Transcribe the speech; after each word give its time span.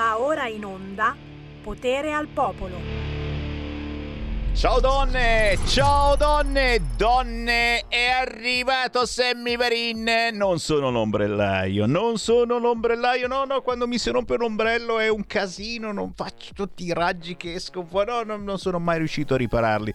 Va 0.00 0.18
ora 0.18 0.48
in 0.48 0.64
onda 0.64 1.14
Potere 1.62 2.14
al 2.14 2.26
Popolo. 2.28 3.10
Ciao 4.54 4.80
donne, 4.80 5.58
ciao 5.66 6.16
donne, 6.16 6.80
donne, 6.96 7.84
è 7.86 8.06
arrivato 8.06 9.04
Sammy 9.04 9.56
Varin. 9.56 10.30
Non 10.32 10.58
sono 10.58 10.90
l'ombrellaio, 10.90 11.84
non 11.84 12.16
sono 12.16 12.58
l'ombrellaio, 12.58 13.26
no, 13.26 13.44
no, 13.44 13.60
quando 13.60 13.86
mi 13.86 13.98
si 13.98 14.08
rompe 14.08 14.36
l'ombrello 14.38 14.98
è 14.98 15.08
un 15.08 15.26
casino, 15.26 15.92
non 15.92 16.14
faccio 16.14 16.54
tutti 16.54 16.84
i 16.84 16.94
raggi 16.94 17.36
che 17.36 17.52
escono 17.52 17.86
fuori, 17.86 18.10
no, 18.24 18.36
non 18.36 18.58
sono 18.58 18.78
mai 18.78 18.96
riuscito 18.96 19.34
a 19.34 19.36
ripararli. 19.36 19.94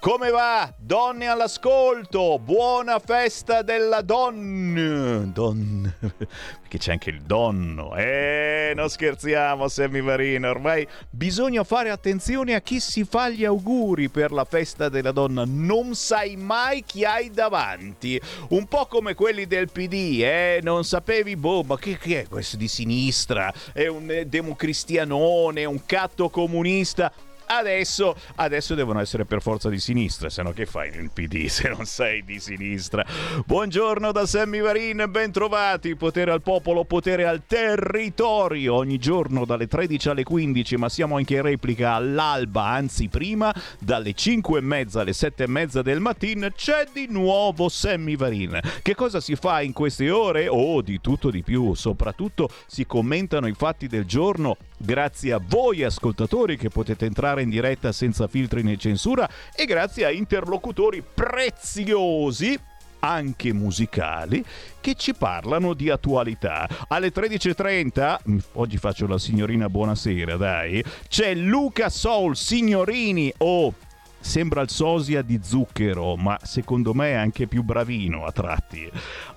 Come 0.00 0.30
va? 0.30 0.72
Donne 0.78 1.26
all'ascolto! 1.26 2.38
Buona 2.38 2.98
festa 3.00 3.60
della 3.60 4.00
donna! 4.00 5.26
Donna. 5.26 5.94
Perché 6.00 6.78
c'è 6.78 6.92
anche 6.92 7.10
il 7.10 7.20
donno. 7.20 7.94
Eh, 7.94 8.72
non 8.74 8.88
scherziamo, 8.88 9.68
Sammy 9.68 10.00
Marino. 10.00 10.48
Ormai 10.48 10.88
bisogna 11.10 11.64
fare 11.64 11.90
attenzione 11.90 12.54
a 12.54 12.62
chi 12.62 12.80
si 12.80 13.04
fa 13.04 13.28
gli 13.28 13.44
auguri 13.44 14.08
per 14.08 14.32
la 14.32 14.46
festa 14.46 14.88
della 14.88 15.12
donna. 15.12 15.44
Non 15.46 15.94
sai 15.94 16.34
mai 16.34 16.82
chi 16.82 17.04
hai 17.04 17.30
davanti. 17.30 18.18
Un 18.48 18.66
po' 18.68 18.86
come 18.86 19.12
quelli 19.12 19.46
del 19.46 19.70
PD, 19.70 20.22
eh? 20.22 20.60
Non 20.62 20.82
sapevi, 20.82 21.36
boh, 21.36 21.62
ma 21.62 21.76
che, 21.76 21.98
che 21.98 22.22
è 22.22 22.26
questo 22.26 22.56
di 22.56 22.68
sinistra? 22.68 23.52
È 23.70 23.86
un 23.86 24.10
eh, 24.10 24.24
democristianone, 24.24 25.66
un 25.66 25.84
catto 25.84 26.30
comunista 26.30 27.12
adesso, 27.56 28.14
adesso 28.36 28.74
devono 28.74 29.00
essere 29.00 29.24
per 29.24 29.42
forza 29.42 29.68
di 29.68 29.80
sinistra, 29.80 30.30
se 30.30 30.42
no 30.42 30.52
che 30.52 30.66
fai 30.66 30.90
nel 30.90 31.10
PD 31.12 31.46
se 31.46 31.68
non 31.68 31.84
sei 31.84 32.24
di 32.24 32.38
sinistra? 32.38 33.04
Buongiorno 33.44 34.12
da 34.12 34.24
Sammy 34.26 34.60
Varin, 34.60 35.06
ben 35.08 35.32
trovati, 35.32 35.96
potere 35.96 36.30
al 36.30 36.42
popolo, 36.42 36.84
potere 36.84 37.26
al 37.26 37.42
territorio, 37.46 38.74
ogni 38.74 38.98
giorno 38.98 39.44
dalle 39.44 39.66
13 39.66 40.10
alle 40.10 40.22
15, 40.22 40.76
ma 40.76 40.88
siamo 40.88 41.16
anche 41.16 41.34
in 41.34 41.42
replica 41.42 41.94
all'alba, 41.94 42.66
anzi 42.66 43.08
prima, 43.08 43.54
dalle 43.80 44.12
5 44.12 44.58
e 44.58 44.62
mezza 44.62 45.00
alle 45.00 45.12
7 45.12 45.42
e 45.42 45.48
mezza 45.48 45.82
del 45.82 46.00
mattino, 46.00 46.48
c'è 46.50 46.86
di 46.92 47.06
nuovo 47.08 47.68
Sammy 47.68 48.16
Varin. 48.16 48.58
Che 48.82 48.94
cosa 48.94 49.20
si 49.20 49.34
fa 49.34 49.60
in 49.62 49.72
queste 49.72 50.10
ore? 50.10 50.46
Oh, 50.48 50.80
di 50.82 51.00
tutto 51.00 51.30
di 51.30 51.42
più, 51.42 51.74
soprattutto 51.74 52.48
si 52.66 52.86
commentano 52.86 53.48
i 53.48 53.54
fatti 53.54 53.88
del 53.88 54.04
giorno 54.04 54.56
grazie 54.82 55.32
a 55.32 55.40
voi 55.46 55.82
ascoltatori 55.82 56.56
che 56.56 56.70
potete 56.70 57.04
entrare 57.04 57.39
in 57.40 57.50
diretta 57.50 57.92
senza 57.92 58.28
filtri 58.28 58.62
né 58.62 58.76
censura 58.76 59.28
e 59.54 59.64
grazie 59.64 60.04
a 60.04 60.10
interlocutori 60.10 61.02
preziosi 61.02 62.58
anche 63.00 63.52
musicali 63.52 64.44
che 64.80 64.94
ci 64.94 65.14
parlano 65.14 65.74
di 65.74 65.90
attualità. 65.90 66.68
Alle 66.88 67.12
13.30, 67.12 68.40
oggi 68.52 68.76
faccio 68.76 69.06
la 69.06 69.18
signorina 69.18 69.68
buonasera, 69.68 70.36
dai, 70.36 70.84
c'è 71.08 71.34
Luca 71.34 71.88
Soul 71.88 72.36
Signorini 72.36 73.32
o 73.38 73.66
oh, 73.66 73.74
sembra 74.20 74.60
il 74.60 74.70
sosia 74.70 75.22
di 75.22 75.40
zucchero, 75.42 76.16
ma 76.16 76.38
secondo 76.42 76.94
me 76.94 77.10
è 77.10 77.14
anche 77.14 77.46
più 77.46 77.62
bravino 77.62 78.24
a 78.24 78.32
tratti. 78.32 78.88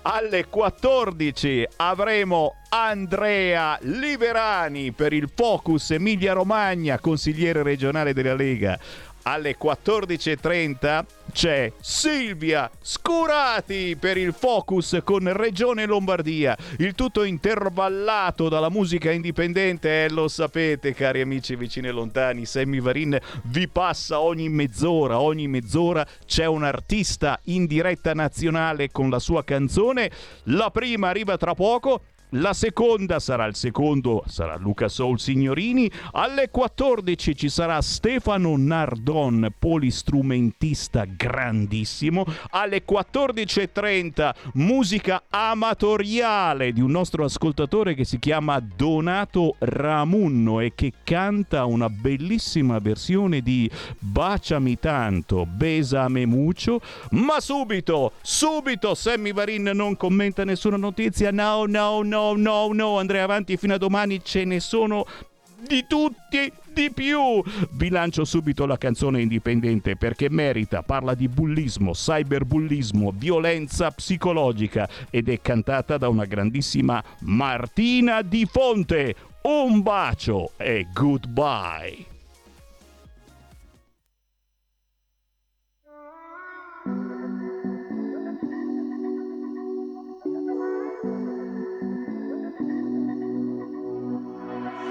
Alle 0.04 0.48
14 0.48 1.68
avremo 1.78 2.56
Andrea 2.70 3.78
Liberani 3.82 4.92
per 4.92 5.14
il 5.14 5.30
Focus 5.34 5.92
Emilia 5.92 6.34
Romagna, 6.34 7.00
consigliere 7.00 7.64
regionale 7.64 8.14
della 8.14 8.36
Lega 8.36 8.78
alle 9.24 9.58
14.30 9.58 11.06
c'è 11.32 11.72
Silvia 11.80 12.70
Scurati 12.82 13.96
per 14.00 14.18
il 14.18 14.34
focus 14.34 15.00
con 15.04 15.32
Regione 15.34 15.86
Lombardia. 15.86 16.56
Il 16.78 16.94
tutto 16.94 17.24
intervallato 17.24 18.50
dalla 18.50 18.70
musica 18.70 19.12
indipendente, 19.12 20.06
eh, 20.06 20.10
lo 20.10 20.28
sapete 20.28 20.94
cari 20.94 21.22
amici 21.22 21.56
vicini 21.56 21.88
e 21.88 21.92
lontani, 21.92 22.46
Sammy 22.46 22.80
Varin 22.80 23.18
vi 23.46 23.68
passa 23.68 24.20
ogni 24.20 24.50
mezz'ora, 24.50 25.20
ogni 25.20 25.48
mezz'ora 25.48 26.06
c'è 26.26 26.46
un 26.46 26.64
artista 26.64 27.40
in 27.46 27.66
diretta 27.66 28.14
nazionale 28.14 28.92
con 28.92 29.10
la 29.10 29.20
sua 29.20 29.44
canzone. 29.44 30.12
La 30.46 30.70
prima 30.70 31.10
arriva 31.10 31.38
tra 31.38 31.56
poco 31.56 32.02
la 32.36 32.54
seconda 32.54 33.20
sarà 33.20 33.46
il 33.46 33.56
secondo, 33.56 34.24
sarà 34.28 34.56
Luca 34.56 34.88
Soul 34.88 35.20
Signorini. 35.20 35.90
Alle 36.14 36.50
14 36.50 37.36
ci 37.36 37.50
sarà 37.50 37.80
Stefano 37.82 38.56
Nardon, 38.58 39.54
polistrumentista 39.60 41.06
grandissimo. 41.06 42.26
Alle 42.52 42.84
14.30 42.90 44.34
musica 44.54 45.24
amatoriale 45.30 46.72
di 46.72 46.82
un 46.82 46.90
nostro 46.90 47.24
ascoltatore 47.24 47.94
che 47.94 48.04
si 48.04 48.18
chiama 48.18 48.60
Donato 48.60 49.56
Ramunno 49.60 50.60
e 50.60 50.74
che 50.74 50.92
canta 51.04 51.66
una 51.66 51.90
bellissima 51.90 52.80
versione 52.80 53.42
di 53.42 53.70
Baciami 54.00 54.80
tanto, 54.80 55.46
besame 55.46 56.26
mucho. 56.26 56.82
Ma 57.12 57.40
subito, 57.40 58.14
subito 58.22 58.96
Sammy 58.96 59.34
Varin 59.34 59.70
non 59.76 59.96
commenta 59.98 60.44
nessuna 60.44 60.78
notizia. 60.78 61.30
No, 61.32 61.66
no, 61.66 62.02
no 62.02 62.23
no, 62.32 62.70
no, 62.72 63.00
Andrea 63.00 63.26
avanti 63.26 63.58
fino 63.58 63.74
a 63.74 63.78
domani 63.78 64.24
ce 64.24 64.46
ne 64.46 64.62
sono 64.62 65.06
di 65.68 65.86
tutti 65.88 66.52
di 66.74 66.92
più. 66.92 67.44
Vi 67.72 67.90
lancio 67.90 68.26
subito 68.26 68.66
la 68.66 68.78
canzone 68.78 69.22
indipendente 69.22 69.96
perché 69.96 70.30
merita, 70.30 70.82
parla 70.82 71.14
di 71.14 71.28
bullismo, 71.28 71.92
cyberbullismo, 71.92 73.14
violenza 73.16 73.92
psicologica 73.92 74.88
ed 75.10 75.30
è 75.30 75.40
cantata 75.42 75.98
da 75.98 76.10
una 76.10 76.26
grandissima 76.26 77.04
Martina 77.22 78.22
Di 78.22 78.48
Fonte. 78.50 79.16
Un 79.44 79.82
bacio 79.82 80.52
e 80.58 80.88
goodbye. 80.94 82.13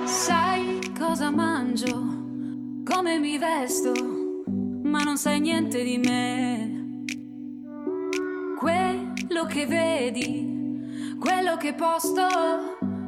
Sai 0.05 0.81
cosa 0.99 1.31
mangio, 1.31 1.95
come 2.85 3.19
mi 3.19 3.39
vesto, 3.39 3.93
ma 4.83 5.03
non 5.03 5.17
sai 5.17 5.41
niente 5.41 5.83
di 5.83 5.99
me. 5.99 7.05
Quello 8.59 9.47
che 9.47 9.67
vedi, 9.67 11.17
quello 11.19 11.57
che 11.57 11.75
posto, 11.75 12.27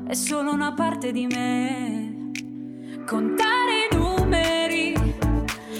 è 0.06 0.14
solo 0.14 0.52
una 0.52 0.72
parte 0.72 1.12
di 1.12 1.26
me. 1.26 2.30
Contare 3.06 3.88
i 3.90 3.96
numeri 3.96 4.94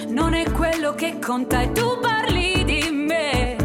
non 0.08 0.34
è 0.34 0.50
quello 0.52 0.94
che 0.94 1.18
conta 1.18 1.62
e 1.62 1.72
tu 1.72 1.98
parli 2.00 2.64
di 2.64 2.90
me, 2.90 3.56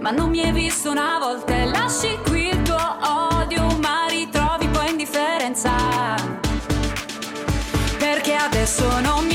ma 0.00 0.10
non 0.10 0.30
mi 0.30 0.40
hai 0.40 0.52
visto 0.52 0.90
una 0.90 1.18
volta 1.18 1.54
e 1.54 1.66
lasci 1.66 2.18
qui 2.24 2.48
il 2.48 2.62
tuo 2.62 2.76
odio, 2.76 3.33
perché 8.64 8.80
adesso 8.80 9.33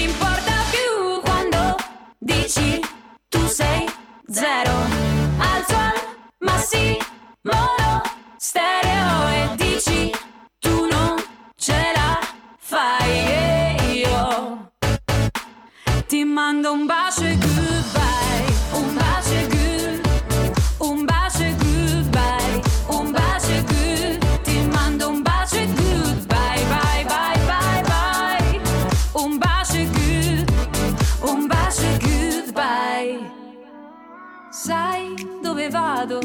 vado, 36.00 36.22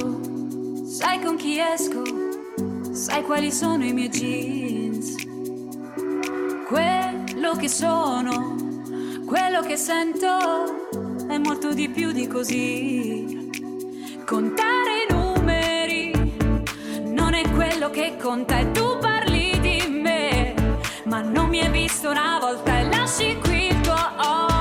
sai 0.87 1.21
con 1.21 1.35
chi 1.37 1.59
esco, 1.59 2.03
sai 2.93 3.23
quali 3.23 3.51
sono 3.51 3.85
i 3.85 3.93
miei 3.93 4.09
jeans, 4.09 5.17
quello 6.69 7.57
che 7.57 7.69
sono 7.69 8.55
quello 9.27 9.63
che 9.63 9.77
sento 9.77 11.27
è 11.29 11.39
molto 11.39 11.73
di 11.73 11.89
più 11.89 12.13
di 12.13 12.29
così. 12.29 13.51
Contare 14.25 15.07
i 15.09 15.13
numeri 15.13 16.13
non 17.07 17.35
è 17.35 17.43
quello 17.51 17.91
che 17.91 18.17
conta 18.21 18.59
e 18.59 18.71
tu 18.71 18.99
parli 19.01 19.59
di 19.59 19.89
me, 19.89 20.55
ma 21.07 21.21
non 21.21 21.49
mi 21.49 21.59
hai 21.61 21.71
visto 21.71 22.11
una 22.11 22.39
volta 22.41 22.79
e 22.79 22.89
lasci 22.89 23.37
qui 23.43 23.67
il 23.67 23.81
tuo 23.81 23.95
odio, 24.19 24.54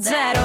zero. 0.00 0.40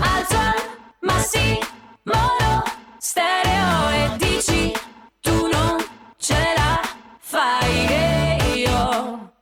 Alzo 0.00 0.36
al 0.36 0.54
massimo 1.00 2.62
stereo 2.98 3.88
e 3.90 4.16
dici 4.18 4.72
tu 5.20 5.48
non 5.50 5.76
ce 6.18 6.36
la 6.56 6.80
fai 7.18 7.86
e 7.86 8.52
io 8.66 9.32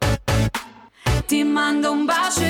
ti 1.26 1.43
mando 1.43 1.91
un 1.91 2.05
bacio. 2.05 2.50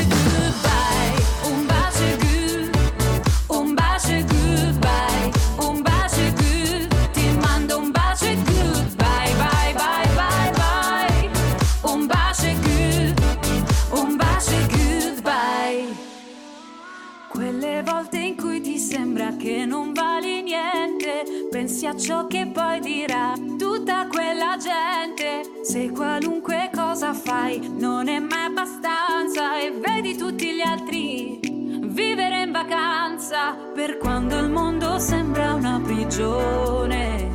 Pensi 21.81 21.87
a 21.87 21.97
ciò 21.97 22.27
che 22.27 22.51
poi 22.53 22.81
dirà 22.81 23.33
tutta 23.59 24.07
quella 24.07 24.57
gente. 24.59 25.63
Se 25.63 25.91
qualunque 25.91 26.71
cosa 26.75 27.15
fai 27.15 27.71
non 27.79 28.09
è 28.09 28.19
mai 28.19 28.47
abbastanza 28.47 29.59
e 29.59 29.71
vedi 29.71 30.17
tutti 30.17 30.55
gli 30.55 30.61
altri 30.61 31.39
vivere 31.83 32.43
in 32.43 32.53
vacanza 32.53 33.55
per 33.75 33.97
quando 33.99 34.39
il 34.39 34.51
mondo 34.51 34.99
sembra 34.99 35.55
una 35.55 35.81
prigione. 35.83 37.29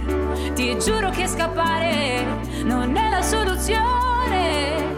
Ti 0.54 0.78
giuro 0.78 1.10
che 1.10 1.28
scappare 1.28 2.26
non 2.64 2.96
è 2.96 3.10
la 3.10 3.22
soluzione. 3.22 4.95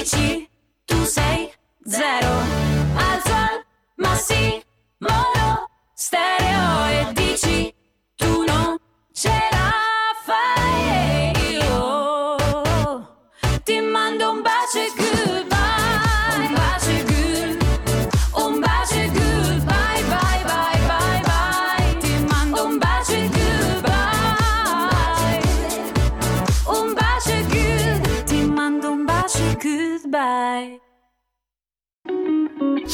Dici 0.00 0.48
tu 0.86 1.04
sei 1.04 1.52
zero, 1.84 2.32
alzo 2.96 3.32
al 3.34 3.64
massimo 3.96 4.62
stereo 5.94 6.79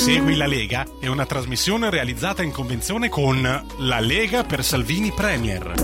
Segui 0.06 0.36
la 0.36 0.46
Lega 0.46 0.86
è 1.00 1.08
una 1.08 1.26
trasmissione 1.26 1.90
realizzata 1.90 2.44
in 2.44 2.52
convenzione 2.52 3.08
con 3.08 3.42
La 3.78 3.98
Lega 3.98 4.44
per 4.44 4.62
Salvini 4.62 5.10
Premier. 5.10 5.74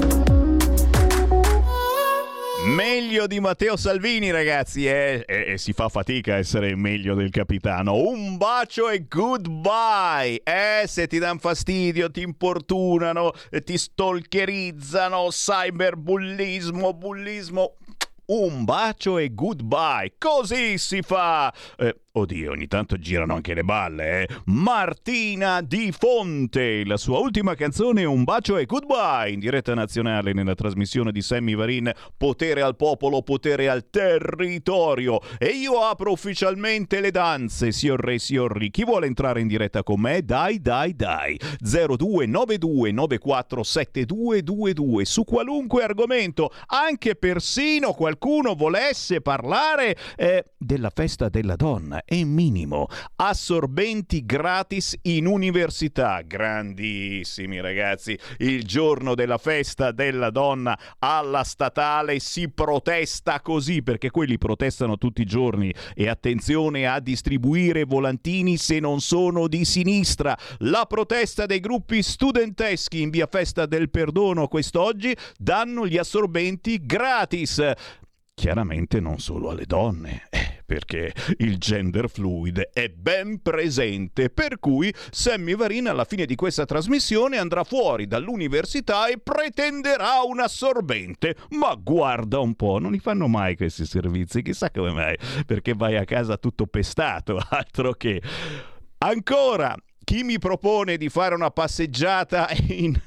Meglio 2.64 3.26
di 3.26 3.40
Matteo 3.40 3.76
Salvini, 3.76 4.30
ragazzi, 4.30 4.86
eh? 4.86 5.24
e, 5.26 5.54
e 5.54 5.58
si 5.58 5.72
fa 5.72 5.88
fatica 5.88 6.34
a 6.34 6.36
essere 6.36 6.76
meglio 6.76 7.16
del 7.16 7.30
capitano. 7.30 7.96
Un 7.96 8.36
bacio 8.36 8.88
e 8.90 9.08
goodbye. 9.08 10.40
Eh, 10.44 10.84
se 10.86 11.08
ti 11.08 11.18
danno 11.18 11.40
fastidio, 11.40 12.08
ti 12.08 12.22
importunano, 12.22 13.32
ti 13.64 13.76
stalkerizzano, 13.76 15.30
cyberbullismo, 15.30 16.94
bullismo. 16.94 17.74
Un 18.26 18.62
bacio 18.62 19.18
e 19.18 19.34
goodbye. 19.34 20.14
Così 20.16 20.78
si 20.78 21.02
fa. 21.02 21.52
Eh, 21.76 22.01
oddio, 22.14 22.50
ogni 22.50 22.66
tanto 22.66 22.98
girano 22.98 23.34
anche 23.34 23.54
le 23.54 23.64
balle, 23.64 24.22
eh. 24.22 24.28
Martina 24.46 25.60
Di 25.62 25.92
Fonte, 25.92 26.84
la 26.84 26.96
sua 26.98 27.18
ultima 27.18 27.54
canzone 27.54 28.04
Un 28.04 28.24
bacio 28.24 28.58
e 28.58 28.66
goodbye 28.66 29.30
in 29.30 29.38
diretta 29.40 29.72
nazionale 29.74 30.34
nella 30.34 30.54
trasmissione 30.54 31.10
di 31.10 31.22
Sammy 31.22 31.54
Varin 31.54 31.90
Potere 32.16 32.60
al 32.60 32.76
popolo, 32.76 33.22
potere 33.22 33.70
al 33.70 33.88
territorio. 33.88 35.20
E 35.38 35.46
io 35.46 35.80
apro 35.80 36.12
ufficialmente 36.12 37.00
le 37.00 37.10
danze, 37.10 37.72
signor 37.72 38.00
re, 38.00 38.18
signor 38.18 38.54
ri. 38.56 38.70
Chi 38.70 38.84
vuole 38.84 39.06
entrare 39.06 39.40
in 39.40 39.48
diretta 39.48 39.82
con 39.82 40.00
me? 40.00 40.22
Dai, 40.22 40.60
dai, 40.60 40.94
dai. 40.94 41.40
0292 41.60 42.92
947222 42.92 45.04
su 45.04 45.24
qualunque 45.24 45.82
argomento, 45.82 46.52
anche 46.66 47.14
persino 47.14 47.92
qualcuno 47.92 48.54
volesse 48.54 49.22
parlare 49.22 49.96
eh, 50.16 50.44
della 50.58 50.90
festa 50.90 51.30
della 51.30 51.56
donna. 51.56 52.01
È 52.04 52.22
minimo. 52.24 52.86
Assorbenti 53.16 54.24
gratis 54.24 54.96
in 55.02 55.26
università. 55.26 56.20
Grandissimi 56.22 57.60
ragazzi. 57.60 58.18
Il 58.38 58.64
giorno 58.64 59.14
della 59.14 59.38
festa 59.38 59.92
della 59.92 60.30
donna 60.30 60.78
alla 60.98 61.44
statale 61.44 62.18
si 62.18 62.48
protesta 62.50 63.40
così 63.40 63.82
perché 63.82 64.10
quelli 64.10 64.38
protestano 64.38 64.98
tutti 64.98 65.22
i 65.22 65.26
giorni 65.26 65.72
e 65.94 66.08
attenzione 66.08 66.86
a 66.86 67.00
distribuire 67.00 67.84
volantini 67.84 68.56
se 68.56 68.80
non 68.80 69.00
sono 69.00 69.48
di 69.48 69.64
sinistra. 69.64 70.36
La 70.58 70.86
protesta 70.86 71.46
dei 71.46 71.60
gruppi 71.60 72.02
studenteschi 72.02 73.00
in 73.00 73.10
via 73.10 73.26
Festa 73.26 73.66
del 73.66 73.90
Perdono 73.90 74.48
quest'oggi 74.48 75.16
danno 75.38 75.86
gli 75.86 75.98
assorbenti 75.98 76.84
gratis. 76.84 77.72
Chiaramente 78.34 78.98
non 78.98 79.18
solo 79.18 79.50
alle 79.50 79.66
donne, 79.66 80.26
eh, 80.30 80.51
perché 80.72 81.12
il 81.36 81.58
gender 81.58 82.08
fluid 82.08 82.70
è 82.72 82.88
ben 82.88 83.42
presente, 83.42 84.30
per 84.30 84.58
cui 84.58 84.90
Sammy 85.10 85.54
Varin 85.54 85.86
alla 85.86 86.06
fine 86.06 86.24
di 86.24 86.34
questa 86.34 86.64
trasmissione 86.64 87.36
andrà 87.36 87.62
fuori 87.62 88.06
dall'università 88.06 89.06
e 89.08 89.18
pretenderà 89.18 90.22
un 90.26 90.40
assorbente. 90.40 91.36
Ma 91.50 91.74
guarda 91.74 92.38
un 92.38 92.54
po', 92.54 92.78
non 92.78 92.92
li 92.92 93.00
fanno 93.00 93.28
mai 93.28 93.54
questi 93.54 93.84
servizi, 93.84 94.40
chissà 94.40 94.70
come 94.70 94.92
mai, 94.92 95.18
perché 95.44 95.74
vai 95.74 95.98
a 95.98 96.06
casa 96.06 96.38
tutto 96.38 96.66
pestato, 96.66 97.38
altro 97.50 97.92
che... 97.92 98.22
Ancora, 98.96 99.76
chi 100.02 100.22
mi 100.22 100.38
propone 100.38 100.96
di 100.96 101.10
fare 101.10 101.34
una 101.34 101.50
passeggiata 101.50 102.48
in 102.68 102.98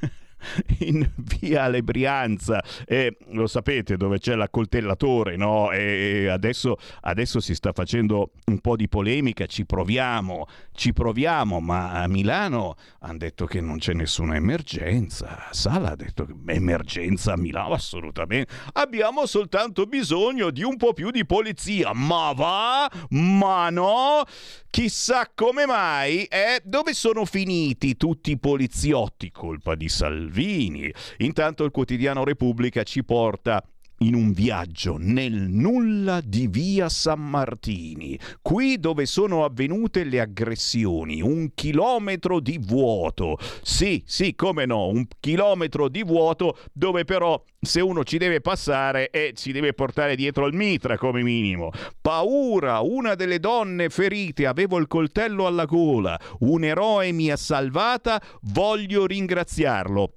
in 0.80 1.08
via 1.16 1.68
Le 1.68 1.84
Brianza 1.84 2.64
e 2.86 3.18
lo 3.32 3.48
sapete 3.48 3.98
dove 3.98 4.20
c'è 4.20 4.36
l'accoltellatore 4.36 5.36
no? 5.36 5.72
e 5.72 6.28
adesso, 6.28 6.78
adesso 7.02 7.40
si 7.40 7.56
sta 7.56 7.72
facendo 7.72 8.32
un 8.46 8.60
po' 8.60 8.76
di 8.76 8.88
polemica 8.88 9.46
ci 9.46 9.66
proviamo 9.66 10.48
ci 10.76 10.94
proviamo 10.94 11.60
ma 11.60 11.92
a 11.92 12.08
Milano 12.08 12.76
hanno 13.00 13.18
detto 13.18 13.46
che 13.46 13.62
non 13.62 13.78
c'è 13.78 13.94
nessuna 13.94 14.36
emergenza. 14.36 15.48
Sala 15.52 15.92
ha 15.92 15.96
detto 15.96 16.28
emergenza 16.48 17.34
a 17.34 17.38
Milano 17.38 17.74
assolutamente. 17.74 18.52
Abbiamo 18.74 19.26
soltanto 19.26 19.86
bisogno 19.86 20.52
di 20.52 20.64
un 20.64 20.78
po' 20.78 20.94
più 20.94 21.12
di 21.12 21.26
polizia. 21.26 21.94
Ma 21.94 22.34
va? 22.34 22.92
Ma 23.10 23.70
no? 23.70 24.24
Chissà 24.70 25.32
come 25.34 25.66
mai 25.66 26.24
eh? 26.26 26.62
dove 26.64 26.94
sono 26.94 27.26
finiti 27.26 27.96
tutti 27.96 28.32
i 28.32 28.38
poliziotti? 28.38 29.32
Colpa 29.32 29.76
di 29.76 29.88
Salvini. 29.88 30.92
Intanto 31.20 31.64
il 31.64 31.72
quotidiano 31.72 32.24
Repubblica 32.24 32.84
ci 32.84 33.04
porta 33.04 33.64
in 34.00 34.14
un 34.14 34.34
viaggio 34.34 34.98
nel 35.00 35.34
nulla 35.34 36.22
di 36.22 36.48
via 36.48 36.90
San 36.90 37.22
Martini, 37.22 38.20
qui 38.42 38.80
dove 38.80 39.06
sono 39.06 39.46
avvenute 39.46 40.04
le 40.04 40.20
aggressioni, 40.20 41.22
un 41.22 41.52
chilometro 41.54 42.40
di 42.40 42.60
vuoto. 42.62 43.38
Sì, 43.62 44.04
sì, 44.06 44.36
come 44.36 44.66
no, 44.66 44.88
un 44.88 45.06
chilometro 45.20 45.88
di 45.88 46.04
vuoto 46.04 46.58
dove 46.74 47.06
però 47.06 47.42
se 47.60 47.82
uno 47.82 48.04
ci 48.04 48.18
deve 48.18 48.42
passare 48.42 49.10
e 49.10 49.28
eh, 49.28 49.34
ci 49.34 49.52
deve 49.52 49.74
portare 49.74 50.16
dietro 50.16 50.46
il 50.46 50.54
mitra 50.54 50.98
come 50.98 51.22
minimo. 51.24 51.72
Paura, 52.02 52.80
una 52.82 53.16
delle 53.16 53.40
donne 53.40 53.90
ferite, 53.90 54.46
avevo 54.46 54.78
il 54.78 54.88
coltello 54.88 55.48
alla 55.48 55.66
gola, 55.66 56.20
un 56.40 56.64
eroe 56.64 57.12
mi 57.12 57.32
ha 57.32 57.38
salvata, 57.38 58.22
voglio 58.42 59.06
ringraziarlo. 59.06 60.14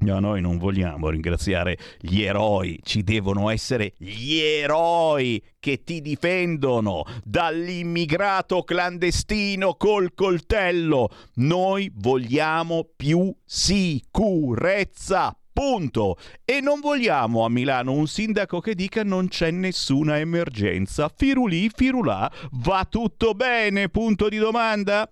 No, 0.00 0.20
noi 0.20 0.40
non 0.40 0.58
vogliamo 0.58 1.08
ringraziare 1.08 1.76
gli 1.98 2.22
eroi, 2.22 2.78
ci 2.84 3.02
devono 3.02 3.50
essere 3.50 3.94
gli 3.96 4.36
eroi 4.36 5.42
che 5.58 5.82
ti 5.82 6.00
difendono 6.00 7.02
dall'immigrato 7.24 8.62
clandestino 8.62 9.74
col 9.74 10.14
coltello. 10.14 11.10
Noi 11.36 11.90
vogliamo 11.92 12.88
più 12.94 13.34
sicurezza. 13.44 15.36
Punto. 15.52 16.16
E 16.44 16.60
non 16.60 16.78
vogliamo 16.78 17.44
a 17.44 17.50
Milano 17.50 17.90
un 17.90 18.06
sindaco 18.06 18.60
che 18.60 18.76
dica 18.76 19.02
non 19.02 19.26
c'è 19.26 19.50
nessuna 19.50 20.20
emergenza. 20.20 21.10
Firulì, 21.12 21.68
firulà, 21.74 22.30
va 22.52 22.86
tutto 22.88 23.32
bene? 23.34 23.88
Punto 23.88 24.28
di 24.28 24.36
domanda? 24.36 25.10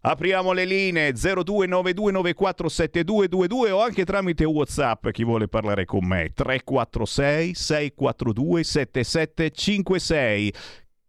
Apriamo 0.00 0.52
le 0.52 0.64
linee 0.64 1.10
0292947222 1.10 3.72
o 3.72 3.82
anche 3.82 4.04
tramite 4.04 4.44
WhatsApp 4.44 5.08
chi 5.08 5.24
vuole 5.24 5.48
parlare 5.48 5.86
con 5.86 6.06
me 6.06 6.30
346 6.32 7.54
642 7.54 8.62
7756. 8.62 10.54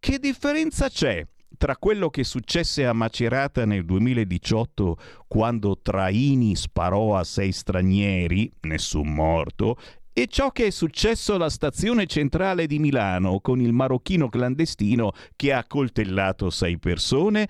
Che 0.00 0.18
differenza 0.18 0.88
c'è 0.88 1.24
tra 1.56 1.76
quello 1.76 2.10
che 2.10 2.24
successe 2.24 2.84
a 2.84 2.92
Macerata 2.92 3.64
nel 3.64 3.84
2018 3.84 4.96
quando 5.28 5.78
Traini 5.80 6.56
sparò 6.56 7.16
a 7.16 7.22
sei 7.22 7.52
stranieri, 7.52 8.50
nessun 8.62 9.14
morto, 9.14 9.76
e 10.12 10.26
ciò 10.26 10.50
che 10.50 10.66
è 10.66 10.70
successo 10.70 11.34
alla 11.34 11.48
stazione 11.48 12.06
centrale 12.06 12.66
di 12.66 12.80
Milano 12.80 13.38
con 13.40 13.60
il 13.60 13.72
marocchino 13.72 14.28
clandestino 14.28 15.12
che 15.36 15.52
ha 15.52 15.62
coltellato 15.64 16.50
sei 16.50 16.76
persone? 16.78 17.48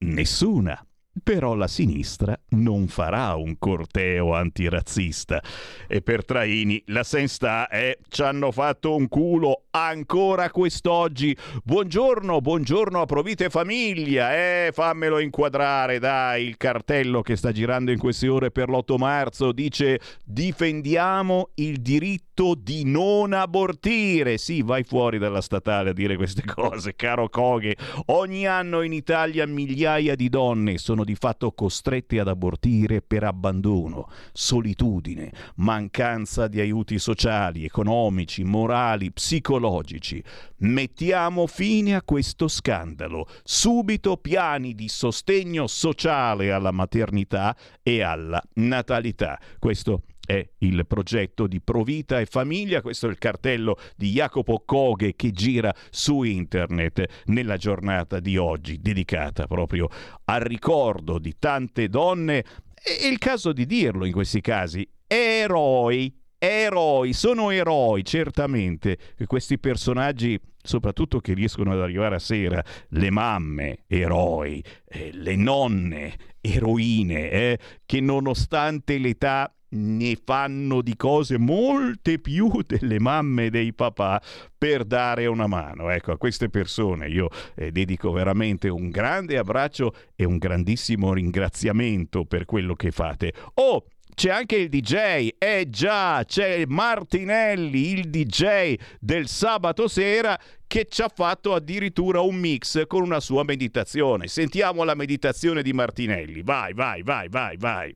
Nessuna. 0.00 0.86
Però 1.22 1.54
la 1.54 1.68
sinistra 1.68 2.38
non 2.50 2.88
farà 2.88 3.34
un 3.34 3.58
corteo 3.58 4.34
antirazzista. 4.34 5.42
E 5.86 6.02
per 6.02 6.24
Traini 6.24 6.82
la 6.86 7.02
sensta 7.02 7.68
è 7.68 7.96
ci 8.08 8.22
hanno 8.22 8.52
fatto 8.52 8.94
un 8.94 9.08
culo 9.08 9.64
ancora 9.70 10.50
quest'oggi. 10.50 11.36
Buongiorno, 11.62 12.40
buongiorno 12.40 13.00
a 13.00 13.06
Provite 13.06 13.50
Famiglia. 13.50 14.34
Eh, 14.34 14.70
fammelo 14.72 15.18
inquadrare, 15.18 15.98
dai, 15.98 16.46
il 16.46 16.56
cartello 16.56 17.22
che 17.22 17.36
sta 17.36 17.52
girando 17.52 17.90
in 17.90 17.98
queste 17.98 18.28
ore 18.28 18.50
per 18.50 18.68
l'8 18.68 18.96
marzo 18.96 19.52
dice 19.52 20.00
difendiamo 20.24 21.50
il 21.54 21.80
diritto 21.80 22.54
di 22.54 22.84
non 22.84 23.32
abortire. 23.32 24.38
Sì, 24.38 24.62
vai 24.62 24.84
fuori 24.84 25.18
dalla 25.18 25.40
statale 25.40 25.90
a 25.90 25.92
dire 25.92 26.16
queste 26.16 26.42
cose, 26.46 26.94
caro 26.94 27.28
Coghe. 27.28 27.76
Ogni 28.06 28.46
anno 28.46 28.82
in 28.82 28.92
Italia 28.92 29.46
migliaia 29.46 30.14
di 30.14 30.28
donne 30.28 30.78
sono 30.78 31.04
di 31.06 31.14
fatto 31.14 31.52
costrette 31.52 32.20
ad 32.20 32.28
abortire 32.28 33.00
per 33.00 33.24
abbandono, 33.24 34.10
solitudine, 34.32 35.32
mancanza 35.56 36.48
di 36.48 36.60
aiuti 36.60 36.98
sociali, 36.98 37.64
economici, 37.64 38.44
morali, 38.44 39.12
psicologici. 39.12 40.22
Mettiamo 40.58 41.46
fine 41.46 41.94
a 41.94 42.02
questo 42.02 42.48
scandalo. 42.48 43.26
Subito 43.44 44.18
piani 44.18 44.74
di 44.74 44.88
sostegno 44.88 45.66
sociale 45.66 46.52
alla 46.52 46.72
maternità 46.72 47.56
e 47.82 48.02
alla 48.02 48.42
natalità. 48.54 49.38
Questo 49.58 50.02
è 50.26 50.46
il 50.58 50.86
progetto 50.86 51.46
di 51.46 51.60
Provita 51.60 52.20
e 52.20 52.26
Famiglia, 52.26 52.82
questo 52.82 53.06
è 53.06 53.10
il 53.10 53.18
cartello 53.18 53.78
di 53.96 54.10
Jacopo 54.10 54.62
Coghe 54.66 55.14
che 55.14 55.30
gira 55.30 55.74
su 55.88 56.22
internet 56.24 57.22
nella 57.26 57.56
giornata 57.56 58.20
di 58.20 58.36
oggi, 58.36 58.80
dedicata 58.80 59.46
proprio 59.46 59.88
al 60.24 60.40
ricordo 60.40 61.18
di 61.18 61.36
tante 61.38 61.88
donne. 61.88 62.44
È 62.74 63.06
il 63.06 63.18
caso 63.18 63.52
di 63.52 63.64
dirlo 63.64 64.04
in 64.04 64.12
questi 64.12 64.40
casi, 64.40 64.86
eroi, 65.06 66.14
eroi, 66.36 67.12
sono 67.12 67.50
eroi 67.50 68.04
certamente, 68.04 68.98
questi 69.26 69.58
personaggi 69.58 70.38
soprattutto 70.66 71.20
che 71.20 71.32
riescono 71.32 71.72
ad 71.72 71.80
arrivare 71.80 72.16
a 72.16 72.18
sera, 72.18 72.62
le 72.88 73.10
mamme, 73.10 73.84
eroi, 73.86 74.62
eh, 74.84 75.10
le 75.12 75.36
nonne, 75.36 76.16
eroine, 76.40 77.30
eh, 77.30 77.58
che 77.86 78.00
nonostante 78.00 78.98
l'età 78.98 79.55
ne 79.70 80.18
fanno 80.22 80.82
di 80.82 80.96
cose 80.96 81.38
molte 81.38 82.18
più 82.18 82.62
delle 82.66 83.00
mamme 83.00 83.46
e 83.46 83.50
dei 83.50 83.72
papà 83.72 84.20
per 84.56 84.84
dare 84.84 85.26
una 85.26 85.46
mano. 85.46 85.90
Ecco, 85.90 86.12
a 86.12 86.18
queste 86.18 86.48
persone 86.48 87.08
io 87.08 87.28
eh, 87.54 87.70
dedico 87.72 88.10
veramente 88.12 88.68
un 88.68 88.90
grande 88.90 89.38
abbraccio 89.38 89.94
e 90.14 90.24
un 90.24 90.38
grandissimo 90.38 91.12
ringraziamento 91.12 92.24
per 92.24 92.44
quello 92.44 92.74
che 92.74 92.90
fate. 92.90 93.32
Oh, 93.54 93.86
c'è 94.16 94.30
anche 94.30 94.56
il 94.56 94.70
DJ, 94.70 95.28
eh 95.36 95.66
già, 95.68 96.24
c'è 96.24 96.64
Martinelli, 96.66 97.90
il 97.90 98.08
DJ 98.08 98.74
del 98.98 99.28
sabato 99.28 99.88
sera 99.88 100.40
che 100.66 100.86
ci 100.88 101.02
ha 101.02 101.10
fatto 101.14 101.52
addirittura 101.52 102.20
un 102.20 102.36
mix 102.36 102.86
con 102.86 103.02
una 103.02 103.20
sua 103.20 103.44
meditazione. 103.44 104.26
Sentiamo 104.26 104.84
la 104.84 104.94
meditazione 104.94 105.62
di 105.62 105.74
Martinelli. 105.74 106.40
Vai, 106.42 106.72
vai, 106.72 107.02
vai, 107.02 107.28
vai, 107.28 107.56
vai. 107.58 107.94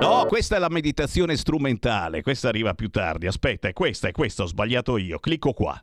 No, 0.00 0.26
questa 0.26 0.56
è 0.56 0.58
la 0.58 0.68
meditazione 0.68 1.36
strumentale, 1.36 2.22
questa 2.22 2.48
arriva 2.48 2.74
più 2.74 2.88
tardi. 2.90 3.26
Aspetta, 3.26 3.68
è 3.68 3.72
questa, 3.72 4.08
è 4.08 4.12
questa, 4.12 4.42
ho 4.42 4.46
sbagliato 4.46 4.96
io. 4.96 5.18
Clicco 5.18 5.52
qua. 5.52 5.82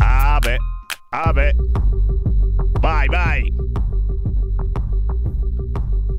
Ah 0.00 0.38
beh, 0.38 0.56
ah 1.10 1.32
beh. 1.32 1.54
Vai, 2.80 3.08
vai. 3.08 3.52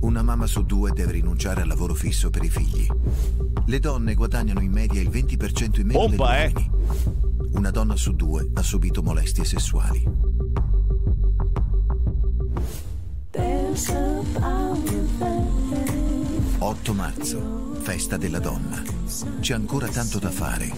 Una 0.02 0.22
mamma 0.22 0.48
su 0.48 0.64
due 0.66 0.92
deve 0.92 1.14
rinunciare 1.14 1.62
al 1.62 1.68
lavoro 1.68 1.94
fisso 1.94 2.30
per 2.30 2.44
i 2.44 2.50
figli. 2.50 2.88
Le 3.66 3.80
donne 3.80 4.14
guadagnano 4.14 4.60
in 4.60 4.72
media 4.72 5.02
il 5.02 5.10
20% 5.10 5.80
in 5.80 5.88
meno 5.88 6.00
Pompa, 6.00 6.32
degli 6.32 6.42
eh. 6.42 6.52
uomini. 6.54 6.70
Una 7.54 7.72
donna 7.72 7.96
su 7.96 8.16
due 8.16 8.50
ha 8.54 8.62
subito 8.62 9.02
molestie 9.02 9.46
sessuali. 9.46 10.04
8 16.60 16.94
marzo, 16.94 17.76
festa 17.82 18.18
della 18.18 18.40
donna. 18.40 18.82
C'è 19.40 19.54
ancora 19.54 19.88
tanto 19.88 20.18
da 20.18 20.30
fare 20.30 20.72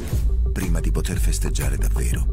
prima 0.52 0.80
di 0.80 0.92
poter 0.92 1.18
festeggiare 1.18 1.78
davvero. 1.78 2.26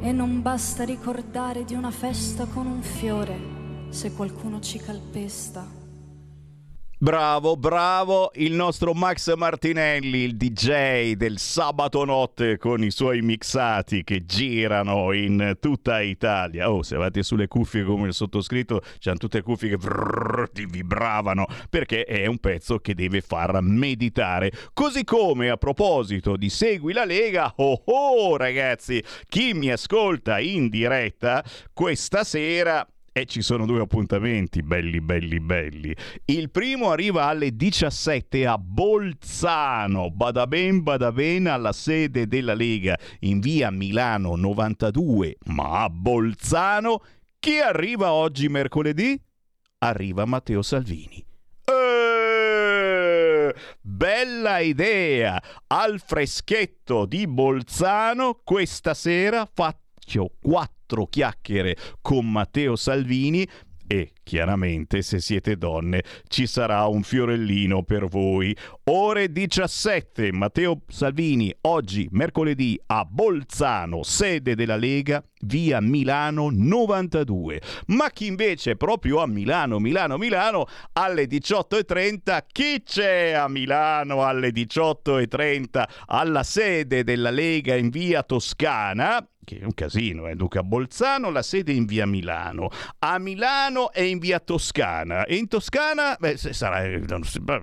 E 0.00 0.12
non 0.12 0.40
basta 0.40 0.84
ricordare 0.84 1.64
di 1.64 1.74
una 1.74 1.90
festa 1.90 2.46
con 2.46 2.66
un 2.66 2.82
fiore 2.82 3.88
se 3.90 4.12
qualcuno 4.12 4.60
ci 4.60 4.78
calpesta. 4.78 5.79
Bravo, 7.02 7.56
bravo 7.56 8.30
il 8.34 8.52
nostro 8.52 8.92
Max 8.92 9.34
Martinelli, 9.34 10.18
il 10.18 10.36
DJ 10.36 11.12
del 11.12 11.38
sabato 11.38 12.04
notte 12.04 12.58
con 12.58 12.84
i 12.84 12.90
suoi 12.90 13.22
mixati 13.22 14.04
che 14.04 14.26
girano 14.26 15.10
in 15.12 15.56
tutta 15.60 16.02
Italia. 16.02 16.70
Oh, 16.70 16.82
se 16.82 16.96
avete 16.96 17.22
sulle 17.22 17.48
cuffie 17.48 17.84
come 17.84 18.08
il 18.08 18.12
sottoscritto, 18.12 18.82
c'hanno 18.98 19.16
tutte 19.16 19.40
cuffie 19.40 19.70
che 19.70 19.76
vrrr, 19.78 20.50
ti 20.50 20.66
vibravano 20.66 21.46
perché 21.70 22.04
è 22.04 22.26
un 22.26 22.36
pezzo 22.36 22.80
che 22.80 22.94
deve 22.94 23.22
far 23.22 23.62
meditare. 23.62 24.52
Così 24.74 25.02
come 25.02 25.48
a 25.48 25.56
proposito 25.56 26.36
di 26.36 26.50
Segui 26.50 26.92
la 26.92 27.06
Lega, 27.06 27.50
oh 27.56 27.80
oh 27.82 28.36
ragazzi, 28.36 29.02
chi 29.26 29.54
mi 29.54 29.70
ascolta 29.70 30.38
in 30.38 30.68
diretta 30.68 31.42
questa 31.72 32.24
sera 32.24 32.86
e 33.20 33.26
ci 33.26 33.42
sono 33.42 33.66
due 33.66 33.80
appuntamenti 33.80 34.62
belli, 34.62 35.00
belli, 35.00 35.40
belli. 35.40 35.94
Il 36.24 36.50
primo 36.50 36.90
arriva 36.90 37.26
alle 37.26 37.54
17 37.54 38.46
a 38.46 38.56
Bolzano, 38.56 40.10
bada 40.10 40.46
ben, 40.46 40.82
bada 40.82 41.12
ben, 41.12 41.46
alla 41.46 41.72
sede 41.72 42.26
della 42.26 42.54
Lega 42.54 42.98
in 43.20 43.40
via 43.40 43.70
Milano 43.70 44.36
92. 44.36 45.36
Ma 45.46 45.82
a 45.82 45.90
Bolzano, 45.90 47.02
chi 47.38 47.58
arriva 47.58 48.12
oggi 48.12 48.48
mercoledì? 48.48 49.20
Arriva 49.78 50.24
Matteo 50.24 50.62
Salvini. 50.62 51.24
Eh, 51.64 53.54
Bella 53.80 54.58
idea! 54.60 55.42
Al 55.66 56.00
freschetto 56.04 57.04
di 57.04 57.26
Bolzano 57.26 58.40
questa 58.42 58.94
sera 58.94 59.48
faccio 59.52 60.32
quattro 60.90 61.06
chiacchiere 61.06 61.76
con 62.00 62.30
Matteo 62.30 62.74
Salvini 62.74 63.46
e 63.86 64.12
chiaramente 64.22 65.02
se 65.02 65.18
siete 65.18 65.56
donne 65.56 66.04
ci 66.28 66.46
sarà 66.46 66.86
un 66.86 67.02
fiorellino 67.02 67.82
per 67.82 68.06
voi. 68.06 68.56
Ore 68.84 69.32
17, 69.32 70.30
Matteo 70.32 70.82
Salvini, 70.86 71.52
oggi 71.62 72.06
mercoledì 72.12 72.80
a 72.86 73.04
Bolzano, 73.04 74.04
sede 74.04 74.54
della 74.54 74.76
Lega, 74.76 75.20
via 75.40 75.80
Milano 75.80 76.50
92. 76.52 77.60
Ma 77.86 78.10
chi 78.10 78.26
invece 78.26 78.72
è 78.72 78.76
proprio 78.76 79.22
a 79.22 79.26
Milano, 79.26 79.80
Milano, 79.80 80.18
Milano, 80.18 80.66
alle 80.92 81.24
18.30, 81.24 82.44
chi 82.46 82.82
c'è 82.84 83.32
a 83.32 83.48
Milano 83.48 84.24
alle 84.24 84.50
18.30 84.50 85.82
alla 86.06 86.44
sede 86.44 87.02
della 87.02 87.30
Lega 87.30 87.74
in 87.74 87.88
via 87.88 88.22
Toscana? 88.22 89.29
Che 89.50 89.58
è 89.58 89.64
un 89.64 89.74
casino, 89.74 90.28
eh? 90.28 90.36
Duca 90.36 90.62
Bolzano, 90.62 91.30
la 91.30 91.42
sede 91.42 91.72
in 91.72 91.84
via 91.84 92.06
Milano, 92.06 92.70
a 93.00 93.18
Milano 93.18 93.90
e 93.92 94.06
in 94.06 94.18
via 94.18 94.38
Toscana, 94.38 95.24
e 95.24 95.34
in 95.34 95.48
Toscana, 95.48 96.16
beh, 96.16 96.36
sarà, 96.36 96.84
eh, 96.84 97.02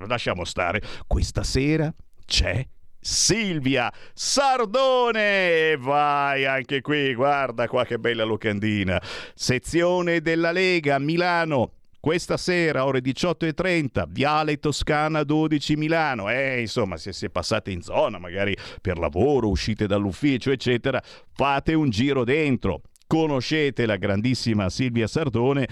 lasciamo 0.05 0.43
stare, 0.43 0.81
questa 1.07 1.43
sera 1.43 1.93
c'è 2.25 2.65
Silvia 2.99 3.89
Sardone, 4.13 5.77
vai 5.77 6.45
anche 6.45 6.81
qui, 6.81 7.13
guarda 7.13 7.69
qua 7.69 7.85
che 7.85 7.97
bella 7.99 8.25
locandina, 8.25 9.01
sezione 9.33 10.19
della 10.19 10.51
Lega 10.51 10.99
Milano. 10.99 11.76
Questa 12.07 12.37
sera, 12.37 12.85
ore 12.85 13.01
18.30, 13.01 14.05
Viale 14.07 14.59
Toscana 14.59 15.23
12 15.25 15.75
Milano. 15.75 16.29
Eh, 16.29 16.61
insomma, 16.61 16.95
se 16.95 17.11
si 17.11 17.25
è 17.25 17.29
passate 17.29 17.69
in 17.71 17.81
zona, 17.81 18.17
magari 18.17 18.55
per 18.79 18.97
lavoro, 18.97 19.49
uscite 19.49 19.87
dall'ufficio, 19.87 20.51
eccetera, 20.51 21.03
fate 21.33 21.73
un 21.73 21.89
giro 21.89 22.23
dentro. 22.23 22.83
Conoscete 23.05 23.85
la 23.85 23.97
grandissima 23.97 24.69
Silvia 24.69 25.05
Sardone 25.05 25.67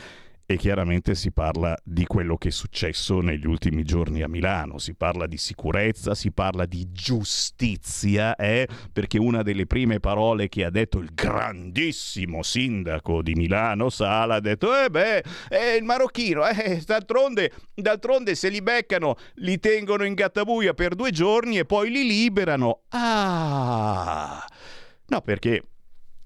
e 0.45 0.57
chiaramente 0.57 1.15
si 1.15 1.31
parla 1.31 1.75
di 1.83 2.05
quello 2.05 2.37
che 2.37 2.49
è 2.49 2.51
successo 2.51 3.19
negli 3.19 3.47
ultimi 3.47 3.83
giorni 3.83 4.21
a 4.21 4.27
Milano, 4.27 4.77
si 4.77 4.93
parla 4.93 5.25
di 5.25 5.37
sicurezza, 5.37 6.13
si 6.13 6.31
parla 6.31 6.65
di 6.65 6.91
giustizia, 6.91 8.35
eh? 8.35 8.67
perché 8.93 9.17
una 9.17 9.41
delle 9.41 9.65
prime 9.65 9.99
parole 9.99 10.47
che 10.47 10.63
ha 10.63 10.69
detto 10.69 10.99
il 10.99 11.09
grandissimo 11.13 12.43
sindaco 12.43 13.23
di 13.23 13.33
Milano, 13.33 13.89
Sala, 13.89 14.35
ha 14.35 14.39
detto, 14.39 14.75
eh 14.75 14.89
beh, 14.89 15.23
è 15.47 15.75
il 15.79 15.83
marocchino, 15.83 16.45
eh, 16.47 16.81
d'altronde, 16.85 17.51
d'altronde 17.73 18.35
se 18.35 18.49
li 18.49 18.61
beccano 18.61 19.15
li 19.35 19.59
tengono 19.59 20.03
in 20.03 20.13
gattabuia 20.13 20.73
per 20.73 20.95
due 20.95 21.11
giorni 21.11 21.57
e 21.57 21.65
poi 21.65 21.89
li 21.89 22.05
liberano. 22.05 22.81
Ah! 22.89 24.45
No, 25.07 25.21
perché 25.21 25.63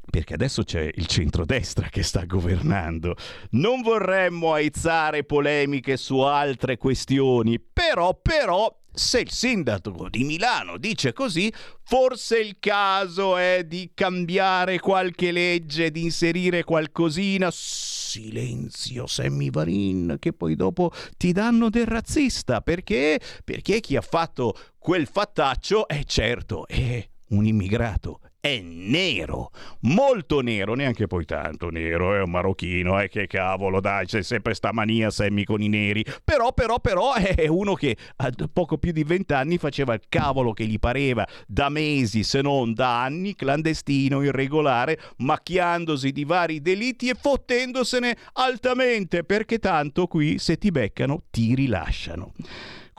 perché 0.10 0.34
adesso 0.34 0.64
c'è 0.64 0.90
il 0.94 1.06
centrodestra 1.06 1.88
che 1.90 2.04
sta 2.04 2.26
governando. 2.26 3.16
Non 3.52 3.82
vorremmo 3.82 4.54
aizzare 4.54 5.24
polemiche 5.24 5.98
su 5.98 6.20
altre 6.20 6.78
questioni, 6.78 7.60
però, 7.60 8.20
però, 8.20 8.76
se 8.92 9.20
il 9.20 9.32
sindaco 9.32 10.10
di 10.10 10.24
Milano 10.24 10.78
dice 10.78 11.14
così, 11.14 11.54
forse 11.84 12.40
il 12.40 12.58
caso 12.60 13.38
è 13.38 13.64
di 13.66 13.92
cambiare 13.94 14.80
qualche 14.80 15.32
legge, 15.32 15.92
di 15.92 16.04
inserire 16.04 16.64
qualcosina. 16.64 17.50
Silenzio, 17.52 19.06
Sammy 19.06 19.52
Varin, 19.52 20.18
che 20.20 20.34
poi 20.34 20.56
dopo 20.56 20.92
ti 21.18 21.32
danno 21.32 21.70
del 21.70 21.86
razzista. 21.86 22.62
Perché? 22.62 23.20
Perché 23.46 23.80
chi 23.80 23.96
ha 23.96 24.02
fatto 24.02 24.58
quel 24.78 25.08
fattaccio 25.08 25.88
è 25.88 26.04
certo, 26.04 26.68
è 26.68 27.08
un 27.30 27.46
immigrato 27.46 28.22
è 28.42 28.62
nero, 28.62 29.52
molto 29.82 30.40
nero, 30.40 30.74
neanche 30.74 31.08
poi 31.08 31.26
tanto 31.26 31.70
nero, 31.70 32.16
è 32.16 32.22
un 32.22 32.30
marocchino, 32.30 33.02
eh, 33.02 33.10
che 33.10 33.28
cavolo, 33.28 33.82
dai, 33.82 34.06
c'è 34.06 34.24
sempre 34.24 34.54
sta 34.54 34.72
mania 34.72 35.10
Sammy 35.10 35.44
con 35.44 35.62
i 35.62 35.68
neri, 35.68 36.06
però, 36.24 36.54
però, 36.54 36.80
però 36.80 37.14
è 37.20 37.48
uno 37.48 37.74
che 37.74 37.98
a 38.18 38.32
poco 38.52 38.78
più 38.78 38.94
di 38.94 39.04
vent'anni 39.04 39.58
faceva 39.58 39.94
il 39.94 40.02
cavolo 40.08 40.54
che 40.54 40.66
gli 40.66 40.80
pareva 40.80 41.28
da 41.48 41.68
mesi, 41.68 42.24
se 42.24 42.42
non 42.42 42.74
da 42.74 43.04
anni, 43.04 43.36
clandestino, 43.36 44.24
irregolare, 44.24 44.98
macchiandosi 45.18 46.12
di 46.12 46.24
vari 46.24 46.62
delitti 46.62 47.10
e 47.10 47.16
fottendosene 47.20 48.16
altamente, 48.34 49.26
perché 49.26 49.60
tanto 49.60 50.08
qui 50.08 50.40
se 50.40 50.58
ti 50.58 50.72
beccano 50.72 51.24
ti 51.30 51.56
rilasciano. 51.56 52.34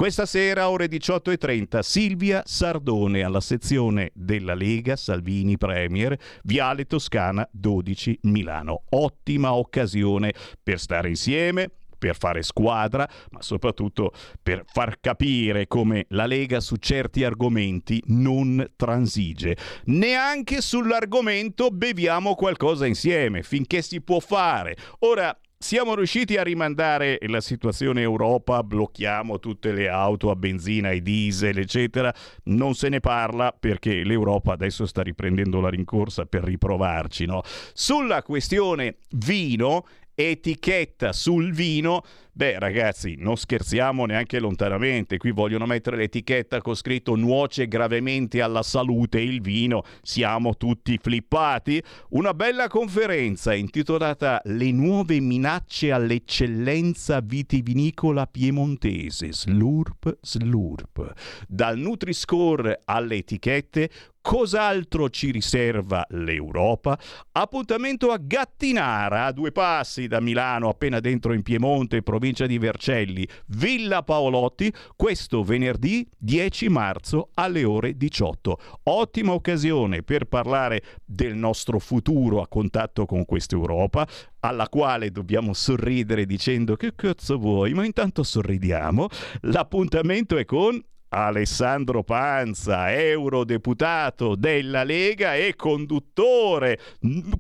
Questa 0.01 0.25
sera, 0.25 0.71
ore 0.71 0.87
18.30, 0.87 1.81
Silvia 1.81 2.41
Sardone 2.47 3.23
alla 3.23 3.43
sezione 3.43 4.13
della 4.15 4.55
Lega 4.55 4.97
Salvini 4.97 5.59
Premier, 5.59 6.19
Viale 6.45 6.87
Toscana 6.87 7.47
12 7.53 8.21
Milano. 8.23 8.85
Ottima 8.89 9.53
occasione 9.53 10.33
per 10.63 10.81
stare 10.81 11.11
insieme, 11.11 11.71
per 11.99 12.17
fare 12.17 12.43
squadra, 12.43 13.07
ma 13.33 13.43
soprattutto 13.43 14.15
per 14.43 14.65
far 14.65 15.01
capire 15.01 15.67
come 15.67 16.07
la 16.09 16.25
Lega 16.25 16.61
su 16.61 16.77
certi 16.77 17.23
argomenti 17.23 18.03
non 18.07 18.73
transige. 18.77 19.55
Neanche 19.85 20.63
sull'argomento 20.63 21.69
beviamo 21.69 22.35
qualcosa 22.37 22.87
insieme, 22.87 23.43
finché 23.43 23.83
si 23.83 24.01
può 24.01 24.19
fare. 24.19 24.79
Ora, 25.01 25.39
siamo 25.63 25.95
riusciti 25.95 26.39
a 26.39 26.43
rimandare 26.43 27.19
la 27.27 27.43
situazione 27.43 28.01
Europa, 28.01 28.63
blocchiamo 28.63 29.39
tutte 29.39 29.73
le 29.73 29.91
auto 29.91 30.31
a 30.31 30.35
benzina 30.35 30.91
e 30.91 31.03
diesel, 31.03 31.59
eccetera. 31.59 32.13
Non 32.45 32.75
se 32.75 32.89
ne 32.89 33.01
parla 33.01 33.53
perché 33.53 34.03
l'Europa 34.03 34.55
adesso 34.55 34.87
sta 34.87 35.03
riprendendo 35.03 35.61
la 35.61 35.69
rincorsa 35.69 36.25
per 36.25 36.45
riprovarci. 36.45 37.27
No? 37.27 37.43
Sulla 37.75 38.23
questione 38.23 38.97
vino, 39.11 39.85
etichetta 40.29 41.13
sul 41.13 41.53
vino, 41.53 42.03
beh 42.33 42.59
ragazzi, 42.59 43.17
non 43.19 43.37
scherziamo 43.37 44.05
neanche 44.07 44.39
lontanamente, 44.39 45.17
qui 45.17 45.31
vogliono 45.31 45.67
mettere 45.67 45.97
l'etichetta 45.97 46.61
con 46.61 46.75
scritto 46.75 47.15
nuoce 47.15 47.69
gravemente 47.69 48.41
alla 48.43 48.63
salute 48.63 49.21
il 49.21 49.41
vino, 49.41 49.83
siamo 50.03 50.57
tutti 50.57 50.99
flippati. 51.01 51.83
Una 52.11 52.35
bella 52.35 52.69
conferenza 52.69 53.55
intitolata 53.55 54.41
Le 54.45 54.71
nuove 54.73 55.21
minacce 55.21 55.93
all'eccellenza 55.93 57.21
vitivinicola 57.21 58.27
piemontese, 58.27 59.33
slurp 59.33 60.19
slurp. 60.21 61.13
Dal 61.47 61.79
Nutri-Score 61.79 62.81
alle 62.85 63.17
etichette, 63.17 63.91
Cos'altro 64.23 65.09
ci 65.09 65.31
riserva 65.31 66.05
l'Europa? 66.11 66.99
Appuntamento 67.33 68.11
a 68.13 68.19
Gattinara, 68.19 69.25
a 69.25 69.33
due 69.33 69.51
passi 69.51 70.09
da 70.09 70.21
Milano, 70.21 70.69
appena 70.69 71.01
dentro 71.01 71.33
in 71.33 71.43
Piemonte, 71.43 72.03
provincia 72.03 72.45
di 72.45 72.59
Vercelli, 72.59 73.27
Villa 73.47 74.03
Paolotti, 74.03 74.71
questo 74.95 75.43
venerdì 75.43 76.07
10 76.19 76.69
marzo 76.69 77.31
alle 77.35 77.65
ore 77.65 77.97
18. 77.97 78.59
Ottima 78.85 79.33
occasione 79.33 80.03
per 80.03 80.27
parlare 80.27 80.83
del 81.03 81.35
nostro 81.35 81.79
futuro 81.79 82.43
a 82.43 82.47
contatto 82.47 83.07
con 83.07 83.25
questa 83.25 83.55
Europa, 83.55 84.07
alla 84.41 84.69
quale 84.69 85.11
dobbiamo 85.11 85.55
sorridere 85.55 86.27
dicendo 86.27 86.77
che 86.77 86.95
cazzo 86.95 87.39
vuoi, 87.39 87.73
ma 87.73 87.87
intanto 87.87 88.23
sorridiamo. 88.23 89.09
L'appuntamento 89.41 90.37
è 90.37 90.45
con 90.45 90.79
Alessandro 91.13 92.05
Panza, 92.05 92.93
eurodeputato 92.93 94.37
della 94.37 94.85
Lega 94.85 95.35
e 95.35 95.57
conduttore 95.57 96.79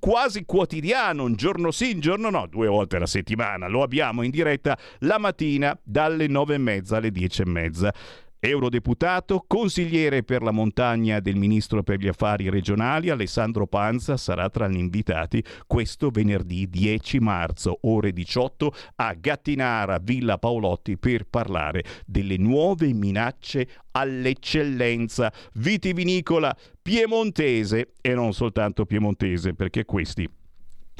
quasi 0.00 0.44
quotidiano, 0.44 1.22
un 1.22 1.34
giorno 1.34 1.70
sì, 1.70 1.92
un 1.92 2.00
giorno 2.00 2.30
no, 2.30 2.46
due 2.46 2.66
volte 2.66 2.96
alla 2.96 3.06
settimana. 3.06 3.68
Lo 3.68 3.82
abbiamo 3.82 4.22
in 4.22 4.30
diretta 4.30 4.76
la 5.00 5.18
mattina 5.18 5.78
dalle 5.82 6.26
nove 6.26 6.54
e 6.54 6.58
mezza 6.58 6.96
alle 6.96 7.12
dieci 7.12 7.42
e 7.42 7.46
mezza 7.46 7.94
eurodeputato, 8.40 9.44
consigliere 9.46 10.22
per 10.22 10.42
la 10.42 10.50
montagna 10.50 11.20
del 11.20 11.36
ministro 11.36 11.82
per 11.82 11.98
gli 11.98 12.08
affari 12.08 12.48
regionali 12.48 13.10
Alessandro 13.10 13.66
Panza 13.66 14.16
sarà 14.16 14.48
tra 14.48 14.66
gli 14.66 14.78
invitati 14.78 15.44
questo 15.66 16.08
venerdì 16.10 16.68
10 16.68 17.20
marzo 17.20 17.78
ore 17.82 18.12
18 18.12 18.74
a 18.96 19.14
Gattinara 19.14 19.98
Villa 20.02 20.38
Paolotti 20.38 20.96
per 20.96 21.26
parlare 21.28 21.84
delle 22.06 22.38
nuove 22.38 22.92
minacce 22.94 23.68
all'eccellenza. 23.92 25.32
Vitivinicola 25.54 26.56
piemontese 26.80 27.92
e 28.00 28.14
non 28.14 28.32
soltanto 28.32 28.86
piemontese 28.86 29.54
perché 29.54 29.84
questi 29.84 30.28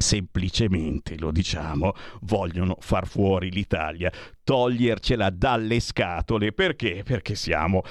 semplicemente, 0.01 1.17
lo 1.17 1.31
diciamo, 1.31 1.93
vogliono 2.21 2.75
far 2.79 3.07
fuori 3.07 3.51
l'Italia, 3.51 4.11
togliercela 4.43 5.29
dalle 5.29 5.79
scatole. 5.79 6.51
Perché? 6.51 7.03
Perché 7.03 7.35
siamo 7.35 7.83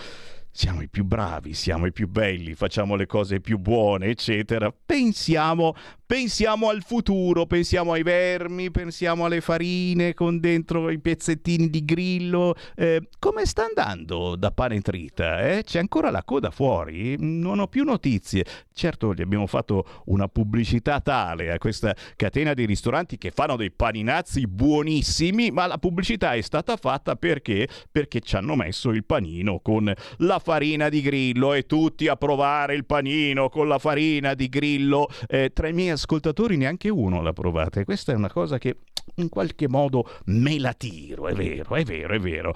siamo 0.52 0.82
i 0.82 0.88
più 0.88 1.04
bravi, 1.04 1.54
siamo 1.54 1.86
i 1.86 1.92
più 1.92 2.08
belli, 2.08 2.54
facciamo 2.54 2.96
le 2.96 3.06
cose 3.06 3.40
più 3.40 3.58
buone, 3.58 4.08
eccetera. 4.08 4.72
Pensiamo 4.84 5.74
Pensiamo 6.10 6.70
al 6.70 6.82
futuro, 6.82 7.46
pensiamo 7.46 7.92
ai 7.92 8.02
vermi, 8.02 8.72
pensiamo 8.72 9.26
alle 9.26 9.40
farine 9.40 10.12
con 10.12 10.40
dentro 10.40 10.90
i 10.90 10.98
pezzettini 10.98 11.70
di 11.70 11.84
grillo. 11.84 12.56
Eh, 12.74 13.10
come 13.20 13.46
sta 13.46 13.66
andando 13.66 14.34
da 14.34 14.50
pane 14.50 14.80
trita? 14.80 15.40
Eh? 15.40 15.62
C'è 15.62 15.78
ancora 15.78 16.10
la 16.10 16.24
coda 16.24 16.50
fuori? 16.50 17.14
Non 17.16 17.60
ho 17.60 17.68
più 17.68 17.84
notizie. 17.84 18.44
Certo, 18.74 19.14
gli 19.14 19.20
abbiamo 19.20 19.46
fatto 19.46 20.02
una 20.06 20.26
pubblicità 20.26 21.00
tale 21.00 21.52
a 21.52 21.58
questa 21.58 21.94
catena 22.16 22.54
di 22.54 22.64
ristoranti 22.64 23.16
che 23.16 23.30
fanno 23.30 23.54
dei 23.54 23.70
paninazzi 23.70 24.48
buonissimi, 24.48 25.52
ma 25.52 25.68
la 25.68 25.78
pubblicità 25.78 26.32
è 26.32 26.40
stata 26.40 26.76
fatta 26.76 27.14
perché? 27.14 27.68
Perché 27.88 28.18
ci 28.18 28.34
hanno 28.34 28.56
messo 28.56 28.90
il 28.90 29.04
panino 29.04 29.60
con 29.60 29.94
la 30.16 30.38
farina 30.40 30.88
di 30.88 31.02
grillo 31.02 31.52
e 31.52 31.66
tutti 31.66 32.08
a 32.08 32.16
provare 32.16 32.74
il 32.74 32.84
panino 32.84 33.48
con 33.48 33.68
la 33.68 33.78
farina 33.78 34.34
di 34.34 34.48
grillo. 34.48 35.06
Eh, 35.28 35.52
miei 35.70 35.98
ascoltatori 36.00 36.56
neanche 36.56 36.88
uno 36.88 37.20
l'ha 37.20 37.32
provata 37.32 37.80
e 37.80 37.84
questa 37.84 38.12
è 38.12 38.14
una 38.14 38.30
cosa 38.30 38.56
che 38.56 38.76
in 39.16 39.28
qualche 39.28 39.68
modo 39.68 40.04
me 40.26 40.58
la 40.58 40.72
tiro, 40.72 41.28
è 41.28 41.34
vero, 41.34 41.74
è 41.74 41.84
vero, 41.84 42.14
è 42.14 42.18
vero. 42.18 42.52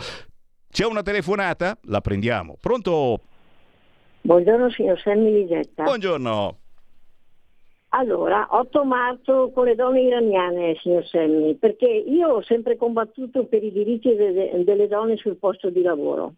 C'è 0.71 0.87
una 0.87 1.03
telefonata? 1.03 1.79
La 1.83 2.01
prendiamo. 2.01 2.57
Pronto? 2.59 3.21
Buongiorno 4.23 4.71
signor 4.71 4.99
Sammy 4.99 5.31
Ligetta. 5.31 5.85
Buongiorno. 5.85 6.59
Allora, 7.91 8.49
8 8.51 8.85
marzo 8.85 9.51
con 9.55 9.67
le 9.67 9.77
donne 9.77 10.01
iraniane, 10.01 10.77
signor 10.83 11.07
Semmi, 11.07 11.55
perché 11.55 11.87
io 11.87 12.29
ho 12.29 12.43
sempre 12.43 12.77
combattuto 12.77 13.45
per 13.45 13.63
i 13.63 13.71
diritti 13.71 14.13
de- 14.17 14.65
delle 14.65 14.89
donne 14.89 15.17
sul 15.17 15.37
posto 15.37 15.71
di 15.71 15.81
lavoro. 15.81 16.35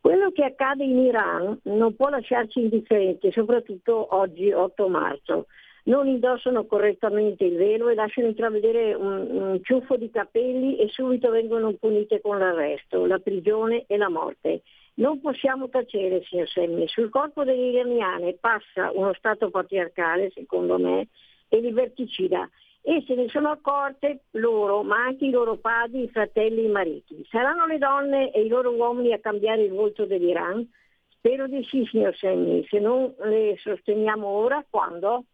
Quello 0.00 0.30
che 0.30 0.44
accade 0.44 0.84
in 0.84 1.00
Iran 1.00 1.58
non 1.64 1.94
può 1.96 2.08
lasciarci 2.08 2.60
indifferenti, 2.60 3.30
soprattutto 3.32 4.14
oggi 4.16 4.52
8 4.52 4.88
marzo 4.88 5.46
non 5.84 6.06
indossano 6.06 6.64
correttamente 6.66 7.44
il 7.44 7.56
velo 7.56 7.88
e 7.88 7.94
lasciano 7.94 8.28
intravedere 8.28 8.94
un, 8.94 9.28
un 9.30 9.60
ciuffo 9.62 9.96
di 9.96 10.10
capelli 10.10 10.76
e 10.76 10.88
subito 10.88 11.30
vengono 11.30 11.72
punite 11.74 12.20
con 12.20 12.38
l'arresto, 12.38 13.06
la 13.06 13.18
prigione 13.18 13.84
e 13.86 13.96
la 13.96 14.08
morte. 14.08 14.62
Non 14.94 15.20
possiamo 15.20 15.68
tacere, 15.68 16.22
signor 16.22 16.48
Semmi, 16.48 16.86
sul 16.88 17.10
corpo 17.10 17.44
delle 17.44 17.66
iraniane 17.66 18.34
passa 18.34 18.92
uno 18.92 19.12
Stato 19.14 19.50
patriarcale, 19.50 20.30
secondo 20.30 20.78
me, 20.78 21.08
e 21.48 21.60
liberticida 21.60 22.48
e 22.86 23.02
se 23.06 23.14
ne 23.14 23.28
sono 23.28 23.50
accorte 23.50 24.24
loro, 24.32 24.82
ma 24.82 25.04
anche 25.04 25.24
i 25.24 25.30
loro 25.30 25.56
padri, 25.56 26.02
i 26.02 26.10
fratelli 26.10 26.64
i 26.64 26.68
mariti. 26.68 27.26
Saranno 27.30 27.64
le 27.64 27.78
donne 27.78 28.30
e 28.30 28.42
i 28.42 28.48
loro 28.48 28.72
uomini 28.72 29.14
a 29.14 29.20
cambiare 29.20 29.62
il 29.62 29.72
volto 29.72 30.04
dell'Iran? 30.04 30.70
Spero 31.08 31.46
di 31.46 31.64
sì, 31.64 31.86
signor 31.90 32.14
Semmi. 32.14 32.66
Se 32.68 32.78
non 32.78 33.14
le 33.20 33.56
sosteniamo 33.58 34.26
ora, 34.26 34.62
quando? 34.68 35.24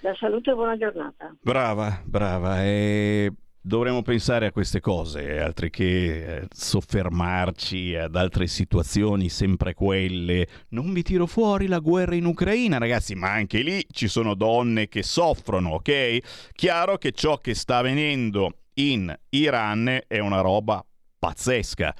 La 0.00 0.14
salute 0.18 0.52
e 0.52 0.54
buona 0.54 0.76
giornata. 0.76 1.34
Brava, 1.40 2.00
brava. 2.04 2.64
E 2.64 3.32
dovremmo 3.60 4.02
pensare 4.02 4.46
a 4.46 4.52
queste 4.52 4.80
cose, 4.80 5.40
altri 5.40 5.70
che 5.70 6.36
eh, 6.36 6.46
soffermarci 6.50 7.96
ad 7.96 8.14
altre 8.14 8.46
situazioni, 8.46 9.28
sempre 9.28 9.74
quelle. 9.74 10.46
Non 10.70 10.92
vi 10.92 11.02
tiro 11.02 11.26
fuori 11.26 11.66
la 11.66 11.80
guerra 11.80 12.14
in 12.14 12.26
Ucraina, 12.26 12.78
ragazzi, 12.78 13.16
ma 13.16 13.32
anche 13.32 13.60
lì 13.62 13.84
ci 13.90 14.06
sono 14.06 14.34
donne 14.34 14.86
che 14.86 15.02
soffrono, 15.02 15.70
ok? 15.70 16.50
Chiaro 16.52 16.96
che 16.96 17.10
ciò 17.10 17.38
che 17.38 17.54
sta 17.54 17.78
avvenendo 17.78 18.52
in 18.74 19.12
Iran 19.30 20.00
è 20.06 20.18
una 20.20 20.40
roba 20.40 20.84
pazzesca 21.18 21.92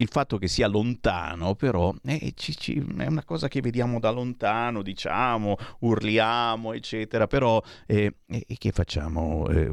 il 0.00 0.08
fatto 0.08 0.38
che 0.38 0.48
sia 0.48 0.66
lontano, 0.66 1.54
però, 1.54 1.94
eh, 2.04 2.32
ci, 2.34 2.56
ci, 2.56 2.84
è 2.98 3.06
una 3.06 3.24
cosa 3.24 3.48
che 3.48 3.60
vediamo 3.60 4.00
da 4.00 4.10
lontano, 4.10 4.82
diciamo, 4.82 5.56
urliamo, 5.80 6.72
eccetera, 6.72 7.26
però 7.26 7.62
eh, 7.86 8.14
eh, 8.26 8.46
che 8.58 8.72
facciamo? 8.72 9.46
Eh, 9.48 9.72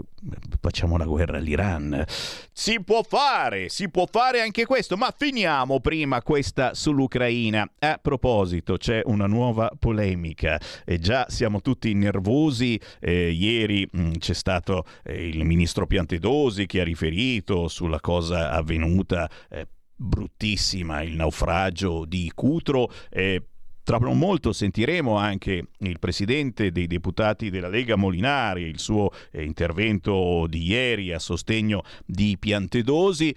facciamo 0.60 0.98
la 0.98 1.06
guerra 1.06 1.38
all'Iran. 1.38 2.04
Si 2.52 2.84
può 2.84 3.04
fare, 3.04 3.70
si 3.70 3.90
può 3.90 4.06
fare 4.10 4.42
anche 4.42 4.66
questo, 4.66 4.98
ma 4.98 5.14
finiamo 5.16 5.80
prima 5.80 6.22
questa 6.22 6.74
sull'Ucraina. 6.74 7.70
A 7.80 7.98
proposito, 8.02 8.76
c'è 8.76 9.02
una 9.06 9.28
nuova 9.28 9.72
polemica 9.80 10.60
e 10.84 11.00
già 11.00 11.26
siamo 11.30 11.62
tutti 11.62 11.94
nervosi. 11.94 12.80
Eh, 13.00 13.30
ieri 13.30 13.88
mh, 13.90 14.02
mm, 14.02 14.12
c'è 14.18 14.34
stato 14.34 14.84
eh, 15.04 15.28
il 15.28 15.46
ministro 15.46 15.88
Piantedosi 15.88 16.66
che 16.66 16.82
ha 16.82 16.84
riferito 16.84 17.70
sulla 17.70 18.02
cosa 18.02 18.52
avvenuta 18.52 19.30
bruttissima, 19.98 21.02
il 21.02 21.16
naufragio 21.16 22.06
di 22.06 22.32
Cutro. 22.34 22.90
Eh, 23.10 23.44
tra 23.84 23.98
non 24.00 24.18
molto 24.18 24.52
sentiremo 24.52 25.16
anche 25.16 25.68
il 25.78 25.98
presidente 25.98 26.72
dei 26.72 26.88
deputati 26.88 27.50
della 27.50 27.70
Lega 27.70 27.96
Molinari, 27.96 28.64
il 28.64 28.80
suo 28.80 29.12
eh, 29.32 29.44
intervento 29.44 30.46
di 30.48 30.64
ieri 30.66 31.14
a 31.14 31.20
sostegno 31.20 31.84
di 32.06 32.38
Piantedosi. 32.38 33.34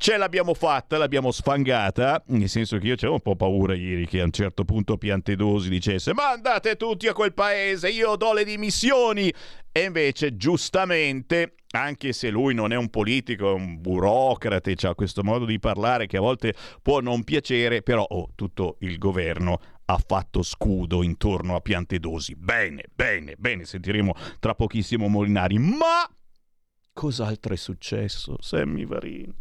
Ce 0.00 0.16
l'abbiamo 0.16 0.54
fatta, 0.54 0.96
l'abbiamo 0.96 1.32
sfangata, 1.32 2.22
nel 2.28 2.48
senso 2.48 2.78
che 2.78 2.86
io 2.86 2.94
c'avevo 2.94 3.14
un 3.14 3.20
po' 3.20 3.34
paura 3.34 3.74
ieri 3.74 4.06
che 4.06 4.20
a 4.20 4.24
un 4.24 4.30
certo 4.30 4.64
punto 4.64 4.96
Piantedosi 4.96 5.68
dicesse 5.68 6.14
ma 6.14 6.30
andate 6.30 6.76
tutti 6.76 7.08
a 7.08 7.12
quel 7.12 7.34
paese, 7.34 7.88
io 7.88 8.14
do 8.14 8.32
le 8.32 8.44
dimissioni. 8.44 9.34
E 9.72 9.82
invece, 9.82 10.36
giustamente, 10.36 11.54
anche 11.72 12.12
se 12.12 12.30
lui 12.30 12.54
non 12.54 12.72
è 12.72 12.76
un 12.76 12.90
politico, 12.90 13.50
è 13.50 13.54
un 13.54 13.80
burocrate, 13.80 14.76
ha 14.82 14.94
questo 14.94 15.24
modo 15.24 15.44
di 15.44 15.58
parlare 15.58 16.06
che 16.06 16.16
a 16.16 16.20
volte 16.20 16.54
può 16.80 17.00
non 17.00 17.24
piacere, 17.24 17.82
però 17.82 18.04
oh, 18.08 18.30
tutto 18.36 18.76
il 18.80 18.98
governo 18.98 19.58
ha 19.86 19.98
fatto 19.98 20.42
scudo 20.42 21.02
intorno 21.02 21.56
a 21.56 21.60
Piantedosi. 21.60 22.36
Bene, 22.36 22.84
bene, 22.94 23.34
bene, 23.36 23.64
sentiremo 23.64 24.14
tra 24.38 24.54
pochissimo 24.54 25.08
Molinari, 25.08 25.58
ma 25.58 26.08
Cos'altro 26.98 27.54
è 27.54 27.56
successo, 27.56 28.38
Sammy 28.40 28.84
Varini? 28.84 29.32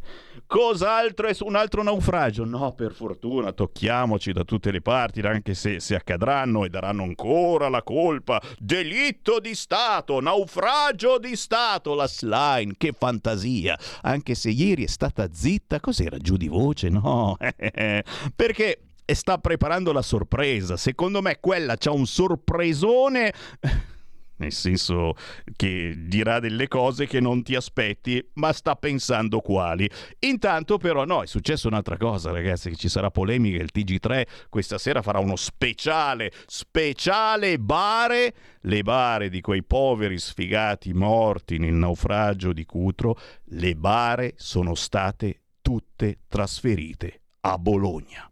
Cos'altro 0.45 1.25
è 1.25 1.33
su 1.33 1.43
un 1.43 1.55
altro 1.55 1.81
naufragio? 1.81 2.45
No, 2.45 2.73
per 2.73 2.93
fortuna, 2.93 3.51
tocchiamoci 3.51 4.31
da 4.31 4.43
tutte 4.43 4.69
le 4.69 4.79
parti, 4.79 5.21
anche 5.21 5.55
se, 5.55 5.79
se 5.79 5.95
accadranno 5.95 6.65
e 6.65 6.69
daranno 6.69 7.01
ancora 7.01 7.67
la 7.67 7.81
colpa. 7.81 8.39
Delitto 8.59 9.39
di 9.39 9.55
Stato, 9.55 10.19
naufragio 10.19 11.17
di 11.17 11.35
Stato, 11.35 11.95
la 11.95 12.07
slime, 12.07 12.75
che 12.77 12.93
fantasia. 12.95 13.75
Anche 14.03 14.35
se 14.35 14.51
ieri 14.51 14.83
è 14.83 14.87
stata 14.87 15.27
zitta, 15.31 15.79
cos'era 15.79 16.19
giù 16.19 16.37
di 16.37 16.49
voce? 16.49 16.89
No, 16.89 17.37
perché 18.35 18.81
sta 19.03 19.39
preparando 19.39 19.91
la 19.91 20.03
sorpresa. 20.03 20.77
Secondo 20.77 21.23
me 21.23 21.39
quella 21.39 21.75
c'ha 21.75 21.91
un 21.91 22.05
sorpresone 22.05 23.33
nel 24.37 24.51
senso 24.51 25.15
che 25.55 25.93
dirà 25.97 26.39
delle 26.39 26.67
cose 26.67 27.07
che 27.07 27.19
non 27.19 27.43
ti 27.43 27.55
aspetti, 27.55 28.25
ma 28.33 28.51
sta 28.53 28.75
pensando 28.75 29.39
quali. 29.39 29.89
Intanto 30.19 30.77
però 30.77 31.05
no, 31.05 31.23
è 31.23 31.27
successa 31.27 31.67
un'altra 31.67 31.97
cosa, 31.97 32.31
ragazzi, 32.31 32.69
che 32.69 32.75
ci 32.75 32.89
sarà 32.89 33.11
polemica, 33.11 33.61
il 33.61 33.69
TG3 33.73 34.25
questa 34.49 34.77
sera 34.77 35.01
farà 35.01 35.19
uno 35.19 35.35
speciale, 35.35 36.31
speciale 36.45 37.59
bare, 37.59 38.33
le 38.61 38.81
bare 38.83 39.29
di 39.29 39.41
quei 39.41 39.63
poveri 39.63 40.17
sfigati 40.17 40.93
morti 40.93 41.57
nel 41.57 41.73
naufragio 41.73 42.53
di 42.53 42.65
Cutro, 42.65 43.17
le 43.45 43.75
bare 43.75 44.33
sono 44.37 44.75
state 44.75 45.41
tutte 45.61 46.19
trasferite 46.27 47.21
a 47.41 47.57
Bologna. 47.57 48.31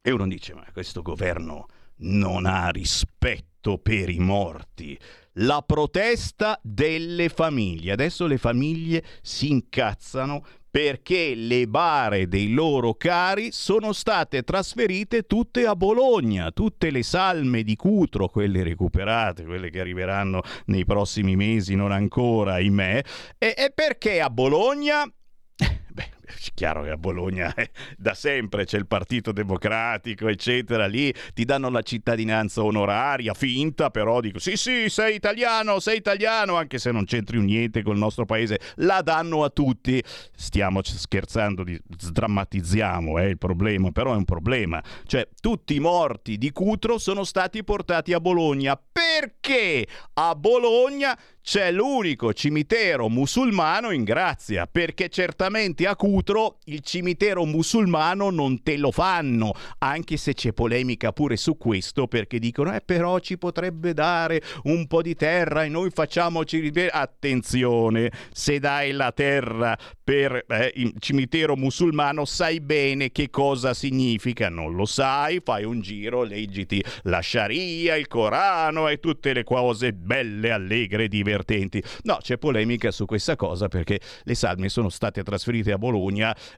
E 0.00 0.10
uno 0.10 0.26
dice, 0.26 0.54
ma 0.54 0.64
questo 0.72 1.02
governo 1.02 1.66
non 1.98 2.46
ha 2.46 2.68
rispetto 2.68 3.78
per 3.78 4.08
i 4.08 4.18
morti. 4.18 4.98
La 5.40 5.62
protesta 5.64 6.58
delle 6.62 7.28
famiglie. 7.28 7.92
Adesso 7.92 8.26
le 8.26 8.38
famiglie 8.38 9.04
si 9.22 9.50
incazzano 9.50 10.44
perché 10.70 11.34
le 11.34 11.66
bare 11.66 12.28
dei 12.28 12.52
loro 12.52 12.94
cari 12.94 13.50
sono 13.52 13.92
state 13.92 14.42
trasferite 14.42 15.22
tutte 15.22 15.64
a 15.66 15.74
Bologna, 15.74 16.50
tutte 16.50 16.90
le 16.90 17.02
salme 17.02 17.62
di 17.62 17.74
Cutro, 17.74 18.28
quelle 18.28 18.62
recuperate, 18.62 19.44
quelle 19.44 19.70
che 19.70 19.80
arriveranno 19.80 20.42
nei 20.66 20.84
prossimi 20.84 21.36
mesi, 21.36 21.74
non 21.74 21.90
ancora, 21.90 22.54
ahimè. 22.54 23.02
E, 23.38 23.54
e 23.56 23.72
perché 23.74 24.20
a 24.20 24.28
Bologna? 24.28 25.10
è 25.56 26.17
chiaro 26.54 26.82
che 26.82 26.90
a 26.90 26.96
Bologna 26.96 27.52
eh, 27.54 27.70
da 27.96 28.14
sempre 28.14 28.64
c'è 28.64 28.78
il 28.78 28.86
Partito 28.86 29.32
Democratico, 29.32 30.28
eccetera, 30.28 30.86
lì 30.86 31.12
ti 31.34 31.44
danno 31.44 31.68
la 31.70 31.82
cittadinanza 31.82 32.62
onoraria, 32.62 33.34
finta, 33.34 33.90
però 33.90 34.20
dico 34.20 34.38
sì 34.38 34.56
sì, 34.56 34.88
sei 34.88 35.14
italiano, 35.14 35.80
sei 35.80 35.98
italiano, 35.98 36.56
anche 36.56 36.78
se 36.78 36.90
non 36.90 37.04
c'entri 37.04 37.40
niente 37.40 37.82
col 37.82 37.96
nostro 37.96 38.24
paese, 38.24 38.58
la 38.76 39.02
danno 39.02 39.44
a 39.44 39.50
tutti. 39.50 40.02
Stiamo 40.34 40.80
scherzando, 40.82 41.64
sdrammatizziamo 41.96 43.18
eh, 43.18 43.28
il 43.28 43.38
problema, 43.38 43.90
però 43.90 44.12
è 44.12 44.16
un 44.16 44.24
problema. 44.24 44.82
Cioè, 45.06 45.28
tutti 45.40 45.74
i 45.74 45.80
morti 45.80 46.38
di 46.38 46.50
Cutro 46.50 46.98
sono 46.98 47.24
stati 47.24 47.64
portati 47.64 48.12
a 48.12 48.20
Bologna. 48.20 48.78
Perché 49.18 49.86
a 50.14 50.34
Bologna 50.34 51.18
c'è 51.40 51.70
l'unico 51.70 52.34
cimitero 52.34 53.08
musulmano 53.08 53.90
in 53.90 54.04
Grazia, 54.04 54.66
perché 54.66 55.08
certamente 55.08 55.86
a 55.86 55.96
Cutro 55.96 56.17
il 56.64 56.80
cimitero 56.80 57.44
musulmano 57.44 58.30
non 58.30 58.62
te 58.62 58.76
lo 58.76 58.90
fanno, 58.90 59.52
anche 59.78 60.16
se 60.16 60.34
c'è 60.34 60.52
polemica 60.52 61.12
pure 61.12 61.36
su 61.36 61.56
questo, 61.56 62.06
perché 62.06 62.38
dicono, 62.38 62.74
eh 62.74 62.80
però 62.80 63.18
ci 63.18 63.38
potrebbe 63.38 63.94
dare 63.94 64.42
un 64.64 64.86
po' 64.86 65.02
di 65.02 65.14
terra 65.14 65.64
e 65.64 65.68
noi 65.68 65.90
facciamoci... 65.90 66.72
Attenzione, 66.90 68.10
se 68.32 68.58
dai 68.58 68.92
la 68.92 69.12
terra 69.12 69.76
per 70.02 70.44
eh, 70.48 70.72
il 70.76 70.94
cimitero 70.98 71.56
musulmano 71.56 72.24
sai 72.24 72.60
bene 72.60 73.10
che 73.10 73.30
cosa 73.30 73.74
significa, 73.74 74.48
non 74.48 74.74
lo 74.74 74.84
sai, 74.84 75.40
fai 75.44 75.64
un 75.64 75.80
giro, 75.80 76.22
leggiti 76.22 76.82
la 77.02 77.20
Sharia, 77.22 77.96
il 77.96 78.06
Corano 78.06 78.88
e 78.88 78.98
tutte 79.00 79.32
le 79.32 79.44
cose 79.44 79.92
belle, 79.92 80.50
allegre, 80.50 81.08
divertenti. 81.08 81.82
No, 82.02 82.18
c'è 82.20 82.38
polemica 82.38 82.90
su 82.90 83.04
questa 83.04 83.36
cosa 83.36 83.68
perché 83.68 84.00
le 84.22 84.34
salme 84.34 84.68
sono 84.68 84.88
state 84.88 85.22
trasferite 85.22 85.72
a 85.72 85.78
Bologna 85.78 86.07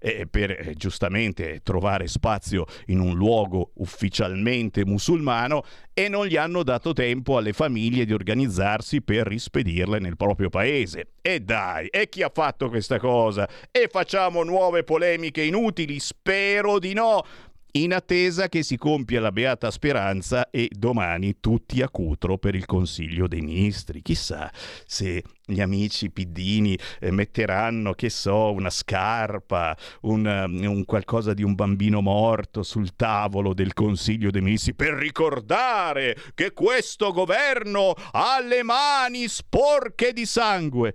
eh, 0.01 0.27
per 0.31 0.51
eh, 0.51 0.75
giustamente 0.75 1.61
trovare 1.63 2.07
spazio 2.07 2.67
in 2.87 3.01
un 3.01 3.15
luogo 3.17 3.73
ufficialmente 3.77 4.85
musulmano 4.85 5.63
e 5.93 6.09
non 6.09 6.27
gli 6.27 6.37
hanno 6.37 6.63
dato 6.63 6.93
tempo 6.93 7.37
alle 7.37 7.53
famiglie 7.53 8.05
di 8.05 8.13
organizzarsi 8.13 9.03
per 9.03 9.27
rispedirle 9.27 9.99
nel 9.99 10.17
proprio 10.17 10.49
paese. 10.49 11.09
E 11.21 11.41
dai, 11.41 11.89
e 11.89 12.09
chi 12.09 12.23
ha 12.23 12.31
fatto 12.33 12.69
questa 12.69 12.99
cosa? 12.99 13.49
E 13.71 13.89
facciamo 13.91 14.43
nuove 14.43 14.85
polemiche 14.85 15.43
inutili? 15.43 15.99
Spero 15.99 16.79
di 16.79 16.95
no, 16.95 17.25
in 17.73 17.93
attesa 17.93 18.49
che 18.49 18.63
si 18.63 18.77
compia 18.77 19.21
la 19.21 19.33
beata 19.33 19.71
speranza 19.71 20.51
e 20.51 20.69
domani 20.71 21.37
tutti 21.41 21.83
a 21.83 21.89
Cutro 21.89 22.39
per 22.39 22.55
il 22.55 22.67
Consiglio 22.67 23.29
dei 23.29 23.41
Ministri. 23.41 24.03
Chissà 24.03 24.51
se 24.87 25.23
gli 25.45 25.61
amici 25.61 26.11
piddini 26.11 26.79
eh, 27.01 27.11
metteranno, 27.11 27.93
che 27.93 28.09
so, 28.09 28.53
una 28.53 28.71
scarpa, 28.71 29.77
un, 30.03 30.25
um, 30.25 30.65
un, 30.65 30.85
qualcosa 30.85 31.35
di 31.35 31.43
un 31.43 31.55
bambino 31.55 32.01
morto 32.01 32.63
sul 32.63 32.95
tavolo 32.97 33.55
del 33.55 33.75
Consiglio 33.75 34.31
dei 34.31 34.43
Ministri 34.43 34.75
per 34.75 34.95
ricordare 34.95 36.17
che 36.35 36.53
questo 36.53 37.13
governo 37.13 37.95
ha 38.13 38.41
le 38.41 38.63
mani 38.63 39.29
sporche 39.29 40.13
di 40.13 40.27
sangue. 40.27 40.95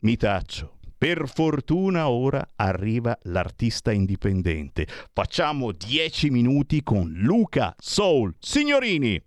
Mi 0.00 0.16
taccio. 0.16 0.78
Per 1.02 1.28
fortuna 1.28 2.08
ora 2.10 2.50
arriva 2.54 3.18
l'artista 3.22 3.90
indipendente. 3.90 4.86
Facciamo 5.12 5.72
10 5.72 6.30
minuti 6.30 6.84
con 6.84 7.10
Luca 7.16 7.74
Soul. 7.76 8.36
Signorini! 8.38 9.20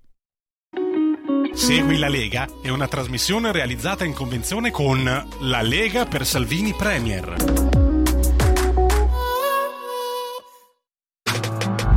Segui 1.53 1.97
la 1.97 2.07
Lega 2.07 2.47
è 2.63 2.69
una 2.69 2.88
trasmissione 2.88 3.51
realizzata 3.51 4.05
in 4.05 4.13
convenzione 4.13 4.71
con 4.71 5.03
La 5.03 5.61
Lega 5.61 6.05
per 6.05 6.25
Salvini 6.25 6.73
Premier. 6.73 7.35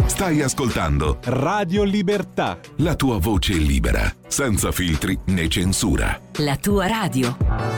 Stai 0.06 0.42
ascoltando 0.42 1.20
Radio 1.22 1.84
Libertà. 1.84 2.58
la 2.78 2.96
tua 2.96 3.18
voce 3.18 3.52
libera, 3.52 4.12
senza 4.26 4.72
filtri 4.72 5.16
né 5.26 5.46
censura. 5.46 6.20
La 6.38 6.56
tua 6.56 6.88
radio. 6.88 7.77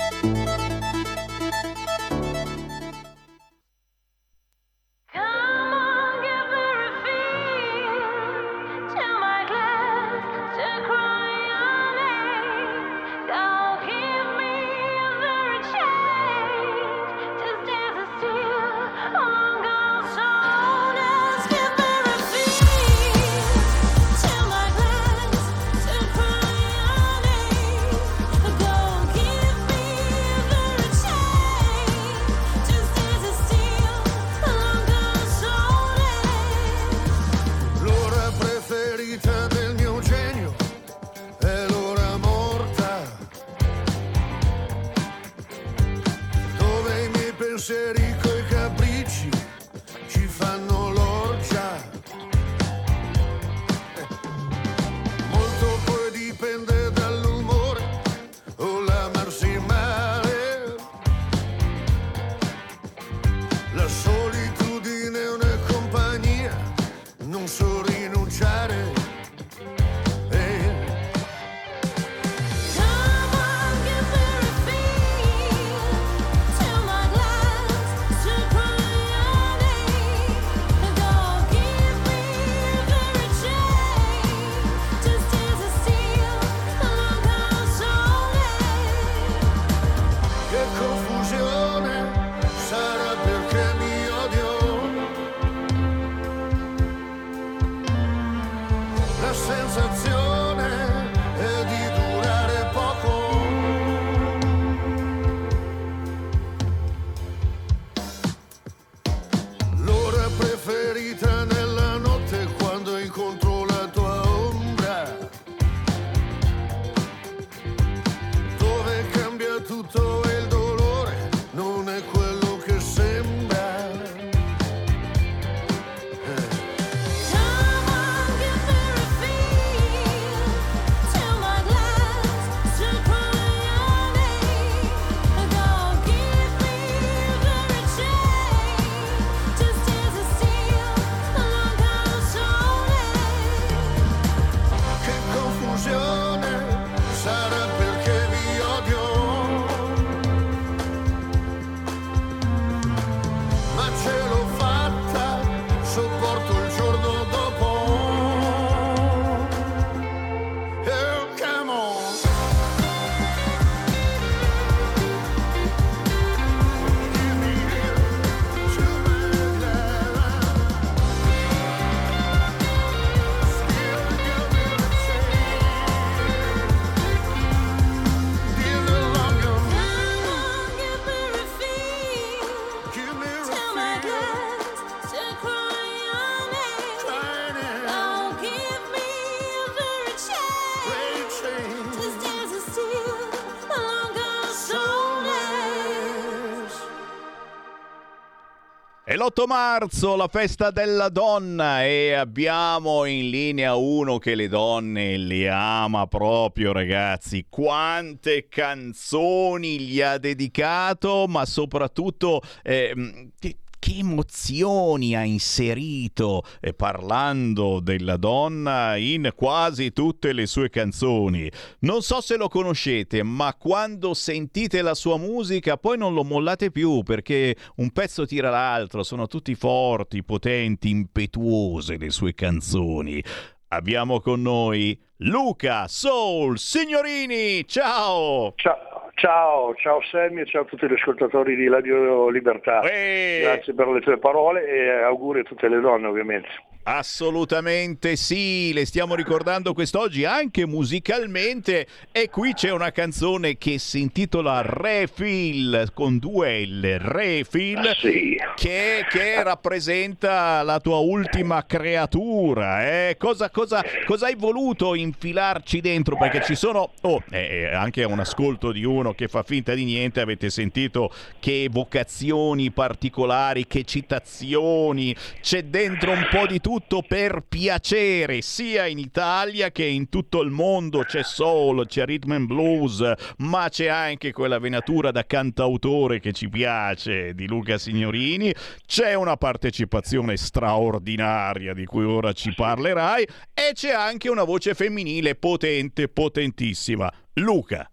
L'8 199.21 199.45
marzo, 199.45 200.15
la 200.15 200.27
festa 200.27 200.71
della 200.71 201.09
donna 201.09 201.83
e 201.83 202.13
abbiamo 202.13 203.05
in 203.05 203.29
linea 203.29 203.75
uno 203.75 204.17
che 204.17 204.33
le 204.33 204.47
donne 204.47 205.15
le 205.15 205.47
ama 205.47 206.07
proprio 206.07 206.71
ragazzi. 206.71 207.45
Quante 207.47 208.47
canzoni 208.49 209.79
gli 209.79 210.01
ha 210.01 210.17
dedicato, 210.17 211.27
ma 211.27 211.45
soprattutto 211.45 212.41
ehm, 212.63 213.33
che, 213.37 213.57
che 213.81 213.95
emozioni 213.97 215.15
ha 215.15 215.23
inserito 215.23 216.43
eh, 216.59 216.71
parlando 216.71 217.79
della 217.79 218.15
donna 218.15 218.95
in 218.95 219.31
quasi 219.35 219.91
tutte 219.91 220.33
le 220.33 220.45
sue 220.45 220.69
canzoni. 220.69 221.51
Non 221.79 222.03
so 222.03 222.21
se 222.21 222.37
lo 222.37 222.47
conoscete, 222.47 223.23
ma 223.23 223.55
quando 223.55 224.13
sentite 224.13 224.83
la 224.83 224.93
sua 224.93 225.17
musica 225.17 225.77
poi 225.77 225.97
non 225.97 226.13
lo 226.13 226.23
mollate 226.23 226.69
più 226.69 227.01
perché 227.01 227.55
un 227.77 227.89
pezzo 227.89 228.27
tira 228.27 228.51
l'altro, 228.51 229.01
sono 229.01 229.25
tutti 229.25 229.55
forti, 229.55 230.23
potenti, 230.23 230.91
impetuose 230.91 231.97
le 231.97 232.11
sue 232.11 232.35
canzoni. 232.35 233.23
Abbiamo 233.69 234.19
con 234.19 234.43
noi 234.43 234.99
Luca 235.17 235.87
Soul 235.87 236.59
Signorini. 236.59 237.67
Ciao! 237.67 238.53
Ciao, 238.57 238.90
ciao, 239.15 239.75
ciao 239.75 240.01
Sammy 240.01 240.41
e 240.41 240.45
ciao 240.45 240.61
a 240.61 240.65
tutti 240.65 240.87
gli 240.87 240.93
ascoltatori 240.93 241.55
di 241.55 241.67
Radio 241.67 242.29
Libertà. 242.29 242.81
Eh. 242.81 243.39
Grazie 243.43 243.73
per 243.73 243.87
le 243.87 244.01
tue 244.01 244.17
parole 244.17 244.67
e 244.67 244.89
auguri 245.03 245.41
a 245.41 245.43
tutte 245.43 245.67
le 245.67 245.79
donne 245.79 246.07
ovviamente. 246.07 246.49
Assolutamente 246.83 248.15
sì, 248.15 248.73
le 248.73 248.85
stiamo 248.87 249.13
ricordando 249.13 249.71
quest'oggi 249.73 250.25
anche 250.25 250.65
musicalmente 250.65 251.85
e 252.11 252.27
qui 252.31 252.53
c'è 252.53 252.71
una 252.71 252.89
canzone 252.91 253.59
che 253.59 253.77
si 253.77 254.01
intitola 254.01 254.63
Refill 254.65 255.93
con 255.93 256.17
due 256.17 256.65
L, 256.65 256.97
Refill, 256.97 257.85
Ah, 257.85 257.93
sì. 257.99 258.35
che, 258.55 259.05
che 259.11 259.43
rappresenta 259.43 260.63
la 260.63 260.79
tua 260.79 260.97
ultima 260.97 261.63
creatura. 261.67 262.87
eh. 263.09 263.15
Cosa, 263.15 263.51
cosa- 263.51 263.83
cosa 264.07 264.25
hai 264.25 264.35
voluto 264.35 264.95
infilarci 264.95 265.81
dentro? 265.81 266.17
Perché 266.17 266.41
ci 266.43 266.55
sono, 266.55 266.93
oh, 267.01 267.21
eh, 267.29 267.67
eh, 267.69 267.75
anche 267.75 268.01
a 268.01 268.07
un 268.07 268.19
ascolto 268.21 268.71
di 268.71 268.83
uno 268.83 269.13
che 269.13 269.27
fa 269.27 269.43
finta 269.43 269.75
di 269.75 269.83
niente, 269.83 270.19
avete 270.19 270.49
sentito 270.49 271.13
che 271.39 271.63
evocazioni 271.65 272.71
particolari, 272.71 273.67
che 273.67 273.83
citazioni, 273.83 275.15
c'è 275.41 275.63
dentro 275.65 276.09
un 276.09 276.27
po' 276.31 276.47
di 276.47 276.55
tutto 276.59 276.69
per 276.79 277.43
piacere, 277.47 278.41
sia 278.41 278.85
in 278.85 278.97
Italia 278.97 279.71
che 279.71 279.83
in 279.83 280.07
tutto 280.07 280.41
il 280.41 280.51
mondo, 280.51 281.03
c'è 281.03 281.21
soul, 281.21 281.85
c'è 281.85 282.05
rhythm 282.05 282.31
and 282.31 282.47
blues, 282.47 283.13
ma 283.39 283.67
c'è 283.69 283.87
anche 283.87 284.31
quella 284.31 284.57
venatura 284.57 285.11
da 285.11 285.25
cantautore 285.25 286.19
che 286.19 286.31
ci 286.31 286.47
piace 286.47 287.33
di 287.33 287.45
Luca 287.47 287.77
Signorini, 287.77 288.53
c'è 288.85 289.13
una 289.15 289.35
partecipazione 289.35 290.37
straordinaria 290.37 291.73
di 291.73 291.85
cui 291.85 292.05
ora 292.05 292.31
ci 292.31 292.53
parlerai 292.55 293.23
e 293.53 293.73
c'è 293.73 293.91
anche 293.91 294.29
una 294.29 294.45
voce 294.45 294.73
femminile 294.73 295.35
potente, 295.35 296.07
potentissima. 296.07 297.11
Luca. 297.33 297.89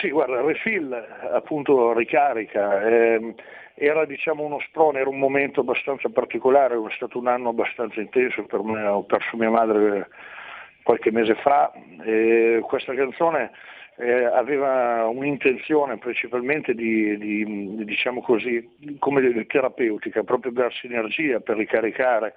Sì, 0.00 0.10
guarda, 0.10 0.40
il 0.40 0.46
refill 0.46 0.92
appunto 1.32 1.92
ricarica, 1.92 2.82
ehm, 2.82 3.34
era 3.84 4.04
diciamo 4.04 4.44
uno 4.44 4.60
sprone, 4.60 5.00
era 5.00 5.08
un 5.08 5.18
momento 5.18 5.62
abbastanza 5.62 6.08
particolare, 6.08 6.76
è 6.76 6.94
stato 6.94 7.18
un 7.18 7.26
anno 7.26 7.48
abbastanza 7.48 8.00
intenso 8.00 8.44
per 8.44 8.62
me, 8.62 8.80
ho 8.86 9.02
perso 9.02 9.36
mia 9.36 9.50
madre 9.50 10.08
qualche 10.84 11.10
mese 11.10 11.34
fa 11.34 11.72
e 12.04 12.60
questa 12.62 12.94
canzone 12.94 13.50
eh, 13.96 14.24
aveva 14.24 15.08
un'intenzione 15.08 15.98
principalmente 15.98 16.74
di, 16.74 17.18
di, 17.18 17.84
diciamo 17.84 18.22
così, 18.22 18.96
come 19.00 19.46
terapeutica, 19.46 20.22
proprio 20.22 20.52
per 20.52 20.72
sinergia, 20.74 21.40
per 21.40 21.56
ricaricare. 21.56 22.34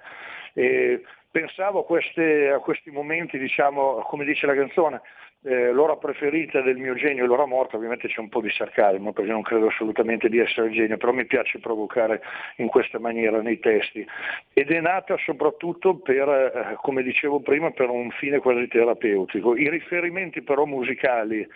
E 0.52 1.02
pensavo 1.30 1.80
a, 1.80 1.84
queste- 1.84 2.50
a 2.50 2.58
questi 2.58 2.90
momenti, 2.90 3.38
diciamo, 3.38 4.04
come 4.08 4.24
dice 4.24 4.46
la 4.46 4.54
canzone, 4.54 5.00
eh, 5.46 5.70
l'ora 5.70 5.94
preferita 5.94 6.60
del 6.60 6.76
mio 6.76 6.94
genio 6.94 7.22
è 7.22 7.26
l'ora 7.26 7.46
morta, 7.46 7.76
ovviamente 7.76 8.08
c'è 8.08 8.18
un 8.18 8.28
po' 8.28 8.40
di 8.40 8.50
sarcasmo 8.50 9.12
perché 9.12 9.30
non 9.30 9.42
credo 9.42 9.68
assolutamente 9.68 10.28
di 10.28 10.38
essere 10.38 10.70
genio, 10.70 10.96
però 10.96 11.12
mi 11.12 11.24
piace 11.24 11.60
provocare 11.60 12.20
in 12.56 12.66
questa 12.66 12.98
maniera 12.98 13.40
nei 13.40 13.60
testi 13.60 14.04
ed 14.52 14.72
è 14.72 14.80
nata 14.80 15.16
soprattutto 15.18 15.98
per, 15.98 16.28
eh, 16.28 16.76
come 16.82 17.04
dicevo 17.04 17.38
prima, 17.38 17.70
per 17.70 17.90
un 17.90 18.10
fine 18.10 18.40
quasi 18.40 18.66
terapeutico. 18.66 19.54
I 19.54 19.70
riferimenti 19.70 20.42
però 20.42 20.64
musicali 20.64 21.46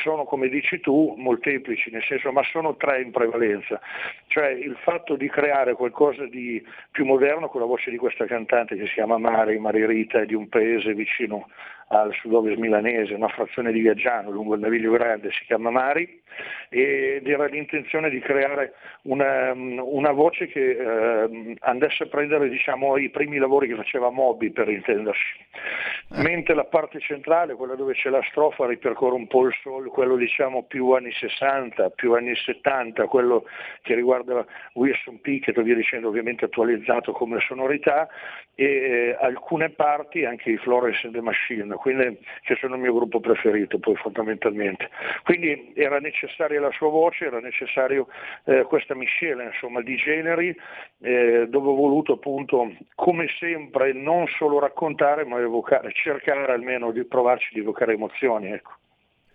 sono, 0.00 0.24
come 0.24 0.48
dici 0.48 0.78
tu, 0.78 1.14
molteplici, 1.18 1.90
nel 1.90 2.04
senso, 2.04 2.30
ma 2.30 2.44
sono 2.44 2.76
tre 2.76 3.02
in 3.02 3.10
prevalenza, 3.10 3.80
cioè 4.28 4.50
il 4.50 4.76
fatto 4.82 5.16
di 5.16 5.28
creare 5.28 5.74
qualcosa 5.74 6.24
di 6.26 6.64
più 6.92 7.04
moderno 7.04 7.48
con 7.48 7.60
la 7.60 7.66
voce 7.66 7.90
di 7.90 7.96
questa 7.96 8.26
cantante 8.26 8.76
che 8.76 8.86
si 8.86 8.92
chiama 8.92 9.18
Mari, 9.18 9.58
Mari 9.58 9.84
Rita, 9.86 10.24
di 10.24 10.34
un 10.34 10.48
paese 10.48 10.94
vicino 10.94 11.48
al 11.92 12.12
sud-ovest 12.14 12.58
milanese, 12.58 13.14
una 13.14 13.28
frazione 13.28 13.72
di 13.72 13.80
Viaggiano, 13.80 14.30
lungo 14.30 14.54
il 14.54 14.60
Naviglio 14.60 14.92
Grande, 14.92 15.30
si 15.32 15.44
chiama 15.44 15.70
Mari, 15.70 16.22
ed 16.68 17.26
era 17.26 17.46
l'intenzione 17.46 18.10
di 18.10 18.20
creare 18.20 18.74
una, 19.02 19.52
una 19.52 20.12
voce 20.12 20.46
che 20.46 20.70
eh, 20.70 21.56
andasse 21.60 22.04
a 22.04 22.06
prendere 22.06 22.48
diciamo, 22.48 22.96
i 22.96 23.10
primi 23.10 23.38
lavori 23.38 23.68
che 23.68 23.74
faceva 23.74 24.10
Moby, 24.10 24.50
per 24.50 24.68
intendersi. 24.68 25.38
Mentre 26.10 26.54
la 26.54 26.64
parte 26.64 27.00
centrale, 27.00 27.54
quella 27.54 27.74
dove 27.74 27.94
c'è 27.94 28.10
la 28.10 28.22
strofa, 28.28 28.66
ripercorre 28.66 29.14
un 29.14 29.26
po' 29.26 29.46
il 29.46 29.54
soul, 29.62 29.88
quello 29.88 30.16
diciamo 30.16 30.64
più 30.64 30.90
anni 30.90 31.12
60, 31.12 31.90
più 31.90 32.14
anni 32.14 32.34
70, 32.34 33.06
quello 33.06 33.44
che 33.82 33.94
riguarda 33.94 34.44
Wilson 34.74 35.20
Pickett 35.20 35.60
via 35.62 35.74
dicendo, 35.74 36.08
ovviamente 36.08 36.44
attualizzato 36.44 37.12
come 37.12 37.40
sonorità, 37.40 38.08
e 38.54 38.64
eh, 38.64 39.16
alcune 39.20 39.70
parti 39.70 40.24
anche 40.24 40.50
i 40.50 40.56
Florence 40.58 41.06
and 41.06 41.14
the 41.14 41.20
Machine, 41.20 41.74
quindi, 41.76 42.18
che 42.42 42.56
sono 42.60 42.74
il 42.74 42.80
mio 42.80 42.92
gruppo 42.92 43.20
preferito 43.20 43.78
poi 43.78 43.96
fondamentalmente. 43.96 44.90
Quindi 45.24 45.72
era 45.74 45.98
necessaria 46.20 46.60
la 46.60 46.70
sua 46.72 46.88
voce, 46.88 47.26
era 47.26 47.40
necessario 47.40 48.08
eh, 48.44 48.62
questa 48.64 48.94
miscela 48.94 49.44
insomma, 49.44 49.80
di 49.80 49.96
generi 49.96 50.54
eh, 51.00 51.46
dove 51.48 51.68
ho 51.68 51.74
voluto 51.74 52.14
appunto 52.14 52.72
come 52.94 53.26
sempre 53.38 53.92
non 53.92 54.26
solo 54.26 54.58
raccontare 54.58 55.24
ma 55.24 55.40
evocare, 55.40 55.92
cercare 55.92 56.52
almeno 56.52 56.90
di 56.90 57.04
provarci 57.04 57.54
di 57.54 57.60
evocare 57.60 57.94
emozioni. 57.94 58.52
Ecco. 58.52 58.72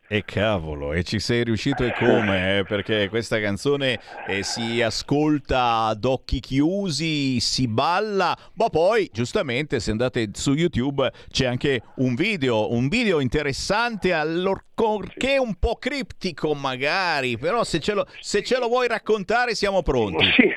E 0.08 0.24
cavolo, 0.24 0.94
e 0.94 1.02
ci 1.02 1.18
sei 1.18 1.44
riuscito 1.44 1.84
e 1.84 1.92
come? 1.98 2.60
eh, 2.60 2.64
Perché 2.64 3.10
questa 3.10 3.40
canzone 3.40 4.00
eh, 4.28 4.44
si 4.44 4.80
ascolta 4.84 5.86
ad 5.86 6.06
occhi 6.06 6.40
chiusi, 6.40 7.40
si 7.40 7.68
balla, 7.68 8.38
ma 8.54 8.70
poi 8.70 9.10
giustamente 9.12 9.80
se 9.80 9.90
andate 9.90 10.30
su 10.34 10.54
YouTube 10.54 11.10
c'è 11.32 11.48
anche 11.48 11.82
un 11.96 12.14
video, 12.14 12.72
un 12.72 12.88
video 12.88 13.20
interessante 13.20 14.14
allorché 14.14 15.38
un 15.40 15.56
po' 15.56 15.78
criptico 15.80 16.54
magari, 16.54 17.40
però 17.40 17.64
se 17.64 17.80
ce 17.80 17.96
lo, 17.96 18.06
se 18.20 18.44
ce 18.44 18.60
lo 18.60 18.68
vuoi 18.68 18.88
raccontare 18.88 19.56
siamo 19.56 19.82
pronti. 19.82 20.26
Sì, 20.36 20.48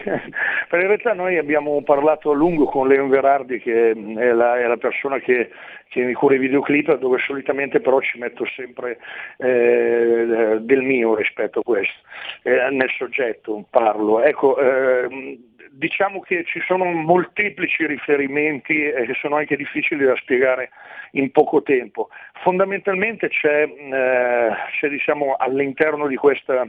per 0.68 0.80
in 0.80 0.88
realtà 0.88 1.14
noi 1.14 1.38
abbiamo 1.38 1.82
parlato 1.82 2.32
a 2.32 2.34
lungo 2.34 2.66
con 2.66 2.86
Leon 2.86 3.08
Verardi 3.08 3.58
che 3.60 3.92
è 3.92 4.32
la, 4.32 4.58
è 4.58 4.66
la 4.66 4.76
persona 4.76 5.18
che, 5.20 5.48
che 5.88 6.02
mi 6.02 6.12
cura 6.12 6.34
i 6.34 6.38
videoclip 6.38 6.98
dove 6.98 7.18
solitamente 7.18 7.80
però 7.80 8.00
ci 8.00 8.18
metto 8.18 8.44
sempre 8.46 8.98
eh, 9.38 10.58
del 10.60 10.82
mio 10.82 11.14
rispetto 11.14 11.60
a 11.60 11.62
questo, 11.62 12.00
eh, 12.42 12.70
nel 12.70 12.90
soggetto 12.96 13.64
parlo. 13.70 14.22
Ecco, 14.22 14.58
ehm, 14.58 15.38
diciamo 15.70 16.20
che 16.20 16.44
ci 16.44 16.60
sono 16.66 16.84
molteplici 16.84 17.86
riferimenti 17.86 18.84
e 18.84 19.06
che 19.06 19.14
sono 19.14 19.36
anche 19.36 19.56
difficili 19.56 20.04
da 20.04 20.16
spiegare 20.16 20.70
in 21.12 21.30
poco 21.30 21.62
tempo. 21.62 22.08
Fondamentalmente 22.42 23.28
c'è, 23.28 23.62
eh, 23.62 24.50
c'è, 24.78 24.88
diciamo, 24.88 25.36
all'interno 25.38 26.06
di, 26.06 26.16
questa, 26.16 26.68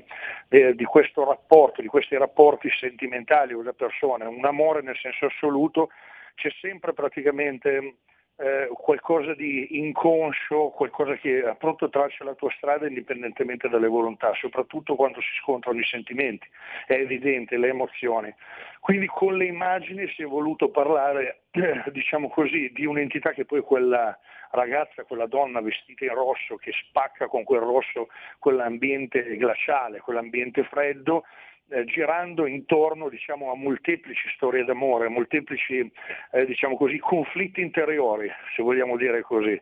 eh, 0.49 0.75
di 0.75 0.83
questo 0.85 1.25
rapporto, 1.25 1.81
di 1.81 1.87
questi 1.87 2.15
rapporti 2.15 2.69
sentimentali 2.69 3.53
con 3.53 3.65
la 3.65 3.73
persona, 3.73 4.29
un 4.29 4.45
amore 4.45 4.81
nel 4.81 4.97
senso 4.97 5.25
assoluto, 5.25 5.89
c'è 6.35 6.49
sempre 6.61 6.93
praticamente 6.93 7.95
eh, 8.39 8.69
qualcosa 8.71 9.33
di 9.33 9.79
inconscio, 9.79 10.69
qualcosa 10.69 11.15
che 11.15 11.43
appunto 11.43 11.89
traccia 11.89 12.23
la 12.23 12.35
tua 12.35 12.49
strada 12.55 12.87
indipendentemente 12.87 13.67
dalle 13.67 13.87
volontà, 13.87 14.33
soprattutto 14.35 14.95
quando 14.95 15.19
si 15.19 15.27
scontrano 15.41 15.79
i 15.79 15.83
sentimenti, 15.83 16.47
è 16.87 16.93
evidente, 16.93 17.57
le 17.57 17.67
emozioni. 17.67 18.33
Quindi 18.79 19.07
con 19.07 19.35
le 19.35 19.45
immagini 19.45 20.07
si 20.15 20.23
è 20.23 20.25
voluto 20.25 20.69
parlare, 20.69 21.41
eh, 21.51 21.83
diciamo 21.91 22.29
così, 22.29 22.71
di 22.71 22.85
un'entità 22.85 23.31
che 23.31 23.43
poi 23.43 23.59
quella 23.59 24.17
ragazza, 24.51 25.03
quella 25.03 25.27
donna 25.27 25.59
vestita 25.59 26.05
in 26.05 26.13
rosso 26.13 26.55
che 26.55 26.71
spacca 26.71 27.27
con 27.27 27.43
quel 27.43 27.59
rosso 27.59 28.07
quell'ambiente 28.39 29.35
glaciale, 29.35 29.99
quell'ambiente 29.99 30.63
freddo, 30.63 31.25
eh, 31.69 31.85
girando 31.85 32.45
intorno 32.45 33.09
diciamo, 33.09 33.51
a 33.51 33.55
molteplici 33.55 34.29
storie 34.35 34.63
d'amore, 34.63 35.07
a 35.07 35.09
molteplici 35.09 35.91
eh, 36.31 36.45
diciamo 36.45 36.75
così, 36.75 36.97
conflitti 36.99 37.61
interiori, 37.61 38.29
se 38.55 38.63
vogliamo 38.63 38.97
dire 38.97 39.21
così, 39.21 39.59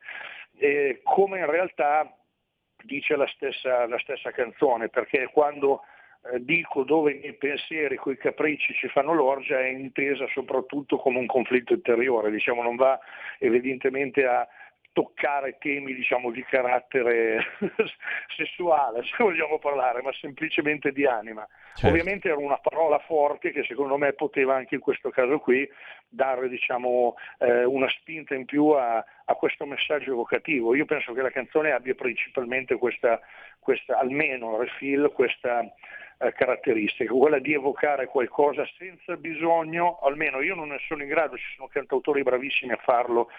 e 0.57 1.01
come 1.03 1.39
in 1.39 1.49
realtà 1.49 2.11
dice 2.83 3.15
la 3.15 3.27
stessa, 3.27 3.87
la 3.87 3.99
stessa 3.99 4.31
canzone, 4.31 4.89
perché 4.89 5.29
quando 5.31 5.81
eh, 6.31 6.43
dico 6.43 6.83
dove 6.83 7.11
i 7.11 7.19
miei 7.19 7.33
pensieri, 7.33 7.95
coi 7.95 8.17
capricci 8.17 8.73
ci 8.73 8.87
fanno 8.87 9.13
l'orgia, 9.13 9.59
è 9.59 9.67
intesa 9.67 10.25
soprattutto 10.33 10.97
come 10.97 11.19
un 11.19 11.25
conflitto 11.25 11.73
interiore, 11.73 12.31
diciamo, 12.31 12.63
non 12.63 12.75
va 12.75 12.99
evidentemente 13.39 14.25
a 14.25 14.47
toccare 14.97 15.59
temi 15.59 15.93
diciamo, 15.93 16.31
di 16.31 16.43
carattere 16.43 17.37
sessuale, 18.35 19.03
se 19.03 19.23
vogliamo 19.23 19.59
parlare, 19.59 20.01
ma 20.01 20.11
semplicemente 20.11 20.91
di 20.91 21.05
anima. 21.05 21.47
Certo. 21.75 21.87
Ovviamente 21.87 22.29
era 22.29 22.39
una 22.39 22.57
parola 22.57 22.97
forte 22.97 23.51
che 23.51 23.63
secondo 23.63 23.95
me 23.97 24.13
poteva 24.13 24.55
anche 24.55 24.73
in 24.73 24.81
questo 24.81 25.11
caso 25.11 25.37
qui 25.37 25.69
dare 26.09 26.49
diciamo, 26.49 27.15
eh, 27.39 27.63
una 27.63 27.89
spinta 27.89 28.35
in 28.35 28.45
più 28.45 28.67
a, 28.69 29.03
a 29.25 29.33
questo 29.35 29.65
messaggio 29.65 30.11
evocativo. 30.11 30.75
Io 30.75 30.85
penso 30.85 31.13
che 31.13 31.21
la 31.21 31.31
canzone 31.31 31.71
abbia 31.71 31.95
principalmente 31.95 32.75
questa, 32.75 33.19
questa 33.59 33.97
almeno 33.97 34.57
refill, 34.57 35.11
questa 35.11 35.61
eh, 36.19 36.33
caratteristica, 36.33 37.13
quella 37.13 37.39
di 37.39 37.53
evocare 37.53 38.07
qualcosa 38.07 38.67
senza 38.77 39.15
bisogno, 39.17 39.99
almeno 39.99 40.41
io 40.41 40.55
non 40.55 40.69
ne 40.69 40.79
sono 40.87 41.03
in 41.03 41.09
grado, 41.09 41.37
ci 41.37 41.53
sono 41.55 41.67
cantautori 41.67 42.23
bravissimi 42.23 42.71
a 42.71 42.79
farlo, 42.81 43.29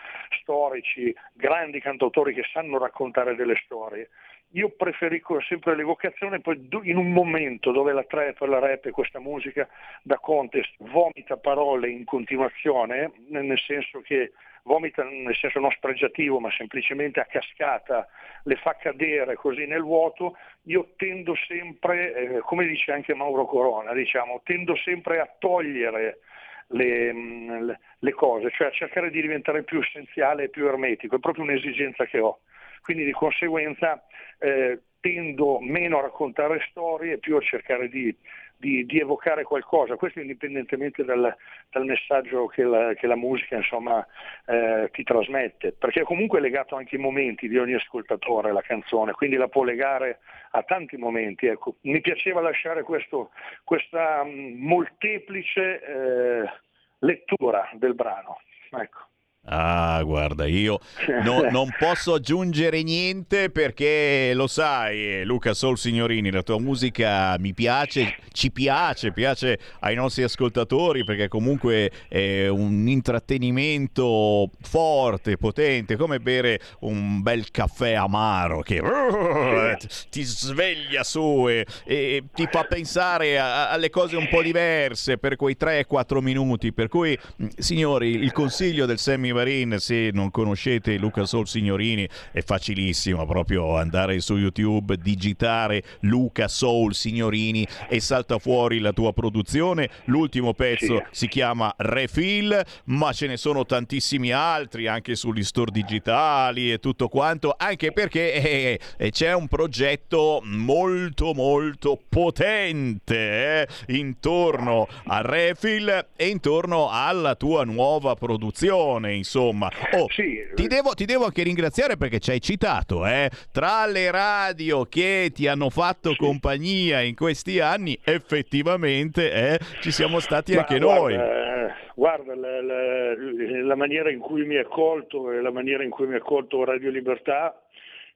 storici, 0.41 1.15
grandi 1.33 1.81
cantautori 1.81 2.35
che 2.35 2.45
sanno 2.53 2.79
raccontare 2.79 3.35
delle 3.35 3.57
storie. 3.65 4.11
Io 4.53 4.71
preferisco 4.71 5.41
sempre 5.43 5.77
l'evocazione, 5.77 6.41
poi 6.41 6.69
in 6.85 6.97
un 6.97 7.13
momento 7.13 7.71
dove 7.71 7.93
la 7.93 8.05
trap, 8.05 8.41
la 8.43 8.59
rap 8.59 8.87
e 8.87 8.91
questa 8.91 9.21
musica 9.21 9.69
da 10.03 10.19
contest 10.19 10.75
vomita 10.79 11.37
parole 11.37 11.91
in 11.91 12.05
continuazione, 12.05 13.13
nel 13.29 13.59
senso 13.59 14.01
che 14.01 14.33
vomita 14.63 15.03
nel 15.03 15.37
senso 15.37 15.61
non 15.61 15.71
spregiativo, 15.71 16.41
ma 16.41 16.51
semplicemente 16.51 17.21
a 17.21 17.27
cascata 17.27 18.09
le 18.45 18.57
fa 18.57 18.77
cadere 18.77 19.35
così 19.35 19.67
nel 19.67 19.83
vuoto, 19.83 20.37
io 20.65 20.93
tendo 20.97 21.35
sempre, 21.47 22.15
eh, 22.15 22.39
come 22.41 22.67
dice 22.67 22.93
anche 22.93 23.15
Mauro 23.15 23.47
Corona, 23.47 23.93
diciamo, 23.93 24.41
tendo 24.45 24.77
sempre 24.77 25.21
a 25.21 25.35
togliere 25.39 26.21
le, 26.69 27.13
mm, 27.13 27.71
le, 27.99 28.13
cose, 28.13 28.51
cioè 28.51 28.69
a 28.69 28.73
cercare 28.73 29.11
di 29.11 29.21
diventare 29.21 29.63
più 29.63 29.81
essenziale 29.81 30.45
e 30.45 30.49
più 30.49 30.67
ermetico, 30.67 31.17
è 31.17 31.19
proprio 31.19 31.45
un'esigenza 31.45 32.05
che 32.05 32.19
ho. 32.19 32.41
Quindi 32.83 33.05
di 33.05 33.13
conseguenza 33.13 34.05
eh, 34.39 34.81
tendo 35.01 35.61
meno 35.61 35.99
a 35.99 36.03
raccontare 36.03 36.67
storie 36.71 37.15
e 37.15 37.19
più 37.19 37.37
a 37.37 37.41
cercare 37.41 37.89
di 37.89 38.15
di, 38.59 38.85
di, 38.85 38.99
evocare 38.99 39.45
qualcosa, 39.45 39.97
questo 39.97 40.21
indipendentemente 40.21 41.05
dal, 41.05 41.35
dal 41.71 41.85
messaggio 41.85 42.47
che 42.47 42.65
la, 42.65 42.93
che 42.95 43.07
la, 43.07 43.15
musica 43.15 43.57
insomma, 43.57 44.05
eh, 44.47 44.89
ti 44.93 45.05
trasmette, 45.05 45.73
perché 45.73 46.01
è 46.01 46.05
comunque 46.05 46.41
legato 46.41 46.75
anche 46.75 46.97
ai 46.97 47.03
momenti 47.03 47.49
di 47.49 47.57
ogni 47.57 47.75
ascoltatore 47.75 48.53
la 48.53 48.63
canzone, 48.63 49.13
quindi 49.13 49.37
la 49.37 49.49
può 49.49 49.63
legare 49.63 50.19
a 50.51 50.63
tanti 50.65 50.97
momenti. 50.97 51.47
Ecco. 51.47 51.77
Mi 51.83 52.01
piaceva 52.01 52.41
lasciare 52.41 52.83
questo, 52.83 53.31
questa 53.63 54.25
mm, 54.25 54.61
molteplice 54.61 55.81
eh, 55.81 56.51
lettura 56.99 57.71
del 57.75 57.95
brano. 57.95 58.41
Ecco. 58.71 59.08
Ah, 59.51 60.03
guarda, 60.03 60.47
io 60.47 60.79
no, 61.25 61.49
non 61.51 61.69
posso 61.79 62.15
aggiungere 62.15 62.83
niente 62.83 63.49
perché 63.49 64.33
lo 64.35 64.47
sai, 64.47 65.25
Luca 65.25 65.55
Sol 65.55 65.79
Signorini, 65.79 66.31
la 66.31 66.43
tua 66.43 66.59
musica 66.59 67.35
mi 67.39 67.55
piace, 67.55 68.17
ci 68.33 68.51
piace, 68.51 69.11
piace 69.13 69.59
ai 69.81 69.95
nostri 69.95 70.23
ascoltatori 70.23 71.03
perché 71.05 71.29
comunque 71.29 71.91
è 72.09 72.47
un 72.49 72.87
intrattenimento 72.89 74.51
forte, 74.61 75.39
potente, 75.39 75.97
come 75.97 76.21
bere 76.21 76.61
un 76.81 77.23
bel 77.23 77.51
caffè 77.51 77.93
amaro 77.93 78.61
che 78.61 78.83
ti 80.11 80.23
sveglia 80.25 81.03
su 81.05 81.49
e, 81.49 81.67
e 81.85 82.25
ti 82.35 82.47
fa 82.51 82.65
pensare 82.65 83.39
a, 83.39 83.71
alle 83.71 83.89
cose 83.89 84.17
un 84.17 84.29
po' 84.29 84.43
diverse 84.43 85.17
per 85.17 85.37
quei 85.37 85.57
3-4 85.59 86.21
minuti. 86.21 86.73
Per 86.75 86.89
cui, 86.89 87.19
signori, 87.57 88.11
il 88.11 88.33
consiglio 88.33 88.85
del 88.85 88.99
semi 88.99 89.33
Marin, 89.39 89.77
se 89.79 90.11
non 90.13 90.33
conoscete 90.33 90.97
Luca 90.97 91.25
Sol 91.25 91.47
Signorini, 91.47 92.09
è 92.33 92.43
facilissimo 92.43 93.25
proprio 93.25 93.77
andare 93.77 94.19
su 94.19 94.37
YouTube, 94.37 94.97
digitare 94.97 95.85
Luca 96.01 96.49
Soul 96.49 96.93
Signorini 96.93 97.65
e 97.89 98.01
salta 98.01 98.41
fuori 98.41 98.81
la 98.81 98.93
tua 98.93 99.13
produzione. 99.13 99.91
L'ultimo 100.07 100.55
pezzo 100.55 101.05
si 101.13 101.29
chiama 101.29 101.73
Refill, 101.77 102.61
ma 102.87 103.13
ce 103.13 103.29
ne 103.29 103.37
sono 103.37 103.65
tantissimi 103.65 104.33
altri 104.33 104.89
anche 104.89 105.15
sugli 105.15 105.45
store 105.45 105.71
digitali 105.71 106.73
e 106.73 106.81
tutto 106.81 107.07
quanto, 107.07 107.55
anche 107.57 107.93
perché 107.93 108.33
eh, 108.33 108.81
eh, 108.97 109.11
c'è 109.11 109.35
un 109.35 109.47
progetto 109.47 110.41
molto 110.43 111.33
molto 111.33 111.97
potente 112.09 113.67
eh, 113.69 113.69
intorno 113.97 114.89
a 115.05 115.21
Refill 115.21 116.07
e 116.17 116.27
intorno 116.27 116.89
alla 116.91 117.37
tua 117.37 117.63
nuova 117.63 118.17
produzione 118.17 119.27
insomma. 119.29 119.69
Oh, 119.93 120.09
sì. 120.09 120.41
ti, 120.55 120.67
devo, 120.67 120.95
ti, 120.95 121.05
devo, 121.05 121.25
anche 121.25 121.43
ringraziare 121.43 121.99
perché 121.99 122.19
ci 122.19 122.31
hai 122.31 122.41
citato, 122.41 123.07
eh? 123.07 123.31
tra 123.53 123.87
le 123.87 124.11
radio 124.11 124.85
che 124.85 125.31
ti 125.35 125.47
hanno 125.47 125.69
fatto 125.69 126.11
sì. 126.11 126.17
compagnia 126.17 127.03
in 127.03 127.15
questi 127.15 127.61
anni, 127.61 127.99
effettivamente 128.03 129.31
eh, 129.31 129.59
ci 129.81 129.91
siamo 129.91 130.19
stati 130.21 130.55
Ma 130.55 130.61
anche 130.61 130.79
guarda, 130.79 131.01
noi. 131.01 131.15
Eh, 131.15 131.75
guarda, 131.95 132.35
la, 132.35 132.63
la, 132.63 133.15
la, 133.63 133.75
maniera 133.77 134.11
in 134.11 134.21
cui 134.21 134.47
mi 134.47 134.55
è 134.55 134.61
accolto 134.61 135.31
e 135.31 135.43
la 135.43 135.53
maniera 135.53 135.85
in 135.85 135.91
cui 135.91 136.07
mi 136.07 136.15
ha 136.15 136.19
accolto 136.19 136.65
Radio 136.65 136.91
Libertà 136.91 137.63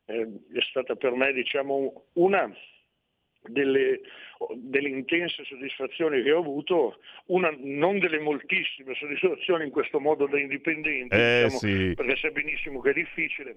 eh, 0.06 0.22
è 0.22 0.60
stata 0.70 0.94
per 0.94 1.12
me 1.12 1.32
diciamo, 1.32 2.06
una 2.14 2.50
delle, 3.42 4.00
delle, 4.54 4.88
intense 4.88 5.44
soddisfazioni 5.44 6.22
che 6.22 6.32
ho 6.32 6.40
avuto, 6.40 6.98
una, 7.26 7.54
non 7.58 7.98
delle 7.98 8.18
moltissime 8.18 8.94
soddisfazioni 8.94 9.64
in 9.64 9.70
questo 9.70 10.00
modo 10.00 10.26
da 10.26 10.38
indipendente, 10.38 11.16
eh, 11.16 11.44
diciamo, 11.44 11.58
sì. 11.58 11.92
perché 11.94 12.16
sai 12.16 12.30
benissimo 12.32 12.80
che 12.80 12.90
è 12.90 12.94
difficile, 12.94 13.56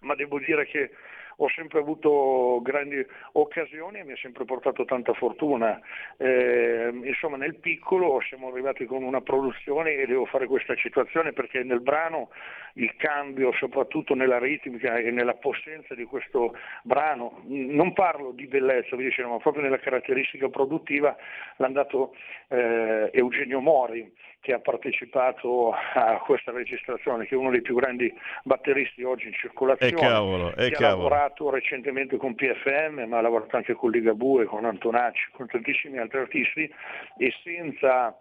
ma 0.00 0.14
devo 0.14 0.38
dire 0.38 0.66
che 0.66 0.90
ho 1.36 1.48
sempre 1.48 1.80
avuto 1.80 2.60
grandi 2.62 3.04
occasioni 3.32 3.98
e 3.98 4.04
mi 4.04 4.12
ha 4.12 4.16
sempre 4.16 4.44
portato 4.44 4.84
tanta 4.84 5.12
fortuna. 5.14 5.80
Eh, 6.16 6.90
insomma 7.04 7.36
nel 7.36 7.56
piccolo 7.56 8.20
siamo 8.28 8.48
arrivati 8.48 8.84
con 8.86 9.02
una 9.02 9.20
produzione 9.20 9.94
e 9.94 10.06
devo 10.06 10.26
fare 10.26 10.46
questa 10.46 10.74
citazione 10.74 11.32
perché 11.32 11.62
nel 11.62 11.80
brano 11.80 12.30
il 12.74 12.94
cambio, 12.96 13.52
soprattutto 13.52 14.14
nella 14.14 14.38
ritmica 14.38 14.96
e 14.96 15.10
nella 15.10 15.34
possenza 15.34 15.94
di 15.94 16.04
questo 16.04 16.56
brano, 16.82 17.42
non 17.44 17.92
parlo 17.92 18.32
di 18.32 18.46
bellezza, 18.46 18.96
ma 18.96 19.36
proprio 19.38 19.62
nella 19.62 19.78
caratteristica 19.78 20.48
produttiva, 20.48 21.16
l'ha 21.56 21.68
dato 21.68 22.14
eh, 22.48 23.10
Eugenio 23.12 23.60
Mori 23.60 24.12
che 24.40 24.52
ha 24.52 24.58
partecipato 24.58 25.72
a 25.72 26.18
questa 26.18 26.52
registrazione, 26.52 27.26
che 27.26 27.34
è 27.34 27.38
uno 27.38 27.50
dei 27.50 27.62
più 27.62 27.74
grandi 27.74 28.12
batteristi 28.42 29.02
oggi 29.02 29.28
in 29.28 29.32
circolazione, 29.32 29.92
e 29.92 29.96
cavolo, 29.96 30.50
e 30.50 30.68
che 30.68 30.70
cavolo. 30.72 31.06
ha 31.06 31.10
lavorato 31.10 31.50
recentemente 31.50 32.18
con 32.18 32.34
PFM, 32.34 33.04
ma 33.08 33.18
ha 33.18 33.22
lavorato 33.22 33.56
anche 33.56 33.72
con 33.72 33.90
Ligabue, 33.90 34.44
con 34.44 34.66
Antonacci, 34.66 35.30
con 35.32 35.46
tantissimi 35.46 35.96
altri 35.96 36.18
artisti. 36.18 36.70
E 37.16 37.32
senza 37.42 38.14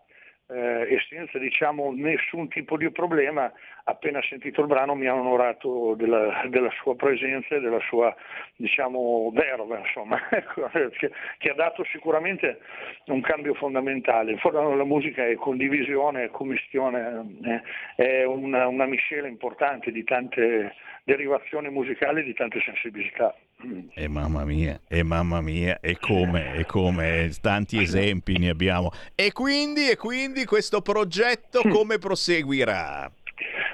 eh, 0.49 0.95
e 0.95 0.99
senza 1.09 1.37
diciamo, 1.37 1.91
nessun 1.95 2.47
tipo 2.49 2.77
di 2.77 2.89
problema, 2.91 3.51
appena 3.85 4.21
sentito 4.21 4.61
il 4.61 4.67
brano 4.67 4.95
mi 4.95 5.07
ha 5.07 5.13
onorato 5.13 5.95
della, 5.95 6.45
della 6.47 6.69
sua 6.81 6.95
presenza 6.95 7.55
e 7.55 7.59
della 7.59 7.79
sua 7.81 8.15
diciamo, 8.55 9.31
verba, 9.33 9.79
insomma, 9.79 10.19
ecco, 10.29 10.69
che, 10.69 11.11
che, 11.37 11.49
ha 11.49 11.53
dato 11.53 11.83
sicuramente 11.85 12.59
un 13.05 13.21
cambio 13.21 13.53
fondamentale. 13.53 14.37
La 14.51 14.83
musica 14.83 15.25
è 15.25 15.35
condivisione, 15.35 16.25
è 16.25 16.29
commistione, 16.29 17.37
eh, 17.43 17.61
è 17.95 18.23
una, 18.25 18.67
una 18.67 18.85
miscela 18.85 19.27
importante 19.27 19.91
di 19.91 20.03
tante 20.03 20.75
derivazioni 21.03 21.69
musicali 21.69 22.21
e 22.21 22.23
di 22.23 22.33
tante 22.33 22.59
sensibilità. 22.61 23.35
E 23.95 24.07
mamma 24.07 24.43
mia, 24.43 24.79
e 24.87 25.03
mamma 25.03 25.41
mia, 25.41 25.79
e 25.79 25.97
come, 25.99 26.55
e 26.55 26.65
come, 26.65 27.31
tanti 27.41 27.81
esempi 27.81 28.37
ne 28.37 28.49
abbiamo. 28.49 28.91
E 29.15 29.31
quindi, 29.31 29.89
e 29.89 29.95
quindi 29.95 30.45
questo 30.45 30.81
progetto 30.81 31.61
come 31.69 31.97
proseguirà? 31.99 33.11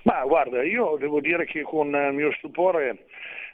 Ma 0.03 0.23
guarda, 0.23 0.63
io 0.63 0.97
devo 0.99 1.19
dire 1.19 1.45
che 1.45 1.61
con 1.61 1.88
il 1.88 2.13
mio 2.13 2.32
stupore 2.34 3.05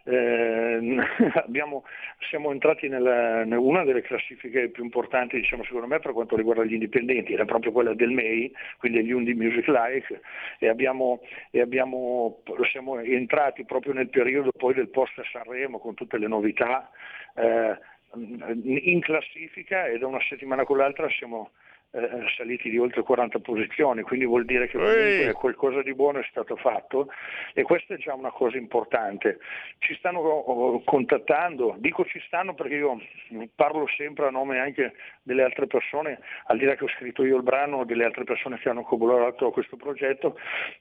eh, 0.06 0.98
abbiamo, 1.46 1.84
siamo 2.30 2.52
entrati 2.52 2.88
nella, 2.88 3.42
in 3.44 3.54
una 3.54 3.84
delle 3.84 4.02
classifiche 4.02 4.70
più 4.70 4.84
importanti 4.84 5.38
diciamo, 5.38 5.64
secondo 5.64 5.88
me 5.88 6.00
per 6.00 6.14
quanto 6.14 6.36
riguarda 6.36 6.64
gli 6.64 6.74
indipendenti, 6.74 7.34
era 7.34 7.46
proprio 7.46 7.72
quella 7.72 7.94
del 7.94 8.12
MEI, 8.12 8.54
quindi 8.78 9.00
degli 9.00 9.12
Undi 9.12 9.34
Music 9.34 9.68
Like 9.68 10.22
e, 10.60 10.68
abbiamo, 10.68 11.22
e 11.52 11.60
abbiamo, 11.62 12.42
siamo 12.72 13.00
entrati 13.00 13.66
proprio 13.66 13.94
nel 13.94 14.10
periodo 14.10 14.52
poi 14.56 14.74
del 14.74 14.90
post 14.90 15.22
Sanremo 15.32 15.80
con 15.80 15.96
tutte 15.96 16.18
le 16.18 16.28
novità 16.28 16.90
eh, 17.36 17.78
in 18.16 19.02
classifica 19.02 19.88
e 19.88 19.98
da 19.98 20.08
una 20.08 20.22
settimana 20.30 20.64
con 20.64 20.78
l'altra 20.78 21.10
siamo 21.10 21.52
eh, 21.96 22.26
saliti 22.36 22.70
di 22.70 22.78
oltre 22.78 23.04
40 23.04 23.40
posizioni, 23.40 24.02
quindi 24.02 24.26
vuol 24.26 24.44
dire 24.44 24.68
che 24.68 24.78
comunque 24.78 25.32
qualcosa 25.34 25.82
di 25.82 25.94
buono 25.96 26.20
è 26.20 26.28
stato 26.30 26.58
fatto 26.58 27.08
e 27.54 27.64
questa 27.64 27.94
è 27.94 27.98
già 27.98 28.14
una 28.14 28.32
cosa 28.32 28.58
importante. 28.58 29.40
Ci 29.80 29.96
stanno 29.96 30.20
oh, 30.20 30.84
contattando, 30.84 31.76
dico 31.78 32.04
ci 32.06 32.22
stanno 32.28 32.54
perché 32.54 32.76
io 32.76 33.00
parlo 33.56 33.88
sempre 33.96 34.28
a 34.28 34.30
nome 34.30 34.60
anche 34.60 34.94
delle 35.24 35.44
altre 35.44 35.68
persone, 35.68 36.20
al 36.48 36.58
di 36.58 36.66
là 36.66 36.76
che 36.76 36.84
ho 36.84 36.90
scritto 36.90 37.24
io 37.24 37.38
il 37.38 37.44
brano, 37.44 37.86
delle 37.86 38.04
altre 38.04 38.26
persone 38.26 38.60
che 38.60 38.68
hanno 38.68 38.84
collaborato 38.84 39.48
a 39.48 39.52
questo 39.54 39.78
progetto 39.78 40.38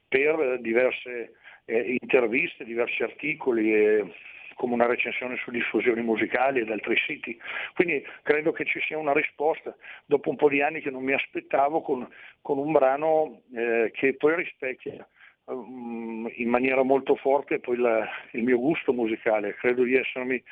per 0.09 0.59
diverse 0.61 1.35
eh, 1.67 1.97
interviste, 2.01 2.65
diversi 2.65 3.03
articoli 3.03 3.73
e 3.73 4.13
come 4.55 4.75
una 4.75 4.87
recensione 4.87 5.37
su 5.37 5.51
diffusioni 5.51 6.03
musicali 6.03 6.61
ed 6.61 6.71
altri 6.71 6.97
siti. 6.97 7.39
Quindi 7.75 8.05
credo 8.23 8.53
che 8.53 8.65
ci 8.65 8.81
sia 8.81 8.99
una 8.99 9.13
risposta 9.13 9.75
dopo 10.07 10.31
un 10.31 10.37
po' 10.37 10.49
di 10.49 10.63
anni 10.63 10.81
che 10.81 10.91
non 10.91 11.03
mi 11.03 11.13
aspettavo 11.13 11.83
con, 11.83 12.09
con 12.41 12.59
un 12.59 12.73
brano 12.73 13.43
eh, 13.55 13.91
che 13.93 14.15
poi 14.15 14.37
rispecchia 14.37 15.07
um, 15.47 16.31
in 16.35 16.49
maniera 16.49 16.83
molto 16.83 17.17
forte 17.17 17.61
poi 17.61 17.77
la, 17.77 18.09
il 18.33 18.43
mio 18.43 18.59
gusto 18.59 18.93
musicale, 18.93 19.55
credo 19.55 19.83
di 19.83 19.97
essermi 19.97 20.43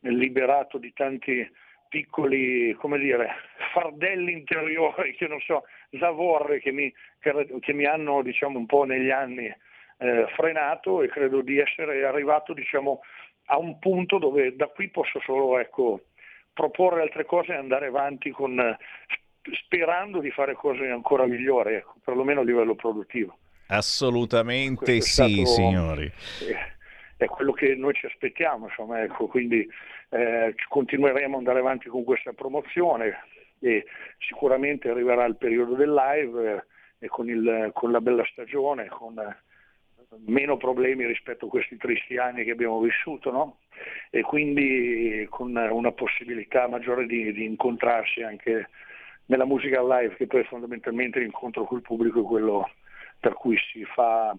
liberato 0.00 0.78
di 0.78 0.92
tanti 0.92 1.48
piccoli, 1.88 2.74
come 2.74 2.98
dire, 2.98 3.28
fardelli 3.72 4.32
interiori, 4.32 5.14
che 5.14 5.26
non 5.26 5.40
so, 5.40 5.64
zavorre 5.98 6.60
che 6.60 6.72
mi, 6.72 6.92
che, 7.20 7.48
che 7.60 7.72
mi 7.72 7.86
hanno 7.86 8.22
diciamo 8.22 8.58
un 8.58 8.66
po' 8.66 8.84
negli 8.84 9.10
anni 9.10 9.46
eh, 9.98 10.26
frenato 10.34 11.02
e 11.02 11.08
credo 11.08 11.40
di 11.40 11.58
essere 11.58 12.04
arrivato 12.04 12.52
diciamo 12.52 13.00
a 13.46 13.58
un 13.58 13.78
punto 13.78 14.18
dove 14.18 14.54
da 14.56 14.66
qui 14.66 14.88
posso 14.88 15.20
solo 15.20 15.58
ecco, 15.58 16.06
proporre 16.52 17.02
altre 17.02 17.24
cose 17.24 17.52
e 17.52 17.56
andare 17.56 17.86
avanti 17.86 18.30
con, 18.30 18.76
sperando 19.64 20.20
di 20.20 20.30
fare 20.30 20.54
cose 20.54 20.88
ancora 20.88 21.26
migliori, 21.26 21.74
ecco, 21.74 21.94
perlomeno 22.04 22.40
a 22.40 22.44
livello 22.44 22.74
produttivo. 22.74 23.36
Assolutamente 23.68 25.00
sì, 25.00 25.10
stato, 25.10 25.46
signori. 25.46 26.04
Eh, 26.04 26.74
è 27.16 27.26
quello 27.26 27.52
che 27.52 27.74
noi 27.74 27.94
ci 27.94 28.06
aspettiamo, 28.06 28.66
insomma, 28.66 29.02
ecco, 29.02 29.26
quindi 29.26 29.66
eh, 30.10 30.54
continueremo 30.68 31.34
ad 31.34 31.38
andare 31.38 31.58
avanti 31.60 31.88
con 31.88 32.04
questa 32.04 32.32
promozione 32.32 33.18
e 33.60 33.86
sicuramente 34.18 34.88
arriverà 34.88 35.24
il 35.24 35.36
periodo 35.36 35.74
del 35.74 35.92
live 35.92 36.52
eh, 36.52 36.64
e 36.98 37.08
con, 37.08 37.28
il, 37.28 37.70
con, 37.72 37.90
la 37.90 38.00
bella 38.00 38.24
stagione, 38.30 38.86
con 38.86 39.18
eh, 39.18 39.36
meno 40.26 40.56
problemi 40.56 41.06
rispetto 41.06 41.46
a 41.46 41.48
questi 41.48 41.76
tristi 41.76 42.16
anni 42.16 42.44
che 42.44 42.52
abbiamo 42.52 42.80
vissuto, 42.80 43.30
no? 43.30 43.58
e 44.10 44.22
quindi 44.22 45.26
con 45.28 45.54
una 45.54 45.92
possibilità 45.92 46.68
maggiore 46.68 47.06
di, 47.06 47.32
di 47.32 47.44
incontrarsi 47.44 48.22
anche 48.22 48.68
nella 49.26 49.44
musica 49.44 49.82
live, 49.82 50.14
che 50.16 50.26
poi 50.26 50.44
fondamentalmente 50.44 51.18
l'incontro 51.18 51.64
col 51.64 51.82
pubblico 51.82 52.20
è 52.20 52.24
quello 52.24 52.70
per 53.18 53.34
cui 53.34 53.58
si 53.72 53.84
fa 53.84 54.36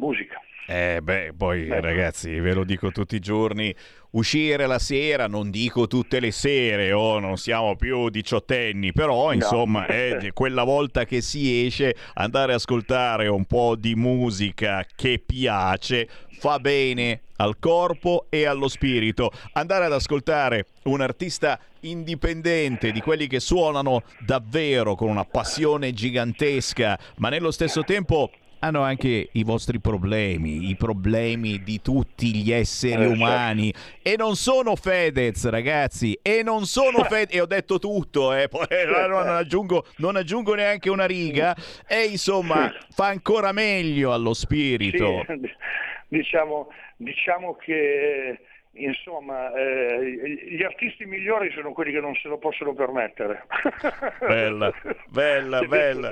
musica. 0.00 0.40
Eh 0.66 1.00
beh, 1.02 1.32
poi 1.36 1.66
eh. 1.66 1.80
ragazzi, 1.80 2.38
ve 2.38 2.54
lo 2.54 2.62
dico 2.62 2.92
tutti 2.92 3.16
i 3.16 3.18
giorni, 3.18 3.74
uscire 4.10 4.66
la 4.66 4.78
sera, 4.78 5.26
non 5.26 5.50
dico 5.50 5.88
tutte 5.88 6.20
le 6.20 6.30
sere, 6.30 6.92
oh, 6.92 7.18
non 7.18 7.36
siamo 7.38 7.74
più 7.74 8.08
diciottenni, 8.08 8.92
però 8.92 9.32
insomma, 9.32 9.80
no. 9.80 9.86
è 9.86 10.30
quella 10.32 10.62
volta 10.62 11.04
che 11.04 11.22
si 11.22 11.66
esce, 11.66 11.96
andare 12.14 12.52
a 12.52 12.54
ascoltare 12.54 13.26
un 13.26 13.46
po' 13.46 13.74
di 13.74 13.96
musica 13.96 14.86
che 14.94 15.20
piace, 15.24 16.08
fa 16.38 16.60
bene 16.60 17.22
al 17.38 17.58
corpo 17.58 18.26
e 18.28 18.46
allo 18.46 18.68
spirito. 18.68 19.32
Andare 19.54 19.86
ad 19.86 19.92
ascoltare 19.92 20.66
un 20.84 21.00
artista 21.00 21.58
indipendente, 21.80 22.92
di 22.92 23.00
quelli 23.00 23.26
che 23.26 23.40
suonano 23.40 24.02
davvero 24.24 24.94
con 24.94 25.08
una 25.08 25.24
passione 25.24 25.92
gigantesca, 25.92 26.98
ma 27.16 27.28
nello 27.28 27.50
stesso 27.50 27.82
tempo 27.82 28.30
hanno 28.60 28.82
anche 28.82 29.28
i 29.32 29.42
vostri 29.42 29.80
problemi, 29.80 30.68
i 30.68 30.76
problemi 30.76 31.62
di 31.62 31.80
tutti 31.82 32.34
gli 32.34 32.52
esseri 32.52 32.92
eh, 32.94 33.06
certo. 33.06 33.12
umani. 33.12 33.72
E 34.02 34.16
non 34.16 34.36
sono 34.36 34.76
Fedez, 34.76 35.48
ragazzi, 35.48 36.18
e 36.22 36.42
non 36.42 36.66
sono 36.66 37.04
Fedez, 37.08 37.34
e 37.34 37.40
ho 37.40 37.46
detto 37.46 37.78
tutto, 37.78 38.32
eh, 38.34 38.48
poi 38.48 38.66
non 38.86 39.28
aggiungo, 39.28 39.84
non 39.96 40.16
aggiungo 40.16 40.54
neanche 40.54 40.90
una 40.90 41.06
riga, 41.06 41.54
e 41.86 42.04
insomma 42.04 42.72
fa 42.90 43.06
ancora 43.06 43.52
meglio 43.52 44.12
allo 44.12 44.34
spirito. 44.34 45.24
Sì, 45.26 45.50
diciamo, 46.08 46.68
diciamo 46.96 47.54
che 47.56 48.40
insomma, 48.72 49.52
eh, 49.52 50.46
gli 50.48 50.62
artisti 50.62 51.04
migliori 51.04 51.50
sono 51.52 51.72
quelli 51.72 51.92
che 51.92 52.00
non 52.00 52.14
se 52.14 52.28
lo 52.28 52.38
possono 52.38 52.72
permettere. 52.72 53.46
Bella, 54.20 54.72
bella, 55.08 55.62
bella. 55.62 56.10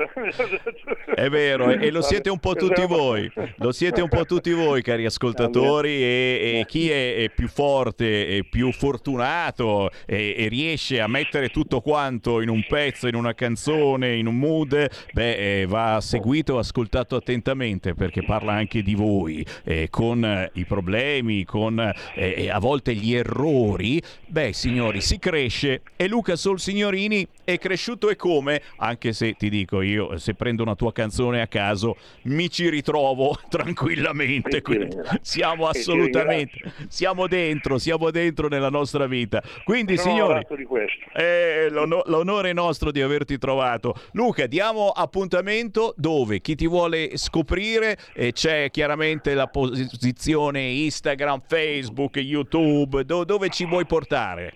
È 1.14 1.28
vero, 1.28 1.70
e 1.70 1.90
lo 1.90 2.02
siete 2.02 2.30
un 2.30 2.38
po' 2.38 2.54
tutti 2.54 2.84
voi, 2.86 3.30
lo 3.56 3.70
siete 3.70 4.00
un 4.00 4.08
po' 4.08 4.24
tutti 4.24 4.52
voi, 4.52 4.82
cari 4.82 5.04
ascoltatori, 5.04 6.02
e, 6.02 6.58
e 6.60 6.64
chi 6.66 6.90
è, 6.90 7.16
è, 7.16 7.30
più 7.30 7.48
forte 7.48 8.26
e 8.26 8.44
più 8.44 8.72
fortunato 8.72 9.90
e, 10.06 10.34
e, 10.36 10.48
riesce 10.48 11.00
a 11.00 11.06
mettere 11.06 11.48
tutto 11.48 11.80
quanto 11.80 12.40
in 12.40 12.48
un 12.48 12.64
pezzo, 12.66 13.06
in 13.08 13.14
una 13.14 13.34
canzone, 13.34 14.16
in 14.16 14.26
un 14.26 14.38
mood, 14.38 14.88
beh, 15.12 15.60
eh, 15.60 15.66
va 15.66 16.00
seguito, 16.00 16.58
ascoltato 16.58 17.16
attentamente 17.16 17.94
perché 17.94 18.22
parla 18.24 18.52
anche 18.52 18.82
di 18.82 18.94
voi, 18.94 19.44
eh, 19.64 19.88
con 19.90 20.50
i 20.54 20.64
problemi, 20.64 21.44
con... 21.44 21.78
Eh, 22.14 22.47
a 22.50 22.58
volte 22.58 22.94
gli 22.94 23.14
errori, 23.14 24.00
beh 24.26 24.52
signori 24.52 25.00
si 25.00 25.18
cresce 25.18 25.82
e 25.96 26.08
Luca 26.08 26.36
Solsignorini 26.36 27.26
è 27.44 27.58
cresciuto 27.58 28.08
e 28.08 28.16
come, 28.16 28.62
anche 28.76 29.12
se 29.12 29.34
ti 29.34 29.48
dico 29.48 29.80
io, 29.80 30.18
se 30.18 30.34
prendo 30.34 30.62
una 30.62 30.74
tua 30.74 30.92
canzone 30.92 31.40
a 31.40 31.46
caso 31.46 31.96
mi 32.24 32.50
ci 32.50 32.68
ritrovo 32.68 33.38
tranquillamente, 33.48 34.62
quindi 34.62 34.96
siamo 35.20 35.66
assolutamente, 35.66 36.72
siamo 36.88 37.26
dentro, 37.26 37.78
siamo 37.78 38.10
dentro 38.10 38.48
nella 38.48 38.70
nostra 38.70 39.06
vita. 39.06 39.42
Quindi 39.64 39.96
signori, 39.96 40.44
eh, 41.14 41.68
l'onore 41.70 42.50
è 42.50 42.52
nostro 42.52 42.90
di 42.90 43.02
averti 43.02 43.38
trovato. 43.38 43.94
Luca, 44.12 44.46
diamo 44.46 44.88
appuntamento 44.90 45.94
dove? 45.96 46.40
Chi 46.40 46.54
ti 46.54 46.66
vuole 46.66 47.16
scoprire? 47.16 47.96
Eh, 48.14 48.32
c'è 48.32 48.70
chiaramente 48.70 49.34
la 49.34 49.46
posizione 49.46 50.62
Instagram, 50.62 51.42
Facebook, 51.46 52.16
YouTube 52.16 52.37
YouTube, 52.38 53.04
do- 53.04 53.24
dove 53.24 53.48
ci 53.48 53.66
vuoi 53.66 53.86
portare? 53.86 54.52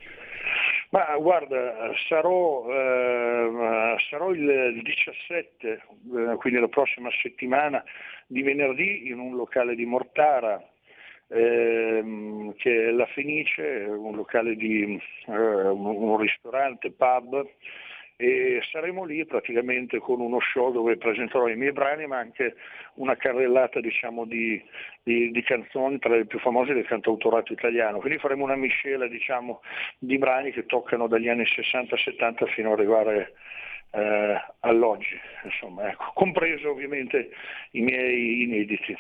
Ma 0.91 1.17
guarda, 1.17 1.91
sarò, 2.07 2.69
eh, 2.71 3.97
sarò 4.11 4.31
il 4.31 4.83
17, 4.83 5.69
eh, 5.69 6.37
quindi 6.37 6.61
la 6.61 6.69
prossima 6.69 7.09
settimana, 7.23 7.83
di 8.27 8.43
venerdì 8.43 9.09
in 9.09 9.19
un 9.19 9.35
locale 9.35 9.75
di 9.75 9.87
Mortara, 9.87 10.63
ehm, 11.29 12.55
che 12.57 12.89
è 12.89 12.91
La 12.91 13.07
Fenice, 13.07 13.87
un 13.89 14.17
locale 14.17 14.55
di 14.55 15.01
eh, 15.29 15.33
un 15.33 16.19
ristorante, 16.19 16.91
pub, 16.91 17.47
e 18.23 18.63
saremo 18.71 19.03
lì 19.03 19.27
praticamente 19.27 19.99
con 19.99 20.21
uno 20.21 20.39
show 20.39 20.71
dove 20.71 20.97
presenterò 20.97 21.49
i 21.49 21.57
miei 21.57 21.73
brani 21.73 22.07
ma 22.07 22.19
anche 22.19 22.55
una 22.95 23.17
carrellata 23.17 23.81
diciamo, 23.81 24.25
di, 24.25 24.63
di, 25.03 25.33
di, 25.33 25.43
canzoni 25.43 25.99
tra 25.99 26.15
le 26.15 26.27
più 26.27 26.39
famose 26.39 26.73
del 26.73 26.87
cantautorato 26.87 27.53
italiano. 27.53 27.99
Quindi 27.99 28.21
faremo 28.21 28.45
una 28.45 28.55
miscela 28.55 29.09
diciamo, 29.09 29.61
di 29.99 30.19
brani 30.19 30.53
che 30.53 30.67
toccano 30.67 31.09
dagli 31.09 31.29
anni 31.29 31.43
60-70 31.43 32.47
fino 32.53 32.73
ad 32.73 32.79
arrivare 32.79 33.33
eh, 33.91 34.41
all'oggi, 34.61 35.19
insomma, 35.43 35.91
ecco. 35.91 36.13
compreso 36.15 36.71
ovviamente 36.71 37.31
i 37.73 37.81
miei 37.81 38.43
inediti. 38.45 38.97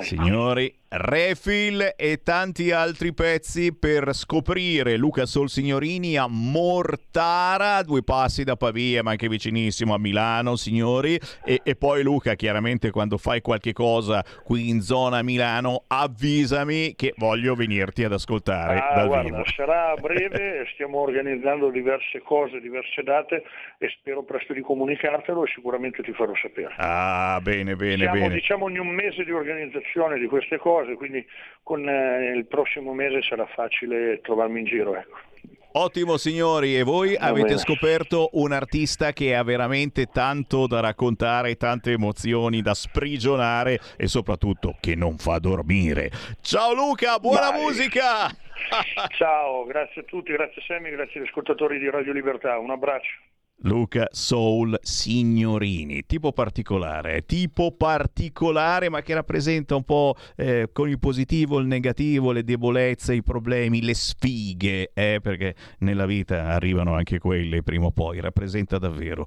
Signori, 0.00 0.72
Refill 0.88 1.94
e 1.96 2.22
tanti 2.22 2.70
altri 2.70 3.12
pezzi 3.12 3.76
per 3.76 4.14
scoprire 4.14 4.96
Luca 4.96 5.26
Solsignorini 5.26 6.16
a 6.16 6.26
Mortara, 6.28 7.82
due 7.82 8.04
passi 8.04 8.44
da 8.44 8.54
Pavia, 8.54 9.02
ma 9.02 9.10
anche 9.10 9.28
vicinissimo 9.28 9.94
a 9.94 9.98
Milano, 9.98 10.54
signori. 10.54 11.18
E, 11.44 11.60
e 11.64 11.74
poi 11.74 12.04
Luca, 12.04 12.34
chiaramente 12.34 12.92
quando 12.92 13.18
fai 13.18 13.40
qualche 13.40 13.72
cosa 13.72 14.24
qui 14.44 14.68
in 14.68 14.80
zona 14.80 15.22
Milano, 15.22 15.82
avvisami 15.88 16.94
che 16.94 17.14
voglio 17.16 17.56
venirti 17.56 18.04
ad 18.04 18.12
ascoltare. 18.12 18.78
Ah, 18.78 19.06
guarda, 19.06 19.28
vivo. 19.28 19.44
sarà 19.56 19.90
a 19.90 19.96
breve, 20.00 20.68
stiamo 20.72 21.00
organizzando 21.00 21.68
diverse 21.70 22.22
cose, 22.22 22.60
diverse 22.60 23.02
date 23.02 23.42
e 23.78 23.88
spero 23.98 24.22
presto 24.22 24.52
di 24.52 24.60
comunicartelo 24.60 25.44
e 25.44 25.48
sicuramente 25.52 26.04
ti 26.04 26.12
farò 26.12 26.32
sapere. 26.40 26.74
Ah, 26.76 27.40
bene, 27.42 27.74
bene, 27.74 28.04
Siamo, 28.04 28.12
bene. 28.12 28.34
Diciamo 28.34 28.68
in 28.68 28.78
un 28.78 28.88
mese 28.88 29.24
di 29.24 29.32
organizzazione 29.32 30.20
di 30.20 30.26
queste 30.26 30.58
cose 30.58 30.74
cose, 30.76 30.94
quindi 30.94 31.24
con 31.62 31.88
eh, 31.88 32.32
il 32.36 32.46
prossimo 32.46 32.92
mese 32.92 33.22
sarà 33.22 33.46
facile 33.46 34.20
trovarmi 34.20 34.60
in 34.60 34.66
giro. 34.66 34.96
Ecco. 34.96 35.18
Ottimo 35.72 36.16
signori, 36.16 36.74
e 36.74 36.82
voi 36.84 37.14
avete 37.16 37.58
scoperto 37.58 38.30
un 38.32 38.52
artista 38.52 39.12
che 39.12 39.34
ha 39.34 39.42
veramente 39.42 40.06
tanto 40.06 40.66
da 40.66 40.80
raccontare, 40.80 41.56
tante 41.56 41.92
emozioni 41.92 42.62
da 42.62 42.72
sprigionare 42.72 43.78
e 43.98 44.06
soprattutto 44.06 44.76
che 44.80 44.94
non 44.94 45.18
fa 45.18 45.38
dormire. 45.38 46.10
Ciao 46.40 46.72
Luca, 46.72 47.18
buona 47.18 47.50
Vai. 47.50 47.60
musica! 47.60 48.28
Ciao, 49.18 49.64
grazie 49.66 50.00
a 50.00 50.04
tutti, 50.04 50.32
grazie 50.32 50.62
a 50.62 50.64
Sammy, 50.64 50.90
grazie 50.90 51.20
agli 51.20 51.26
ascoltatori 51.26 51.78
di 51.78 51.90
Radio 51.90 52.14
Libertà, 52.14 52.58
un 52.58 52.70
abbraccio. 52.70 53.12
Luca 53.60 54.08
Soul 54.10 54.78
Signorini, 54.82 56.04
tipo 56.06 56.32
particolare, 56.32 57.24
tipo 57.24 57.72
particolare 57.72 58.88
ma 58.88 59.00
che 59.02 59.14
rappresenta 59.14 59.74
un 59.74 59.84
po' 59.84 60.14
eh, 60.36 60.68
con 60.72 60.88
il 60.88 60.98
positivo, 60.98 61.58
il 61.58 61.66
negativo, 61.66 62.32
le 62.32 62.44
debolezze, 62.44 63.14
i 63.14 63.22
problemi, 63.22 63.82
le 63.82 63.94
sfighe, 63.94 64.90
eh, 64.92 65.20
perché 65.22 65.54
nella 65.78 66.06
vita 66.06 66.48
arrivano 66.48 66.94
anche 66.94 67.18
quelle 67.18 67.62
prima 67.62 67.86
o 67.86 67.90
poi, 67.92 68.20
rappresenta 68.20 68.78
davvero 68.78 69.26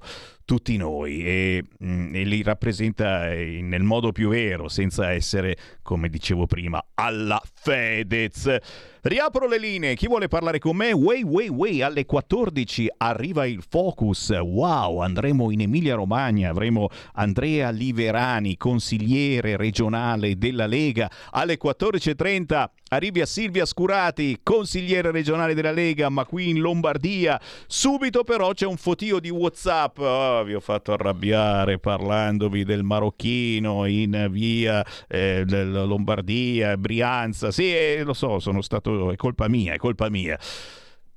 tutti 0.50 0.76
noi 0.76 1.24
e, 1.24 1.64
mm, 1.84 2.12
e 2.12 2.24
li 2.24 2.42
rappresenta 2.42 3.30
eh, 3.30 3.60
nel 3.62 3.84
modo 3.84 4.10
più 4.10 4.30
vero, 4.30 4.68
senza 4.68 5.12
essere, 5.12 5.56
come 5.80 6.08
dicevo 6.08 6.48
prima, 6.48 6.84
alla 6.94 7.40
Fedez. 7.54 8.56
Riapro 9.02 9.46
le 9.46 9.58
linee, 9.60 9.94
chi 9.94 10.08
vuole 10.08 10.26
parlare 10.26 10.58
con 10.58 10.74
me? 10.74 10.90
Way, 10.90 11.22
way, 11.22 11.46
way, 11.46 11.82
alle 11.82 12.04
14 12.04 12.88
arriva 12.96 13.46
il 13.46 13.62
Focus. 13.66 14.30
Wow, 14.30 14.98
andremo 14.98 15.52
in 15.52 15.60
Emilia 15.60 15.94
Romagna, 15.94 16.50
avremo 16.50 16.88
Andrea 17.12 17.70
Liverani, 17.70 18.56
consigliere 18.56 19.56
regionale 19.56 20.36
della 20.36 20.66
Lega. 20.66 21.08
Alle 21.30 21.58
14.30 21.62 22.66
arrivi 22.90 23.20
a 23.20 23.26
Silvia 23.26 23.64
Scurati, 23.64 24.40
consigliere 24.42 25.10
regionale 25.10 25.54
della 25.54 25.72
Lega, 25.72 26.08
ma 26.08 26.24
qui 26.24 26.50
in 26.50 26.60
Lombardia. 26.60 27.40
Subito 27.66 28.24
però 28.24 28.52
c'è 28.52 28.66
un 28.66 28.76
fotio 28.76 29.18
di 29.20 29.30
WhatsApp. 29.30 29.98
Oh, 29.98 30.44
vi 30.44 30.54
ho 30.54 30.60
fatto 30.60 30.92
arrabbiare 30.92 31.78
parlandovi 31.78 32.64
del 32.64 32.82
marocchino 32.82 33.86
in 33.86 34.28
via 34.30 34.84
eh, 35.08 35.44
Lombardia, 35.46 36.76
Brianza. 36.76 37.50
Sì, 37.50 37.74
eh, 37.74 38.02
lo 38.04 38.14
so, 38.14 38.38
sono 38.38 38.62
stato 38.62 39.10
è 39.10 39.16
colpa 39.16 39.48
mia, 39.48 39.74
è 39.74 39.76
colpa 39.76 40.08
mia. 40.08 40.38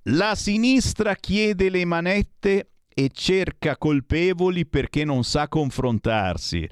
La 0.08 0.36
sinistra 0.36 1.16
chiede 1.16 1.70
le 1.70 1.86
manette 1.86 2.68
e 2.94 3.10
cerca 3.12 3.78
colpevoli 3.78 4.66
perché 4.66 5.04
non 5.04 5.24
sa 5.24 5.48
confrontarsi. 5.48 6.70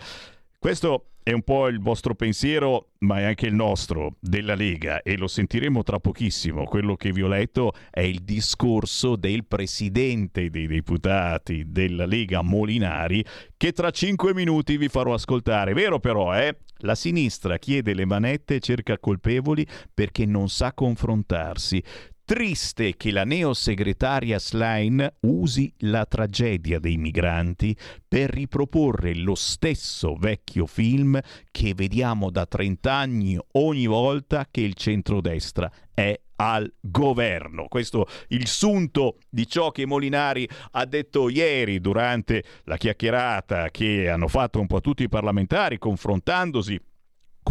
Questo 0.60 1.11
è 1.24 1.32
un 1.32 1.44
po' 1.44 1.68
il 1.68 1.80
vostro 1.80 2.16
pensiero, 2.16 2.90
ma 3.00 3.20
è 3.20 3.24
anche 3.24 3.46
il 3.46 3.54
nostro, 3.54 4.16
della 4.20 4.56
Lega, 4.56 5.02
e 5.02 5.18
lo 5.18 5.28
sentiremo 5.28 5.84
tra 5.84 6.00
pochissimo. 6.00 6.64
Quello 6.64 6.96
che 6.96 7.12
vi 7.12 7.22
ho 7.22 7.28
letto 7.28 7.74
è 7.90 8.02
il 8.02 8.22
discorso 8.24 9.16
del 9.16 9.46
presidente 9.46 10.50
dei 10.50 10.68
deputati 10.68 11.66
della 11.68 12.06
Lega 12.06 12.42
Molinari, 12.42 13.24
che 13.56 13.72
tra 13.72 13.92
cinque 13.92 14.34
minuti 14.34 14.78
vi 14.78 14.88
farò 14.88 15.14
ascoltare. 15.14 15.74
Vero 15.74 16.00
però, 16.00 16.36
eh? 16.36 16.58
La 16.84 16.96
sinistra 16.96 17.60
chiede 17.60 17.94
le 17.94 18.06
manette 18.06 18.60
cerca 18.60 18.98
colpevoli 18.98 19.66
perché 19.94 20.26
non 20.26 20.50
sa 20.50 20.74
confrontarsi. 20.74 21.84
Triste 22.32 22.96
che 22.96 23.12
la 23.12 23.26
neosegretaria 23.26 24.40
Slein 24.40 25.06
usi 25.24 25.70
la 25.80 26.06
tragedia 26.06 26.80
dei 26.80 26.96
migranti 26.96 27.76
per 28.08 28.30
riproporre 28.30 29.14
lo 29.16 29.36
stesso 29.36 30.16
vecchio 30.16 30.66
film 30.66 31.20
che 31.52 31.74
vediamo 31.74 32.30
da 32.30 32.46
30 32.46 32.94
anni 32.94 33.38
ogni 33.56 33.86
volta 33.86 34.48
che 34.50 34.62
il 34.62 34.76
centrodestra 34.76 35.70
è 35.94 36.18
al 36.38 36.74
governo. 36.80 37.66
Questo 37.68 38.08
il 38.30 38.48
sunto 38.48 39.18
di 39.30 39.46
ciò 39.46 39.72
che 39.72 39.86
Molinari 39.86 40.48
ha 40.72 40.86
detto 40.86 41.28
ieri 41.28 41.82
durante 41.82 42.46
la 42.64 42.78
chiacchierata 42.78 43.70
che 43.72 44.10
hanno 44.10 44.30
fatto 44.30 44.58
un 44.58 44.68
po' 44.68 44.80
tutti 44.80 45.04
i 45.04 45.10
parlamentari 45.10 45.78
confrontandosi 45.78 46.80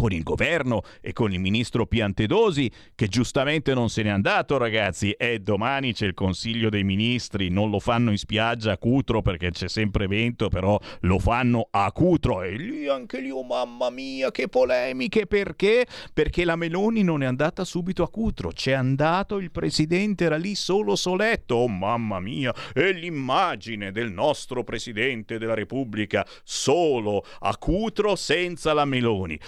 con 0.01 0.13
il 0.13 0.23
governo 0.23 0.81
e 0.99 1.13
con 1.13 1.31
il 1.31 1.39
ministro 1.39 1.85
Piantedosi, 1.85 2.71
che 2.95 3.07
giustamente 3.07 3.75
non 3.75 3.87
se 3.87 4.01
n'è 4.01 4.09
andato, 4.09 4.57
ragazzi, 4.57 5.11
e 5.11 5.37
domani 5.37 5.93
c'è 5.93 6.07
il 6.07 6.15
Consiglio 6.15 6.69
dei 6.69 6.83
Ministri, 6.83 7.49
non 7.49 7.69
lo 7.69 7.79
fanno 7.79 8.09
in 8.09 8.17
spiaggia 8.17 8.71
a 8.71 8.77
Cutro 8.79 9.21
perché 9.21 9.51
c'è 9.51 9.69
sempre 9.69 10.07
vento, 10.07 10.49
però 10.49 10.79
lo 11.01 11.19
fanno 11.19 11.67
a 11.69 11.91
Cutro. 11.91 12.41
E 12.41 12.55
lì 12.57 12.87
anche 12.87 13.19
lì, 13.19 13.29
oh 13.29 13.43
mamma 13.43 13.91
mia, 13.91 14.31
che 14.31 14.47
polemiche, 14.47 15.27
perché? 15.27 15.85
Perché 16.11 16.45
la 16.45 16.55
Meloni 16.55 17.03
non 17.03 17.21
è 17.21 17.27
andata 17.27 17.63
subito 17.63 18.01
a 18.01 18.09
Cutro, 18.09 18.49
c'è 18.49 18.71
andato 18.71 19.37
il 19.37 19.51
presidente, 19.51 20.23
era 20.23 20.37
lì 20.37 20.55
solo 20.55 20.95
soletto, 20.95 21.53
oh 21.53 21.67
mamma 21.67 22.19
mia, 22.19 22.51
e 22.73 22.91
l'immagine 22.91 23.91
del 23.91 24.11
nostro 24.11 24.63
presidente 24.63 25.37
della 25.37 25.53
Repubblica 25.53 26.25
solo 26.43 27.23
a 27.41 27.55
Cutro 27.57 28.15
senza 28.15 28.73
la 28.73 28.85
Meloni. 28.85 29.39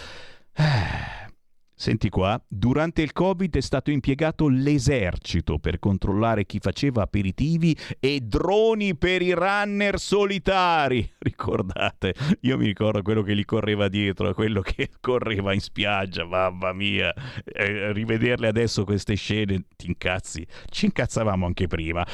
Senti 1.83 2.07
qua, 2.07 2.41
durante 2.47 3.01
il 3.01 3.11
Covid 3.11 3.57
è 3.57 3.59
stato 3.59 3.91
impiegato 3.91 4.47
l'esercito 4.47 5.59
per 5.59 5.79
controllare 5.79 6.45
chi 6.45 6.59
faceva 6.59 7.01
aperitivi 7.01 7.75
e 7.99 8.21
droni 8.21 8.95
per 8.95 9.21
i 9.21 9.33
runner 9.33 9.99
solitari. 9.99 11.11
Ricordate, 11.19 12.13
io 12.41 12.57
mi 12.57 12.67
ricordo 12.67 13.01
quello 13.01 13.21
che 13.21 13.35
gli 13.35 13.43
correva 13.43 13.89
dietro, 13.89 14.33
quello 14.33 14.61
che 14.61 14.91
correva 15.01 15.51
in 15.51 15.59
spiaggia, 15.59 16.23
mamma 16.23 16.71
mia. 16.71 17.13
Eh, 17.43 17.91
rivederle 17.91 18.47
adesso 18.47 18.85
queste 18.85 19.15
scene, 19.15 19.65
ti 19.75 19.87
incazzi. 19.87 20.47
Ci 20.69 20.85
incazzavamo 20.85 21.45
anche 21.45 21.67
prima. 21.67 22.07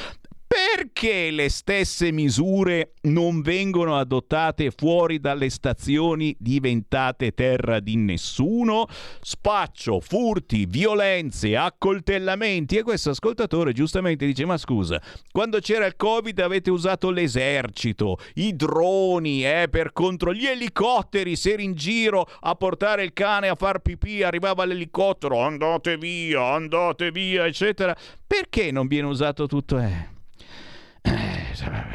Perché 0.52 1.30
le 1.30 1.48
stesse 1.48 2.10
misure 2.10 2.94
non 3.02 3.40
vengono 3.40 3.96
adottate 3.96 4.72
fuori 4.72 5.20
dalle 5.20 5.48
stazioni 5.48 6.34
diventate 6.40 7.30
terra 7.34 7.78
di 7.78 7.94
nessuno? 7.94 8.88
Spaccio, 9.20 10.00
furti, 10.00 10.66
violenze, 10.66 11.56
accoltellamenti 11.56 12.76
e 12.76 12.82
questo 12.82 13.10
ascoltatore 13.10 13.72
giustamente 13.72 14.26
dice 14.26 14.44
ma 14.44 14.56
scusa, 14.56 15.00
quando 15.30 15.60
c'era 15.60 15.86
il 15.86 15.94
Covid 15.94 16.40
avete 16.40 16.72
usato 16.72 17.10
l'esercito, 17.10 18.18
i 18.34 18.56
droni 18.56 19.46
eh, 19.46 19.68
per 19.70 19.92
contro 19.92 20.34
gli 20.34 20.46
elicotteri, 20.46 21.36
se 21.36 21.52
eri 21.52 21.62
in 21.62 21.74
giro 21.74 22.26
a 22.40 22.56
portare 22.56 23.04
il 23.04 23.12
cane 23.12 23.46
a 23.46 23.54
far 23.54 23.78
pipì, 23.78 24.24
arrivava 24.24 24.64
l'elicottero, 24.64 25.42
andate 25.42 25.96
via, 25.96 26.54
andate 26.54 27.12
via, 27.12 27.46
eccetera. 27.46 27.96
Perché 28.26 28.72
non 28.72 28.88
viene 28.88 29.06
usato 29.06 29.46
tutto? 29.46 29.78
Eh? 29.78 30.18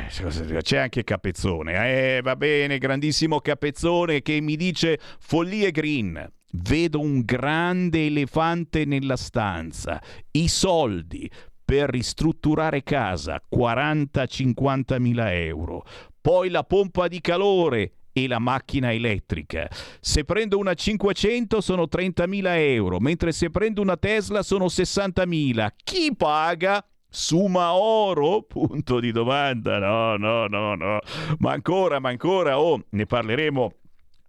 Eh, 0.07 0.61
c'è 0.61 0.77
anche 0.77 1.03
Capezzone, 1.03 2.17
eh, 2.17 2.21
va 2.21 2.35
bene, 2.35 2.77
grandissimo 2.77 3.39
Capezzone 3.39 4.21
che 4.21 4.39
mi 4.41 4.55
dice 4.55 4.99
follie 5.19 5.71
green. 5.71 6.31
Vedo 6.51 7.01
un 7.01 7.21
grande 7.21 8.05
elefante 8.05 8.85
nella 8.85 9.17
stanza. 9.17 10.01
I 10.31 10.47
soldi 10.47 11.29
per 11.65 11.89
ristrutturare 11.89 12.83
casa, 12.83 13.41
40-50 13.53 14.99
mila 14.99 15.33
euro. 15.33 15.83
Poi 16.21 16.49
la 16.49 16.63
pompa 16.63 17.07
di 17.07 17.19
calore 17.19 17.91
e 18.13 18.27
la 18.27 18.39
macchina 18.39 18.93
elettrica. 18.93 19.67
Se 19.99 20.23
prendo 20.23 20.57
una 20.57 20.73
500 20.73 21.59
sono 21.59 21.83
30.000 21.91 22.43
euro, 22.59 22.99
mentre 22.99 23.33
se 23.33 23.49
prendo 23.49 23.81
una 23.81 23.97
Tesla 23.97 24.41
sono 24.41 24.67
60.000. 24.67 25.67
Chi 25.83 26.15
paga? 26.15 26.81
Suma 27.15 27.73
oro? 27.73 28.41
Punto 28.47 28.99
di 28.99 29.13
domanda. 29.13 29.79
No, 29.79 30.17
no, 30.17 30.47
no, 30.47 30.75
no. 30.75 30.99
Ma 31.39 31.53
ancora, 31.53 31.99
ma 31.99 32.09
ancora, 32.09 32.59
oh, 32.59 32.83
ne 32.89 33.05
parleremo 33.05 33.71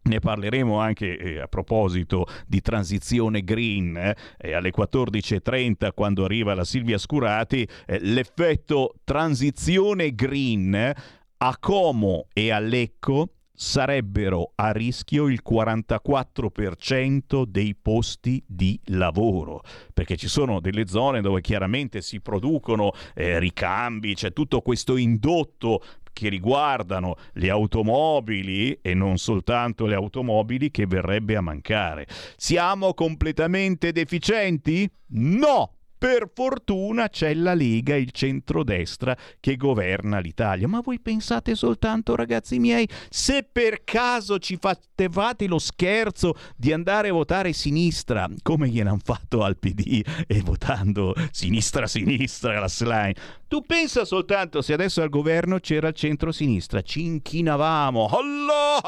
ne 0.06 0.20
parleremo 0.20 0.78
anche 0.78 1.18
eh, 1.18 1.40
a 1.40 1.48
proposito 1.48 2.28
di 2.46 2.60
transizione 2.60 3.42
green 3.42 3.96
eh, 3.96 4.52
alle 4.52 4.70
14.30 4.70 5.88
quando 5.94 6.24
arriva 6.24 6.54
la 6.54 6.62
Silvia 6.62 6.96
Scurati. 6.96 7.68
Eh, 7.86 7.98
l'effetto 7.98 8.94
transizione 9.02 10.14
green 10.14 10.94
a 11.38 11.58
Como 11.58 12.28
e 12.32 12.52
a 12.52 12.60
Lecco 12.60 13.35
sarebbero 13.56 14.52
a 14.54 14.70
rischio 14.70 15.26
il 15.28 15.40
44% 15.48 17.44
dei 17.44 17.74
posti 17.74 18.42
di 18.46 18.78
lavoro, 18.84 19.62
perché 19.92 20.16
ci 20.16 20.28
sono 20.28 20.60
delle 20.60 20.86
zone 20.86 21.20
dove 21.20 21.40
chiaramente 21.40 22.02
si 22.02 22.20
producono 22.20 22.92
eh, 23.14 23.38
ricambi, 23.38 24.14
c'è 24.14 24.32
tutto 24.32 24.60
questo 24.60 24.96
indotto 24.96 25.82
che 26.12 26.28
riguardano 26.30 27.16
le 27.34 27.50
automobili 27.50 28.78
e 28.80 28.94
non 28.94 29.18
soltanto 29.18 29.84
le 29.84 29.94
automobili 29.94 30.70
che 30.70 30.86
verrebbe 30.86 31.36
a 31.36 31.42
mancare. 31.42 32.06
Siamo 32.36 32.94
completamente 32.94 33.92
deficienti? 33.92 34.90
No! 35.08 35.75
Per 35.98 36.30
fortuna 36.34 37.08
c'è 37.08 37.32
la 37.32 37.54
Lega, 37.54 37.96
il 37.96 38.10
centrodestra 38.10 39.16
che 39.40 39.56
governa 39.56 40.18
l'Italia. 40.18 40.68
Ma 40.68 40.80
voi 40.80 41.00
pensate 41.00 41.54
soltanto, 41.54 42.14
ragazzi 42.14 42.58
miei, 42.58 42.86
se 43.08 43.48
per 43.50 43.82
caso 43.82 44.38
ci 44.38 44.58
facevate 44.60 45.46
lo 45.46 45.58
scherzo 45.58 46.34
di 46.54 46.72
andare 46.72 47.08
a 47.08 47.12
votare 47.12 47.52
sinistra, 47.54 48.28
come 48.42 48.68
gliel'hanno 48.68 49.00
fatto 49.02 49.42
al 49.42 49.56
PD 49.56 50.04
e 50.26 50.40
votando 50.42 51.14
sinistra-sinistra 51.30 52.60
la 52.60 52.68
slime, 52.68 53.14
tu 53.48 53.62
pensa 53.62 54.04
soltanto 54.04 54.60
se 54.60 54.72
adesso 54.72 55.00
al 55.00 55.08
governo 55.08 55.60
c'era 55.60 55.88
il 55.88 55.94
centro-sinistra, 55.94 56.82
ci 56.82 57.04
inchinavamo 57.04 58.06
Allah, 58.06 58.82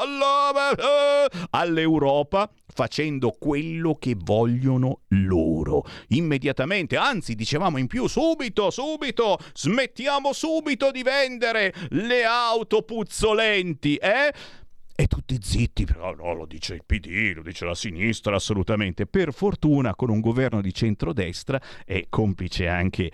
all'Europa 1.49 2.49
facendo 2.73 3.31
quello 3.31 3.95
che 3.95 4.15
vogliono 4.17 5.01
loro. 5.09 5.83
Immediatamente, 6.09 6.97
anzi 6.97 7.35
dicevamo 7.35 7.77
in 7.77 7.87
più, 7.87 8.07
subito, 8.07 8.69
subito, 8.69 9.37
smettiamo 9.53 10.33
subito 10.33 10.91
di 10.91 11.03
vendere 11.03 11.73
le 11.89 12.23
auto 12.23 12.83
puzzolenti, 12.83 13.95
eh? 13.95 14.33
E 14.95 15.07
tutti 15.07 15.37
zitti, 15.41 15.85
però 15.85 16.13
no, 16.13 16.33
lo 16.33 16.45
dice 16.45 16.73
il 16.73 16.83
PD, 16.85 17.31
lo 17.33 17.41
dice 17.41 17.63
la 17.63 17.73
sinistra, 17.73 18.35
assolutamente. 18.35 19.05
Per 19.05 19.33
fortuna 19.33 19.95
con 19.95 20.09
un 20.09 20.19
governo 20.19 20.59
di 20.59 20.73
centrodestra 20.73 21.61
è 21.85 22.07
complice 22.09 22.67
anche 22.67 23.09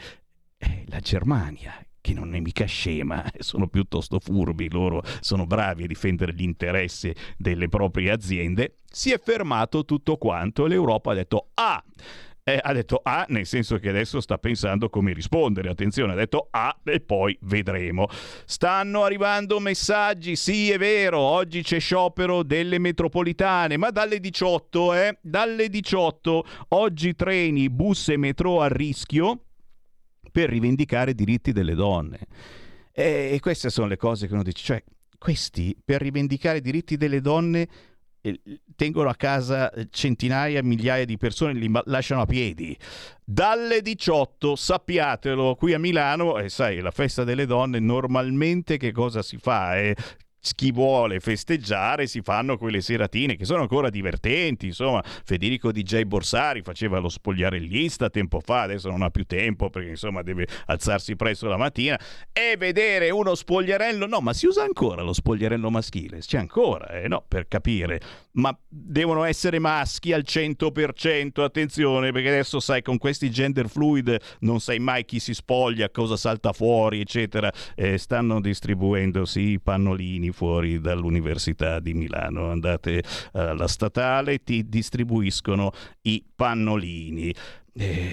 eh, 0.58 0.84
la 0.88 1.00
Germania 1.00 1.85
che 2.06 2.14
non 2.14 2.36
è 2.36 2.40
mica 2.40 2.66
scema, 2.66 3.26
sono 3.40 3.68
piuttosto 3.68 4.20
furbi, 4.20 4.70
loro 4.70 5.02
sono 5.22 5.48
bravi 5.48 5.86
a 5.86 5.88
difendere 5.88 6.36
gli 6.36 6.44
interessi 6.44 7.12
delle 7.36 7.68
proprie 7.68 8.12
aziende, 8.12 8.76
si 8.88 9.12
è 9.12 9.20
fermato 9.20 9.86
tutto 9.86 10.18
quanto. 10.18 10.68
L'Europa 10.68 11.12
ha 11.12 11.16
detto, 11.16 11.48
ah, 11.56 11.84
eh, 12.44 12.60
ha 12.62 12.74
detto 12.74 13.00
A, 13.02 13.26
nel 13.30 13.48
senso 13.48 13.80
che 13.80 13.90
adesso 13.90 14.22
sta 14.22 14.38
pensando 14.38 14.88
come 14.88 15.14
rispondere. 15.14 15.68
Attenzione, 15.68 16.14
ha 16.14 16.16
detto 16.16 16.50
A 16.52 16.78
e 16.84 17.00
poi 17.00 17.36
vedremo. 17.42 18.06
Stanno 18.46 19.04
arrivando 19.04 19.60
messaggi, 19.60 20.36
sì 20.36 20.70
è 20.70 20.78
vero, 20.78 21.18
oggi 21.18 21.64
c'è 21.64 21.80
sciopero 21.80 22.44
delle 22.44 22.78
metropolitane, 22.78 23.78
ma 23.78 23.90
dalle 23.90 24.20
18, 24.20 24.94
eh, 24.94 25.18
dalle 25.22 25.70
18, 25.70 26.46
oggi 26.70 27.16
treni, 27.16 27.68
bus 27.72 28.10
e 28.10 28.18
metro 28.18 28.62
a 28.62 28.68
rischio 28.68 29.40
per 30.36 30.50
rivendicare 30.50 31.12
i 31.12 31.16
diritti 31.16 31.54
delle 31.54 31.76
donne. 31.76 32.20
E 32.92 33.40
queste 33.42 33.70
sono 33.70 33.88
le 33.88 33.96
cose 33.96 34.28
che 34.28 34.34
uno 34.34 34.44
dice, 34.44 34.64
cioè 34.64 34.84
questi 35.18 35.78
per 35.82 36.02
rivendicare 36.02 36.58
i 36.58 36.62
diritti 36.62 36.98
delle 36.98 37.22
donne 37.22 37.68
tengono 38.76 39.08
a 39.08 39.16
casa 39.16 39.72
centinaia, 39.90 40.62
migliaia 40.62 41.06
di 41.06 41.16
persone, 41.16 41.54
li 41.54 41.72
lasciano 41.86 42.24
a 42.24 42.26
piedi. 42.26 42.78
Dalle 43.24 43.82
18, 43.82 44.58
sappiatelo, 44.58 45.56
qui 45.56 45.74
a 45.74 45.80
Milano, 45.80 46.38
e 46.38 46.46
eh, 46.46 46.50
sai, 46.50 46.82
la 46.82 46.92
festa 46.92 47.24
delle 47.24 47.46
donne, 47.46 47.80
normalmente 47.80 48.76
che 48.76 48.92
cosa 48.92 49.22
si 49.22 49.38
fa? 49.38 49.78
Eh, 49.80 49.96
chi 50.54 50.72
vuole 50.72 51.20
festeggiare 51.20 52.08
si 52.08 52.22
fanno 52.22 52.58
quelle 52.58 52.82
seratine 52.82 53.36
che 53.36 53.46
sono 53.46 53.62
ancora 53.62 53.90
divertenti. 53.90 54.68
Insomma, 54.68 55.04
Federico 55.04 55.72
DJ 55.72 56.04
Borsari 56.04 56.62
faceva 56.62 57.00
lo 57.00 57.10
spogliarellista 57.10 58.10
tempo 58.10 58.40
fa, 58.40 58.62
adesso 58.62 58.90
non 58.90 59.02
ha 59.02 59.10
più 59.10 59.26
tempo 59.26 59.70
perché 59.70 59.90
insomma 59.90 60.22
deve 60.22 60.48
alzarsi 60.66 61.16
presto 61.16 61.48
la 61.48 61.58
mattina 61.58 62.00
e 62.32 62.58
vedere 62.58 63.10
uno 63.10 63.34
spogliarello. 63.36 64.06
No, 64.06 64.20
ma 64.20 64.34
si 64.34 64.46
usa 64.46 64.64
ancora 64.64 65.02
lo 65.02 65.14
spogliarello 65.14 65.70
maschile? 65.70 66.20
C'è 66.20 66.38
ancora, 66.38 66.90
eh? 66.90 67.08
no, 67.08 67.24
per 67.28 67.48
capire. 67.48 68.00
Ma 68.34 68.56
devono 68.68 69.24
essere 69.24 69.60
maschi 69.60 70.12
al 70.12 70.24
100%, 70.26 71.42
attenzione, 71.42 72.12
perché 72.12 72.28
adesso 72.28 72.60
sai 72.60 72.82
con 72.82 72.98
questi 72.98 73.32
gender 73.32 73.70
fluid 73.70 74.18
non 74.40 74.60
sai 74.60 74.80
mai 74.80 75.06
chi 75.06 75.20
si 75.20 75.34
spoglia, 75.34 75.90
cosa 75.90 76.18
salta 76.18 76.52
fuori, 76.52 77.00
eccetera. 77.00 77.52
Eh, 77.76 77.98
stanno 77.98 78.42
distribuendosi 78.42 79.40
i 79.40 79.60
pannolini 79.60 80.32
fuori 80.36 80.82
dall'Università 80.82 81.80
di 81.80 81.94
Milano. 81.94 82.52
Andate 82.52 83.02
alla 83.32 83.68
statale, 83.68 84.44
ti 84.44 84.68
distribuiscono 84.68 85.72
i 86.02 86.24
pannolini. 86.36 87.34
Eh, 87.74 88.12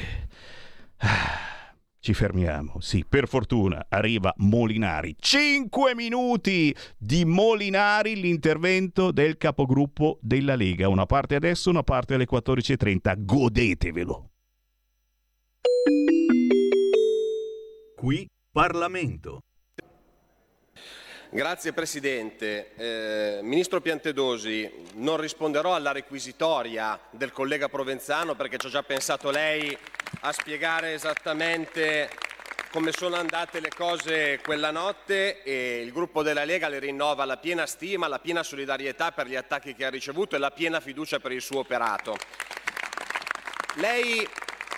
ci 1.99 2.14
fermiamo, 2.14 2.81
sì, 2.81 3.05
per 3.09 3.29
fortuna 3.29 3.87
arriva 3.89 4.33
Molinari. 4.39 5.16
Cinque 5.18 5.95
minuti 5.95 6.75
di 6.97 7.25
Molinari, 7.25 8.16
l'intervento 8.16 9.11
del 9.11 9.37
capogruppo 9.37 10.18
della 10.20 10.55
Lega. 10.55 10.89
Una 10.89 11.07
parte 11.07 11.35
adesso, 11.35 11.70
una 11.70 11.83
parte 11.83 12.14
alle 12.14 12.27
14.30. 12.29 13.25
Godetevelo. 13.25 14.31
Qui 17.97 18.29
Parlamento. 18.51 19.43
Grazie 21.35 21.72
Presidente. 21.72 22.74
Eh, 22.76 23.39
Ministro 23.41 23.80
Piantedosi, 23.80 24.70
non 24.97 25.16
risponderò 25.16 25.74
alla 25.74 25.91
requisitoria 25.91 27.01
del 27.09 27.33
collega 27.33 27.70
Provenzano 27.70 28.35
perché 28.35 28.59
ci 28.59 28.66
ha 28.66 28.68
già 28.68 28.83
pensato 28.83 29.30
lei 29.30 29.74
a 30.20 30.33
spiegare 30.33 30.93
esattamente 30.93 32.11
come 32.70 32.93
sono 32.93 33.16
andate 33.16 33.61
le 33.61 33.70
cose 33.74 34.41
quella 34.45 34.70
notte 34.70 35.43
e 35.43 35.80
il 35.80 35.91
gruppo 35.91 36.22
della 36.22 36.45
Lega 36.45 36.68
le 36.68 36.80
rinnova 36.80 37.24
la 37.24 37.39
piena 37.39 37.64
stima, 37.64 38.09
la 38.09 38.18
piena 38.18 38.43
solidarietà 38.43 39.12
per 39.12 39.26
gli 39.26 39.35
attacchi 39.35 39.74
che 39.74 39.87
ha 39.87 39.91
ricevuto 39.91 40.37
e 40.37 40.39
la 40.39 40.51
piena 40.51 40.80
fiducia 40.80 41.18
per 41.18 41.33
il 41.33 41.41
suo 41.41 41.61
operato. 41.61 42.14
Lei 43.76 44.28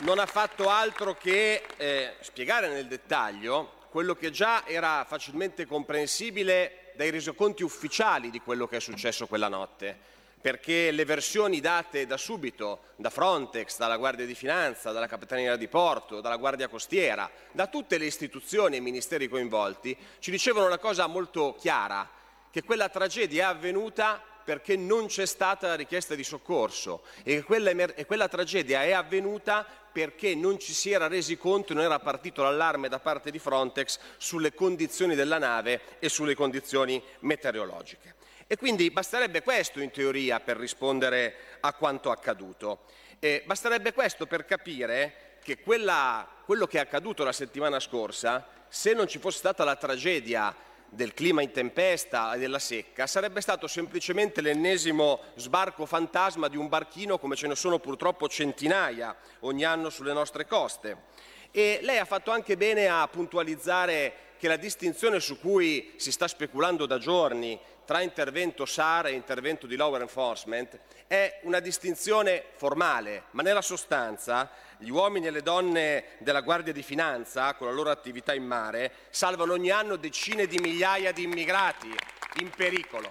non 0.03 0.21
ha 0.21 0.27
fatto 0.27 0.69
altro 0.69 1.17
che 1.17 1.65
eh, 1.77 2.15
spiegare 2.21 2.69
nel 2.69 2.87
dettaglio 2.87 3.83
quello 3.95 4.17
che 4.17 4.33
già 4.33 4.67
era 4.67 5.05
facilmente 5.07 5.67
comprensibile 5.67 6.91
dai 6.97 7.11
resoconti 7.11 7.63
ufficiali 7.63 8.29
di 8.29 8.41
quello 8.41 8.67
che 8.67 8.79
è 8.79 8.81
successo 8.81 9.29
quella 9.29 9.47
notte, 9.47 9.97
perché 10.41 10.91
le 10.91 11.05
versioni 11.05 11.61
date 11.61 12.05
da 12.05 12.17
subito 12.17 12.87
da 12.97 13.09
Frontex, 13.09 13.79
dalla 13.79 13.97
Guardia 13.97 14.27
di 14.27 14.35
Finanza, 14.35 14.91
dalla 14.91 15.07
Capitaneria 15.07 15.55
di 15.55 15.69
Porto, 15.69 16.21
dalla 16.21 16.39
Guardia 16.39 16.67
Costiera, 16.67 17.31
da 17.53 17.69
tutte 17.69 17.97
le 17.97 18.07
istituzioni 18.07 18.75
e 18.75 18.81
ministeri 18.81 19.29
coinvolti, 19.29 19.97
ci 20.19 20.33
dicevano 20.33 20.67
una 20.67 20.79
cosa 20.79 21.07
molto 21.07 21.55
chiara, 21.57 22.11
che 22.51 22.65
quella 22.65 22.89
tragedia 22.89 23.45
è 23.45 23.51
avvenuta 23.51 24.21
perché 24.45 24.77
non 24.77 25.07
c'è 25.07 25.27
stata 25.27 25.69
la 25.69 25.75
richiesta 25.75 26.15
di 26.15 26.23
soccorso 26.23 27.03
e 27.23 27.43
quella, 27.43 27.71
e 27.71 28.05
quella 28.05 28.29
tragedia 28.29 28.85
è 28.85 28.93
avvenuta 28.93 29.67
perché 29.95 30.35
non 30.35 30.59
ci 30.59 30.73
si 30.73 30.91
era 30.91 31.07
resi 31.07 31.37
conto 31.37 31.73
non 31.73 31.85
era 31.85 32.01
partito 32.01 32.43
l'allarme 32.43 32.89
da 32.89 32.99
parte 32.99 33.31
di 33.31 33.39
Frontex 33.39 33.99
sulle 34.17 34.53
condizioni 34.53 35.15
della 35.15 35.39
nave 35.39 35.81
e 36.01 36.09
sulle 36.09 36.35
condizioni 36.35 37.01
meteorologiche. 37.21 38.17
E 38.47 38.57
quindi 38.57 38.91
basterebbe 38.91 39.43
questo 39.43 39.81
in 39.81 39.91
teoria 39.91 40.41
per 40.41 40.57
rispondere 40.57 41.59
a 41.61 41.73
quanto 41.73 42.11
accaduto. 42.11 42.87
E 43.19 43.43
basterebbe 43.47 43.93
questo 43.93 44.27
per 44.27 44.45
capire 44.45 45.39
che 45.43 45.61
quella, 45.61 46.29
quello 46.45 46.67
che 46.67 46.79
è 46.79 46.81
accaduto 46.81 47.25
la 47.25 47.33
settimana 47.33 47.79
scorsa, 47.79 48.47
se 48.69 48.93
non 48.93 49.07
ci 49.07 49.19
fosse 49.19 49.39
stata 49.39 49.63
la 49.63 49.77
tragedia 49.77 50.55
del 50.95 51.13
clima 51.13 51.43
in 51.43 51.51
tempesta 51.51 52.35
e 52.35 52.39
della 52.39 52.59
secca 52.59 53.07
sarebbe 53.07 53.41
stato 53.41 53.67
semplicemente 53.67 54.41
l'ennesimo 54.41 55.21
sbarco 55.35 55.87
fantasma 55.87 56.49
di 56.49 56.57
un 56.57 56.69
barchino 56.69 57.19
come 57.19 57.37
ce 57.37 57.49
ne 57.49 57.57
sono 57.57 57.79
purtroppo 57.79 58.29
centinaia 58.29 59.15
ogni 59.41 59.65
anno 59.65 59.91
sulle 59.91 60.13
nostre 60.13 60.47
coste. 60.47 61.13
E 61.51 61.81
lei 61.83 61.99
ha 61.99 62.05
fatto 62.05 62.31
anche 62.31 62.57
bene 62.57 62.89
a 62.89 63.07
puntualizzare 63.09 64.15
che 64.39 64.49
la 64.49 64.57
distinzione 64.57 65.21
su 65.21 65.39
cui 65.39 65.93
si 65.97 66.13
sta 66.13 66.29
speculando 66.29 66.87
da 66.87 66.99
giorni 66.99 67.59
tra 67.85 68.01
intervento 68.01 68.65
SAR 68.67 69.07
e 69.07 69.13
intervento 69.13 69.67
di 69.67 69.77
law 69.77 69.95
enforcement 69.97 70.79
è 71.07 71.41
una 71.43 71.61
distinzione 71.61 72.45
formale, 72.57 73.25
ma 73.33 73.43
nella 73.43 73.63
sostanza 73.63 74.51
gli 74.79 74.89
uomini 74.89 75.27
e 75.27 75.31
le 75.31 75.43
donne 75.43 76.05
della 76.19 76.41
Guardia 76.41 76.73
di 76.73 76.83
Finanza, 76.83 77.55
con 77.55 77.67
la 77.67 77.73
loro 77.73 77.91
attività 77.91 78.35
in 78.35 78.45
mare, 78.45 78.93
salvano 79.11 79.53
ogni 79.53 79.71
anno 79.71 79.97
decine 79.97 80.47
di 80.47 80.59
migliaia 80.59 81.13
di 81.13 81.23
immigrati 81.23 81.93
in 82.41 82.51
pericolo. 82.51 83.09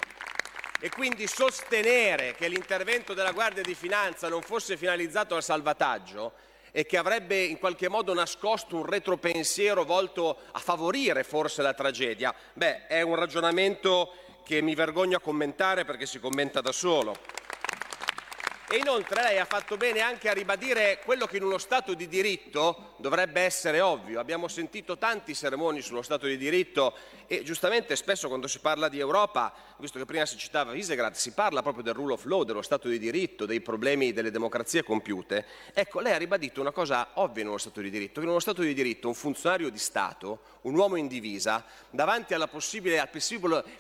E 0.80 0.90
quindi 0.90 1.28
sostenere 1.28 2.34
che 2.34 2.48
l'intervento 2.48 3.14
della 3.14 3.32
Guardia 3.32 3.64
di 3.64 3.76
Finanza 3.76 4.28
non 4.28 4.42
fosse 4.42 4.76
finalizzato 4.76 5.36
al 5.36 5.44
salvataggio 5.44 6.34
e 6.76 6.86
che 6.86 6.98
avrebbe 6.98 7.42
in 7.42 7.60
qualche 7.60 7.88
modo 7.88 8.14
nascosto 8.14 8.78
un 8.78 8.86
retropensiero 8.86 9.86
volto 9.86 10.40
a 10.52 10.60
favorire 10.60 11.24
forse 11.24 11.62
la 11.62 11.74
tragedia, 11.74 12.34
beh, 12.54 12.88
è 12.88 13.02
un 13.02 13.16
ragionamento 13.16 14.12
che 14.44 14.62
mi 14.62 14.76
vergogno 14.76 15.18
a 15.18 15.22
commentare 15.22 15.86
perché 15.86 16.06
si 16.06 16.20
commenta 16.20 16.62
da 16.62 16.72
solo. 16.72 17.16
E 18.70 18.78
inoltre 18.78 19.22
lei 19.22 19.38
ha 19.38 19.46
fatto 19.46 19.78
bene 19.78 20.00
anche 20.00 20.30
a 20.30 20.34
ribadire 20.34 21.00
quello 21.04 21.28
che 21.28 21.38
in 21.38 21.44
uno 21.44 21.58
Stato 21.58 21.94
di 21.94 22.08
diritto 22.08 22.96
dovrebbe 22.98 23.42
essere 23.42 23.82
ovvio. 23.82 24.20
Abbiamo 24.20 24.48
sentito 24.48 24.98
tanti 24.98 25.36
sermoni 25.36 25.82
sullo 25.82 26.02
Stato 26.02 26.26
di 26.26 26.38
diritto 26.38 26.96
e 27.28 27.44
giustamente 27.44 27.96
spesso 27.96 28.30
quando 28.30 28.48
si 28.48 28.60
parla 28.60 28.88
di 28.88 29.00
Europa, 29.00 29.54
visto 29.78 30.00
che 30.00 30.06
prima 30.06 30.26
si 30.26 30.38
citava 30.38 30.72
Visegrad, 30.72 31.14
si 31.14 31.34
parla 31.34 31.62
proprio 31.62 31.84
del 31.84 31.94
rule 31.94 32.14
of 32.14 32.24
law, 32.24 32.44
dello 32.44 32.62
Stato 32.62 32.88
di 32.88 32.98
diritto, 32.98 33.46
dei 33.46 33.60
problemi 33.60 34.14
delle 34.14 34.32
democrazie 34.32 34.82
compiute. 34.82 35.46
Ecco, 35.74 36.00
lei 36.00 36.14
ha 36.14 36.18
ribadito 36.18 36.62
una 36.62 36.72
cosa 36.72 37.10
ovvia 37.16 37.44
in 37.44 37.50
uno 37.50 37.58
Stato 37.58 37.82
di 37.82 37.90
diritto, 37.90 38.22
che 38.22 38.26
in 38.26 38.32
uno 38.32 38.40
Stato 38.40 38.62
di 38.62 38.74
diritto 38.74 39.08
un 39.08 39.14
funzionario 39.14 39.70
di 39.70 39.78
Stato, 39.78 40.40
un 40.62 40.74
uomo 40.74 40.96
in 40.96 41.08
divisa, 41.08 41.64
davanti 41.90 42.34
al 42.34 42.50
possibile 42.50 43.08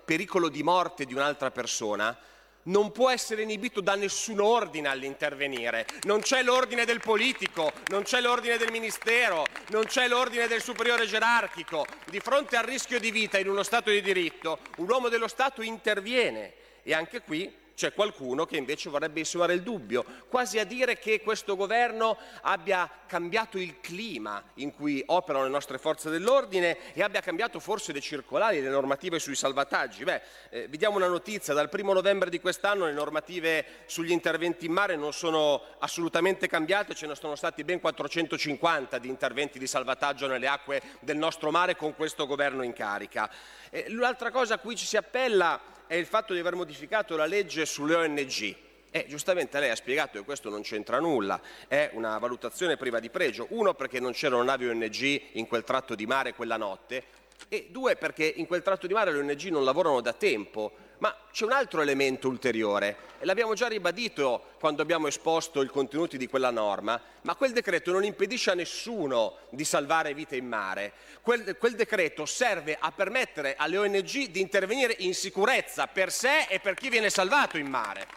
pericolo 0.06 0.50
di 0.50 0.62
morte 0.62 1.06
di 1.06 1.14
un'altra 1.14 1.50
persona, 1.50 2.16
non 2.64 2.92
può 2.92 3.10
essere 3.10 3.42
inibito 3.42 3.82
da 3.82 3.96
nessun 3.96 4.40
ordine 4.40 4.88
all'intervenire. 4.88 5.86
Non 6.04 6.22
c'è 6.22 6.44
l'ordine 6.44 6.86
del 6.86 7.00
politico, 7.00 7.72
non 7.88 8.04
c'è 8.04 8.22
l'ordine 8.22 8.58
del 8.58 8.72
ministero, 8.72 9.46
non 9.70 9.84
c'è 9.86 10.08
l'ordine 10.08 10.48
del 10.48 10.62
superiore 10.62 11.06
gerarchico. 11.06 11.86
Di 12.10 12.20
fronte 12.20 12.56
al 12.56 12.66
rischio 12.66 13.00
di 13.00 13.12
vita 13.12 13.38
in 13.38 13.50
uno 13.50 13.64
Stato 13.64 13.90
di 13.90 14.02
diritto, 14.02 14.60
un 14.78 14.90
uomo 14.90 15.10
dello 15.10 15.28
Stato 15.28 15.62
interviene 15.62 16.54
e 16.84 16.94
anche 16.94 17.22
qui 17.22 17.62
c'è 17.76 17.94
qualcuno 17.94 18.46
che 18.46 18.58
invece 18.58 18.90
vorrebbe 18.90 19.20
insinuare 19.20 19.54
il 19.54 19.62
dubbio, 19.62 20.06
quasi 20.28 20.60
a 20.60 20.66
dire 20.66 20.98
che 20.98 21.22
questo 21.22 21.56
governo 21.56 22.18
abbia 22.42 22.90
cambiato 23.08 23.58
il 23.58 23.80
clima 23.80 24.44
in 24.56 24.74
cui 24.74 25.04
operano 25.06 25.44
le 25.44 25.50
nostre 25.50 25.78
forze 25.78 26.10
dell'ordine 26.10 26.94
e 26.94 27.04
abbia 27.04 27.22
cambiato 27.22 27.60
forse 27.60 27.92
le 27.92 28.02
circolari, 28.02 28.62
le 28.62 28.70
normative 28.70 29.20
sui 29.20 29.36
salvataggi. 29.36 30.04
Beh, 30.04 30.22
eh, 30.50 30.68
vi 30.68 30.78
diamo 30.78 30.98
una 30.98 31.08
notizia, 31.08 31.54
dal 31.54 31.70
primo 31.70 31.94
novembre 31.94 32.30
di 32.30 32.40
quest'anno 32.40 32.86
le 32.86 32.94
normative 32.94 33.66
sugli 33.86 34.12
interventi 34.12 34.66
in 34.66 34.72
mare 34.72 34.96
non 34.96 35.14
sono 35.14 35.62
assolutamente 35.80 36.48
cambiate, 36.48 36.96
ce 36.96 37.08
ne 37.08 37.16
sono 37.16 37.36
stati 37.36 37.64
ben 37.64 37.80
450 37.80 38.98
di 38.98 39.10
interventi 39.10 39.60
di 39.60 39.68
salvataggio 39.68 40.28
nelle 40.28 40.48
acque 40.48 40.82
del 41.00 41.18
nostro 41.18 41.52
mare 41.52 41.76
con 41.76 41.96
questo 41.96 42.26
governo 42.26 42.64
in 42.64 42.74
carica. 42.74 43.30
Eh, 43.70 43.92
l'altra 43.92 44.32
cosa 44.32 44.56
a 44.56 44.58
cui 44.60 44.76
ci 44.76 44.86
si 44.86 44.98
appella 44.98 45.60
è 45.94 45.98
il 45.98 46.08
fatto 46.08 46.34
di 46.34 46.40
aver 46.40 46.56
modificato 46.56 47.16
la 47.16 47.28
legge 47.28 47.68
sulle 47.68 47.94
ONG. 47.94 48.56
E 48.90 49.06
giustamente 49.08 49.60
lei 49.60 49.70
ha 49.70 49.76
spiegato 49.76 50.18
che 50.18 50.26
questo 50.26 50.50
non 50.50 50.64
c'entra 50.64 51.00
nulla, 51.00 51.40
è 51.68 51.92
una 51.94 52.18
valutazione 52.18 52.78
priva 52.78 53.00
di 53.00 53.12
pregio. 53.12 53.46
Uno 53.50 53.76
perché 53.76 54.00
non 54.00 54.12
c'erano 54.12 54.42
navi 54.42 54.68
ONG 54.68 55.22
in 55.34 55.46
quel 55.46 55.64
tratto 55.64 55.94
di 55.94 56.08
mare 56.08 56.34
quella 56.34 56.58
notte 56.58 57.04
e 57.50 57.68
due 57.70 57.96
perché 57.96 58.26
in 58.26 58.48
quel 58.48 58.62
tratto 58.62 58.88
di 58.88 58.94
mare 58.94 59.12
le 59.12 59.20
ONG 59.20 59.44
non 59.50 59.64
lavorano 59.64 60.02
da 60.02 60.14
tempo. 60.14 60.72
Ma 61.00 61.14
c'è 61.32 61.44
un 61.44 61.52
altro 61.52 61.82
elemento 61.82 62.30
ulteriore 62.30 62.96
e 63.20 63.26
l'abbiamo 63.26 63.56
già 63.56 63.68
ribadito 63.68 64.52
quando 64.58 64.82
abbiamo 64.82 65.08
esposto 65.08 65.62
i 65.62 65.68
contenuti 65.68 66.18
di 66.18 66.28
quella 66.28 66.50
norma, 66.50 67.00
ma 67.24 67.36
quel 67.36 67.52
decreto 67.52 67.92
non 67.92 68.06
impedisce 68.06 68.52
a 68.52 68.54
nessuno 68.54 69.38
di 69.50 69.66
salvare 69.66 70.14
vite 70.14 70.38
in 70.38 70.48
mare. 70.48 70.94
Quel, 71.22 71.58
quel 71.58 71.76
decreto 71.76 72.26
serve 72.26 72.78
a 72.80 72.92
permettere 72.92 73.56
alle 73.58 73.78
ONG 73.78 74.28
di 74.30 74.40
intervenire 74.40 74.96
in 75.00 75.14
sicurezza 75.14 75.88
per 75.88 76.10
sé 76.10 76.46
e 76.48 76.60
per 76.60 76.76
chi 76.76 76.88
viene 76.88 77.10
salvato 77.10 77.58
in 77.58 77.68
mare. 77.68 78.08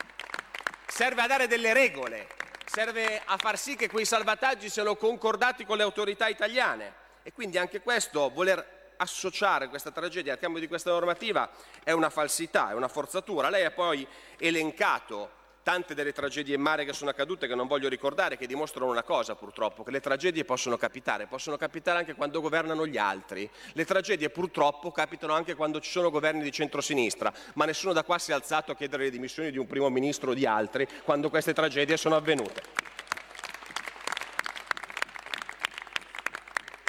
Serve 0.86 1.22
a 1.22 1.26
dare 1.26 1.48
delle 1.48 1.72
regole, 1.72 2.28
serve 2.64 3.20
a 3.24 3.36
far 3.36 3.58
sì 3.58 3.74
che 3.74 3.88
quei 3.88 4.04
salvataggi 4.04 4.68
siano 4.68 4.94
concordati 4.94 5.64
con 5.64 5.76
le 5.76 5.82
autorità 5.82 6.28
italiane. 6.28 7.04
E 7.24 7.32
quindi 7.32 7.58
anche 7.58 7.80
questo, 7.80 8.30
voler 8.30 8.75
associare 8.96 9.68
questa 9.68 9.90
tragedia 9.90 10.32
al 10.32 10.38
cambio 10.38 10.60
di 10.60 10.68
questa 10.68 10.90
normativa 10.90 11.50
è 11.82 11.92
una 11.92 12.10
falsità, 12.10 12.70
è 12.70 12.74
una 12.74 12.88
forzatura. 12.88 13.50
Lei 13.50 13.64
ha 13.64 13.70
poi 13.70 14.06
elencato 14.38 15.36
tante 15.66 15.96
delle 15.96 16.12
tragedie 16.12 16.54
in 16.54 16.60
mare 16.60 16.84
che 16.84 16.92
sono 16.92 17.10
accadute 17.10 17.48
che 17.48 17.56
non 17.56 17.66
voglio 17.66 17.88
ricordare, 17.88 18.36
che 18.36 18.46
dimostrano 18.46 18.88
una 18.88 19.02
cosa 19.02 19.34
purtroppo, 19.34 19.82
che 19.82 19.90
le 19.90 19.98
tragedie 19.98 20.44
possono 20.44 20.76
capitare, 20.76 21.26
possono 21.26 21.56
capitare 21.56 21.98
anche 21.98 22.14
quando 22.14 22.40
governano 22.40 22.86
gli 22.86 22.96
altri. 22.96 23.50
Le 23.72 23.84
tragedie 23.84 24.30
purtroppo 24.30 24.92
capitano 24.92 25.32
anche 25.32 25.56
quando 25.56 25.80
ci 25.80 25.90
sono 25.90 26.08
governi 26.08 26.44
di 26.44 26.52
centrosinistra, 26.52 27.32
ma 27.54 27.64
nessuno 27.64 27.92
da 27.92 28.04
qua 28.04 28.16
si 28.18 28.30
è 28.30 28.34
alzato 28.34 28.70
a 28.70 28.76
chiedere 28.76 29.02
le 29.02 29.10
dimissioni 29.10 29.50
di 29.50 29.58
un 29.58 29.66
primo 29.66 29.90
ministro 29.90 30.30
o 30.30 30.34
di 30.34 30.46
altri 30.46 30.86
quando 31.02 31.30
queste 31.30 31.52
tragedie 31.52 31.96
sono 31.96 32.14
avvenute. 32.14 32.62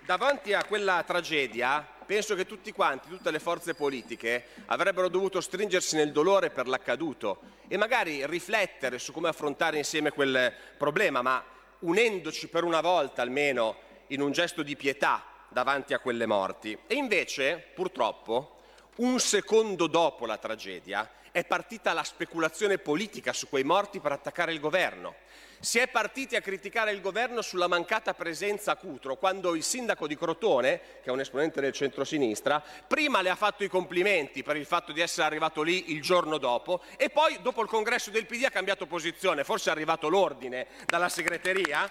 Davanti 0.06 0.54
a 0.54 0.64
quella 0.66 1.02
tragedia 1.02 1.96
penso 2.08 2.34
che 2.36 2.46
tutti 2.46 2.72
quanti, 2.72 3.10
tutte 3.10 3.30
le 3.30 3.40
forze 3.40 3.76
politiche 3.76 4.46
avrebbero 4.68 5.10
dovuto 5.10 5.42
stringersi 5.42 5.98
nel 5.98 6.14
dolore 6.14 6.50
per 6.50 6.68
l'accaduto 6.68 7.42
e 7.68 7.76
magari 7.78 8.26
riflettere 8.26 8.98
su 8.98 9.12
come 9.12 9.28
affrontare 9.28 9.78
insieme 9.78 10.12
quel 10.12 10.52
problema, 10.78 11.22
ma 11.22 11.44
unendoci 11.80 12.48
per 12.48 12.64
una 12.64 12.82
volta 12.82 13.22
almeno 13.22 13.76
in 14.08 14.22
un 14.22 14.32
gesto 14.32 14.64
di 14.64 14.78
pietà 14.78 15.24
davanti 15.50 15.94
a 15.94 16.00
quelle 16.00 16.26
morti. 16.26 16.78
E 16.88 16.96
invece, 16.96 17.72
purtroppo, 17.76 18.62
un 18.96 19.20
secondo 19.20 19.88
dopo 19.88 20.26
la 20.26 20.38
tragedia 20.38 21.12
è 21.32 21.44
partita 21.44 21.94
la 21.94 22.04
speculazione 22.04 22.78
politica 22.78 23.34
su 23.34 23.50
quei 23.50 23.64
morti 23.64 24.00
per 24.00 24.14
attaccare 24.14 24.54
il 24.54 24.60
governo. 24.62 25.16
Si 25.60 25.80
è 25.80 25.88
partiti 25.88 26.36
a 26.36 26.42
criticare 26.42 26.92
il 26.92 27.02
governo 27.02 27.42
sulla 27.42 27.68
mancata 27.68 28.14
presenza 28.14 28.74
a 28.74 28.76
Cutro, 28.76 29.16
quando 29.16 29.56
il 29.56 29.64
sindaco 29.64 30.06
di 30.06 30.16
Crotone, 30.16 30.80
che 31.02 31.10
è 31.10 31.12
un 31.12 31.20
esponente 31.20 31.62
del 31.62 31.72
centrosinistra, 31.72 32.64
prima 32.88 33.22
le 33.22 33.32
ha 33.32 33.36
fatto 33.36 33.64
i 33.64 33.68
complimenti 33.68 34.44
per 34.44 34.56
il 34.56 34.66
fatto 34.66 34.92
di 34.92 35.02
essere 35.02 35.26
arrivato 35.26 35.64
lì 35.64 35.92
il 35.92 36.02
giorno 36.02 36.38
dopo 36.38 36.84
e 36.96 37.10
poi, 37.10 37.40
dopo 37.42 37.64
il 37.64 37.68
congresso 37.68 38.12
del 38.12 38.28
PD, 38.28 38.44
ha 38.44 38.52
cambiato 38.52 38.86
posizione. 38.86 39.44
Forse 39.44 39.70
è 39.70 39.74
arrivato 39.74 40.10
l'ordine 40.10 40.68
dalla 40.86 41.10
segreteria. 41.10 41.90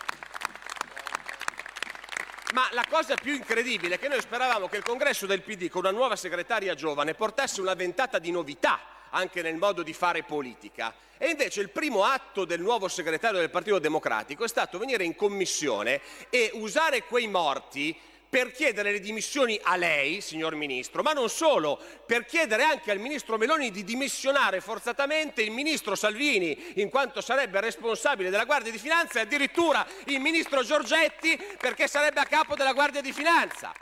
Ma 2.55 2.69
la 2.71 2.85
cosa 2.89 3.17
più 3.17 3.35
incredibile 3.35 3.97
è 3.97 3.99
che 3.99 4.07
noi 4.09 4.21
speravamo 4.21 4.69
che 4.69 4.77
il 4.77 4.85
congresso 4.85 5.27
del 5.27 5.43
PD, 5.43 5.69
con 5.69 5.81
una 5.81 5.91
nuova 5.91 6.15
segretaria 6.15 6.75
giovane, 6.75 7.15
portasse 7.15 7.61
una 7.61 7.75
ventata 7.75 8.21
di 8.21 8.31
novità 8.31 8.95
anche 9.11 9.43
nel 9.43 9.57
modo 9.57 9.83
di 9.83 9.93
fare 9.93 10.23
politica. 10.23 10.95
E 11.19 11.31
invece 11.31 11.61
il 11.61 11.71
primo 11.71 12.05
atto 12.05 12.45
del 12.45 12.61
nuovo 12.61 12.89
segretario 12.89 13.39
del 13.39 13.51
Partito 13.51 13.79
Democratico 13.79 14.45
è 14.45 14.49
stato 14.49 14.79
venire 14.79 15.05
in 15.05 15.17
commissione 15.17 16.01
e 16.29 16.51
usare 16.55 17.05
quei 17.05 17.27
morti 17.27 17.99
per 18.29 18.51
chiedere 18.51 18.93
le 18.93 19.01
dimissioni 19.01 19.59
a 19.63 19.77
lei, 19.77 20.21
signor 20.21 20.55
Ministro, 20.57 21.03
ma 21.03 21.13
non 21.13 21.31
solo, 21.31 21.81
per 22.05 22.27
chiedere 22.27 22.65
anche 22.65 22.91
al 22.91 22.99
Ministro 22.99 23.39
Meloni 23.39 23.71
di 23.71 23.85
dimissionare 23.85 24.61
forzatamente 24.61 25.43
il 25.43 25.53
Ministro 25.53 25.95
Salvini, 25.95 26.73
in 26.75 26.91
quanto 26.91 27.21
sarebbe 27.21 27.61
responsabile 27.61 28.29
della 28.29 28.45
Guardia 28.45 28.73
di 28.73 28.79
Finanza, 28.79 29.21
e 29.21 29.23
addirittura 29.23 29.87
il 30.07 30.21
Ministro 30.21 30.63
Giorgetti, 30.63 31.39
perché 31.57 31.87
sarebbe 31.87 32.21
a 32.21 32.25
capo 32.25 32.55
della 32.57 32.73
Guardia 32.73 33.01
di 33.01 33.13
Finanza. 33.13 33.73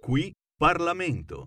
Qui 0.00 0.32
Parlamento. 0.56 1.46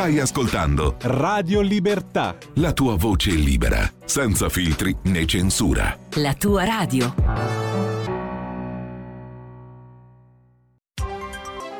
Stai 0.00 0.18
ascoltando 0.18 0.96
Radio 1.00 1.60
Libertà. 1.60 2.34
la 2.54 2.72
tua 2.72 2.96
voce 2.96 3.32
libera, 3.32 3.86
senza 4.06 4.48
filtri 4.48 4.96
né 5.02 5.26
censura. 5.26 5.94
La 6.14 6.32
tua 6.32 6.64
radio. 6.64 7.14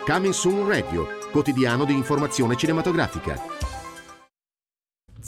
Coming 0.04 0.34
Soon 0.34 0.68
Radio, 0.68 1.06
quotidiano 1.32 1.86
di 1.86 1.94
informazione 1.94 2.56
cinematografica. 2.56 3.40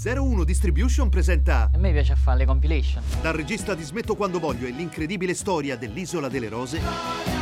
01 0.05 0.45
Distribution 0.45 1.09
presenta 1.09 1.71
A 1.73 1.79
me 1.79 1.93
piace 1.93 2.15
fare 2.15 2.41
le 2.41 2.45
compilation. 2.45 3.03
Dal 3.23 3.33
regista 3.33 3.75
di 3.75 3.85
Smetto 3.85 4.15
quando 4.17 4.39
voglio 4.39 4.67
e 4.67 4.71
l'incredibile 4.71 5.33
storia 5.33 5.77
dell'Isola 5.77 6.29
delle 6.29 6.51
Rose 6.51 7.42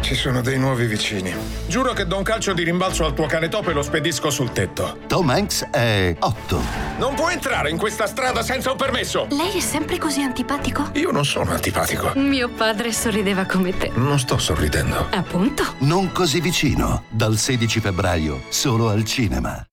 Ci 0.00 0.14
sono 0.14 0.40
dei 0.40 0.58
nuovi 0.58 0.86
vicini. 0.86 1.32
Giuro 1.66 1.92
che 1.92 2.06
do 2.06 2.16
un 2.16 2.22
calcio 2.22 2.52
di 2.52 2.64
rimbalzo 2.64 3.04
al 3.04 3.14
tuo 3.14 3.26
cane 3.26 3.48
topo 3.48 3.70
e 3.70 3.72
lo 3.72 3.82
spedisco 3.82 4.30
sul 4.30 4.50
tetto. 4.50 4.98
Tom 5.06 5.28
Hanks 5.28 5.68
è 5.70 6.16
8. 6.18 6.60
Non 6.98 7.14
puoi 7.14 7.34
entrare 7.34 7.70
in 7.70 7.76
questa 7.76 8.06
strada 8.06 8.42
senza 8.42 8.70
un 8.72 8.76
permesso! 8.76 9.26
Lei 9.30 9.58
è 9.58 9.60
sempre 9.60 9.98
così 9.98 10.22
antipatico? 10.22 10.90
Io 10.94 11.12
non 11.12 11.24
sono 11.24 11.52
antipatico. 11.52 12.12
Mio 12.16 12.48
padre 12.48 12.92
sorrideva 12.92 13.44
come 13.44 13.76
te. 13.76 13.90
Non 13.94 14.18
sto 14.18 14.38
sorridendo. 14.38 15.08
Appunto. 15.10 15.64
Non 15.80 16.10
così 16.12 16.40
vicino. 16.40 17.04
Dal 17.08 17.36
16 17.36 17.80
febbraio, 17.80 18.42
solo 18.48 18.88
al 18.88 19.04
cinema. 19.04 19.64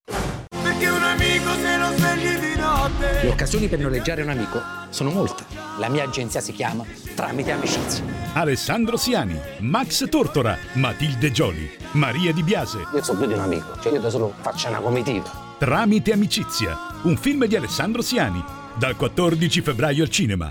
Perché 0.61 0.87
un 0.87 1.03
amico 1.03 1.51
se 1.53 1.77
lo 1.77 1.91
svegli 1.95 2.37
di 2.37 2.59
notte 2.59 3.19
Le 3.23 3.29
occasioni 3.29 3.67
per 3.67 3.79
noleggiare 3.79 4.21
un 4.21 4.29
amico 4.29 4.61
sono 4.89 5.09
molte. 5.09 5.66
La 5.77 5.89
mia 5.89 6.03
agenzia 6.03 6.41
si 6.41 6.53
chiama 6.53 6.83
Tramite 7.15 7.51
Amicizia. 7.51 8.03
Alessandro 8.33 8.97
Siani, 8.97 9.39
Max 9.59 10.07
Tortora, 10.09 10.57
Matilde 10.73 11.31
Gioli, 11.31 11.69
Maria 11.91 12.33
Di 12.33 12.41
Biase. 12.41 12.79
Io 12.93 13.03
so 13.03 13.15
più 13.15 13.27
di 13.27 13.33
un 13.33 13.39
amico, 13.39 13.79
cioè 13.79 13.93
io 13.93 13.99
da 13.99 14.09
solo 14.09 14.33
faccio 14.41 14.69
una 14.69 14.79
comitiva. 14.79 15.55
Tramite 15.59 16.13
Amicizia, 16.13 16.77
un 17.03 17.15
film 17.15 17.45
di 17.45 17.55
Alessandro 17.55 18.01
Siani, 18.01 18.43
dal 18.75 18.95
14 18.95 19.61
febbraio 19.61 20.03
al 20.03 20.09
cinema. 20.09 20.49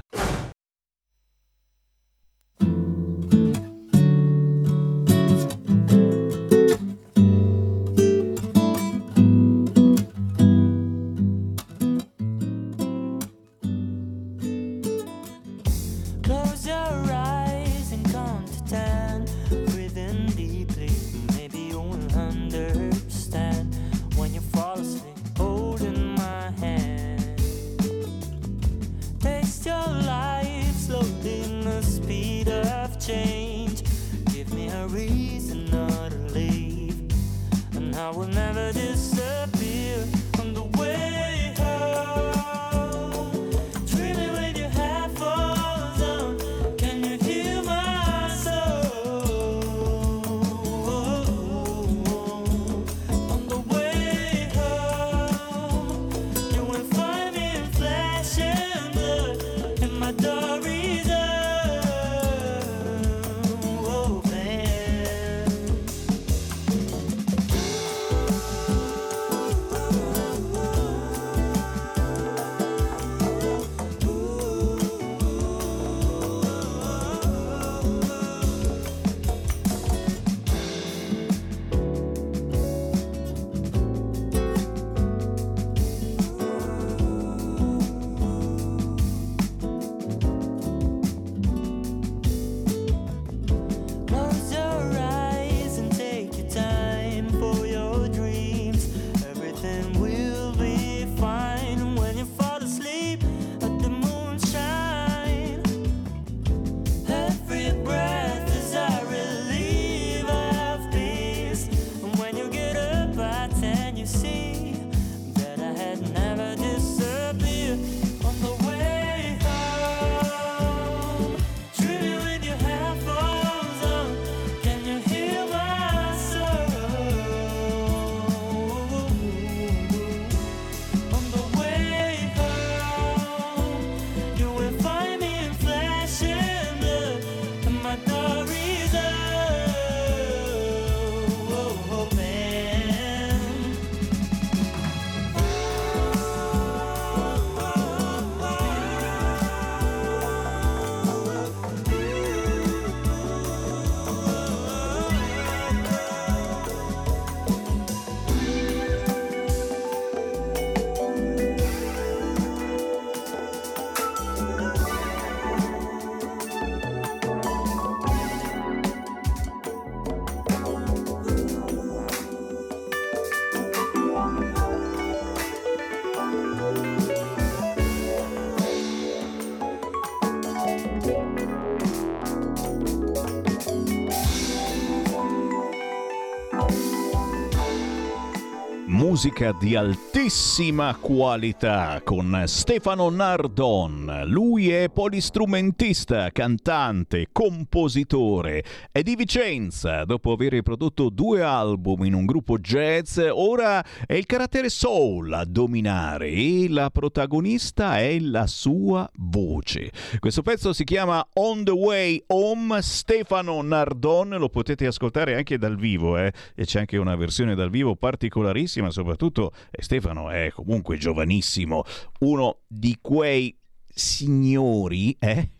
Musica 189.17 189.57
di 189.59 189.75
altissima 189.75 190.95
qualità 190.95 192.03
con 192.05 192.43
Stefano 192.45 193.09
Nardon. 193.09 194.25
Lui 194.27 194.71
è 194.71 194.91
polistrumentista, 194.91 196.31
cantante, 196.33 197.29
compositore. 197.33 198.62
È 198.93 199.01
di 199.01 199.17
Vicenza. 199.17 200.05
Dopo 200.05 200.33
aver 200.33 200.61
prodotto 200.61 201.09
due 201.09 201.41
album 201.41 202.05
in 202.05 202.12
un 202.12 202.27
gruppo 202.27 202.59
jazz, 202.59 203.17
ora 203.17 203.83
è 204.05 204.12
il 204.12 204.27
carattere 204.27 204.69
soul 204.69 205.33
a 205.33 205.47
dominare 205.47 206.29
e 206.29 206.67
la 206.69 206.91
protagonista 206.91 207.99
è 207.99 208.19
la 208.19 208.47
sua 208.47 209.11
voce. 209.14 209.93
Questo 210.19 210.43
pezzo 210.43 210.75
si 210.75 210.85
chiama 210.85 211.27
On 211.37 211.64
the 211.64 211.71
Way 211.71 212.23
Home. 212.27 212.83
Stefano 212.83 213.62
Nardon 213.62 214.37
lo 214.37 214.51
potete 214.51 214.85
ascoltare 214.85 215.37
anche 215.37 215.57
dal 215.57 215.77
vivo, 215.77 216.19
eh? 216.19 216.31
e 216.55 216.67
c'è 216.67 216.81
anche 216.81 216.99
una 216.99 217.17
versione 217.17 217.55
dal 217.55 217.71
vivo 217.71 217.97
particolarissima, 217.97 218.91
soprattutto 218.91 219.05
eh, 219.12 219.82
Stefano 219.82 220.30
è 220.30 220.50
comunque 220.52 220.96
giovanissimo, 220.96 221.84
uno 222.20 222.59
di 222.66 222.98
quei 223.00 223.57
signori, 223.86 225.16
eh? 225.18 225.50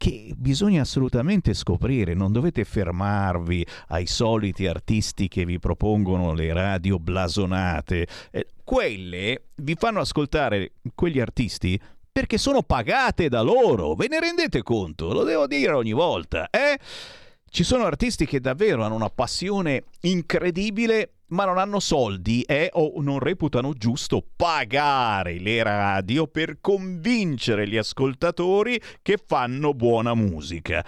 che 0.00 0.32
bisogna 0.34 0.80
assolutamente 0.80 1.52
scoprire, 1.52 2.14
non 2.14 2.32
dovete 2.32 2.64
fermarvi 2.64 3.66
ai 3.88 4.06
soliti 4.06 4.66
artisti 4.66 5.28
che 5.28 5.44
vi 5.44 5.58
propongono 5.58 6.32
le 6.32 6.54
radio 6.54 6.98
blasonate. 6.98 8.06
Eh, 8.30 8.46
quelle 8.64 9.48
vi 9.56 9.74
fanno 9.74 10.00
ascoltare 10.00 10.72
quegli 10.94 11.20
artisti 11.20 11.78
perché 12.10 12.38
sono 12.38 12.62
pagate 12.62 13.28
da 13.28 13.42
loro, 13.42 13.94
ve 13.94 14.08
ne 14.08 14.20
rendete 14.20 14.62
conto? 14.62 15.12
Lo 15.12 15.22
devo 15.22 15.46
dire 15.46 15.72
ogni 15.72 15.92
volta, 15.92 16.48
eh? 16.48 16.78
Ci 17.52 17.64
sono 17.64 17.84
artisti 17.84 18.26
che 18.26 18.38
davvero 18.38 18.84
hanno 18.84 18.94
una 18.94 19.10
passione 19.10 19.86
incredibile 20.02 21.14
ma 21.30 21.44
non 21.44 21.58
hanno 21.58 21.80
soldi 21.80 22.42
e 22.42 22.70
o 22.74 22.92
non 23.02 23.18
reputano 23.18 23.72
giusto 23.72 24.24
pagare 24.36 25.40
le 25.40 25.60
radio 25.64 26.28
per 26.28 26.58
convincere 26.60 27.66
gli 27.66 27.76
ascoltatori 27.76 28.80
che 29.02 29.18
fanno 29.24 29.74
buona 29.74 30.14
musica. 30.14 30.84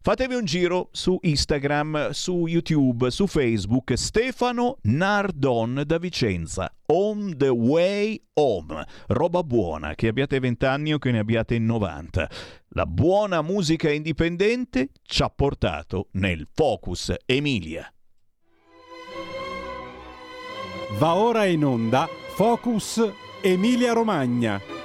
Fatevi 0.00 0.34
un 0.34 0.44
giro 0.44 0.88
su 0.92 1.18
Instagram, 1.22 2.10
su 2.10 2.46
YouTube, 2.46 3.10
su 3.10 3.26
Facebook, 3.26 3.94
Stefano 3.94 4.78
Nardon 4.82 5.82
da 5.84 5.98
Vicenza. 5.98 6.72
On 6.86 7.34
the 7.36 7.48
way 7.48 8.18
home. 8.34 8.86
Roba 9.08 9.42
buona, 9.42 9.94
che 9.94 10.08
abbiate 10.08 10.38
20 10.38 10.64
anni 10.66 10.94
o 10.94 10.98
che 10.98 11.10
ne 11.10 11.18
abbiate 11.18 11.58
90. 11.58 12.30
La 12.70 12.86
buona 12.86 13.42
musica 13.42 13.90
indipendente 13.90 14.90
ci 15.02 15.22
ha 15.22 15.30
portato 15.30 16.08
nel 16.12 16.46
Focus 16.52 17.14
Emilia. 17.26 17.92
Va 20.96 21.14
ora 21.16 21.44
in 21.44 21.64
onda 21.64 22.08
Focus 22.34 23.12
Emilia 23.42 23.92
Romagna. 23.92 24.77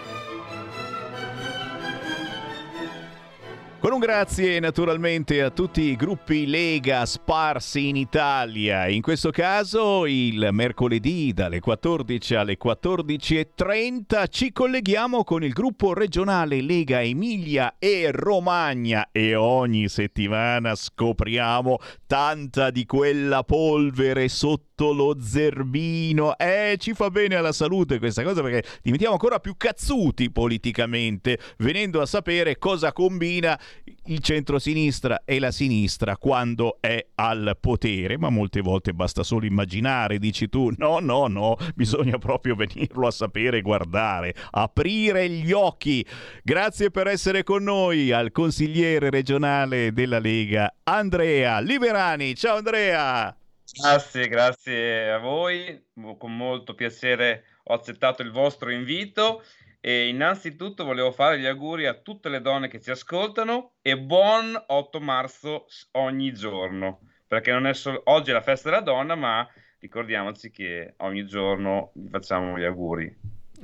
Con 3.84 3.92
un 3.92 4.00
grazie 4.00 4.62
naturalmente 4.62 5.42
a 5.42 5.50
tutti 5.50 5.82
i 5.82 5.98
gruppi 5.98 6.46
Lega 6.46 7.06
sparsi 7.06 7.90
in 7.90 7.98
Italia, 7.98 8.88
in 8.88 9.02
questo 9.02 9.30
caso 9.30 10.06
il 10.06 10.48
mercoledì 10.54 11.34
dalle 11.34 11.60
14 11.60 12.36
alle 12.36 12.58
14.30 12.58 14.28
ci 14.30 14.54
colleghiamo 14.54 15.26
con 15.26 15.44
il 15.44 15.52
gruppo 15.52 15.92
regionale 15.92 16.62
Lega 16.62 17.02
Emilia 17.02 17.76
e 17.78 18.10
Romagna. 18.14 19.10
E 19.12 19.36
ogni 19.36 19.90
settimana 19.90 20.76
scopriamo 20.76 21.78
tanta 22.08 22.70
di 22.70 22.86
quella 22.86 23.44
polvere 23.44 24.30
sotto 24.30 24.73
lo 24.78 25.18
zerbino. 25.22 26.38
Eh, 26.38 26.76
ci 26.80 26.94
fa 26.94 27.10
bene 27.10 27.36
alla 27.36 27.52
salute 27.52 28.00
questa 28.00 28.24
cosa 28.24 28.42
perché 28.42 28.68
diventiamo 28.82 29.14
ancora 29.14 29.40
più 29.40 29.56
cazzuti 29.56 30.32
politicamente, 30.32 31.40
venendo 31.58 32.02
a 32.02 32.06
sapere 32.06 32.58
cosa 32.58 32.92
combina 32.92 33.60
il 34.06 34.20
centro-sinistra 34.20 35.22
e 35.26 35.40
la 35.40 35.52
sinistra 35.52 36.18
quando 36.18 36.78
è 36.82 37.06
al 37.16 37.58
potere, 37.60 38.18
ma 38.18 38.30
molte 38.30 38.62
volte 38.62 38.94
basta 38.94 39.24
solo 39.24 39.46
immaginare, 39.46 40.20
dici 40.20 40.50
tu, 40.50 40.72
no, 40.78 41.00
no, 41.00 41.28
no, 41.28 41.58
bisogna 41.76 42.18
proprio 42.18 42.56
venirlo 42.56 43.08
a 43.08 43.12
sapere, 43.12 43.62
guardare, 43.62 44.34
aprire 44.52 45.30
gli 45.30 45.52
occhi. 45.52 46.06
Grazie 46.44 46.92
per 46.92 47.08
essere 47.08 47.44
con 47.44 47.64
noi 47.64 48.12
al 48.12 48.32
consigliere 48.32 49.10
regionale 49.10 49.94
della 49.94 50.20
Lega, 50.20 50.74
Andrea 50.84 51.60
Liberani. 51.60 52.36
Ciao 52.36 52.58
Andrea! 52.58 53.36
Grazie, 53.76 54.28
grazie 54.28 55.12
a 55.12 55.18
voi, 55.18 55.88
con 56.20 56.38
molto 56.38 56.76
piacere 56.76 57.46
ho 57.64 57.74
accettato 57.74 58.22
il 58.22 58.30
vostro 58.30 58.70
invito. 58.70 59.44
E 59.82 60.08
innanzitutto 60.08 60.86
volevo 60.86 61.12
fare 61.12 61.40
gli 61.40 61.46
auguri 61.46 61.88
a 61.88 61.96
tutte 61.96 62.30
le 62.30 62.40
donne 62.40 62.68
che 62.68 62.80
ci 62.80 62.92
ascoltano 62.92 63.74
e 63.82 64.00
buon 64.00 64.64
8 64.68 65.00
marzo 65.02 65.66
ogni 65.94 66.32
giorno, 66.34 67.00
perché 67.28 67.52
non 67.52 67.66
è 67.66 67.74
solo 67.74 68.02
oggi 68.06 68.30
è 68.30 68.34
la 68.34 68.42
festa 68.42 68.70
della 68.70 68.82
donna, 68.82 69.16
ma 69.16 69.46
ricordiamoci 69.80 70.52
che 70.52 70.94
ogni 70.98 71.26
giorno 71.26 71.92
vi 71.96 72.08
facciamo 72.10 72.58
gli 72.58 72.64
auguri. 72.64 73.14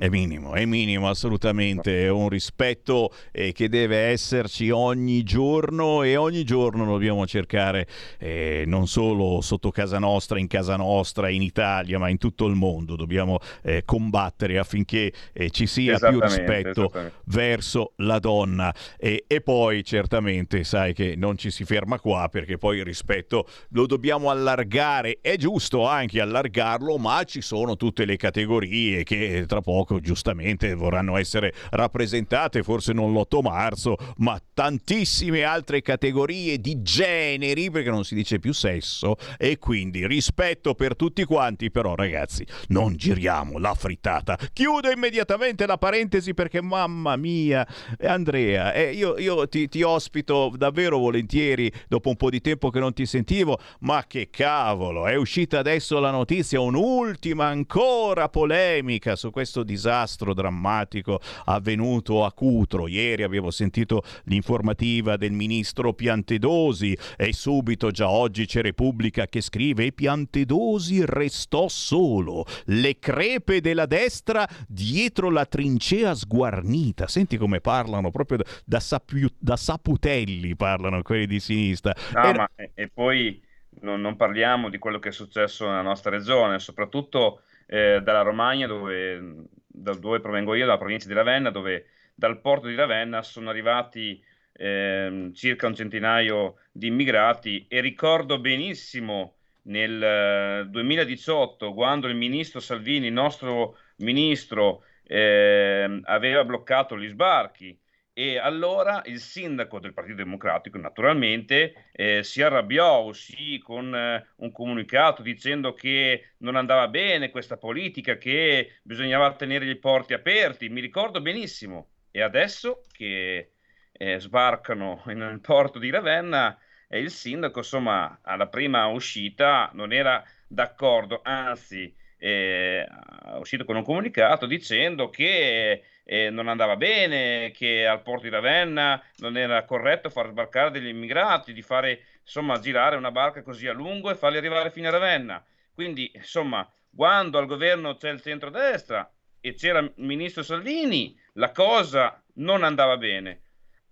È 0.00 0.08
minimo, 0.08 0.54
è 0.54 0.64
minimo 0.64 1.10
assolutamente, 1.10 2.06
è 2.06 2.08
un 2.08 2.30
rispetto 2.30 3.12
eh, 3.32 3.52
che 3.52 3.68
deve 3.68 3.98
esserci 3.98 4.70
ogni 4.70 5.22
giorno 5.24 6.02
e 6.02 6.16
ogni 6.16 6.42
giorno 6.42 6.86
dobbiamo 6.86 7.26
cercare 7.26 7.86
eh, 8.18 8.64
non 8.66 8.88
solo 8.88 9.42
sotto 9.42 9.70
casa 9.70 9.98
nostra, 9.98 10.38
in 10.38 10.46
casa 10.46 10.76
nostra, 10.76 11.28
in 11.28 11.42
Italia, 11.42 11.98
ma 11.98 12.08
in 12.08 12.16
tutto 12.16 12.46
il 12.46 12.54
mondo, 12.54 12.96
dobbiamo 12.96 13.40
eh, 13.62 13.82
combattere 13.84 14.56
affinché 14.56 15.12
eh, 15.34 15.50
ci 15.50 15.66
sia 15.66 15.98
più 15.98 16.18
rispetto 16.18 16.90
verso 17.24 17.92
la 17.96 18.18
donna. 18.18 18.74
E, 18.96 19.24
e 19.26 19.42
poi 19.42 19.84
certamente 19.84 20.64
sai 20.64 20.94
che 20.94 21.12
non 21.14 21.36
ci 21.36 21.50
si 21.50 21.66
ferma 21.66 22.00
qua 22.00 22.26
perché 22.30 22.56
poi 22.56 22.78
il 22.78 22.86
rispetto 22.86 23.46
lo 23.72 23.84
dobbiamo 23.84 24.30
allargare, 24.30 25.18
è 25.20 25.36
giusto 25.36 25.86
anche 25.86 26.22
allargarlo, 26.22 26.96
ma 26.96 27.22
ci 27.24 27.42
sono 27.42 27.76
tutte 27.76 28.06
le 28.06 28.16
categorie 28.16 29.02
che 29.02 29.44
tra 29.46 29.60
poco 29.60 29.88
giustamente 29.98 30.74
vorranno 30.74 31.16
essere 31.16 31.52
rappresentate, 31.70 32.62
forse 32.62 32.92
non 32.92 33.12
l'8 33.12 33.42
marzo, 33.42 33.96
ma 34.18 34.40
tantissime 34.54 35.42
altre 35.42 35.82
categorie 35.82 36.58
di 36.58 36.82
generi 36.82 37.70
perché 37.70 37.90
non 37.90 38.04
si 38.04 38.14
dice 38.14 38.38
più 38.38 38.52
sesso 38.52 39.16
e 39.38 39.58
quindi 39.58 40.06
rispetto 40.06 40.74
per 40.74 40.94
tutti 40.94 41.24
quanti, 41.24 41.70
però 41.70 41.94
ragazzi 41.94 42.46
non 42.68 42.94
giriamo 42.94 43.58
la 43.58 43.74
frittata. 43.74 44.38
Chiudo 44.52 44.90
immediatamente 44.90 45.66
la 45.66 45.78
parentesi 45.78 46.34
perché 46.34 46.60
mamma 46.60 47.16
mia, 47.16 47.66
eh, 47.98 48.06
Andrea, 48.06 48.72
eh, 48.72 48.92
io, 48.92 49.18
io 49.18 49.48
ti, 49.48 49.68
ti 49.68 49.82
ospito 49.82 50.52
davvero 50.56 50.98
volentieri 50.98 51.72
dopo 51.88 52.10
un 52.10 52.16
po' 52.16 52.30
di 52.30 52.40
tempo 52.40 52.70
che 52.70 52.78
non 52.78 52.92
ti 52.92 53.06
sentivo, 53.06 53.58
ma 53.80 54.04
che 54.06 54.28
cavolo, 54.30 55.06
è 55.06 55.14
uscita 55.14 55.58
adesso 55.58 55.98
la 55.98 56.10
notizia, 56.10 56.60
un'ultima 56.60 57.46
ancora 57.46 58.28
polemica 58.28 59.16
su 59.16 59.30
questo 59.30 59.62
disastro 59.70 60.34
drammatico 60.34 61.20
avvenuto 61.44 62.24
a 62.24 62.32
Cutro. 62.32 62.88
Ieri 62.88 63.22
abbiamo 63.22 63.50
sentito 63.50 64.02
l'informativa 64.24 65.16
del 65.16 65.32
ministro 65.32 65.92
Piantedosi 65.92 66.96
e 67.16 67.32
subito 67.32 67.90
già 67.90 68.08
oggi 68.08 68.46
c'è 68.46 68.62
Repubblica 68.62 69.26
che 69.26 69.40
scrive 69.40 69.92
Piantedosi 69.92 71.04
restò 71.04 71.68
solo, 71.68 72.44
le 72.66 72.98
crepe 72.98 73.60
della 73.60 73.86
destra 73.86 74.46
dietro 74.66 75.30
la 75.30 75.46
trincea 75.46 76.14
sguarnita. 76.14 77.06
Senti 77.06 77.36
come 77.36 77.60
parlano 77.60 78.10
proprio 78.10 78.38
da, 78.38 78.44
da 78.64 78.80
sapiu- 78.80 79.34
da 79.38 79.56
saputelli 79.56 80.56
parlano 80.56 81.02
quelli 81.02 81.26
di 81.26 81.38
sinistra. 81.40 81.94
No, 82.14 82.20
Era- 82.20 82.32
ma 82.32 82.50
e, 82.56 82.70
e 82.74 82.88
poi 82.88 83.40
non, 83.82 84.00
non 84.00 84.16
parliamo 84.16 84.68
di 84.68 84.78
quello 84.78 84.98
che 84.98 85.10
è 85.10 85.12
successo 85.12 85.66
nella 85.66 85.82
nostra 85.82 86.10
regione, 86.10 86.58
soprattutto 86.58 87.42
eh, 87.66 88.00
dalla 88.02 88.22
Romagna, 88.22 88.66
dove, 88.66 89.46
da 89.72 89.94
dove 89.94 90.20
provengo 90.20 90.54
io, 90.54 90.66
dalla 90.66 90.78
provincia 90.78 91.06
di 91.06 91.14
Ravenna, 91.14 91.50
dove 91.50 91.86
dal 92.14 92.40
porto 92.40 92.66
di 92.66 92.74
Ravenna 92.74 93.22
sono 93.22 93.50
arrivati 93.50 94.22
ehm, 94.52 95.32
circa 95.32 95.66
un 95.66 95.74
centinaio 95.74 96.56
di 96.72 96.88
immigrati 96.88 97.66
e 97.68 97.80
ricordo 97.80 98.38
benissimo 98.38 99.36
nel 99.62 100.02
eh, 100.02 100.66
2018, 100.68 101.72
quando 101.72 102.08
il 102.08 102.16
ministro 102.16 102.60
Salvini, 102.60 103.06
il 103.06 103.12
nostro 103.12 103.76
ministro, 103.96 104.84
ehm, 105.04 106.00
aveva 106.04 106.44
bloccato 106.44 106.98
gli 106.98 107.08
sbarchi. 107.08 107.78
E 108.12 108.38
allora 108.38 109.02
il 109.06 109.20
sindaco 109.20 109.78
del 109.78 109.94
Partito 109.94 110.16
Democratico, 110.16 110.76
naturalmente, 110.78 111.88
eh, 111.92 112.22
si 112.22 112.42
arrabbiò, 112.42 113.02
uscì 113.02 113.58
con 113.58 113.94
eh, 113.94 114.26
un 114.36 114.52
comunicato 114.52 115.22
dicendo 115.22 115.72
che 115.72 116.32
non 116.38 116.56
andava 116.56 116.88
bene 116.88 117.30
questa 117.30 117.56
politica, 117.56 118.16
che 118.16 118.80
bisognava 118.82 119.34
tenere 119.34 119.64
i 119.66 119.76
porti 119.76 120.12
aperti. 120.12 120.68
Mi 120.68 120.80
ricordo 120.80 121.20
benissimo. 121.20 121.90
E 122.10 122.20
adesso 122.20 122.82
che 122.92 123.52
eh, 123.92 124.20
sbarcano 124.20 125.02
nel 125.06 125.40
porto 125.40 125.78
di 125.78 125.90
Ravenna, 125.90 126.58
e 126.88 126.98
il 126.98 127.10
sindaco, 127.10 127.60
insomma, 127.60 128.18
alla 128.22 128.48
prima 128.48 128.86
uscita 128.86 129.70
non 129.74 129.92
era 129.92 130.22
d'accordo, 130.48 131.20
anzi, 131.22 131.94
eh, 132.18 132.84
è 132.84 133.36
uscito 133.38 133.64
con 133.64 133.76
un 133.76 133.84
comunicato 133.84 134.46
dicendo 134.46 135.08
che 135.08 135.84
eh, 136.04 136.30
non 136.30 136.48
andava 136.48 136.76
bene, 136.76 137.50
che 137.52 137.86
al 137.86 138.02
porto 138.02 138.22
di 138.22 138.30
Ravenna 138.30 139.02
non 139.18 139.36
era 139.36 139.64
corretto 139.64 140.10
far 140.10 140.28
sbarcare 140.28 140.70
degli 140.70 140.88
immigrati, 140.88 141.52
di 141.52 141.62
fare, 141.62 142.04
insomma, 142.22 142.58
girare 142.58 142.96
una 142.96 143.10
barca 143.10 143.42
così 143.42 143.66
a 143.66 143.72
lungo 143.72 144.10
e 144.10 144.16
farli 144.16 144.36
arrivare 144.36 144.70
fino 144.70 144.88
a 144.88 144.92
Ravenna. 144.92 145.44
Quindi, 145.72 146.10
insomma, 146.14 146.68
quando 146.94 147.38
al 147.38 147.46
governo 147.46 147.96
c'è 147.96 148.10
il 148.10 148.20
centrodestra 148.20 149.10
e 149.40 149.54
c'era 149.54 149.78
il 149.78 149.92
ministro 149.96 150.42
Salvini, 150.42 151.18
la 151.34 151.52
cosa 151.52 152.22
non 152.34 152.64
andava 152.64 152.96
bene. 152.96 153.42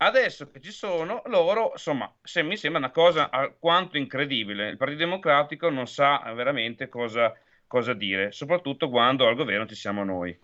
Adesso 0.00 0.50
che 0.50 0.60
ci 0.60 0.70
sono 0.70 1.22
loro, 1.26 1.70
insomma, 1.72 2.12
se 2.22 2.42
mi 2.42 2.56
sembra 2.56 2.80
una 2.80 2.90
cosa 2.90 3.30
alquanto 3.30 3.96
incredibile. 3.96 4.68
Il 4.68 4.76
Partito 4.76 5.00
Democratico 5.00 5.70
non 5.70 5.88
sa 5.88 6.22
veramente 6.34 6.88
cosa, 6.88 7.34
cosa 7.66 7.94
dire, 7.94 8.30
soprattutto 8.30 8.90
quando 8.90 9.26
al 9.26 9.34
governo 9.34 9.66
ci 9.66 9.74
siamo 9.74 10.04
noi. 10.04 10.38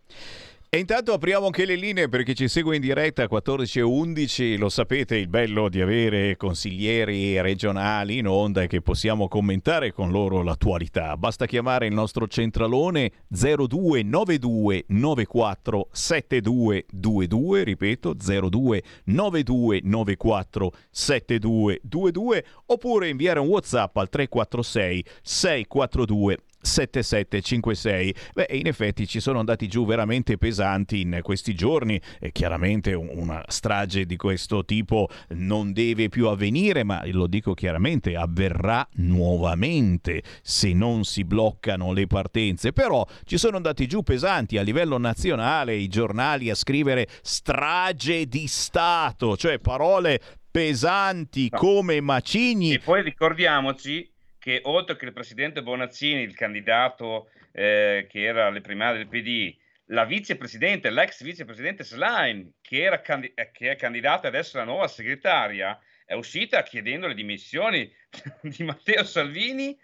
E 0.74 0.78
intanto 0.78 1.12
apriamo 1.12 1.46
anche 1.46 1.66
le 1.66 1.76
linee 1.76 2.08
per 2.08 2.24
chi 2.24 2.34
ci 2.34 2.48
segue 2.48 2.74
in 2.74 2.80
diretta 2.80 3.28
14 3.28 3.78
e 3.78 3.82
11, 3.82 4.56
lo 4.56 4.68
sapete 4.68 5.14
il 5.14 5.28
bello 5.28 5.68
di 5.68 5.80
avere 5.80 6.36
consiglieri 6.36 7.40
regionali 7.40 8.18
in 8.18 8.26
onda 8.26 8.62
e 8.62 8.66
che 8.66 8.80
possiamo 8.80 9.28
commentare 9.28 9.92
con 9.92 10.10
loro 10.10 10.42
l'attualità. 10.42 11.16
Basta 11.16 11.46
chiamare 11.46 11.86
il 11.86 11.94
nostro 11.94 12.26
centralone 12.26 13.12
0292 13.28 14.86
94 14.88 15.90
7222, 15.92 17.62
ripeto 17.62 18.14
0292 18.14 19.80
94 19.84 20.72
7222 20.90 22.44
oppure 22.66 23.08
inviare 23.10 23.38
un 23.38 23.46
WhatsApp 23.46 23.96
al 23.96 24.08
346 24.08 25.04
642 25.22 26.38
7756. 26.64 28.14
Beh, 28.34 28.46
in 28.52 28.66
effetti 28.66 29.06
ci 29.06 29.20
sono 29.20 29.38
andati 29.38 29.68
giù 29.68 29.84
veramente 29.86 30.36
pesanti 30.38 31.00
in 31.00 31.20
questi 31.22 31.54
giorni 31.54 32.00
e 32.18 32.32
chiaramente 32.32 32.92
un- 32.94 33.10
una 33.12 33.42
strage 33.48 34.06
di 34.06 34.16
questo 34.16 34.64
tipo 34.64 35.08
non 35.30 35.72
deve 35.72 36.08
più 36.08 36.28
avvenire, 36.28 36.84
ma 36.84 37.02
lo 37.06 37.26
dico 37.26 37.54
chiaramente, 37.54 38.16
avverrà 38.16 38.86
nuovamente 38.94 40.22
se 40.42 40.72
non 40.72 41.04
si 41.04 41.24
bloccano 41.24 41.92
le 41.92 42.06
partenze. 42.06 42.72
Però 42.72 43.06
ci 43.24 43.38
sono 43.38 43.56
andati 43.56 43.86
giù 43.86 44.02
pesanti 44.02 44.58
a 44.58 44.62
livello 44.62 44.98
nazionale 44.98 45.74
i 45.74 45.88
giornali 45.88 46.50
a 46.50 46.54
scrivere 46.54 47.08
strage 47.22 48.26
di 48.26 48.46
Stato, 48.46 49.36
cioè 49.36 49.58
parole 49.58 50.20
pesanti 50.50 51.50
come 51.50 52.00
macigni. 52.00 52.74
E 52.74 52.78
poi 52.78 53.02
ricordiamoci 53.02 54.08
che 54.44 54.60
oltre 54.64 54.96
che 54.96 55.06
il 55.06 55.14
presidente 55.14 55.62
Bonazzini, 55.62 56.20
il 56.20 56.34
candidato 56.34 57.30
eh, 57.50 58.06
che 58.10 58.24
era 58.24 58.48
alle 58.48 58.60
primarie 58.60 58.98
del 58.98 59.08
PD, 59.08 59.56
la 59.86 60.04
vicepresidente, 60.04 60.90
l'ex 60.90 61.22
vicepresidente 61.22 61.82
Schlein, 61.82 62.52
che, 62.60 63.00
candi- 63.02 63.32
eh, 63.34 63.50
che 63.52 63.70
è 63.70 63.76
candidata 63.76 64.28
adesso 64.28 64.58
alla 64.58 64.66
nuova 64.66 64.86
segretaria, 64.86 65.80
è 66.04 66.12
uscita 66.12 66.62
chiedendo 66.62 67.06
le 67.06 67.14
dimissioni 67.14 67.90
di 68.42 68.64
Matteo 68.64 69.02
Salvini, 69.04 69.74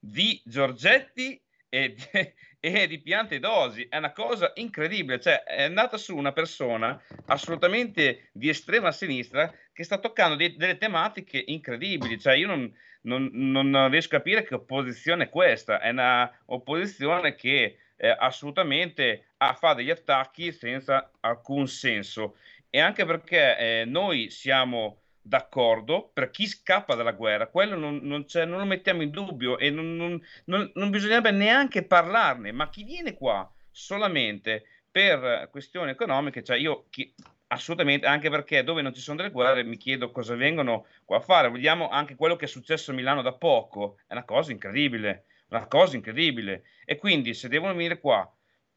di 0.00 0.42
Giorgetti 0.44 1.40
e 1.68 1.94
e 2.60 2.86
di 2.86 3.00
Piantedosi. 3.00 3.86
È 3.88 3.96
una 3.96 4.12
cosa 4.12 4.52
incredibile, 4.56 5.20
cioè 5.20 5.42
è 5.44 5.62
andata 5.62 5.96
su 5.96 6.16
una 6.16 6.32
persona 6.32 7.00
assolutamente 7.26 8.30
di 8.32 8.48
estrema 8.48 8.90
sinistra 8.92 9.52
che 9.72 9.84
sta 9.84 9.98
toccando 9.98 10.36
dei- 10.36 10.56
delle 10.56 10.76
tematiche 10.78 11.42
incredibili. 11.46 12.18
Cioè 12.18 12.34
io 12.34 12.46
non, 12.48 12.74
non- 13.02 13.30
non 13.32 13.88
riesco 13.90 14.16
a 14.16 14.18
capire 14.18 14.44
che 14.44 14.54
opposizione 14.54 15.24
è 15.24 15.28
questa, 15.28 15.80
è 15.80 15.90
una 15.90 16.30
opposizione 16.46 17.34
che 17.34 17.78
eh, 17.96 18.16
assolutamente 18.16 19.26
fa 19.36 19.74
degli 19.74 19.90
attacchi 19.90 20.52
senza 20.52 21.10
alcun 21.20 21.66
senso 21.66 22.36
e 22.70 22.80
anche 22.80 23.04
perché 23.04 23.56
eh, 23.56 23.84
noi 23.86 24.30
siamo 24.30 25.02
d'accordo 25.28 26.10
per 26.12 26.30
chi 26.30 26.46
scappa 26.46 26.94
dalla 26.94 27.12
guerra, 27.12 27.48
quello 27.48 27.76
non, 27.76 27.98
non 28.02 28.24
non 28.34 28.58
lo 28.58 28.64
mettiamo 28.64 29.02
in 29.02 29.10
dubbio 29.10 29.58
e 29.58 29.70
non, 29.70 30.20
non- 30.46 30.90
bisognerebbe 30.90 31.30
neanche 31.30 31.84
parlarne, 31.84 32.52
ma 32.52 32.68
chi 32.70 32.84
viene 32.84 33.14
qua 33.14 33.50
solamente 33.70 34.64
per 34.90 35.48
questioni 35.50 35.90
economiche, 35.90 36.42
cioè 36.42 36.56
io 36.56 36.86
chi- 36.90 37.14
assolutamente, 37.48 38.06
anche 38.06 38.30
perché 38.30 38.62
dove 38.64 38.82
non 38.82 38.92
ci 38.94 39.00
sono 39.00 39.16
delle 39.18 39.30
guerre 39.30 39.62
mi 39.64 39.76
chiedo 39.76 40.10
cosa 40.10 40.34
vengono 40.34 40.86
qua 41.04 41.18
a 41.18 41.20
fare, 41.20 41.50
vediamo 41.50 41.88
anche 41.88 42.14
quello 42.16 42.36
che 42.36 42.44
è 42.46 42.48
successo 42.48 42.90
a 42.90 42.94
Milano 42.94 43.22
da 43.22 43.32
poco, 43.32 43.98
è 44.06 44.12
una 44.12 44.24
cosa 44.24 44.52
incredibile. 44.52 45.24
una 45.48 45.66
cosa 45.66 45.96
incredibile. 45.96 46.64
E 46.84 46.96
quindi 46.96 47.32
se 47.34 47.48
devono 47.48 47.72
venire 47.74 48.00
qua 48.00 48.30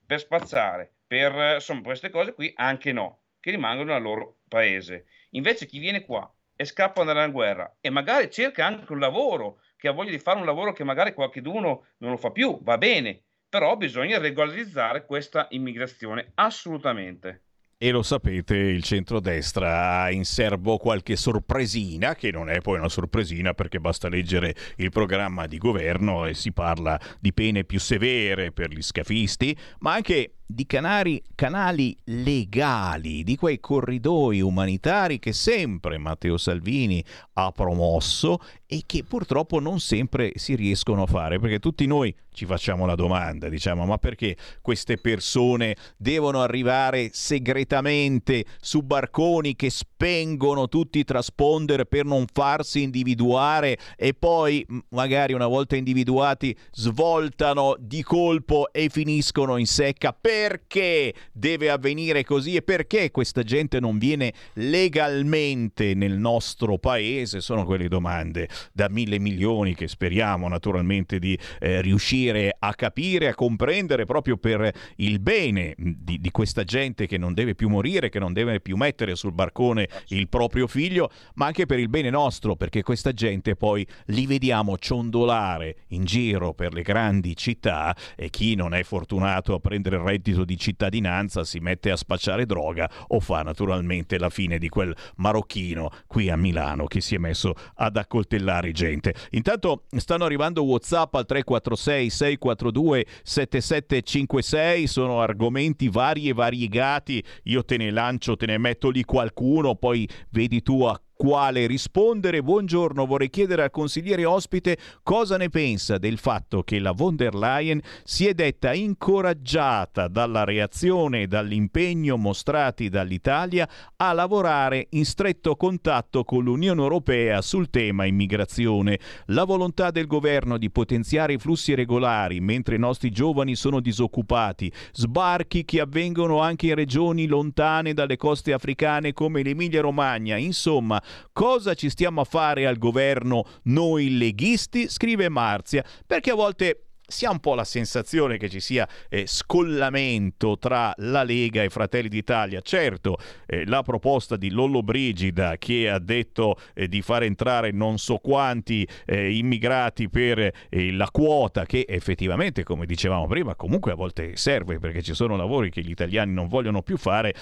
per 0.06 0.20
spazzare, 0.20 0.94
per 1.08 1.56
insomma, 1.56 1.82
queste 1.82 2.10
cose 2.10 2.34
qui, 2.34 2.52
anche 2.56 2.92
no, 2.92 3.24
che 3.40 3.52
rimangono 3.52 3.94
nel 3.94 4.02
loro 4.02 4.40
paese. 4.48 5.06
Invece 5.32 5.66
chi 5.66 5.80
viene 5.80 6.06
qua 6.06 6.32
e 6.62 6.66
scappa 6.66 7.04
dalla 7.04 7.28
guerra 7.28 7.78
e 7.82 7.90
magari 7.90 8.30
cerca 8.30 8.68
anche 8.68 8.94
un 8.94 9.00
lavoro, 9.00 9.62
che 9.78 9.88
ha 9.88 9.92
voglia 9.94 10.12
di 10.12 10.20
fare 10.20 10.38
un 10.38 10.46
lavoro 10.46 10.74
che 10.74 10.84
magari 10.84 11.12
qualcuno 11.12 11.86
non 11.98 12.12
lo 12.12 12.18
fa 12.18 12.30
più, 12.30 12.62
va 12.62 12.78
bene, 12.78 13.24
però 13.50 13.76
bisogna 13.76 14.20
regolarizzare 14.20 15.08
questa 15.08 15.48
immigrazione 15.50 16.34
assolutamente. 16.36 17.46
E 17.80 17.90
lo 17.90 18.04
sapete, 18.04 18.56
il 18.56 18.84
centrodestra 18.84 20.02
ha 20.02 20.12
in 20.12 20.24
serbo 20.24 20.78
qualche 20.78 21.16
sorpresina, 21.16 22.14
che 22.14 22.30
non 22.30 22.48
è 22.48 22.62
poi 22.62 22.78
una 22.78 22.90
sorpresina 22.90 23.56
perché 23.56 23.80
basta 23.80 24.08
leggere 24.08 24.54
il 24.76 24.92
programma 24.92 25.48
di 25.48 25.58
governo 25.58 26.28
e 26.28 26.36
si 26.36 26.52
parla 26.52 27.00
di 27.20 27.34
pene 27.34 27.64
più 27.64 27.80
severe 27.80 28.52
per 28.52 28.70
gli 28.70 28.84
scafisti, 28.84 29.58
ma 29.80 29.94
anche 29.94 30.41
di 30.54 30.66
canali, 30.66 31.22
canali 31.36 31.96
legali, 32.06 33.24
di 33.24 33.36
quei 33.36 33.60
corridoi 33.60 34.42
umanitari 34.42 35.20
che 35.20 35.34
sempre 35.34 35.98
Matteo 35.98 36.38
Salvini 36.38 37.04
ha 37.34 37.52
promosso 37.52 38.40
e 38.66 38.84
che 38.86 39.04
purtroppo 39.04 39.60
non 39.60 39.80
sempre 39.80 40.32
si 40.36 40.56
riescono 40.56 41.04
a 41.04 41.06
fare, 41.06 41.40
perché 41.40 41.60
tutti 41.60 41.86
noi 41.86 42.16
ci 42.34 42.46
facciamo 42.46 42.86
la 42.86 42.96
domanda, 42.96 43.50
diciamo, 43.50 43.86
ma 43.86 43.98
perché 43.98 44.38
queste 44.62 44.98
persone 44.98 45.76
devono 45.98 46.42
arrivare 46.42 47.10
segretamente 47.12 48.46
su 48.62 48.82
barconi 48.82 49.56
che 49.56 49.70
spengono 49.70 50.70
tutti 50.70 51.00
i 51.00 51.04
transponder 51.04 51.84
per 51.86 52.06
non 52.06 52.26
farsi 52.32 52.82
individuare 52.82 53.78
e 53.98 54.14
poi 54.14 54.66
magari 54.90 55.34
una 55.34 55.48
volta 55.48 55.76
individuati 55.76 56.56
svoltano 56.72 57.76
di 57.78 58.02
colpo 58.04 58.72
e 58.72 58.88
finiscono 58.90 59.58
in 59.58 59.68
secca? 59.68 60.16
Perché 60.42 61.14
deve 61.32 61.70
avvenire 61.70 62.24
così 62.24 62.56
e 62.56 62.64
perché 62.64 63.12
questa 63.12 63.44
gente 63.44 63.80
non 63.80 64.00
viene 64.00 64.34
legalmente 64.54 65.94
nel 65.94 66.18
nostro 66.18 66.80
paese? 66.80 67.42
Sono 67.42 67.64
quelle 67.64 67.88
domande 67.88 68.50
da 68.74 68.90
mille 68.90 69.20
milioni 69.20 69.76
che 69.76 69.88
speriamo 69.88 70.48
naturalmente 70.48 71.20
di 71.20 71.38
eh, 71.60 71.82
riuscire 71.82 72.56
a 72.58 72.74
capire, 72.74 73.28
a 73.28 73.36
comprendere 73.36 74.06
proprio 74.06 74.38
per 74.38 74.74
il 74.96 75.20
bene 75.20 75.76
di, 75.78 76.20
di, 76.20 76.32
questa 76.32 76.64
gente 76.64 77.06
che 77.06 77.20
non 77.20 77.36
deve 77.36 77.54
più 77.54 77.70
morire, 77.70 78.10
che 78.10 78.18
non 78.18 78.34
deve 78.34 78.62
più 78.62 78.78
mettere 78.78 79.16
sul 79.16 79.34
barcone 79.34 79.88
il 80.08 80.28
proprio 80.28 80.66
figlio, 80.66 81.12
ma 81.36 81.46
anche 81.46 81.68
per 81.68 81.78
il 81.78 81.88
bene 81.88 82.10
nostro, 82.10 82.56
perché 82.56 82.82
questa 82.82 83.12
gente 83.12 83.56
poi 83.56 83.86
li 84.06 84.26
vediamo 84.26 84.76
ciondolare 84.80 85.84
in 85.90 86.04
giro 86.04 86.54
per 86.56 86.74
le 86.74 86.82
grandi 86.82 87.38
città 87.38 87.96
e 88.16 88.32
chi 88.32 88.56
non 88.56 88.74
è 88.74 88.82
fortunato 88.82 89.54
a 89.54 89.60
prendere 89.60 89.98
il 89.98 90.02
reddito 90.02 90.30
di 90.46 90.58
cittadinanza 90.58 91.44
si 91.44 91.60
mette 91.60 91.92
a 91.92 91.96
spacciare 91.96 92.46
droga 92.46 92.90
o 93.08 93.20
fa 93.20 93.42
naturalmente 93.42 94.18
la 94.18 94.30
fine 94.30 94.58
di 94.58 94.70
quel 94.70 94.96
marocchino 95.18 95.92
qui 96.08 96.30
a 96.30 96.38
Milano 96.38 96.86
che 96.86 97.02
si 97.02 97.16
è 97.16 97.18
messo 97.18 97.54
ad 97.76 97.98
accoltellare 97.98 98.72
gente. 98.72 99.14
Intanto 99.32 99.84
stanno 99.98 100.26
arrivando 100.26 100.64
WhatsApp 100.64 101.14
al 101.16 101.26
346 101.26 102.10
642 102.10 103.06
7756, 103.24 104.88
sono 104.88 105.22
argomenti 105.22 105.90
vari 105.90 106.30
e 106.30 106.34
variegati, 106.34 107.24
io 107.44 107.64
te 107.64 107.78
ne 107.78 107.92
lancio, 107.92 108.36
te 108.36 108.46
ne 108.46 108.58
metto 108.58 108.90
lì 108.90 109.04
qualcuno, 109.04 109.76
poi 109.76 110.08
vedi 110.30 110.62
tu 110.62 110.84
a 110.84 111.00
quale 111.22 111.68
rispondere. 111.68 112.42
Buongiorno, 112.42 113.06
vorrei 113.06 113.30
chiedere 113.30 113.62
al 113.62 113.70
consigliere 113.70 114.26
ospite 114.26 114.76
cosa 115.04 115.38
ne 115.38 115.50
pensa 115.50 116.00
del 116.00 116.18
fatto 116.18 116.64
che 116.64 116.80
la 116.80 116.94
von 116.94 117.16
der 117.16 117.36
Leyen 117.36 117.80
si 118.04 118.26
è 118.26 118.34
detta 118.34 118.74
incoraggiata 118.74 120.08
dalla 120.08 120.44
reazione 120.44 121.22
e 121.22 121.28
dall'impegno 121.28 122.18
mostrati 122.18 122.90
dall'Italia 122.90 123.70
a 123.98 124.14
lavorare 124.14 124.88
in 124.94 125.06
stretto 125.06 125.56
contatto 125.56 126.24
con 126.24 126.44
l'Unione 126.44 126.82
Europea 126.82 127.44
sul 127.44 127.70
tema 127.70 128.06
immigrazione. 128.06 128.98
La 129.28 129.44
volontà 129.44 129.92
del 129.92 130.08
governo 130.08 130.58
di 130.58 130.72
potenziare 130.72 131.34
i 131.34 131.38
flussi 131.38 131.76
regolari 131.76 132.40
mentre 132.40 132.78
i 132.78 132.80
nostri 132.80 133.12
giovani 133.12 133.54
sono 133.54 133.80
disoccupati, 133.80 134.74
sbarchi 134.92 135.66
che 135.66 135.82
avvengono 135.82 136.40
anche 136.40 136.66
in 136.66 136.74
regioni 136.74 137.28
lontane 137.28 137.94
dalle 137.94 138.18
coste 138.18 138.54
africane 138.54 139.14
come 139.14 139.44
l'Emilia 139.44 139.82
Romagna, 139.82 140.36
insomma 140.36 141.00
Cosa 141.32 141.74
ci 141.74 141.90
stiamo 141.90 142.22
a 142.22 142.26
fare 142.26 142.66
al 142.66 142.78
governo 142.78 143.46
noi 143.64 144.18
leghisti? 144.18 144.88
Scrive 144.88 145.30
Marzia, 145.30 145.84
perché 146.06 146.32
a 146.32 146.36
volte 146.36 146.86
si 147.12 147.26
ha 147.26 147.32
un 147.32 147.40
po' 147.40 147.54
la 147.54 147.66
sensazione 147.66 148.38
che 148.38 148.50
ci 148.50 148.60
sia 148.60 148.88
eh, 149.10 149.28
scollamento 149.28 150.58
tra 150.58 150.94
la 150.98 151.24
Lega 151.24 151.62
e 151.62 151.70
Fratelli 151.70 152.08
d'Italia. 152.08 152.62
Certo, 152.62 153.18
eh, 153.46 153.66
la 153.66 153.84
proposta 153.84 154.38
di 154.38 154.50
Lollo 154.50 154.82
Brigida 154.82 155.58
che 155.58 155.90
ha 155.90 156.00
detto 156.00 156.56
eh, 156.74 156.88
di 156.88 157.02
far 157.02 157.24
entrare 157.24 157.72
non 157.72 157.98
so 157.98 158.18
quanti 158.18 158.88
eh, 159.06 159.36
immigrati 159.36 160.10
per 160.10 160.40
eh, 160.70 160.92
la 160.94 161.10
quota 161.12 161.66
che 161.66 161.86
effettivamente, 161.88 162.64
come 162.64 162.86
dicevamo 162.86 163.28
prima, 163.28 163.56
comunque 163.56 163.92
a 163.92 163.96
volte 163.96 164.38
serve 164.38 164.80
perché 164.80 165.02
ci 165.02 165.14
sono 165.14 165.36
lavori 165.36 165.70
che 165.70 165.82
gli 165.82 165.92
italiani 165.92 166.34
non 166.34 166.48
vogliono 166.48 166.82
più 166.82 166.98
fare, 166.98 167.34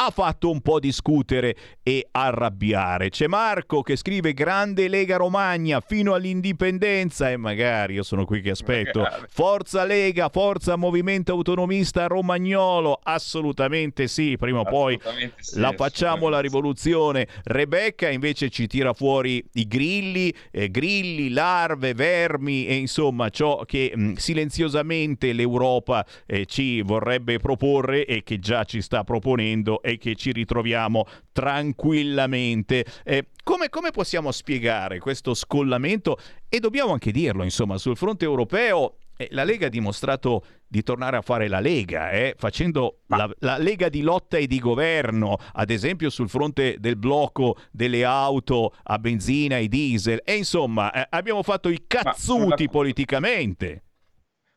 ha 0.00 0.10
fatto 0.10 0.48
un 0.48 0.60
po' 0.60 0.78
discutere 0.78 1.56
e 1.82 2.06
arrabbiare. 2.12 3.10
C'è 3.10 3.26
Marco 3.26 3.82
che 3.82 3.96
scrive 3.96 4.32
grande 4.32 4.86
Lega 4.86 5.16
Romagna 5.16 5.80
fino 5.80 6.14
all'indipendenza 6.14 7.30
e 7.30 7.36
magari 7.36 7.94
io 7.94 8.04
sono 8.04 8.24
qui 8.24 8.40
che 8.40 8.50
aspetto. 8.50 9.04
Forza 9.28 9.84
Lega, 9.84 10.28
forza 10.28 10.76
Movimento 10.76 11.32
Autonomista 11.32 12.06
Romagnolo, 12.06 13.00
assolutamente 13.02 14.06
sì, 14.06 14.36
prima 14.38 14.60
o 14.60 14.64
poi 14.64 14.96
sì, 15.38 15.58
la 15.58 15.72
facciamo 15.72 16.28
la 16.28 16.38
rivoluzione. 16.38 17.26
Rebecca 17.42 18.08
invece 18.08 18.50
ci 18.50 18.68
tira 18.68 18.92
fuori 18.92 19.44
i 19.54 19.66
grilli, 19.66 20.32
eh, 20.52 20.70
grilli, 20.70 21.30
larve, 21.30 21.94
vermi 21.94 22.68
e 22.68 22.76
insomma 22.76 23.30
ciò 23.30 23.64
che 23.64 23.92
mh, 23.92 24.12
silenziosamente 24.12 25.32
l'Europa 25.32 26.06
eh, 26.24 26.46
ci 26.46 26.82
vorrebbe 26.82 27.38
proporre 27.38 28.06
e 28.06 28.22
che 28.22 28.38
già 28.38 28.62
ci 28.62 28.80
sta 28.80 29.02
proponendo 29.02 29.82
e 29.90 29.98
che 29.98 30.14
ci 30.14 30.32
ritroviamo 30.32 31.06
tranquillamente. 31.32 32.84
Eh, 33.04 33.28
come, 33.42 33.68
come, 33.68 33.90
possiamo 33.90 34.30
spiegare 34.32 34.98
questo 34.98 35.34
scollamento? 35.34 36.18
E 36.48 36.60
dobbiamo 36.60 36.92
anche 36.92 37.10
dirlo, 37.10 37.44
insomma, 37.44 37.78
sul 37.78 37.96
fronte 37.96 38.24
europeo 38.24 38.96
eh, 39.20 39.26
la 39.32 39.42
Lega 39.42 39.66
ha 39.66 39.70
dimostrato 39.70 40.44
di 40.66 40.82
tornare 40.84 41.16
a 41.16 41.22
fare 41.22 41.48
la 41.48 41.58
Lega, 41.58 42.10
eh, 42.10 42.34
facendo 42.38 43.00
la, 43.08 43.28
la, 43.40 43.58
Lega 43.58 43.88
di 43.88 44.00
lotta 44.02 44.36
e 44.36 44.46
di 44.46 44.60
governo, 44.60 45.36
ad 45.54 45.70
esempio 45.70 46.08
sul 46.08 46.28
fronte 46.28 46.76
del 46.78 46.96
blocco 46.96 47.56
delle 47.72 48.04
auto 48.04 48.74
a 48.84 48.98
benzina 48.98 49.58
e 49.58 49.66
diesel. 49.66 50.20
E 50.24 50.36
insomma, 50.36 50.92
eh, 50.92 51.06
abbiamo 51.10 51.42
fatto 51.42 51.68
i 51.68 51.84
cazzuti 51.86 52.16
sulla... 52.18 52.70
politicamente. 52.70 53.82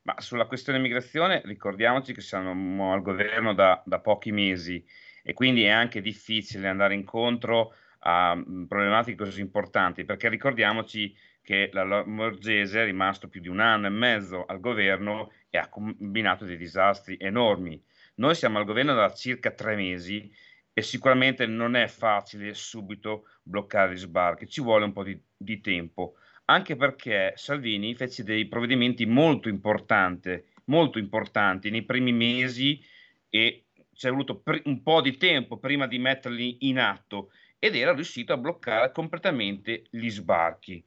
Ma 0.04 0.16
sulla 0.20 0.46
questione 0.46 0.78
immigrazione 0.78 1.42
ricordiamoci 1.46 2.14
che 2.14 2.22
siamo 2.22 2.94
al 2.94 3.02
governo 3.02 3.54
da, 3.54 3.82
da 3.86 4.00
pochi 4.00 4.32
mesi 4.32 4.84
e 5.24 5.34
quindi 5.34 5.64
è 5.64 5.70
anche 5.70 6.02
difficile 6.02 6.68
andare 6.68 6.94
incontro 6.94 7.74
a 8.00 8.36
problematiche 8.68 9.24
così 9.24 9.42
importanti, 9.42 10.06
perché 10.06 10.30
ricordiamoci 10.30 11.16
che 11.42 11.70
la 11.74 12.04
Morgese 12.06 12.82
è 12.82 12.86
rimasto 12.86 13.28
più 13.28 13.42
di 13.42 13.48
un 13.48 13.60
anno 13.60 13.88
e 13.88 13.92
mezzo 13.92 14.46
al 14.46 14.60
governo 14.60 15.32
e 15.50 15.58
ha 15.58 15.70
combinato 15.70 16.46
dei 16.46 16.58
disastri 16.58 17.18
enormi. 17.20 17.82
Noi 18.16 18.36
siamo 18.36 18.58
al 18.58 18.66
governo 18.66 18.94
da 18.94 19.12
circa 19.14 19.52
tre 19.52 19.76
mesi 19.76 20.32
e 20.74 20.82
sicuramente 20.82 21.46
non 21.46 21.76
è 21.76 21.88
facile 21.88 22.54
subito 22.54 23.28
bloccare 23.44 23.94
gli 23.94 23.98
sbarchi, 23.98 24.48
ci 24.48 24.62
vuole 24.62 24.86
un 24.86 24.94
po' 24.94 25.04
di, 25.04 25.20
di 25.36 25.60
tempo, 25.60 26.16
anche 26.46 26.76
perché 26.76 27.34
Salvini 27.36 27.96
fece 27.96 28.24
dei 28.24 28.48
provvedimenti 28.48 29.06
molto 29.06 29.50
importanti, 29.50 30.44
molto 30.66 31.00
importanti 31.00 31.70
nei 31.70 31.84
primi 31.84 32.14
mesi 32.14 32.82
e 33.30 33.66
ci 34.02 34.08
è 34.08 34.10
voluto 34.10 34.40
pr- 34.40 34.66
un 34.66 34.82
po' 34.82 35.00
di 35.00 35.16
tempo 35.16 35.60
prima 35.60 35.86
di 35.86 36.00
metterli 36.00 36.68
in 36.68 36.80
atto 36.80 37.30
ed 37.60 37.76
era 37.76 37.94
riuscito 37.94 38.34
a 38.34 38.38
bloccare 38.38 38.92
completamente 38.92 39.84
gli 39.92 40.10
sbarchi. 40.10 40.84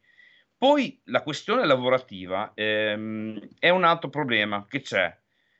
Poi 0.59 1.01
la 1.05 1.23
questione 1.23 1.65
lavorativa 1.65 2.51
ehm, 2.55 3.39
è 3.61 3.69
un 3.69 3.85
altro 3.85 4.09
problema 4.11 4.66
che 4.69 4.81
c'è. 4.81 5.16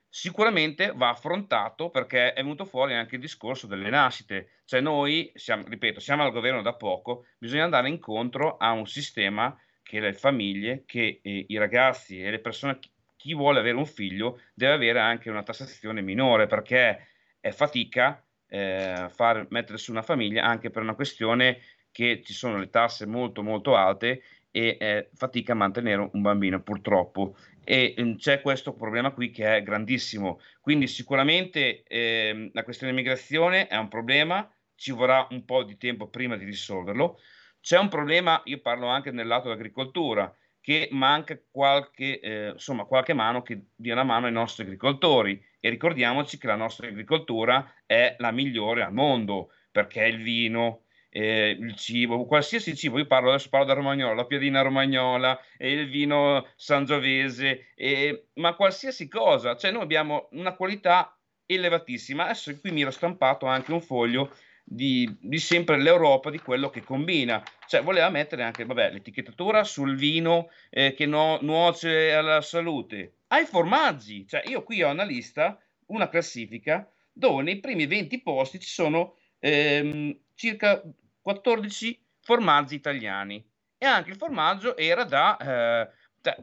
Sicuramente 0.09 0.93
va 0.97 1.11
affrontato 1.11 1.91
perché 1.91 2.33
è 2.33 2.43
venuto 2.43 2.65
fuori 2.65 2.95
anche 2.95 3.15
il 3.15 3.21
discorso 3.21 3.69
delle 3.69 3.89
nascite. 3.89 4.63
Cioè 4.65 4.81
noi, 4.81 5.31
siamo, 5.37 5.63
ripeto, 5.69 6.01
siamo 6.01 6.25
al 6.25 6.33
governo 6.33 6.61
da 6.61 6.75
poco, 6.75 7.27
bisogna 7.39 7.63
andare 7.63 7.89
incontro 7.89 8.57
a 8.57 8.73
un 8.73 8.89
sistema 8.89 9.57
che 9.85 10.01
le 10.01 10.13
famiglie, 10.13 10.83
che 10.87 11.21
eh, 11.23 11.45
i 11.47 11.57
ragazzi 11.57 12.21
e 12.21 12.33
le 12.33 12.41
persone, 12.41 12.81
chi 13.17 13.33
vuole 13.33 13.61
avere 13.61 13.77
un 13.77 13.87
figlio, 13.87 14.41
deve 14.55 14.73
avere 14.73 14.99
anche 14.99 15.31
una 15.31 15.45
tassazione 15.45 16.01
minore 16.01 16.49
perché 16.49 17.14
è 17.45 17.51
fatica 17.51 18.25
eh, 18.49 19.11
far 19.11 19.47
mettere 19.51 19.77
su 19.77 19.91
una 19.91 20.01
famiglia 20.01 20.45
anche 20.45 20.71
per 20.71 20.81
una 20.81 20.95
questione 20.95 21.59
che 21.93 22.23
ci 22.25 22.33
sono 22.33 22.57
le 22.57 22.71
tasse 22.71 23.05
molto 23.05 23.43
molto 23.43 23.77
alte 23.77 24.23
e 24.51 24.79
è 24.79 25.11
fatica 25.13 25.53
a 25.53 25.57
mantenere 25.57 26.09
un 26.11 26.23
bambino 26.23 26.63
purtroppo 26.63 27.37
e 27.63 27.95
mm, 28.01 28.15
c'è 28.15 28.41
questo 28.41 28.73
problema 28.73 29.11
qui 29.11 29.31
che 29.31 29.57
è 29.57 29.63
grandissimo. 29.63 30.41
Quindi 30.63 30.87
sicuramente 30.87 31.83
ehm, 31.83 32.49
la 32.55 32.65
questione 32.65 32.93
dell'immigrazione 32.93 33.67
è 33.67 33.77
un 33.77 33.89
problema, 33.89 34.51
ci 34.75 34.93
vorrà 34.93 35.27
un 35.29 35.45
po' 35.45 35.65
di 35.65 35.77
tempo 35.77 36.09
prima 36.09 36.37
di 36.39 36.47
risolverlo. 36.47 37.19
C'è 37.61 37.79
un 37.79 37.89
problema, 37.89 38.41
io 38.45 38.61
parlo 38.61 38.87
anche 38.87 39.11
nel 39.11 39.27
lato 39.27 39.49
dell'agricoltura, 39.49 40.35
che 40.65 40.89
manca 40.93 41.39
qualche, 41.51 42.21
eh, 42.21 42.49
insomma, 42.53 42.85
qualche 42.85 43.13
mano 43.13 43.43
che 43.43 43.67
dia 43.77 43.93
una 43.93 44.03
mano 44.03 44.25
ai 44.25 44.33
nostri 44.33 44.63
agricoltori 44.63 45.39
e 45.61 45.69
ricordiamoci 45.69 46.39
che 46.39 46.47
la 46.47 46.57
nostra 46.57 46.87
agricoltura 46.87 47.71
è 47.85 48.17
la 48.19 48.31
migliore 48.31 48.83
al 48.83 48.95
mondo 48.95 49.51
perché 49.71 50.07
il 50.07 50.23
vino, 50.23 50.85
eh, 51.11 51.51
il 51.51 51.77
cibo, 51.77 52.25
qualsiasi 52.25 52.75
cibo, 52.75 52.97
io 52.97 53.07
parlo 53.07 53.29
adesso 53.29 53.51
parlo 53.51 53.67
da 53.67 53.75
romagnola, 53.75 54.15
la 54.15 54.25
piadina 54.25 54.63
romagnola, 54.63 55.39
e 55.59 55.71
il 55.71 55.91
vino 55.91 56.47
sangiovese, 56.57 57.73
eh, 57.75 58.29
ma 58.37 58.55
qualsiasi 58.55 59.07
cosa, 59.07 59.57
cioè 59.57 59.71
noi 59.71 59.83
abbiamo 59.83 60.29
una 60.31 60.55
qualità 60.55 61.15
elevatissima. 61.45 62.25
Adesso 62.25 62.59
qui 62.59 62.71
mi 62.71 62.81
ero 62.81 62.91
stampato 62.91 63.45
anche 63.45 63.71
un 63.71 63.83
foglio 63.83 64.33
di, 64.65 65.15
di, 65.21 65.39
sempre 65.39 65.79
l'Europa, 65.79 66.31
di 66.31 66.39
quello 66.39 66.71
che 66.71 66.83
combina. 66.83 67.43
Cioè, 67.67 67.83
voleva 67.83 68.09
mettere 68.11 68.43
anche 68.43 68.65
vabbè, 68.65 68.91
l'etichettatura 68.91 69.65
sul 69.65 69.97
vino 69.97 70.51
eh, 70.71 70.95
che 70.95 71.07
no, 71.07 71.39
nuoce 71.43 72.13
alla 72.13 72.41
salute, 72.41 73.19
ai 73.29 73.47
formaggi. 73.47 74.27
Cioè, 74.27 74.43
io 74.47 74.63
qui 74.63 74.83
ho 74.83 74.91
una 74.91 75.05
lista, 75.05 75.59
una 75.87 76.09
classifica, 76.09 76.89
dove 77.13 77.43
nei 77.43 77.61
primi 77.61 77.87
20 77.87 78.23
posti 78.23 78.59
ci 78.61 78.69
sono 78.69 79.17
ehm, 79.39 80.19
circa 80.35 80.83
14 81.21 82.05
formaggi 82.21 82.75
italiani. 82.75 83.45
E 83.79 83.87
anche 83.87 84.11
il 84.11 84.17
formaggio 84.17 84.77
era 84.77 85.05
da... 85.05 85.37
Eh, 85.37 85.89
da 86.21 86.37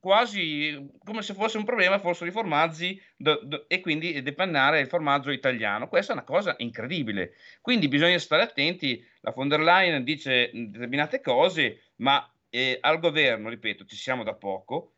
quasi 0.00 0.90
come 1.04 1.22
se 1.22 1.34
fosse 1.34 1.58
un 1.58 1.64
problema 1.64 1.98
fossero 1.98 2.28
i 2.28 2.32
formaggi 2.32 3.00
do, 3.16 3.40
do, 3.42 3.68
e 3.68 3.80
quindi 3.80 4.22
depannare 4.22 4.80
il 4.80 4.88
formaggio 4.88 5.30
italiano. 5.30 5.88
Questa 5.88 6.12
è 6.12 6.16
una 6.16 6.24
cosa 6.24 6.54
incredibile. 6.58 7.34
Quindi 7.60 7.88
bisogna 7.88 8.18
stare 8.18 8.42
attenti. 8.42 9.04
La 9.20 9.32
von 9.32 9.48
der 9.48 9.60
Leyen 9.60 10.04
dice 10.04 10.50
determinate 10.52 11.20
cose, 11.20 11.92
ma 11.96 12.28
eh, 12.50 12.78
al 12.80 13.00
governo, 13.00 13.48
ripeto, 13.48 13.84
ci 13.84 13.96
siamo 13.96 14.22
da 14.22 14.34
poco. 14.34 14.92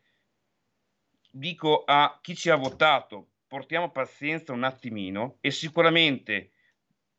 Dico 1.31 1.83
a 1.85 2.19
chi 2.21 2.35
ci 2.35 2.49
ha 2.49 2.55
votato, 2.55 3.27
portiamo 3.47 3.91
pazienza 3.91 4.53
un 4.53 4.63
attimino 4.63 5.37
e 5.41 5.51
sicuramente 5.51 6.51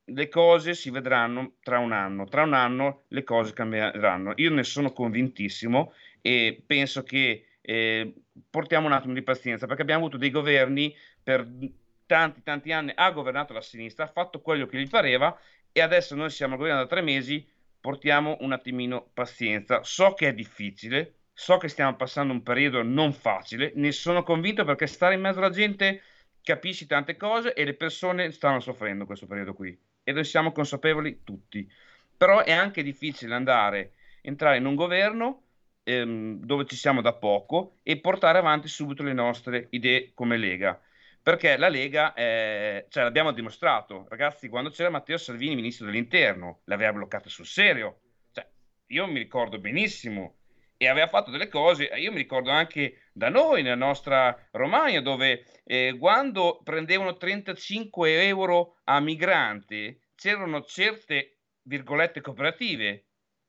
le 0.05 0.29
cose 0.29 0.75
si 0.75 0.91
vedranno 0.91 1.55
tra 1.63 1.79
un 1.79 1.93
anno. 1.93 2.25
Tra 2.27 2.43
un 2.43 2.55
anno 2.55 3.05
le 3.09 3.23
cose 3.23 3.53
cambieranno. 3.53 4.33
Io 4.37 4.51
ne 4.51 4.65
sono 4.65 4.93
convintissimo 4.93 5.93
e 6.21 6.63
penso 6.67 7.03
che 7.03 7.45
eh, 7.61 8.15
portiamo 8.49 8.87
un 8.87 8.93
attimo 8.93 9.15
di 9.15 9.23
pazienza 9.23 9.67
perché 9.67 9.83
abbiamo 9.83 10.03
avuto 10.03 10.17
dei 10.17 10.31
governi 10.31 10.95
per 11.23 11.47
tanti 12.07 12.43
tanti 12.43 12.73
anni, 12.73 12.93
ha 12.95 13.11
governato 13.13 13.53
la 13.53 13.61
sinistra, 13.61 14.05
ha 14.05 14.09
fatto 14.09 14.41
quello 14.41 14.67
che 14.67 14.79
gli 14.79 14.89
pareva 14.89 15.39
e 15.71 15.81
adesso 15.81 16.17
noi 16.17 16.31
siamo 16.31 16.55
al 16.55 16.59
governo 16.59 16.81
da 16.81 16.89
tre 16.89 17.03
mesi, 17.03 17.47
portiamo 17.81 18.39
un 18.41 18.53
attimino 18.53 19.11
pazienza. 19.15 19.85
So 19.85 20.15
che 20.15 20.29
è 20.29 20.35
difficile, 20.35 21.15
so 21.33 21.57
che 21.59 21.69
stiamo 21.69 21.95
passando 21.95 22.33
un 22.33 22.43
periodo 22.43 22.83
non 22.83 23.13
facile, 23.13 23.73
ne 23.77 23.93
sono 23.93 24.25
convinto 24.25 24.65
perché 24.65 24.87
stare 24.87 25.15
in 25.15 25.21
mezzo 25.21 25.39
alla 25.39 25.51
gente 25.51 26.03
capisci 26.43 26.87
tante 26.87 27.17
cose 27.17 27.55
e 27.55 27.65
le 27.65 27.75
persone 27.75 28.33
stanno 28.33 28.61
soffrendo 28.61 29.07
questo 29.07 29.27
periodo 29.27 29.55
qui 29.55 29.79
e 30.03 30.13
noi 30.13 30.25
siamo 30.25 30.53
consapevoli 30.53 31.23
tutti. 31.23 31.71
Però 32.17 32.43
è 32.43 32.53
anche 32.53 32.83
difficile 32.83 33.35
andare, 33.35 33.93
entrare 34.21 34.57
in 34.57 34.67
un 34.67 34.75
governo 34.75 35.45
ehm, 35.99 36.45
dove 36.45 36.67
ci 36.67 36.77
siamo 36.77 37.01
da 37.01 37.15
poco 37.15 37.79
e 37.83 37.99
portare 38.01 38.39
avanti 38.39 38.69
subito 38.69 39.03
le 39.03 39.13
nostre 39.13 39.69
idee 39.71 40.13
come 40.15 40.37
Lega. 40.37 40.81
Perché 41.23 41.57
la 41.57 41.69
Lega, 41.69 42.15
è, 42.15 42.87
cioè 42.89 43.03
l'abbiamo 43.03 43.33
dimostrato, 43.33 44.07
ragazzi, 44.09 44.49
quando 44.49 44.71
c'era 44.71 44.89
Matteo 44.91 45.19
Salvini, 45.19 45.55
ministro 45.55 45.87
dell'interno, 45.87 46.61
l'aveva 46.65 46.93
bloccata 46.95 47.29
sul 47.29 47.47
serio. 47.47 48.01
Cioè, 48.33 48.49
io 48.87 49.07
mi 49.07 49.19
ricordo 49.19 49.59
benissimo 49.59 50.37
e 50.79 50.89
aveva 50.89 51.09
fatto 51.09 51.31
delle 51.31 51.49
cose, 51.49 51.85
io 51.85 52.11
mi 52.11 52.17
ricordo 52.17 52.49
anche 52.49 53.11
da 53.13 53.29
noi, 53.29 53.63
nella 53.63 53.75
nostra 53.75 54.49
Romagna, 54.53 55.03
dove 55.03 55.45
eh, 55.65 55.95
quando 55.99 56.63
prendevano 56.65 57.19
35 57.19 58.25
euro 58.25 58.79
a 58.85 58.99
migrante, 58.99 60.01
c'erano 60.15 60.63
certe, 60.63 61.41
virgolette, 61.65 62.23
cooperative 62.23 63.09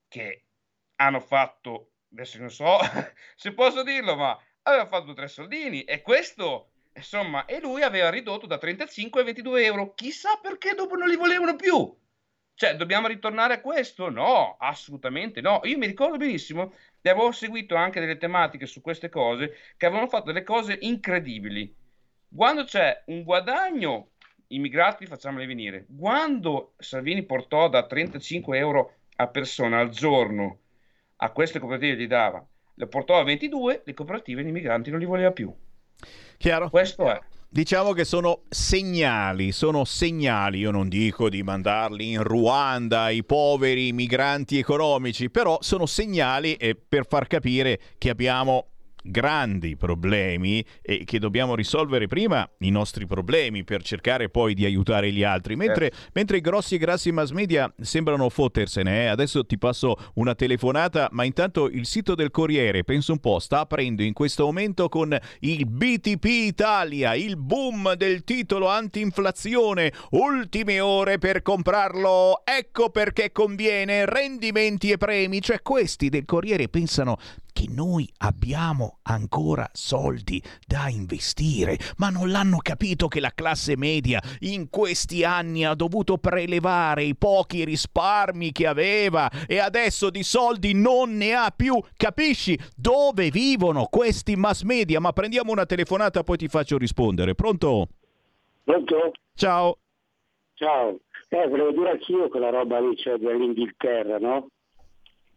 che 0.10 0.48
hanno 0.96 1.22
fatto 1.22 1.91
adesso 2.12 2.40
non 2.40 2.50
so 2.50 2.78
se 3.36 3.54
posso 3.54 3.84
dirlo, 3.84 4.16
ma 4.16 4.38
aveva 4.64 4.86
fatto 4.88 5.14
tre 5.14 5.28
soldini 5.28 5.84
e 5.84 6.02
questo, 6.02 6.72
insomma, 6.94 7.46
e 7.46 7.60
lui 7.60 7.82
aveva 7.82 8.10
ridotto 8.10 8.46
da 8.46 8.58
35 8.58 9.22
a 9.22 9.24
22 9.24 9.64
euro. 9.64 9.94
Chissà 9.94 10.38
perché 10.42 10.74
dopo 10.74 10.96
non 10.96 11.08
li 11.08 11.16
volevano 11.16 11.56
più. 11.56 11.98
Cioè, 12.54 12.76
dobbiamo 12.76 13.08
ritornare 13.08 13.56
a 13.56 13.62
questo? 13.62 14.10
No, 14.10 14.56
assolutamente 14.60 15.42
no. 15.42 15.62
Io 15.64 15.78
mi 15.78 15.88
ricordo 15.88 16.18
benissimo 16.18 16.74
e 17.02 17.10
avevo 17.10 17.32
seguito 17.32 17.76
anche 17.76 18.00
delle 18.00 18.18
tematiche 18.18 18.68
su 18.68 18.82
queste 18.82 19.10
cose 19.10 19.56
che 19.78 19.88
avevano 19.88 20.08
fatto 20.08 20.26
delle 20.26 20.44
cose 20.44 20.78
incredibili. 20.82 21.74
Quando 22.34 22.64
c'è 22.66 23.04
un 23.08 23.24
guadagno, 23.24 24.12
immigrati 24.48 25.08
facciamoli 25.08 25.48
venire. 25.48 25.88
Quando 25.98 26.74
Salvini 26.78 27.24
portò 27.24 27.68
da 27.68 27.88
35 27.88 28.58
euro 28.58 28.98
a 29.16 29.28
persona 29.28 29.80
al 29.80 29.90
giorno 29.90 30.60
a 31.24 31.30
queste 31.32 31.60
cooperative 31.60 32.02
gli 32.02 32.08
dava, 32.08 32.44
le 32.74 32.88
portò 32.88 33.20
a 33.20 33.24
22, 33.24 33.84
le 33.86 33.94
cooperative 33.94 34.44
di 34.44 34.52
migranti 34.52 34.90
non 34.90 35.00
li 35.00 35.06
voleva 35.06 35.32
più. 35.32 35.54
Chiaro? 36.38 36.70
Questo 36.70 37.12
è. 37.12 37.20
Diciamo 37.48 37.92
che 37.92 38.06
sono 38.06 38.44
segnali, 38.50 39.52
sono 39.52 39.84
segnali, 39.84 40.60
io 40.60 40.72
non 40.72 40.88
dico 40.88 41.30
di 41.30 41.44
mandarli 41.44 42.12
in 42.12 42.24
Ruanda, 42.24 43.10
i 43.10 43.24
poveri 43.26 43.92
migranti 43.92 44.58
economici, 44.58 45.30
però 45.30 45.58
sono 45.62 45.86
segnali 45.86 46.58
per 46.88 47.06
far 47.06 47.28
capire 47.28 47.80
che 47.98 48.10
abbiamo 48.10 48.71
grandi 49.02 49.76
problemi 49.76 50.64
e 50.82 51.04
che 51.06 51.20
dobbiamo 51.20 51.56
risolvere 51.56 52.08
prima 52.08 52.48
i 52.60 52.70
nostri 52.70 53.06
problemi 53.06 53.64
per 53.64 53.84
cercare 53.84 54.30
poi 54.30 54.54
di 54.54 54.66
aiutare 54.66 55.12
gli 55.12 55.24
altri. 55.24 55.56
Mentre, 55.56 55.88
eh. 55.88 55.94
mentre 56.14 56.38
i 56.38 56.42
grossi 56.42 56.76
e 56.76 56.78
grassi 56.78 57.12
mass 57.12 57.32
media 57.32 57.72
sembrano 57.80 58.30
fottersene, 58.30 59.04
eh? 59.04 59.08
adesso 59.08 59.46
ti 59.46 59.58
passo 59.58 59.96
una 60.16 60.36
telefonata, 60.36 61.10
ma 61.12 61.24
intanto 61.24 61.68
il 61.68 61.86
sito 61.86 62.16
del 62.16 62.32
Corriere, 62.32 62.84
penso 62.84 63.12
un 63.12 63.20
po', 63.20 63.40
sta 63.40 63.62
aprendo 63.62 64.04
in 64.04 64.14
questo 64.14 64.46
momento 64.46 64.90
con 64.90 65.18
il 65.40 65.66
BTP 65.66 66.26
Italia, 66.26 67.16
il 67.16 67.38
boom 67.38 67.94
del 67.96 68.24
titolo 68.24 68.68
anti-inflazione, 68.68 69.92
ultime 70.12 70.80
ore 70.80 71.18
per 71.18 71.42
comprarlo, 71.42 72.42
ecco 72.44 72.90
perché 72.90 73.32
conviene, 73.32 74.06
rendimenti 74.06 74.92
e 74.92 74.98
premi, 74.98 75.42
cioè 75.42 75.62
questi 75.62 76.10
del 76.10 76.26
Corriere 76.26 76.70
pensano 76.70 77.18
che 77.52 77.66
noi 77.70 78.10
abbiamo 78.20 79.00
ancora 79.04 79.70
soldi 79.74 80.42
da 80.66 80.90
investire, 80.90 81.78
ma 81.98 82.10
non 82.10 82.30
l'hanno 82.30 82.58
capito 82.58 83.08
che 83.08 83.20
la 83.20 83.32
classe 83.34 83.78
media 83.78 84.22
in 84.40 84.70
questi 84.70 85.24
anni 85.24 85.66
ha 85.66 85.74
dovuto 85.74 86.18
prelevare 86.18 87.04
i 87.04 87.16
pochi 87.16 87.66
risparmi 87.66 88.52
che 88.52 88.68
aveva 88.68 89.30
e 89.48 89.60
adesso 89.60 90.10
di 90.10 90.24
soldi 90.24 90.74
non 90.74 91.16
ne 91.16 91.34
ha 91.34 91.52
più. 91.56 91.80
Capisci 91.96 92.58
dove 92.76 93.30
vivono 93.30 93.86
questi 93.86 94.36
mass 94.36 94.64
media? 94.64 95.00
Ma 95.00 95.12
prendiamo 95.12 95.52
una 95.52 95.66
telefonata 95.66 96.24
poi 96.24 96.38
ti 96.38 96.48
faccio 96.48 96.78
rispondere. 96.78 97.36
Pronto? 97.36 97.88
Pronto? 98.64 99.12
Ciao. 99.36 99.78
Ciao. 100.54 101.00
Eh, 101.30 101.48
volevo 101.48 101.72
dire 101.72 101.92
anch'io 101.92 102.28
quella 102.28 102.50
roba 102.50 102.80
lì, 102.80 102.96
cioè 102.98 103.18
dell'Inghilterra, 103.18 104.18
no? 104.18 104.48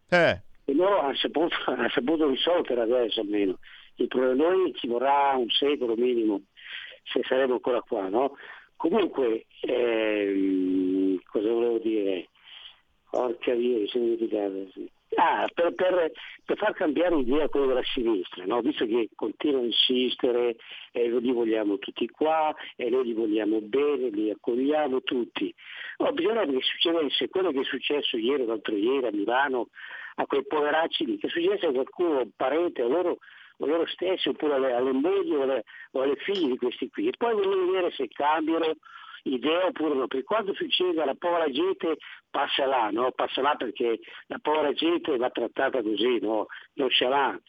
Eh 0.09 0.44
e 0.65 0.73
loro 0.73 0.99
hanno 0.99 1.15
saputo, 1.15 1.55
hanno 1.65 1.89
saputo 1.89 2.27
risolvere 2.27 2.81
adesso 2.81 3.21
almeno. 3.21 3.59
Il 3.95 4.07
problema 4.07 4.49
noi 4.49 4.73
ci 4.75 4.87
vorrà 4.87 5.33
un 5.37 5.49
secolo 5.49 5.95
minimo 5.95 6.41
se 7.03 7.21
saremo 7.23 7.53
ancora 7.53 7.81
qua, 7.81 8.09
no? 8.09 8.35
Comunque, 8.75 9.45
ehm, 9.61 11.19
cosa 11.25 11.49
volevo 11.49 11.77
dire? 11.77 12.29
Porca 13.09 13.53
via, 13.53 13.77
mi 13.77 13.87
sono 13.87 14.03
dimenticato. 14.03 14.91
Ah, 15.17 15.47
per, 15.53 15.73
per, 15.75 16.11
per, 16.43 16.57
far 16.57 16.73
cambiare 16.73 17.15
idea 17.15 17.47
quello 17.47 17.67
della 17.67 17.83
sinistra, 17.83 18.43
no? 18.45 18.59
visto 18.59 18.85
che 18.85 19.09
continua 19.15 19.61
a 19.61 19.65
insistere 19.65 20.57
e 20.91 21.07
noi 21.07 21.21
li 21.21 21.31
vogliamo 21.31 21.77
tutti 21.77 22.09
qua 22.09 22.53
e 22.75 22.89
noi 22.89 23.05
li 23.05 23.13
vogliamo 23.13 23.61
bene, 23.61 24.09
li 24.09 24.29
accogliamo 24.29 25.03
tutti. 25.03 25.53
No, 25.99 26.11
bisognerebbe 26.11 26.57
che 26.57 26.63
succedesse 26.63 27.29
quello 27.29 27.51
che 27.51 27.61
è 27.61 27.63
successo 27.63 28.17
ieri 28.17 28.43
o 28.43 28.47
l'altro 28.47 28.75
ieri 28.75 29.05
a 29.07 29.11
Milano 29.11 29.69
a 30.15 30.25
quei 30.25 30.45
poveracci 30.45 31.05
lì, 31.05 31.17
che 31.17 31.29
succedesse 31.29 31.67
a 31.67 31.71
qualcuno, 31.71 32.21
un 32.21 32.31
parente, 32.35 32.81
a 32.81 32.87
loro, 32.87 33.17
a 33.59 33.65
loro 33.65 33.85
stessi, 33.87 34.29
oppure 34.29 34.53
alle, 34.53 34.73
alle 34.73 34.91
mogli 34.91 35.33
o 35.33 35.43
alle, 35.43 35.63
o 35.91 36.01
alle 36.01 36.15
figlie 36.17 36.51
di 36.51 36.57
questi 36.57 36.89
qui. 36.89 37.07
E 37.07 37.13
poi 37.17 37.33
voglio 37.33 37.65
vedere 37.65 37.91
se 37.91 38.07
cambiano 38.07 38.73
idea 39.23 39.65
oppure 39.65 39.95
no, 39.95 40.07
perché 40.07 40.23
quando 40.23 40.53
succede 40.53 41.03
la 41.03 41.15
povera 41.15 41.49
gente 41.49 41.97
passa 42.29 42.65
là, 42.65 42.89
no? 42.91 43.11
Passa 43.11 43.41
là 43.41 43.55
perché 43.55 43.99
la 44.27 44.39
povera 44.39 44.71
gente 44.73 45.17
va 45.17 45.29
trattata 45.29 45.81
così, 45.81 46.19
no? 46.19 46.47
Non 46.73 46.89
ce 46.89 47.07
l'ha. 47.07 47.39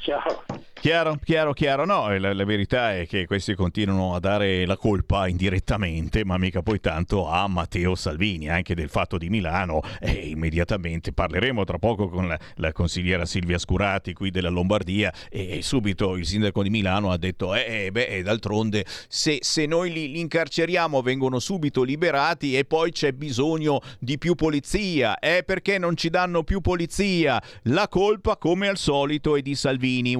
Ciao. 0.00 0.44
Chiaro, 0.84 1.18
chiaro, 1.24 1.54
chiaro. 1.54 1.86
No, 1.86 2.14
la, 2.18 2.34
la 2.34 2.44
verità 2.44 2.94
è 2.94 3.06
che 3.06 3.24
questi 3.24 3.54
continuano 3.54 4.14
a 4.14 4.20
dare 4.20 4.66
la 4.66 4.76
colpa 4.76 5.26
indirettamente, 5.28 6.26
ma 6.26 6.36
mica 6.36 6.60
poi 6.60 6.78
tanto 6.78 7.26
a 7.26 7.48
Matteo 7.48 7.94
Salvini, 7.94 8.50
anche 8.50 8.74
del 8.74 8.90
fatto 8.90 9.16
di 9.16 9.30
Milano. 9.30 9.80
E 9.98 10.10
immediatamente 10.10 11.14
parleremo 11.14 11.64
tra 11.64 11.78
poco 11.78 12.10
con 12.10 12.28
la, 12.28 12.38
la 12.56 12.72
consigliera 12.72 13.24
Silvia 13.24 13.56
Scurati 13.56 14.12
qui 14.12 14.30
della 14.30 14.50
Lombardia 14.50 15.10
e 15.30 15.62
subito 15.62 16.16
il 16.16 16.26
sindaco 16.26 16.62
di 16.62 16.68
Milano 16.68 17.10
ha 17.10 17.16
detto, 17.16 17.54
eh, 17.54 17.88
beh, 17.90 18.22
d'altronde 18.22 18.84
se, 19.08 19.38
se 19.40 19.64
noi 19.64 19.90
li, 19.90 20.12
li 20.12 20.20
incarceriamo 20.20 21.00
vengono 21.00 21.38
subito 21.38 21.82
liberati 21.82 22.58
e 22.58 22.66
poi 22.66 22.90
c'è 22.92 23.12
bisogno 23.12 23.80
di 23.98 24.18
più 24.18 24.34
polizia. 24.34 25.18
Eh, 25.18 25.44
perché 25.46 25.78
non 25.78 25.96
ci 25.96 26.10
danno 26.10 26.42
più 26.44 26.60
polizia? 26.60 27.42
La 27.62 27.88
colpa, 27.88 28.36
come 28.36 28.68
al 28.68 28.76
solito, 28.76 29.34
è 29.34 29.40
di 29.40 29.54
Salvini. 29.54 30.14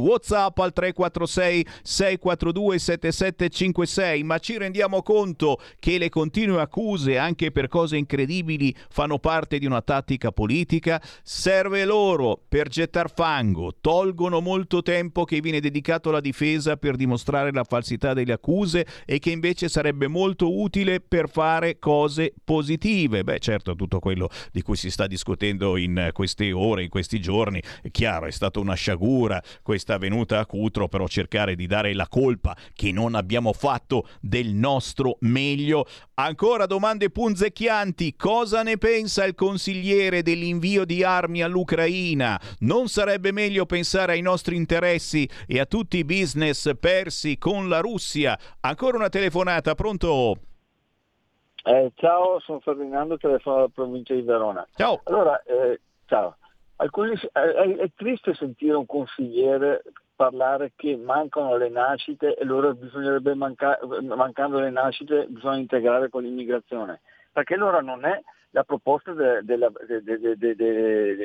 WhatsApp 0.54 0.58
al 0.58 0.72
346 0.72 1.66
642 1.82 2.78
7756, 2.78 4.22
ma 4.22 4.38
ci 4.38 4.56
rendiamo 4.56 5.02
conto 5.02 5.60
che 5.78 5.98
le 5.98 6.08
continue 6.08 6.60
accuse 6.60 7.18
anche 7.18 7.50
per 7.50 7.68
cose 7.68 7.96
incredibili 7.96 8.74
fanno 8.88 9.18
parte 9.18 9.58
di 9.58 9.66
una 9.66 9.82
tattica 9.82 10.30
politica? 10.30 11.02
Serve 11.22 11.84
loro 11.84 12.40
per 12.48 12.68
gettar 12.68 13.12
fango, 13.12 13.74
tolgono 13.80 14.40
molto 14.40 14.82
tempo 14.82 15.24
che 15.24 15.40
viene 15.40 15.60
dedicato 15.60 16.08
alla 16.10 16.20
difesa 16.20 16.76
per 16.76 16.96
dimostrare 16.96 17.52
la 17.52 17.64
falsità 17.64 18.14
delle 18.14 18.32
accuse 18.32 18.86
e 19.04 19.18
che 19.18 19.30
invece 19.30 19.68
sarebbe 19.68 20.08
molto 20.08 20.58
utile 20.58 21.00
per 21.00 21.28
fare 21.28 21.78
cose 21.78 22.32
positive. 22.44 23.24
Beh, 23.24 23.38
certo, 23.38 23.74
tutto 23.74 23.98
quello 23.98 24.28
di 24.52 24.62
cui 24.62 24.76
si 24.76 24.90
sta 24.90 25.06
discutendo 25.06 25.76
in 25.76 26.10
queste 26.12 26.52
ore, 26.52 26.84
in 26.84 26.88
questi 26.88 27.20
giorni, 27.20 27.62
è 27.82 27.90
chiaro, 27.90 28.26
è 28.26 28.30
stata 28.30 28.60
una 28.60 28.74
sciagura 28.74 29.42
questa 29.62 29.98
venuta 29.98 30.43
Cutro, 30.44 30.88
però 30.88 31.06
cercare 31.06 31.54
di 31.54 31.66
dare 31.66 31.94
la 31.94 32.08
colpa 32.08 32.56
che 32.74 32.92
non 32.92 33.14
abbiamo 33.14 33.52
fatto 33.52 34.08
del 34.20 34.54
nostro 34.54 35.16
meglio. 35.20 35.86
Ancora 36.14 36.66
domande 36.66 37.10
punzecchianti. 37.10 38.16
Cosa 38.16 38.62
ne 38.62 38.78
pensa 38.78 39.24
il 39.24 39.34
consigliere 39.34 40.22
dell'invio 40.22 40.84
di 40.84 41.02
armi 41.02 41.42
all'Ucraina? 41.42 42.40
Non 42.60 42.88
sarebbe 42.88 43.32
meglio 43.32 43.66
pensare 43.66 44.12
ai 44.12 44.22
nostri 44.22 44.56
interessi 44.56 45.28
e 45.46 45.60
a 45.60 45.66
tutti 45.66 45.98
i 45.98 46.04
business 46.04 46.70
persi 46.78 47.38
con 47.38 47.68
la 47.68 47.80
Russia? 47.80 48.38
Ancora 48.60 48.96
una 48.96 49.08
telefonata, 49.08 49.74
pronto? 49.74 50.38
Eh, 51.66 51.92
ciao, 51.94 52.40
sono 52.40 52.60
Ferdinando, 52.60 53.16
telefono 53.16 53.56
dalla 53.56 53.68
provincia 53.68 54.12
di 54.14 54.20
Verona. 54.20 54.66
Ciao. 54.76 55.00
Allora, 55.04 55.42
eh, 55.44 55.80
ciao. 56.04 56.36
Alcuni, 56.76 57.14
è- 57.32 57.38
è 57.38 57.90
triste 57.94 58.34
sentire 58.34 58.74
un 58.74 58.84
consigliere 58.84 59.82
parlare 60.14 60.72
che 60.76 60.96
mancano 60.96 61.56
le 61.56 61.68
nascite 61.68 62.34
e 62.36 62.42
allora 62.42 62.72
bisognerebbe 62.72 63.34
manca- 63.34 63.78
mancando 64.02 64.58
le 64.58 64.70
nascite 64.70 65.26
bisogna 65.28 65.58
integrare 65.58 66.08
con 66.08 66.22
l'immigrazione. 66.22 67.00
Perché 67.32 67.54
allora 67.54 67.80
non 67.80 68.04
è 68.04 68.20
la 68.50 68.64
proposta 68.64 69.12
de- 69.12 69.42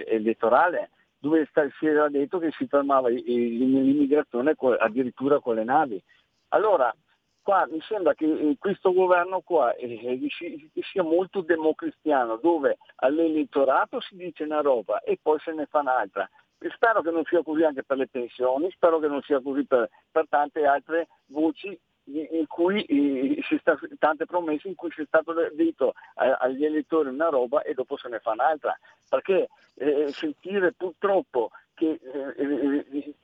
elettorale 0.07 0.89
dove 1.19 1.45
sta- 1.49 1.67
si 1.77 1.85
era 1.85 2.09
detto 2.09 2.39
che 2.39 2.51
si 2.51 2.65
fermava 2.67 3.09
i- 3.09 3.23
l'immigrazione 3.23 4.55
co- 4.55 4.73
addirittura 4.75 5.39
con 5.39 5.55
le 5.55 5.63
navi. 5.63 6.01
Allora, 6.49 6.93
qua 7.41 7.67
mi 7.69 7.79
sembra 7.81 8.13
che 8.13 8.25
eh, 8.25 8.55
questo 8.57 8.93
governo 8.93 9.41
qua 9.41 9.75
eh, 9.75 9.93
eh, 9.93 10.81
sia 10.91 11.03
molto 11.03 11.41
democristiano, 11.41 12.37
dove 12.37 12.77
all'elettorato 12.97 13.99
si 13.99 14.15
dice 14.15 14.43
una 14.43 14.61
roba 14.61 15.01
e 15.01 15.19
poi 15.21 15.37
se 15.39 15.51
ne 15.51 15.65
fa 15.65 15.79
un'altra. 15.79 16.29
Spero 16.73 17.01
che 17.01 17.11
non 17.11 17.23
sia 17.25 17.41
così 17.41 17.63
anche 17.63 17.83
per 17.83 17.97
le 17.97 18.07
pensioni, 18.07 18.69
spero 18.71 18.99
che 18.99 19.07
non 19.07 19.21
sia 19.21 19.39
così 19.41 19.63
per, 19.65 19.89
per 20.11 20.25
tante 20.27 20.65
altre 20.65 21.07
voci 21.27 21.77
in 22.11 22.47
cui 22.47 22.83
eh, 22.85 23.41
si 23.43 23.57
sta, 23.59 23.79
tante 23.99 24.25
promesse 24.25 24.67
in 24.67 24.75
cui 24.75 24.89
si 24.91 25.01
è 25.01 25.05
stato 25.05 25.31
detto 25.53 25.93
a- 26.15 26.37
agli 26.39 26.65
elettori 26.65 27.09
una 27.09 27.29
roba 27.29 27.61
e 27.61 27.73
dopo 27.73 27.97
se 27.97 28.09
ne 28.09 28.19
fa 28.19 28.31
un'altra. 28.31 28.77
Perché 29.07 29.47
eh, 29.75 30.09
sentire 30.11 30.73
purtroppo 30.73 31.51
che 31.75 31.99
eh, 32.01 32.33
eh, 32.35 32.85
eh, 32.91 33.15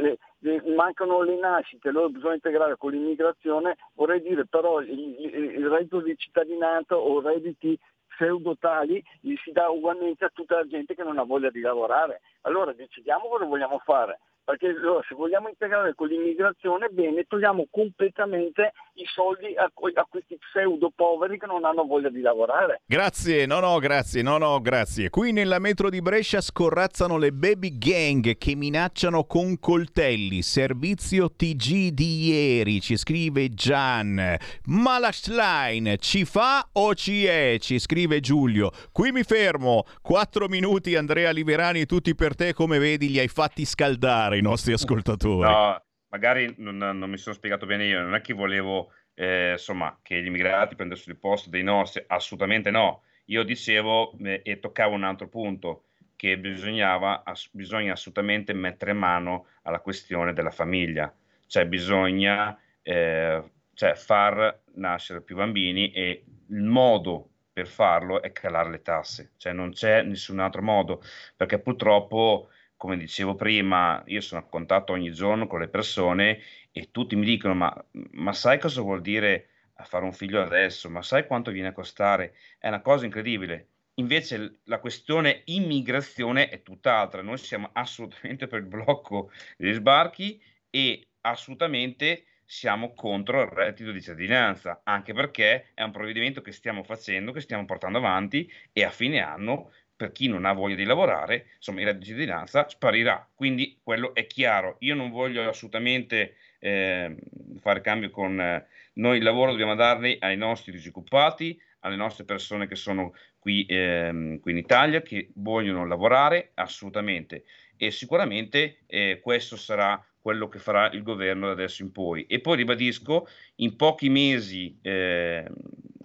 le- 0.00 0.18
le- 0.38 0.62
mancano 0.74 1.22
le 1.22 1.36
nascite, 1.38 1.88
allora 1.88 2.08
bisogna 2.08 2.34
integrare 2.34 2.76
con 2.76 2.92
l'immigrazione, 2.92 3.76
vorrei 3.94 4.22
dire 4.22 4.46
però 4.46 4.80
il- 4.80 5.18
il 5.24 5.68
reddito 5.68 6.00
di 6.00 6.16
cittadinanza 6.16 6.96
o 6.96 7.20
redditi 7.20 7.78
pseudotali 8.14 9.02
gli 9.20 9.34
si 9.42 9.52
dà 9.52 9.68
ugualmente 9.68 10.24
a 10.24 10.30
tutta 10.32 10.56
la 10.56 10.66
gente 10.66 10.94
che 10.94 11.02
non 11.02 11.18
ha 11.18 11.24
voglia 11.24 11.50
di 11.50 11.60
lavorare. 11.60 12.20
Allora 12.42 12.72
decidiamo 12.72 13.28
cosa 13.28 13.44
vogliamo 13.44 13.78
fare, 13.78 14.20
perché 14.44 14.66
allora, 14.66 15.02
se 15.08 15.14
vogliamo 15.14 15.48
integrare 15.48 15.94
con 15.94 16.08
l'immigrazione, 16.08 16.88
bene, 16.88 17.24
togliamo 17.26 17.66
completamente 17.70 18.72
i 18.94 19.04
soldi 19.06 19.54
a, 19.56 19.64
a 19.64 20.06
questi 20.08 20.36
pseudo 20.36 20.92
poveri 20.94 21.38
che 21.38 21.46
non 21.46 21.64
hanno 21.64 21.84
voglia 21.86 22.10
di 22.10 22.20
lavorare. 22.20 22.82
Grazie, 22.84 23.46
no 23.46 23.60
no, 23.60 23.78
grazie, 23.78 24.20
no 24.20 24.36
no, 24.36 24.60
grazie. 24.60 25.08
Qui 25.08 25.32
nella 25.32 25.58
metro 25.58 25.88
di 25.88 26.02
Brescia 26.02 26.42
scorrazzano 26.42 27.16
le 27.16 27.32
baby 27.32 27.78
gang 27.78 28.36
che 28.36 28.54
minacciano 28.54 29.24
con 29.24 29.58
coltelli. 29.58 30.42
Servizio 30.42 31.30
TG 31.30 31.88
di 31.88 32.26
ieri, 32.26 32.80
ci 32.82 32.98
scrive 32.98 33.48
Gian. 33.54 34.36
Ma 34.66 34.98
la 34.98 35.10
line 35.26 35.96
ci 35.96 36.26
fa 36.26 36.68
o 36.72 36.94
ci 36.94 37.24
è? 37.24 37.56
Ci 37.58 37.78
scrive 37.78 38.20
Giulio. 38.20 38.70
Qui 38.92 39.10
mi 39.10 39.22
fermo. 39.22 39.84
Quattro 40.02 40.48
minuti 40.48 40.96
Andrea 40.96 41.30
Liverani, 41.30 41.86
tutti 41.86 42.14
per 42.14 42.34
te, 42.34 42.52
come 42.52 42.78
vedi, 42.78 43.08
li 43.08 43.18
hai 43.18 43.28
fatti 43.28 43.64
scaldare 43.64 44.33
i 44.36 44.42
nostri 44.42 44.72
ascoltatori. 44.72 45.48
No, 45.48 45.82
magari 46.08 46.54
non, 46.58 46.76
non 46.76 47.10
mi 47.10 47.16
sono 47.16 47.34
spiegato 47.34 47.66
bene 47.66 47.86
io, 47.86 48.00
non 48.00 48.14
è 48.14 48.20
che 48.20 48.34
volevo 48.34 48.92
eh, 49.14 49.52
insomma 49.52 49.98
che 50.02 50.22
gli 50.22 50.26
immigrati 50.26 50.74
prendessero 50.74 51.12
il 51.12 51.18
posto 51.18 51.50
dei 51.50 51.62
nostri, 51.62 52.02
assolutamente 52.06 52.70
no. 52.70 53.02
Io 53.26 53.42
dicevo 53.42 54.16
eh, 54.18 54.42
e 54.44 54.60
toccavo 54.60 54.94
un 54.94 55.04
altro 55.04 55.28
punto, 55.28 55.84
che 56.16 56.38
bisognava, 56.38 57.22
ass- 57.24 57.50
bisogna 57.52 57.92
assolutamente 57.92 58.52
mettere 58.52 58.92
mano 58.92 59.46
alla 59.62 59.80
questione 59.80 60.32
della 60.32 60.50
famiglia, 60.50 61.12
cioè 61.46 61.66
bisogna 61.66 62.58
eh, 62.82 63.42
cioè 63.74 63.94
far 63.94 64.62
nascere 64.74 65.20
più 65.22 65.36
bambini 65.36 65.90
e 65.90 66.24
il 66.48 66.62
modo 66.62 67.28
per 67.52 67.66
farlo 67.66 68.22
è 68.22 68.32
calare 68.32 68.70
le 68.70 68.82
tasse, 68.82 69.32
cioè 69.36 69.52
non 69.52 69.70
c'è 69.72 70.02
nessun 70.02 70.40
altro 70.40 70.62
modo, 70.62 71.02
perché 71.36 71.58
purtroppo 71.58 72.48
come 72.84 72.98
dicevo 72.98 73.34
prima, 73.34 74.02
io 74.08 74.20
sono 74.20 74.42
a 74.42 74.44
contatto 74.44 74.92
ogni 74.92 75.10
giorno 75.10 75.46
con 75.46 75.58
le 75.58 75.68
persone 75.68 76.38
e 76.70 76.90
tutti 76.90 77.16
mi 77.16 77.24
dicono: 77.24 77.54
Ma, 77.54 77.86
ma 78.10 78.34
sai 78.34 78.58
cosa 78.58 78.82
vuol 78.82 79.00
dire 79.00 79.48
fare 79.84 80.04
un 80.04 80.12
figlio 80.12 80.42
adesso? 80.42 80.90
Ma 80.90 81.00
sai 81.00 81.26
quanto 81.26 81.50
viene 81.50 81.68
a 81.68 81.72
costare? 81.72 82.34
È 82.58 82.68
una 82.68 82.82
cosa 82.82 83.06
incredibile. 83.06 83.68
Invece 83.94 84.60
la 84.64 84.80
questione 84.80 85.44
immigrazione 85.46 86.50
è 86.50 86.60
tutt'altra. 86.62 87.22
Noi 87.22 87.38
siamo 87.38 87.70
assolutamente 87.72 88.46
per 88.48 88.58
il 88.58 88.66
blocco 88.66 89.30
degli 89.56 89.72
sbarchi 89.72 90.38
e 90.68 91.08
assolutamente 91.22 92.26
siamo 92.44 92.92
contro 92.92 93.40
il 93.40 93.48
reddito 93.48 93.92
di 93.92 94.02
cittadinanza, 94.02 94.82
anche 94.84 95.14
perché 95.14 95.70
è 95.72 95.82
un 95.82 95.90
provvedimento 95.90 96.42
che 96.42 96.52
stiamo 96.52 96.82
facendo, 96.82 97.32
che 97.32 97.40
stiamo 97.40 97.64
portando 97.64 97.96
avanti 97.96 98.46
e 98.72 98.84
a 98.84 98.90
fine 98.90 99.20
anno 99.20 99.70
per 99.96 100.12
chi 100.12 100.28
non 100.28 100.44
ha 100.44 100.52
voglia 100.52 100.74
di 100.74 100.84
lavorare, 100.84 101.46
insomma, 101.56 101.80
il 101.80 101.86
reddito 101.86 102.04
di 102.04 102.10
cittadinanza 102.10 102.68
sparirà. 102.68 103.28
Quindi 103.34 103.78
quello 103.82 104.14
è 104.14 104.26
chiaro. 104.26 104.76
Io 104.80 104.94
non 104.94 105.10
voglio 105.10 105.48
assolutamente 105.48 106.36
eh, 106.58 107.16
fare 107.60 107.80
cambio 107.80 108.10
con 108.10 108.40
eh, 108.40 108.66
noi 108.94 109.18
il 109.18 109.22
lavoro 109.22 109.50
dobbiamo 109.50 109.74
darli 109.74 110.16
ai 110.20 110.36
nostri 110.36 110.72
disoccupati, 110.72 111.60
alle 111.80 111.96
nostre 111.96 112.24
persone 112.24 112.66
che 112.66 112.76
sono 112.76 113.12
qui, 113.38 113.66
ehm, 113.68 114.40
qui 114.40 114.52
in 114.52 114.58
Italia, 114.58 115.02
che 115.02 115.30
vogliono 115.34 115.86
lavorare 115.86 116.52
assolutamente. 116.54 117.44
E 117.76 117.90
sicuramente 117.90 118.78
eh, 118.86 119.20
questo 119.22 119.56
sarà 119.56 120.02
quello 120.20 120.48
che 120.48 120.58
farà 120.58 120.90
il 120.92 121.02
governo 121.02 121.46
da 121.46 121.52
adesso 121.52 121.82
in 121.82 121.92
poi. 121.92 122.24
E 122.26 122.40
poi 122.40 122.56
ribadisco, 122.56 123.28
in 123.56 123.76
pochi 123.76 124.08
mesi 124.08 124.78
eh, 124.80 125.44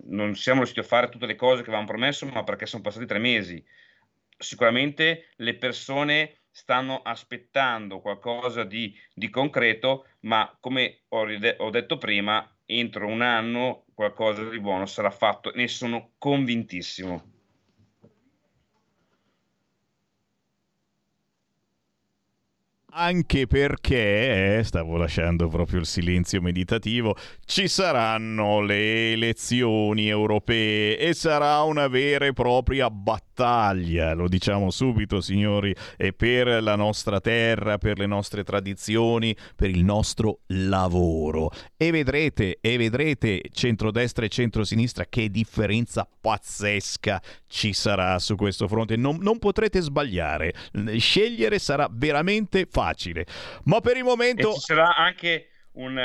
non 0.09 0.35
siamo 0.35 0.59
riusciti 0.59 0.81
a 0.81 0.87
fare 0.87 1.09
tutte 1.09 1.25
le 1.25 1.35
cose 1.35 1.61
che 1.61 1.69
avevamo 1.69 1.87
promesso, 1.87 2.25
ma 2.25 2.43
perché 2.43 2.65
sono 2.65 2.81
passati 2.81 3.05
tre 3.05 3.19
mesi. 3.19 3.63
Sicuramente 4.37 5.29
le 5.37 5.55
persone 5.55 6.41
stanno 6.51 7.01
aspettando 7.01 7.99
qualcosa 8.01 8.63
di, 8.63 8.93
di 9.13 9.29
concreto, 9.29 10.07
ma 10.21 10.55
come 10.59 11.03
ho, 11.09 11.25
ho 11.57 11.69
detto 11.69 11.97
prima, 11.97 12.47
entro 12.65 13.07
un 13.07 13.21
anno 13.21 13.85
qualcosa 13.93 14.47
di 14.47 14.59
buono 14.59 14.85
sarà 14.85 15.09
fatto, 15.09 15.51
ne 15.55 15.67
sono 15.67 16.11
convintissimo. 16.17 17.38
Anche 22.91 23.45
perché, 23.45 24.57
eh, 24.57 24.63
stavo 24.63 24.97
lasciando 24.97 25.47
proprio 25.47 25.79
il 25.79 25.85
silenzio 25.85 26.41
meditativo, 26.41 27.15
ci 27.45 27.67
saranno 27.67 28.61
le 28.61 29.11
elezioni 29.11 30.07
europee 30.09 30.97
e 30.97 31.13
sarà 31.13 31.61
una 31.61 31.87
vera 31.87 32.25
e 32.25 32.33
propria 32.33 32.89
battaglia 32.89 33.28
battaglia, 33.39 34.13
lo 34.13 34.27
diciamo 34.27 34.69
subito 34.69 35.21
signori, 35.21 35.73
è 35.95 36.11
per 36.11 36.61
la 36.61 36.75
nostra 36.75 37.21
terra, 37.21 37.77
per 37.77 37.97
le 37.97 38.05
nostre 38.05 38.43
tradizioni, 38.43 39.33
per 39.55 39.69
il 39.69 39.83
nostro 39.83 40.41
lavoro. 40.47 41.49
E 41.77 41.89
vedrete, 41.91 42.57
e 42.59 42.77
vedrete 42.77 43.43
centrodestra 43.53 44.25
e 44.25 44.29
centrosinistra 44.29 45.05
che 45.05 45.29
differenza 45.29 46.05
pazzesca 46.19 47.21
ci 47.47 47.71
sarà 47.71 48.19
su 48.19 48.35
questo 48.35 48.67
fronte. 48.67 48.97
Non, 48.97 49.19
non 49.21 49.39
potrete 49.39 49.79
sbagliare, 49.79 50.53
scegliere 50.97 51.59
sarà 51.59 51.87
veramente 51.89 52.67
facile. 52.69 53.25
Ma 53.63 53.79
per 53.79 53.95
il 53.95 54.03
momento... 54.03 54.49
E 54.49 54.53
ci 54.55 54.59
sarà 54.59 54.95
anche 54.95 55.47
un, 55.73 55.97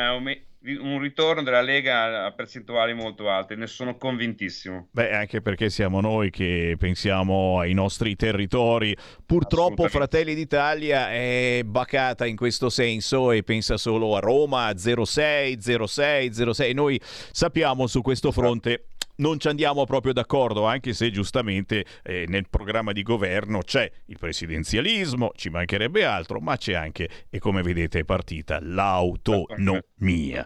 un 0.66 0.98
ritorno 0.98 1.42
della 1.42 1.60
Lega 1.60 2.24
a 2.24 2.32
percentuali 2.32 2.94
molto 2.94 3.28
alte, 3.28 3.54
ne 3.54 3.66
sono 3.66 3.96
convintissimo. 3.96 4.88
Beh, 4.92 5.12
anche 5.12 5.42
perché 5.42 5.68
siamo 5.68 6.00
noi 6.00 6.30
che 6.30 6.76
pensiamo 6.78 7.58
ai 7.58 7.74
nostri 7.74 8.16
territori. 8.16 8.96
Purtroppo 9.26 9.88
Fratelli 9.88 10.34
d'Italia 10.34 11.10
è 11.10 11.62
bacata 11.64 12.24
in 12.26 12.36
questo 12.36 12.70
senso 12.70 13.30
e 13.30 13.42
pensa 13.42 13.76
solo 13.76 14.16
a 14.16 14.20
Roma, 14.20 14.72
06, 14.74 15.58
06, 15.60 16.32
06. 16.52 16.72
Noi 16.72 17.00
sappiamo 17.02 17.86
su 17.86 18.00
questo 18.00 18.32
fronte 18.32 18.86
non 19.16 19.38
ci 19.38 19.48
andiamo 19.48 19.84
proprio 19.84 20.12
d'accordo, 20.12 20.64
anche 20.64 20.92
se 20.92 21.10
giustamente 21.10 21.84
eh, 22.02 22.24
nel 22.28 22.48
programma 22.48 22.92
di 22.92 23.02
governo 23.02 23.60
c'è 23.60 23.90
il 24.06 24.18
presidenzialismo, 24.18 25.32
ci 25.34 25.50
mancherebbe 25.50 26.04
altro, 26.04 26.40
ma 26.40 26.56
c'è 26.56 26.74
anche, 26.74 27.08
e 27.28 27.38
come 27.38 27.62
vedete 27.62 28.00
è 28.00 28.04
partita, 28.04 28.58
l'autonomia. 28.60 30.44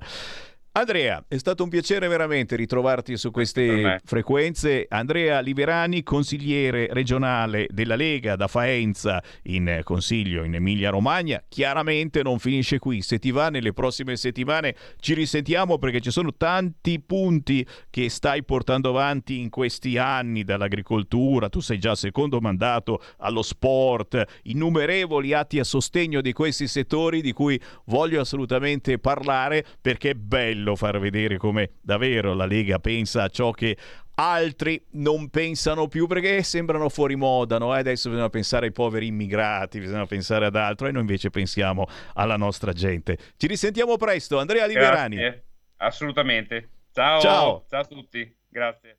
Andrea, 0.79 1.25
è 1.27 1.37
stato 1.39 1.65
un 1.65 1.71
piacere 1.71 2.07
veramente 2.07 2.55
ritrovarti 2.55 3.17
su 3.17 3.33
queste 3.33 4.01
frequenze. 4.05 4.87
Andrea 4.89 5.41
Liberani, 5.41 6.05
consigliere 6.05 6.87
regionale 6.93 7.67
della 7.69 7.97
Lega 7.97 8.37
da 8.37 8.47
Faenza 8.47 9.21
in 9.45 9.81
consiglio 9.83 10.45
in 10.45 10.55
Emilia 10.55 10.91
Romagna. 10.91 11.43
Chiaramente 11.49 12.23
non 12.23 12.39
finisce 12.39 12.79
qui, 12.79 13.03
se 13.03 13.19
ti 13.19 13.33
va 13.33 13.49
nelle 13.49 13.73
prossime 13.73 14.15
settimane 14.15 14.77
ci 15.01 15.15
risentiamo 15.15 15.79
perché 15.79 16.01
ci 16.01 16.13
sono 16.13 16.33
tanti 16.37 17.01
punti 17.01 17.67
che 17.91 18.09
stai 18.09 18.45
portando 18.45 18.91
avanti 18.91 19.41
in 19.41 19.51
questi 19.51 19.99
anni 19.99 20.45
dall'agricoltura, 20.45 21.49
tu 21.49 21.59
sei 21.59 21.81
già 21.81 21.97
secondo 21.97 22.39
mandato 22.41 23.03
allo 23.17 23.43
sport, 23.43 24.23
innumerevoli 24.45 25.33
atti 25.33 25.59
a 25.59 25.65
sostegno 25.65 26.21
di 26.21 26.33
questi 26.33 26.69
settori 26.69 27.21
di 27.21 27.33
cui 27.33 27.61
voglio 27.87 28.21
assolutamente 28.21 29.01
parlare 29.01 29.65
perché 29.81 30.11
è 30.11 30.15
bello 30.15 30.67
bello 30.69 30.77
far 30.77 30.99
vedere 30.99 31.39
come 31.39 31.71
davvero 31.81 32.35
la 32.35 32.45
Lega 32.45 32.79
pensa 32.79 33.25
a 33.25 33.29
ciò 33.29 33.51
che 33.53 33.77
altri 34.17 34.85
non 34.93 35.31
pensano 35.31 35.87
più 35.87 36.07
perché 36.07 36.43
sembrano 36.43 36.89
fuori 36.89 37.15
moda, 37.15 37.59
no? 37.59 37.73
adesso 37.73 38.09
bisogna 38.11 38.29
pensare 38.29 38.67
ai 38.67 38.73
poveri 38.73 39.07
immigrati, 39.07 39.79
bisogna 39.79 40.07
pensare 40.07 40.47
ad 40.47 40.57
altro 40.57 40.89
e 40.89 40.93
noi 40.93 41.03
invece 41.03 41.31
pensiamo 41.31 41.87
alla 42.15 42.37
nostra 42.37 42.73
gente. 42.73 43.17
Ci 43.37 43.47
risentiamo 43.47 43.97
presto, 43.97 44.39
Andrea 44.39 44.67
Liberani. 44.67 45.17
Grazie. 45.17 45.45
Assolutamente. 45.77 46.69
Ciao. 46.93 47.21
Ciao. 47.21 47.65
Ciao 47.69 47.81
a 47.81 47.85
tutti. 47.85 48.37
Grazie. 48.49 48.99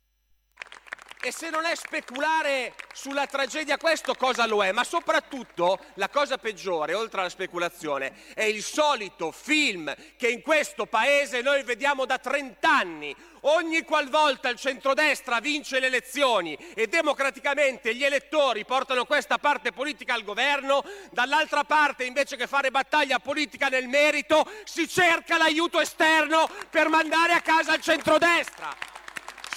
E 1.23 1.31
se 1.31 1.51
non 1.51 1.65
è 1.65 1.75
speculare 1.75 2.73
sulla 2.93 3.27
tragedia 3.27 3.77
questo 3.77 4.15
cosa 4.15 4.47
lo 4.47 4.63
è? 4.63 4.71
Ma 4.71 4.83
soprattutto 4.83 5.77
la 5.93 6.09
cosa 6.09 6.39
peggiore, 6.39 6.95
oltre 6.95 7.19
alla 7.19 7.29
speculazione, 7.29 8.33
è 8.33 8.41
il 8.41 8.63
solito 8.63 9.31
film 9.31 9.93
che 10.17 10.29
in 10.29 10.41
questo 10.41 10.87
paese 10.87 11.41
noi 11.41 11.61
vediamo 11.61 12.05
da 12.05 12.17
30 12.17 12.67
anni. 12.67 13.15
Ogni 13.41 13.83
qualvolta 13.83 14.49
il 14.49 14.57
centrodestra 14.57 15.39
vince 15.39 15.79
le 15.79 15.87
elezioni 15.87 16.55
e 16.73 16.87
democraticamente 16.87 17.93
gli 17.93 18.03
elettori 18.03 18.65
portano 18.65 19.05
questa 19.05 19.37
parte 19.37 19.71
politica 19.71 20.15
al 20.15 20.23
governo, 20.23 20.83
dall'altra 21.11 21.63
parte 21.65 22.03
invece 22.03 22.35
che 22.35 22.47
fare 22.47 22.71
battaglia 22.71 23.19
politica 23.19 23.67
nel 23.67 23.87
merito 23.87 24.49
si 24.63 24.87
cerca 24.87 25.37
l'aiuto 25.37 25.79
esterno 25.79 26.49
per 26.71 26.89
mandare 26.89 27.33
a 27.33 27.41
casa 27.41 27.75
il 27.75 27.81
centrodestra. 27.81 29.00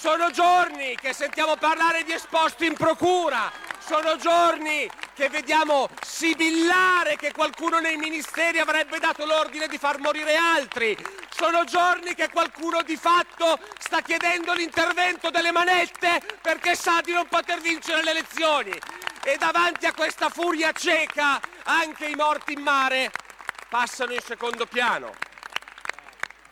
Sono 0.05 0.29
giorni 0.29 0.95
che 1.01 1.13
sentiamo 1.13 1.55
parlare 1.55 2.03
di 2.03 2.11
esposti 2.11 2.67
in 2.67 2.75
procura, 2.75 3.51
sono 3.79 4.17
giorni 4.17 4.87
che 5.15 5.29
vediamo 5.29 5.89
sibillare 5.99 7.15
che 7.15 7.31
qualcuno 7.31 7.79
nei 7.79 7.97
ministeri 7.97 8.59
avrebbe 8.59 8.99
dato 8.99 9.25
l'ordine 9.25 9.67
di 9.67 9.79
far 9.79 9.97
morire 9.97 10.35
altri, 10.35 10.95
sono 11.35 11.63
giorni 11.63 12.13
che 12.13 12.29
qualcuno 12.29 12.83
di 12.83 12.95
fatto 12.95 13.57
sta 13.79 14.01
chiedendo 14.01 14.53
l'intervento 14.53 15.31
delle 15.31 15.51
manette 15.51 16.21
perché 16.39 16.75
sa 16.75 17.01
di 17.01 17.11
non 17.11 17.25
poter 17.27 17.59
vincere 17.59 18.03
le 18.03 18.11
elezioni. 18.11 18.79
E 19.23 19.37
davanti 19.39 19.87
a 19.87 19.93
questa 19.93 20.29
furia 20.29 20.71
cieca 20.71 21.41
anche 21.63 22.05
i 22.05 22.13
morti 22.13 22.53
in 22.53 22.61
mare 22.61 23.11
passano 23.69 24.13
in 24.13 24.21
secondo 24.21 24.67
piano. 24.67 25.15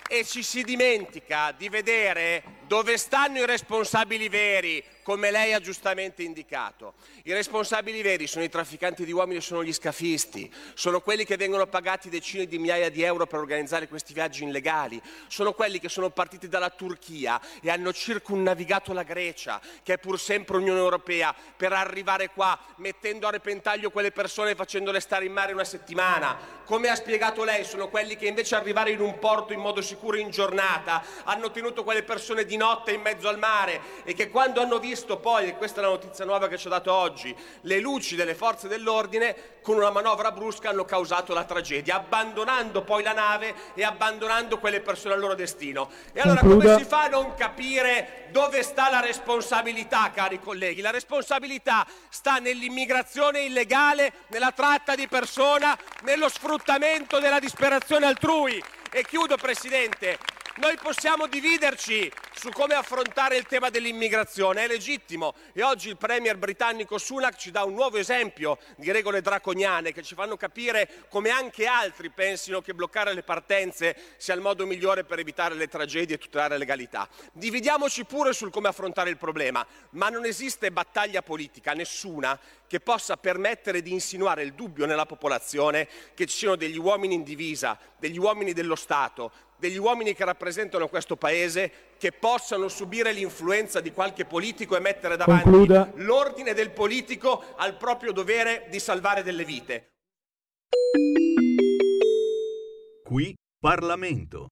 E 0.07 0.25
ci 0.25 0.41
si 0.41 0.63
dimentica 0.63 1.51
di 1.55 1.69
vedere 1.69 2.61
dove 2.67 2.97
stanno 2.97 3.39
i 3.39 3.45
responsabili 3.45 4.29
veri, 4.29 4.83
come 5.03 5.31
lei 5.31 5.53
ha 5.53 5.59
giustamente 5.59 6.23
indicato. 6.23 6.93
I 7.23 7.33
responsabili 7.33 8.01
veri 8.01 8.25
sono 8.25 8.43
i 8.43 8.49
trafficanti 8.49 9.03
di 9.03 9.11
uomini 9.11 9.39
e 9.39 9.41
sono 9.41 9.63
gli 9.63 9.73
scafisti, 9.73 10.51
sono 10.73 11.01
quelli 11.01 11.25
che 11.25 11.35
vengono 11.35 11.67
pagati 11.67 12.09
decine 12.09 12.45
di 12.45 12.57
migliaia 12.57 12.89
di 12.89 13.03
euro 13.03 13.27
per 13.27 13.39
organizzare 13.39 13.87
questi 13.87 14.13
viaggi 14.13 14.43
illegali, 14.43 15.01
sono 15.27 15.53
quelli 15.53 15.79
che 15.79 15.89
sono 15.89 16.09
partiti 16.09 16.47
dalla 16.47 16.69
Turchia 16.69 17.39
e 17.61 17.69
hanno 17.69 17.91
circunnavigato 17.91 18.93
la 18.93 19.03
Grecia, 19.03 19.61
che 19.83 19.93
è 19.93 19.97
pur 19.97 20.19
sempre 20.19 20.57
Unione 20.57 20.79
Europea, 20.79 21.35
per 21.55 21.73
arrivare 21.73 22.29
qua 22.29 22.57
mettendo 22.77 23.27
a 23.27 23.31
repentaglio 23.31 23.89
quelle 23.89 24.11
persone 24.11 24.51
e 24.51 24.55
facendole 24.55 24.99
stare 24.99 25.25
in 25.25 25.33
mare 25.33 25.53
una 25.53 25.65
settimana. 25.65 26.61
Come 26.63 26.87
ha 26.87 26.95
spiegato 26.95 27.43
lei, 27.43 27.65
sono 27.65 27.89
quelli 27.89 28.15
che 28.15 28.25
invece 28.25 28.55
arrivare 28.55 28.91
in 28.91 29.01
un 29.01 29.19
porto 29.19 29.51
in 29.51 29.59
modo 29.59 29.81
sicuro 29.81 30.17
in 30.17 30.29
giornata 30.29 31.03
hanno 31.23 31.51
tenuto 31.51 31.83
quelle 31.83 32.03
persone 32.03 32.45
di 32.45 32.52
notte 32.57 32.91
in 32.91 33.01
mezzo 33.01 33.27
al 33.27 33.37
mare 33.37 33.81
e 34.03 34.13
che 34.13 34.29
quando 34.29 34.61
hanno 34.61 34.79
visto 34.79 35.17
poi, 35.17 35.47
e 35.47 35.57
questa 35.57 35.79
è 35.79 35.83
la 35.83 35.89
notizia 35.89 36.25
nuova 36.25 36.47
che 36.47 36.57
ci 36.57 36.67
ha 36.67 36.71
dato 36.71 36.93
oggi, 36.93 37.35
le 37.61 37.79
luci 37.79 38.15
delle 38.15 38.35
forze 38.35 38.67
dell'ordine 38.67 39.51
con 39.61 39.77
una 39.77 39.91
manovra 39.91 40.31
brusca 40.31 40.69
hanno 40.69 40.85
causato 40.85 41.33
la 41.33 41.45
tragedia, 41.45 41.95
abbandonando 41.95 42.83
poi 42.83 43.01
la 43.01 43.13
nave 43.13 43.55
e 43.73 43.83
abbandonando 43.83 44.59
quelle 44.59 44.81
persone 44.81 45.13
al 45.13 45.19
loro 45.19 45.35
destino. 45.35 45.89
E 46.11 46.19
allora 46.19 46.41
Concluda. 46.41 46.63
come 46.65 46.83
si 46.83 46.89
fa 46.89 47.03
a 47.03 47.07
non 47.07 47.33
capire 47.33 48.27
dove 48.31 48.61
sta 48.61 48.89
la 48.89 48.99
responsabilità, 48.99 50.11
cari 50.13 50.39
colleghi? 50.39 50.81
La 50.81 50.91
responsabilità 50.91 51.85
sta 52.09 52.37
nell'immigrazione 52.37 53.41
illegale, 53.41 54.11
nella 54.27 54.51
tratta 54.51 54.95
di 54.95 55.07
persona, 55.07 55.77
nello 56.01 56.29
sfruttamento 56.29 57.19
della 57.19 57.39
disperazione 57.39 58.05
altrui. 58.05 58.61
E 58.91 59.03
chiudo, 59.05 59.37
Presidente, 59.37 60.19
noi 60.57 60.77
possiamo 60.79 61.25
dividerci 61.25 62.11
su 62.35 62.49
come 62.49 62.75
affrontare 62.75 63.37
il 63.37 63.47
tema 63.47 63.71
dell'immigrazione, 63.71 64.63
è 64.63 64.67
legittimo 64.67 65.33
e 65.51 65.63
oggi 65.63 65.89
il 65.89 65.97
premier 65.97 66.37
britannico 66.37 66.99
Sunak 66.99 67.35
ci 67.37 67.49
dà 67.49 67.63
un 67.63 67.73
nuovo 67.73 67.97
esempio 67.97 68.59
di 68.75 68.91
regole 68.91 69.21
draconiane 69.21 69.91
che 69.91 70.03
ci 70.03 70.13
fanno 70.13 70.37
capire 70.37 71.05
come 71.09 71.31
anche 71.31 71.65
altri 71.65 72.11
pensino 72.11 72.61
che 72.61 72.75
bloccare 72.75 73.13
le 73.13 73.23
partenze 73.23 73.95
sia 74.17 74.35
il 74.35 74.41
modo 74.41 74.67
migliore 74.67 75.03
per 75.03 75.17
evitare 75.17 75.55
le 75.55 75.67
tragedie 75.67 76.15
e 76.15 76.19
tutelare 76.19 76.53
la 76.53 76.59
legalità. 76.59 77.09
Dividiamoci 77.31 78.05
pure 78.05 78.33
sul 78.33 78.51
come 78.51 78.67
affrontare 78.67 79.09
il 79.09 79.17
problema, 79.17 79.65
ma 79.91 80.09
non 80.09 80.25
esiste 80.25 80.71
battaglia 80.71 81.23
politica, 81.23 81.73
nessuna, 81.73 82.39
che 82.67 82.79
possa 82.79 83.17
permettere 83.17 83.81
di 83.81 83.91
insinuare 83.91 84.43
il 84.43 84.53
dubbio 84.53 84.85
nella 84.85 85.05
popolazione 85.05 85.87
che 86.13 86.25
ci 86.25 86.37
siano 86.37 86.55
degli 86.55 86.77
uomini 86.77 87.15
in 87.15 87.23
divisa, 87.23 87.77
degli 87.97 88.17
uomini 88.17 88.53
dello 88.53 88.75
Stato, 88.75 89.31
degli 89.63 89.77
uomini 89.77 90.13
che 90.13 90.25
rappresentano 90.25 90.89
questo 90.89 91.15
paese 91.15 91.71
che 91.97 92.11
possano 92.11 92.67
subire 92.67 93.13
l'influenza 93.13 93.79
di 93.79 93.93
qualche 93.93 94.25
politico 94.25 94.75
e 94.75 94.81
mettere 94.81 95.15
davanti 95.15 95.43
Concluda. 95.43 95.89
l'ordine 95.95 96.53
del 96.53 96.71
politico 96.71 97.41
al 97.55 97.77
proprio 97.77 98.11
dovere 98.11 98.67
di 98.69 98.79
salvare 98.79 99.23
delle 99.23 99.45
vite. 99.45 99.91
Qui 103.03 103.33
Parlamento. 103.57 104.49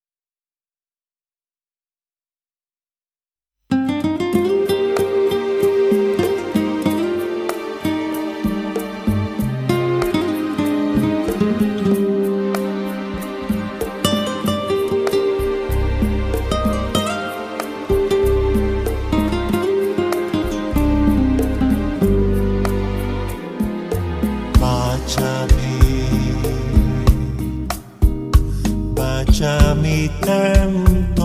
Tanto, 30.19 31.21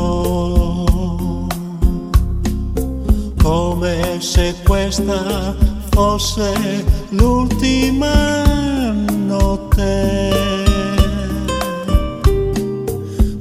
come 3.43 4.19
se 4.21 4.55
questa 4.65 5.55
fosse 5.91 6.85
l'ultima 7.11 8.43
notte. 9.27 10.33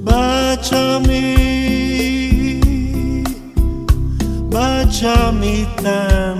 Baciami, 0.03 1.33
baciami 4.47 5.67
tanto 5.81 6.34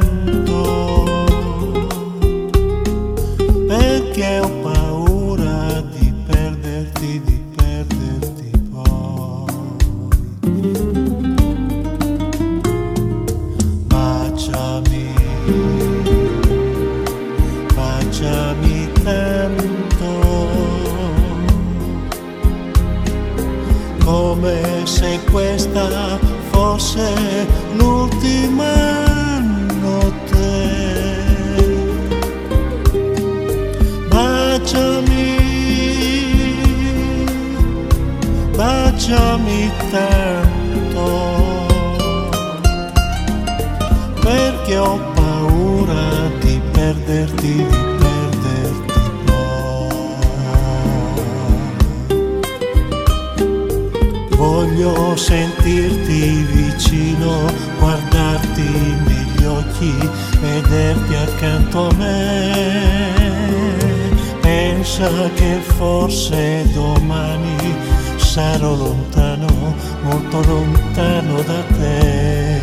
Pensa 64.98 65.30
che 65.34 65.60
forse 65.60 66.66
domani 66.72 67.76
sarò 68.16 68.74
lontano, 68.76 69.76
molto 70.04 70.42
lontano 70.48 71.42
da 71.42 71.62
te. 71.78 72.62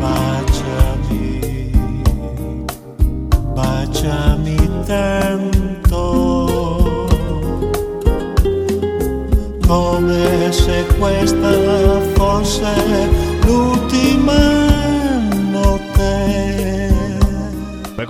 Baciami, 0.00 1.70
baciami 3.54 4.70
tanto, 4.84 7.06
come 9.64 10.50
se 10.50 10.84
questa 10.98 11.52
fosse 12.14 13.23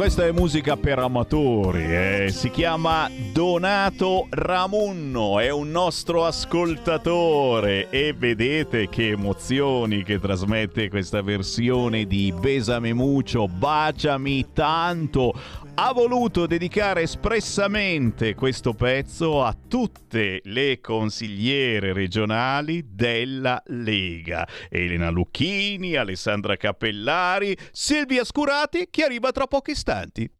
questa 0.05 0.26
è 0.26 0.32
musica 0.32 0.76
per 0.76 0.98
amatori, 0.98 1.82
eh. 1.82 2.28
si 2.31 2.51
chiama 2.51 3.10
Donato 3.32 4.26
Ramunno, 4.28 5.39
è 5.39 5.48
un 5.48 5.70
nostro 5.70 6.26
ascoltatore 6.26 7.89
e 7.89 8.12
vedete 8.12 8.90
che 8.90 9.12
emozioni 9.12 10.02
che 10.02 10.20
trasmette 10.20 10.90
questa 10.90 11.22
versione 11.22 12.05
di 12.05 12.35
Besame 12.39 12.93
Mucho, 12.93 13.48
Baciami 13.48 14.48
tanto. 14.52 15.32
Ha 15.77 15.93
voluto 15.93 16.47
dedicare 16.47 17.03
espressamente 17.03 18.37
questo 18.37 18.75
pezzo 18.75 19.43
a 19.43 19.53
tutte 19.67 20.41
le 20.45 20.81
consigliere 20.81 21.93
regionali 21.93 22.95
della 22.95 23.61
Lega. 23.67 24.47
Elena 24.71 25.11
Lucchini, 25.11 25.97
Alessandra 25.97 26.57
Cappellari, 26.57 27.57
Silvia 27.73 28.23
Scurati 28.23 28.87
che 28.89 29.03
arriva 29.03 29.33
tra 29.33 29.49
pochi 29.49 29.73
istanti. 29.73 30.31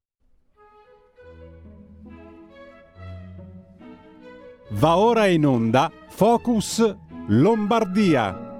Va 4.71 4.97
ora 4.97 5.27
in 5.27 5.47
onda 5.47 5.91
Focus 6.11 6.97
Lombardia. 7.27 8.54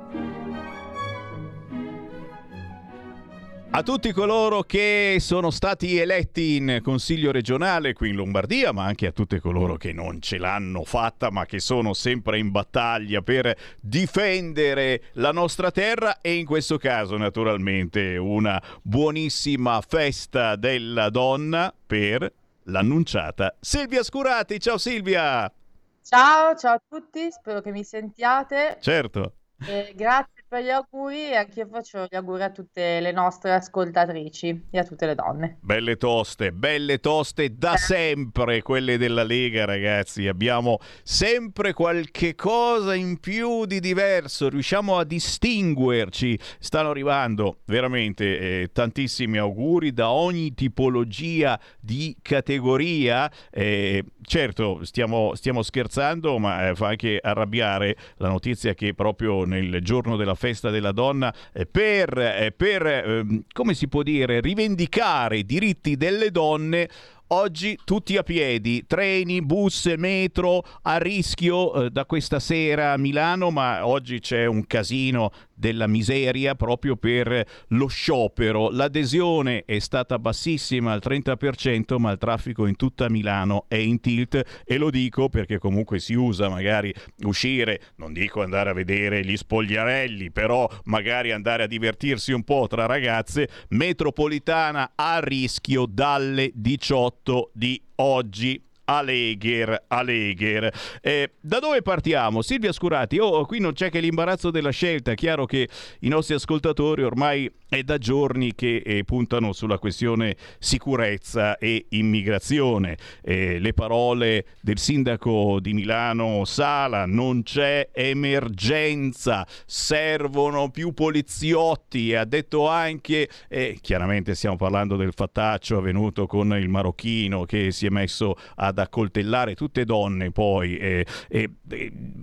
A 3.77 3.83
tutti 3.83 4.13
coloro 4.13 4.63
che 4.63 5.17
sono 5.19 5.51
stati 5.51 5.99
eletti 5.99 6.55
in 6.55 6.79
Consiglio 6.81 7.33
regionale 7.33 7.93
qui 7.93 8.11
in 8.11 8.15
Lombardia, 8.15 8.71
ma 8.71 8.85
anche 8.85 9.09
a 9.09 9.11
tutti 9.11 9.41
coloro 9.41 9.75
che 9.75 9.93
non 9.93 10.21
ce 10.21 10.39
l'hanno 10.39 10.85
fatta, 10.85 11.33
ma 11.33 11.45
che 11.45 11.59
sono 11.59 11.93
sempre 11.93 12.39
in 12.39 12.53
battaglia 12.53 13.21
per 13.21 13.53
difendere 13.81 15.07
la 15.15 15.33
nostra 15.33 15.73
terra 15.73 16.21
e 16.21 16.35
in 16.35 16.47
questo 16.47 16.79
caso 16.79 17.17
naturalmente 17.17 18.17
una 18.17 18.63
buonissima 18.81 19.81
festa 19.81 20.55
della 20.55 21.11
donna 21.11 21.75
per 21.85 22.33
l'annunciata 22.67 23.57
Silvia 23.59 24.05
Scurati. 24.05 24.61
Ciao 24.61 24.79
Silvia! 24.79 25.53
Ciao, 26.01 26.55
ciao 26.55 26.75
a 26.75 26.83
tutti, 26.89 27.29
spero 27.33 27.61
che 27.61 27.73
mi 27.73 27.83
sentiate. 27.83 28.79
Certo. 28.81 29.33
E 29.67 29.93
grazie 29.97 30.34
per 30.55 30.63
gli 30.63 30.71
auguri 30.71 31.31
e 31.31 31.35
anche 31.35 31.61
io 31.61 31.67
faccio 31.67 32.07
gli 32.09 32.15
auguri 32.15 32.45
a 32.45 32.51
tutte 32.51 33.01
le 33.01 33.11
nostre 33.11 33.55
ascoltatrici 33.55 34.67
e 34.71 34.79
a 34.79 34.85
tutte 34.85 35.05
le 35.05 35.17
donne. 35.17 35.59
Belle 35.61 35.97
toste, 35.97 36.53
belle 36.53 37.01
toste 37.01 37.57
da 37.57 37.77
sempre 37.77 38.63
quelle 38.63 38.97
della 38.97 39.25
Lega, 39.25 39.65
ragazzi. 39.65 40.29
Abbiamo 40.29 40.79
sempre 41.03 41.73
qualche 41.73 42.37
cosa 42.37 42.95
in 42.95 43.19
più 43.19 43.65
di 43.65 43.81
diverso, 43.81 44.49
riusciamo 44.49 44.97
a 44.97 45.03
distinguerci. 45.03 46.39
Stanno 46.61 46.91
arrivando 46.91 47.63
veramente 47.65 48.39
eh, 48.39 48.71
tantissimi 48.73 49.39
auguri 49.39 49.93
da 49.93 50.11
ogni 50.11 50.55
tipologia 50.55 51.59
di 51.81 52.17
categoria. 52.23 53.29
Eh, 53.51 54.05
certo, 54.25 54.85
stiamo, 54.85 55.35
stiamo 55.35 55.63
scherzando, 55.63 56.39
ma 56.39 56.69
eh, 56.69 56.75
fa 56.75 56.89
anche 56.89 57.19
arrabbiare 57.23 57.97
la 58.17 58.29
notizia 58.29 58.75
che 58.75 58.95
proprio 58.95 59.45
nel 59.45 59.81
giorno 59.83 60.17
della 60.17 60.35
festa 60.35 60.71
della 60.71 60.93
donna, 60.93 61.33
eh, 61.53 61.67
per, 61.67 62.19
eh, 62.19 62.53
per 62.57 62.87
ehm, 62.87 63.45
come 63.53 63.75
si 63.75 63.89
può 63.89 64.03
dire, 64.03 64.41
rivendicare 64.41 65.39
i 65.39 65.45
diritti 65.45 65.97
delle 65.97 66.31
donne, 66.31 66.89
Oggi 67.29 67.79
tutti 67.85 68.19
a 68.19 68.23
piedi, 68.23 68.85
treni, 68.87 69.41
bus, 69.41 69.87
metro 69.97 70.63
a 70.83 70.99
rischio 70.99 71.85
eh, 71.87 71.91
da 71.91 72.05
questa 72.05 72.39
sera 72.39 72.93
a 72.93 72.99
Milano, 72.99 73.51
ma 73.51 73.87
oggi 73.87 74.21
c'è 74.21 74.45
un 74.45 74.67
casino 74.67 75.33
della 75.55 75.87
miseria 75.87 76.55
proprio 76.55 76.97
per 76.97 77.47
lo 77.69 77.87
sciopero. 77.87 78.69
L'adesione 78.71 79.65
è 79.65 79.79
stata 79.79 80.19
bassissima 80.19 80.93
al 80.93 81.01
30%, 81.03 81.97
ma 81.97 82.11
il 82.11 82.19
traffico 82.19 82.67
in 82.67 82.77
tutta 82.77 83.09
Milano 83.09 83.65
è 83.69 83.77
in 83.77 84.01
tilt. 84.01 84.63
E 84.63 84.77
lo 84.77 84.91
dico 84.91 85.31
perché 85.31 85.59
comunque 85.59 86.01
si 86.01 86.13
usa 86.13 86.51
magari 86.51 86.93
uscire, 87.23 87.81
non 87.97 88.13
dico 88.13 88.43
andare 88.43 88.69
a 88.69 88.75
vedere 88.75 89.25
gli 89.25 89.37
spogliarelli, 89.37 90.31
però 90.31 90.69
magari 90.85 91.33
andare 91.33 91.63
a 91.63 91.67
divertirsi 91.67 92.33
un 92.33 92.45
po' 92.45 92.67
tra 92.69 92.85
ragazze, 92.85 93.49
metropolitana 93.71 94.93
a 94.95 95.21
rischio 95.21 95.87
dalle 95.87 96.51
18 96.53 97.14
di 97.53 97.81
oggi 97.97 98.61
Alegher, 98.85 99.85
Alegher. 99.89 100.73
Eh, 101.01 101.33
da 101.41 101.59
dove 101.59 101.83
partiamo? 101.83 102.43
Silvia 102.43 102.73
Scurati, 102.73 103.19
oh, 103.19 103.45
qui 103.47 103.61
non 103.61 103.73
c'è 103.73 103.91
che 103.91 104.01
l'imbarazzo 104.01 104.51
della 104.51 104.71
scelta, 104.71 105.13
è 105.13 105.15
chiaro 105.15 105.47
che 105.47 105.69
i 106.01 106.09
nostri 106.09 106.35
ascoltatori 106.35 107.03
ormai 107.03 107.51
è 107.69 107.83
da 107.83 107.99
giorni 107.99 108.55
che 108.55 108.83
eh, 108.85 109.05
puntano 109.05 109.53
sulla 109.53 109.79
questione 109.79 110.37
sicurezza 110.59 111.59
e 111.59 111.87
immigrazione. 111.91 112.97
Eh, 113.23 113.59
le 113.59 113.73
parole 113.73 114.47
del 114.61 114.79
sindaco 114.79 115.59
di 115.61 115.73
Milano 115.73 116.45
Sala, 116.45 117.07
non 117.07 117.43
c'è 117.43 117.89
emergenza, 117.93 119.47
servono 119.67 120.71
più 120.71 120.93
poliziotti 120.93 122.15
ha 122.15 122.25
detto 122.25 122.69
anche, 122.69 123.29
eh, 123.49 123.79
chiaramente 123.81 124.35
stiamo 124.35 124.57
parlando 124.57 124.97
del 124.97 125.13
fattaccio 125.15 125.79
avvenuto 125.79 126.27
con 126.27 126.53
il 126.57 126.69
marocchino 126.69 127.45
che 127.45 127.71
si 127.71 127.87
è 127.87 127.91
messo 127.91 128.37
ad 128.75 128.79
accoltellare 128.79 129.55
tutte 129.55 129.85
donne 129.85 130.33
poi, 130.33 130.77
eh, 130.77 131.07
eh, 131.29 131.51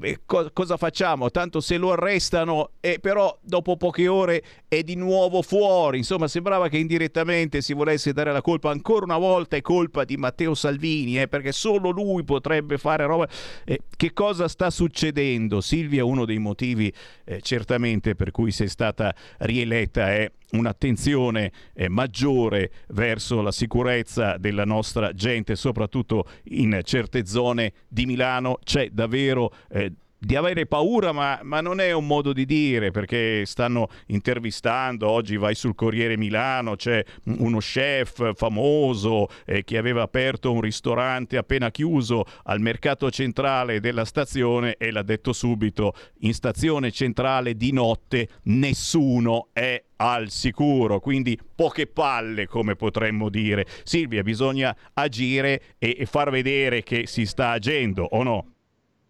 eh, 0.01 0.19
co- 0.25 0.49
cosa 0.51 0.75
facciamo? 0.77 1.31
Tanto 1.31 1.61
se 1.61 1.77
lo 1.77 1.93
arrestano, 1.93 2.71
e 2.81 2.99
però 2.99 3.37
dopo 3.41 3.77
poche 3.77 4.07
ore 4.07 4.43
è 4.73 4.83
di 4.83 4.95
nuovo 4.95 5.41
fuori, 5.41 5.97
insomma 5.97 6.29
sembrava 6.29 6.69
che 6.69 6.77
indirettamente 6.77 7.59
si 7.59 7.73
volesse 7.73 8.13
dare 8.13 8.31
la 8.31 8.41
colpa 8.41 8.69
ancora 8.69 9.03
una 9.03 9.17
volta, 9.17 9.57
è 9.57 9.61
colpa 9.61 10.05
di 10.05 10.15
Matteo 10.15 10.55
Salvini, 10.55 11.19
eh, 11.19 11.27
perché 11.27 11.51
solo 11.51 11.89
lui 11.89 12.23
potrebbe 12.23 12.77
fare 12.77 13.05
roba. 13.05 13.27
Eh, 13.65 13.81
che 13.97 14.13
cosa 14.13 14.47
sta 14.47 14.69
succedendo? 14.69 15.59
Silvia, 15.59 16.05
uno 16.05 16.23
dei 16.23 16.37
motivi 16.37 16.89
eh, 17.25 17.41
certamente 17.41 18.15
per 18.15 18.31
cui 18.31 18.51
sei 18.51 18.69
stata 18.69 19.13
rieletta 19.39 20.09
è 20.09 20.31
un'attenzione 20.51 21.51
eh, 21.73 21.89
maggiore 21.89 22.71
verso 22.89 23.41
la 23.41 23.51
sicurezza 23.51 24.37
della 24.37 24.63
nostra 24.63 25.11
gente, 25.11 25.57
soprattutto 25.57 26.29
in 26.43 26.79
certe 26.83 27.25
zone 27.25 27.73
di 27.89 28.05
Milano. 28.05 28.57
C'è 28.63 28.87
davvero 28.89 29.53
eh, 29.69 29.91
di 30.23 30.35
avere 30.35 30.67
paura, 30.67 31.11
ma, 31.11 31.39
ma, 31.41 31.61
non 31.61 31.79
è 31.79 31.91
un 31.93 32.05
modo 32.05 32.31
di 32.31 32.45
dire 32.45 32.91
perché 32.91 33.43
stanno 33.47 33.87
intervistando. 34.07 35.09
Oggi 35.09 35.35
vai 35.35 35.55
sul 35.55 35.73
Corriere 35.73 36.15
Milano, 36.15 36.75
c'è 36.75 37.03
uno 37.39 37.57
chef 37.57 38.35
famoso 38.35 39.29
eh, 39.45 39.63
che 39.63 39.79
aveva 39.79 40.03
aperto 40.03 40.51
un 40.51 40.61
ristorante 40.61 41.37
appena 41.37 41.71
chiuso 41.71 42.25
al 42.43 42.61
mercato 42.61 43.09
centrale 43.09 43.79
della 43.79 44.05
stazione 44.05 44.75
e 44.77 44.91
l'ha 44.91 45.01
detto 45.01 45.33
subito: 45.33 45.95
in 46.19 46.35
stazione 46.35 46.91
centrale 46.91 47.55
di 47.55 47.71
notte 47.71 48.27
nessuno 48.43 49.47
è 49.53 49.83
al 49.95 50.29
sicuro, 50.29 50.99
quindi 50.99 51.37
poche 51.55 51.87
palle 51.87 52.45
come 52.45 52.75
potremmo 52.75 53.29
dire. 53.29 53.65
Silvia, 53.83 54.21
bisogna 54.21 54.75
agire 54.93 55.61
e, 55.79 55.95
e 55.97 56.05
far 56.05 56.29
vedere 56.29 56.83
che 56.83 57.07
si 57.07 57.25
sta 57.25 57.49
agendo 57.49 58.03
o 58.03 58.21
no? 58.21 58.50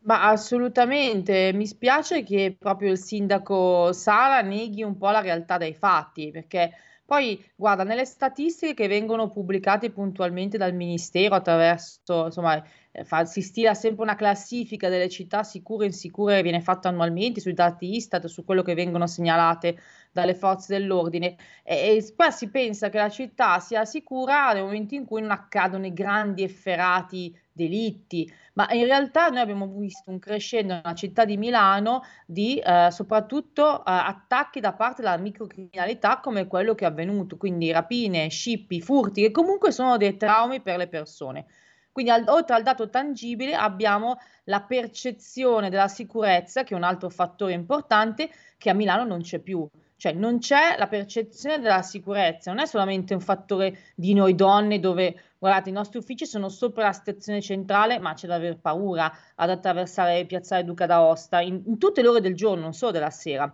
Ma 0.03 0.27
assolutamente, 0.29 1.51
mi 1.53 1.67
spiace 1.67 2.23
che 2.23 2.55
proprio 2.57 2.91
il 2.91 2.97
sindaco 2.97 3.93
Sala 3.93 4.41
neghi 4.41 4.81
un 4.81 4.97
po' 4.97 5.11
la 5.11 5.21
realtà 5.21 5.57
dei 5.57 5.75
fatti, 5.75 6.31
perché 6.31 6.71
poi, 7.05 7.43
guarda, 7.55 7.83
nelle 7.83 8.05
statistiche 8.05 8.73
che 8.73 8.87
vengono 8.87 9.29
pubblicate 9.29 9.91
puntualmente 9.91 10.57
dal 10.57 10.73
Ministero 10.73 11.35
attraverso, 11.35 12.25
insomma, 12.25 12.63
eh, 12.91 13.03
fa- 13.03 13.25
si 13.25 13.41
stila 13.41 13.75
sempre 13.75 14.01
una 14.01 14.15
classifica 14.15 14.89
delle 14.89 15.07
città 15.09 15.43
sicure 15.43 15.83
e 15.85 15.87
insicure 15.89 16.41
viene 16.41 16.61
fatta 16.61 16.89
annualmente 16.89 17.39
sui 17.39 17.53
dati 17.53 17.95
Istat, 17.95 18.25
su 18.25 18.43
quello 18.43 18.63
che 18.63 18.73
vengono 18.73 19.05
segnalate 19.05 19.77
dalle 20.11 20.33
forze 20.33 20.73
dell'ordine. 20.77 21.35
E, 21.63 21.95
e 21.97 22.13
qua 22.15 22.31
si 22.31 22.49
pensa 22.49 22.89
che 22.89 22.97
la 22.97 23.09
città 23.09 23.59
sia 23.59 23.85
sicura 23.85 24.51
nel 24.53 24.63
momento 24.63 24.95
in 24.95 25.05
cui 25.05 25.21
non 25.21 25.29
accadono 25.31 25.85
i 25.85 25.93
grandi 25.93 26.41
efferati 26.43 27.37
delitti, 27.51 28.31
ma 28.53 28.67
in 28.71 28.85
realtà 28.85 29.27
noi 29.29 29.39
abbiamo 29.39 29.67
visto 29.67 30.09
un 30.09 30.19
crescendo 30.19 30.73
nella 30.73 30.93
città 30.93 31.25
di 31.25 31.37
Milano 31.37 32.01
di 32.25 32.57
eh, 32.59 32.89
soprattutto 32.91 33.79
eh, 33.79 33.83
attacchi 33.85 34.59
da 34.59 34.73
parte 34.73 35.01
della 35.01 35.17
microcriminalità 35.17 36.19
come 36.19 36.47
quello 36.47 36.75
che 36.75 36.85
è 36.85 36.87
avvenuto, 36.87 37.37
quindi 37.37 37.71
rapine, 37.71 38.29
scippi, 38.29 38.81
furti, 38.81 39.21
che 39.21 39.31
comunque 39.31 39.71
sono 39.71 39.97
dei 39.97 40.17
traumi 40.17 40.61
per 40.61 40.77
le 40.77 40.87
persone. 40.87 41.45
Quindi 41.91 42.11
al, 42.11 42.23
oltre 42.27 42.55
al 42.55 42.63
dato 42.63 42.89
tangibile 42.89 43.53
abbiamo 43.53 44.17
la 44.45 44.61
percezione 44.61 45.69
della 45.69 45.89
sicurezza, 45.89 46.63
che 46.63 46.73
è 46.73 46.77
un 46.77 46.83
altro 46.83 47.09
fattore 47.09 47.53
importante, 47.53 48.29
che 48.57 48.69
a 48.69 48.73
Milano 48.73 49.03
non 49.03 49.21
c'è 49.21 49.39
più. 49.39 49.67
Cioè 49.97 50.13
non 50.13 50.39
c'è 50.39 50.77
la 50.77 50.87
percezione 50.87 51.59
della 51.59 51.83
sicurezza, 51.83 52.51
non 52.51 52.63
è 52.63 52.65
solamente 52.65 53.13
un 53.13 53.19
fattore 53.19 53.77
di 53.95 54.13
noi 54.13 54.33
donne 54.33 54.79
dove, 54.79 55.15
guardate, 55.41 55.69
i 55.69 55.73
nostri 55.73 55.97
uffici 55.97 56.27
sono 56.27 56.49
sopra 56.49 56.83
la 56.83 56.91
stazione 56.91 57.41
centrale, 57.41 57.97
ma 57.97 58.13
c'è 58.13 58.27
da 58.27 58.35
aver 58.35 58.59
paura 58.59 59.11
ad 59.33 59.49
attraversare 59.49 60.23
Piazzale 60.27 60.63
Duca 60.63 60.85
d'Aosta 60.85 61.41
in, 61.41 61.63
in 61.65 61.79
tutte 61.79 62.03
le 62.03 62.09
ore 62.09 62.21
del 62.21 62.35
giorno, 62.35 62.61
non 62.61 62.73
solo 62.73 62.91
della 62.91 63.09
sera, 63.09 63.51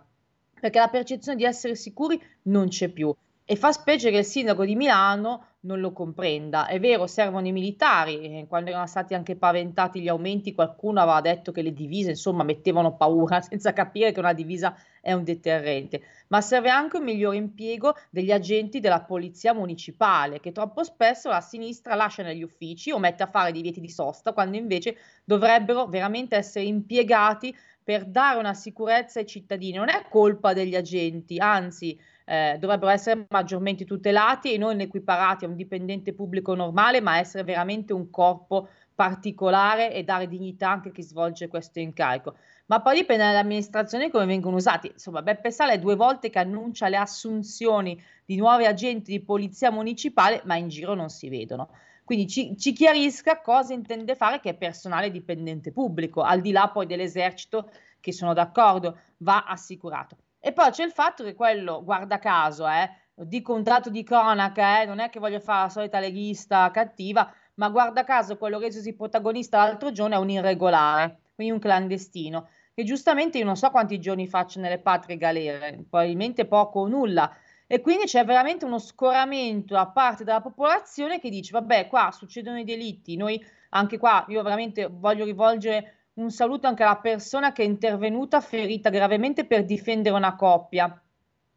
perché 0.60 0.78
la 0.78 0.88
percezione 0.88 1.38
di 1.38 1.44
essere 1.44 1.74
sicuri 1.74 2.22
non 2.42 2.68
c'è 2.68 2.90
più. 2.90 3.10
E 3.42 3.56
fa 3.56 3.72
specie 3.72 4.10
che 4.10 4.18
il 4.18 4.26
sindaco 4.26 4.66
di 4.66 4.76
Milano 4.76 5.44
non 5.60 5.80
lo 5.80 5.92
comprenda. 5.94 6.66
È 6.66 6.78
vero, 6.78 7.06
servono 7.06 7.46
i 7.46 7.52
militari, 7.52 8.40
eh, 8.40 8.46
quando 8.46 8.68
erano 8.68 8.86
stati 8.86 9.14
anche 9.14 9.36
paventati 9.36 10.02
gli 10.02 10.08
aumenti, 10.08 10.52
qualcuno 10.52 11.00
aveva 11.00 11.22
detto 11.22 11.52
che 11.52 11.62
le 11.62 11.72
divise, 11.72 12.10
insomma, 12.10 12.42
mettevano 12.42 12.96
paura 12.96 13.40
senza 13.40 13.72
capire 13.72 14.12
che 14.12 14.20
una 14.20 14.34
divisa 14.34 14.76
è 15.08 15.14
un 15.14 15.24
deterrente, 15.24 16.02
ma 16.28 16.42
serve 16.42 16.68
anche 16.68 16.98
un 16.98 17.04
migliore 17.04 17.38
impiego 17.38 17.94
degli 18.10 18.30
agenti 18.30 18.78
della 18.78 19.00
polizia 19.00 19.54
municipale, 19.54 20.38
che 20.38 20.52
troppo 20.52 20.84
spesso 20.84 21.30
la 21.30 21.40
sinistra 21.40 21.94
lascia 21.94 22.22
negli 22.22 22.42
uffici 22.42 22.90
o 22.90 22.98
mette 22.98 23.22
a 23.22 23.26
fare 23.26 23.50
divieti 23.50 23.80
di 23.80 23.88
sosta, 23.88 24.34
quando 24.34 24.58
invece 24.58 24.98
dovrebbero 25.24 25.86
veramente 25.86 26.36
essere 26.36 26.66
impiegati 26.66 27.56
per 27.82 28.04
dare 28.04 28.38
una 28.38 28.52
sicurezza 28.52 29.18
ai 29.18 29.24
cittadini. 29.24 29.78
Non 29.78 29.88
è 29.88 30.04
colpa 30.10 30.52
degli 30.52 30.76
agenti, 30.76 31.38
anzi 31.38 31.98
eh, 32.26 32.58
dovrebbero 32.60 32.90
essere 32.90 33.24
maggiormente 33.30 33.86
tutelati 33.86 34.52
e 34.52 34.58
non 34.58 34.78
equiparati 34.80 35.46
a 35.46 35.48
un 35.48 35.56
dipendente 35.56 36.12
pubblico 36.12 36.54
normale, 36.54 37.00
ma 37.00 37.16
essere 37.16 37.44
veramente 37.44 37.94
un 37.94 38.10
corpo 38.10 38.68
particolare 38.98 39.92
e 39.92 40.02
dare 40.02 40.26
dignità 40.26 40.70
anche 40.70 40.88
a 40.88 40.90
chi 40.90 41.04
svolge 41.04 41.46
questo 41.46 41.78
incarico. 41.78 42.34
Ma 42.66 42.80
poi 42.80 42.96
dipende 42.96 43.22
dall'amministrazione 43.22 44.10
come 44.10 44.26
vengono 44.26 44.56
usati. 44.56 44.88
Insomma, 44.88 45.22
Beppe 45.22 45.52
Sala 45.52 45.70
è 45.70 45.78
due 45.78 45.94
volte 45.94 46.30
che 46.30 46.40
annuncia 46.40 46.88
le 46.88 46.96
assunzioni 46.96 48.02
di 48.24 48.34
nuovi 48.34 48.64
agenti 48.64 49.12
di 49.12 49.20
polizia 49.20 49.70
municipale, 49.70 50.42
ma 50.46 50.56
in 50.56 50.66
giro 50.66 50.94
non 50.94 51.10
si 51.10 51.28
vedono. 51.28 51.70
Quindi 52.02 52.26
ci, 52.26 52.56
ci, 52.58 52.72
chiarisca 52.72 53.40
cosa 53.40 53.72
intende 53.72 54.16
fare 54.16 54.40
che 54.40 54.50
è 54.50 54.54
personale 54.54 55.12
dipendente 55.12 55.70
pubblico, 55.70 56.22
al 56.22 56.40
di 56.40 56.50
là 56.50 56.68
poi 56.68 56.86
dell'esercito 56.86 57.70
che 58.00 58.12
sono 58.12 58.32
d'accordo, 58.32 58.98
va 59.18 59.44
assicurato. 59.44 60.16
E 60.40 60.52
poi 60.52 60.72
c'è 60.72 60.82
il 60.82 60.90
fatto 60.90 61.22
che 61.22 61.34
quello, 61.34 61.84
guarda 61.84 62.18
caso, 62.18 62.66
eh, 62.66 62.90
dico 63.14 63.54
un 63.54 63.62
dato 63.62 63.90
di 63.90 64.02
cronaca, 64.02 64.82
eh, 64.82 64.86
non 64.86 64.98
è 64.98 65.08
che 65.08 65.20
voglio 65.20 65.38
fare 65.38 65.62
la 65.62 65.68
solita 65.68 66.00
leghista 66.00 66.68
cattiva, 66.72 67.32
ma 67.58 67.68
guarda 67.68 68.04
caso 68.04 68.36
quello 68.36 68.58
resosi 68.58 68.94
protagonista 68.94 69.58
l'altro 69.58 69.92
giorno 69.92 70.14
è 70.14 70.18
un 70.18 70.30
irregolare, 70.30 71.18
quindi 71.34 71.52
un 71.52 71.60
clandestino, 71.60 72.48
che 72.72 72.84
giustamente 72.84 73.38
io 73.38 73.44
non 73.44 73.56
so 73.56 73.70
quanti 73.70 73.98
giorni 73.98 74.28
faccio 74.28 74.60
nelle 74.60 74.78
patrie 74.78 75.16
galere, 75.16 75.84
probabilmente 75.88 76.46
poco 76.46 76.80
o 76.80 76.88
nulla. 76.88 77.30
E 77.66 77.80
quindi 77.80 78.04
c'è 78.04 78.24
veramente 78.24 78.64
uno 78.64 78.78
scoramento 78.78 79.76
a 79.76 79.88
parte 79.88 80.24
della 80.24 80.40
popolazione 80.40 81.20
che 81.20 81.28
dice, 81.28 81.52
vabbè, 81.52 81.88
qua 81.88 82.10
succedono 82.12 82.58
i 82.58 82.64
delitti, 82.64 83.16
noi 83.16 83.44
anche 83.70 83.98
qua, 83.98 84.24
io 84.28 84.42
veramente 84.42 84.88
voglio 84.90 85.24
rivolgere 85.24 85.94
un 86.14 86.30
saluto 86.30 86.66
anche 86.66 86.84
alla 86.84 86.96
persona 86.96 87.52
che 87.52 87.62
è 87.62 87.66
intervenuta 87.66 88.40
ferita 88.40 88.88
gravemente 88.88 89.44
per 89.44 89.64
difendere 89.64 90.14
una 90.14 90.36
coppia. 90.36 91.00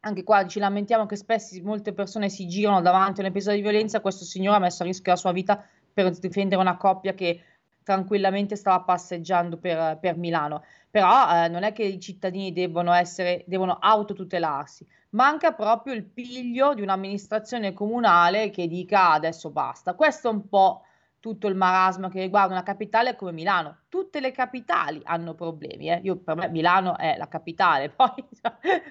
Anche 0.00 0.24
qua 0.24 0.46
ci 0.46 0.58
lamentiamo 0.58 1.06
che 1.06 1.16
spesso 1.16 1.56
molte 1.62 1.92
persone 1.92 2.28
si 2.28 2.46
girano 2.48 2.80
davanti 2.82 3.20
a 3.20 3.22
un 3.22 3.30
episodio 3.30 3.62
di 3.62 3.68
violenza. 3.68 4.00
Questo 4.00 4.24
signore 4.24 4.56
ha 4.56 4.60
messo 4.60 4.82
a 4.82 4.86
rischio 4.86 5.12
la 5.12 5.18
sua 5.18 5.32
vita 5.32 5.64
per 5.92 6.10
difendere 6.18 6.60
una 6.60 6.76
coppia 6.76 7.14
che 7.14 7.42
tranquillamente 7.82 8.56
stava 8.56 8.80
passeggiando 8.80 9.56
per, 9.58 9.98
per 10.00 10.16
Milano. 10.16 10.62
Però 10.90 11.44
eh, 11.44 11.48
non 11.48 11.62
è 11.62 11.72
che 11.72 11.84
i 11.84 12.00
cittadini 12.00 12.52
devono, 12.52 12.92
essere, 12.92 13.44
devono 13.46 13.78
autotutelarsi. 13.80 14.86
Manca 15.10 15.52
proprio 15.52 15.94
il 15.94 16.04
piglio 16.04 16.74
di 16.74 16.82
un'amministrazione 16.82 17.72
comunale 17.72 18.50
che 18.50 18.66
dica 18.66 19.12
adesso 19.12 19.50
basta. 19.50 19.94
Questo 19.94 20.28
è 20.28 20.32
un 20.32 20.48
po' 20.48 20.82
tutto 21.22 21.46
il 21.46 21.54
marasma 21.54 22.08
che 22.08 22.20
riguarda 22.20 22.52
una 22.52 22.64
capitale 22.64 23.14
come 23.14 23.30
Milano. 23.30 23.82
Tutte 23.88 24.18
le 24.18 24.32
capitali 24.32 25.00
hanno 25.04 25.34
problemi. 25.34 25.88
Eh. 25.88 26.00
Io, 26.02 26.16
per 26.16 26.34
me 26.34 26.48
Milano 26.48 26.98
è 26.98 27.16
la 27.16 27.28
capitale, 27.28 27.90
poi, 27.94 28.12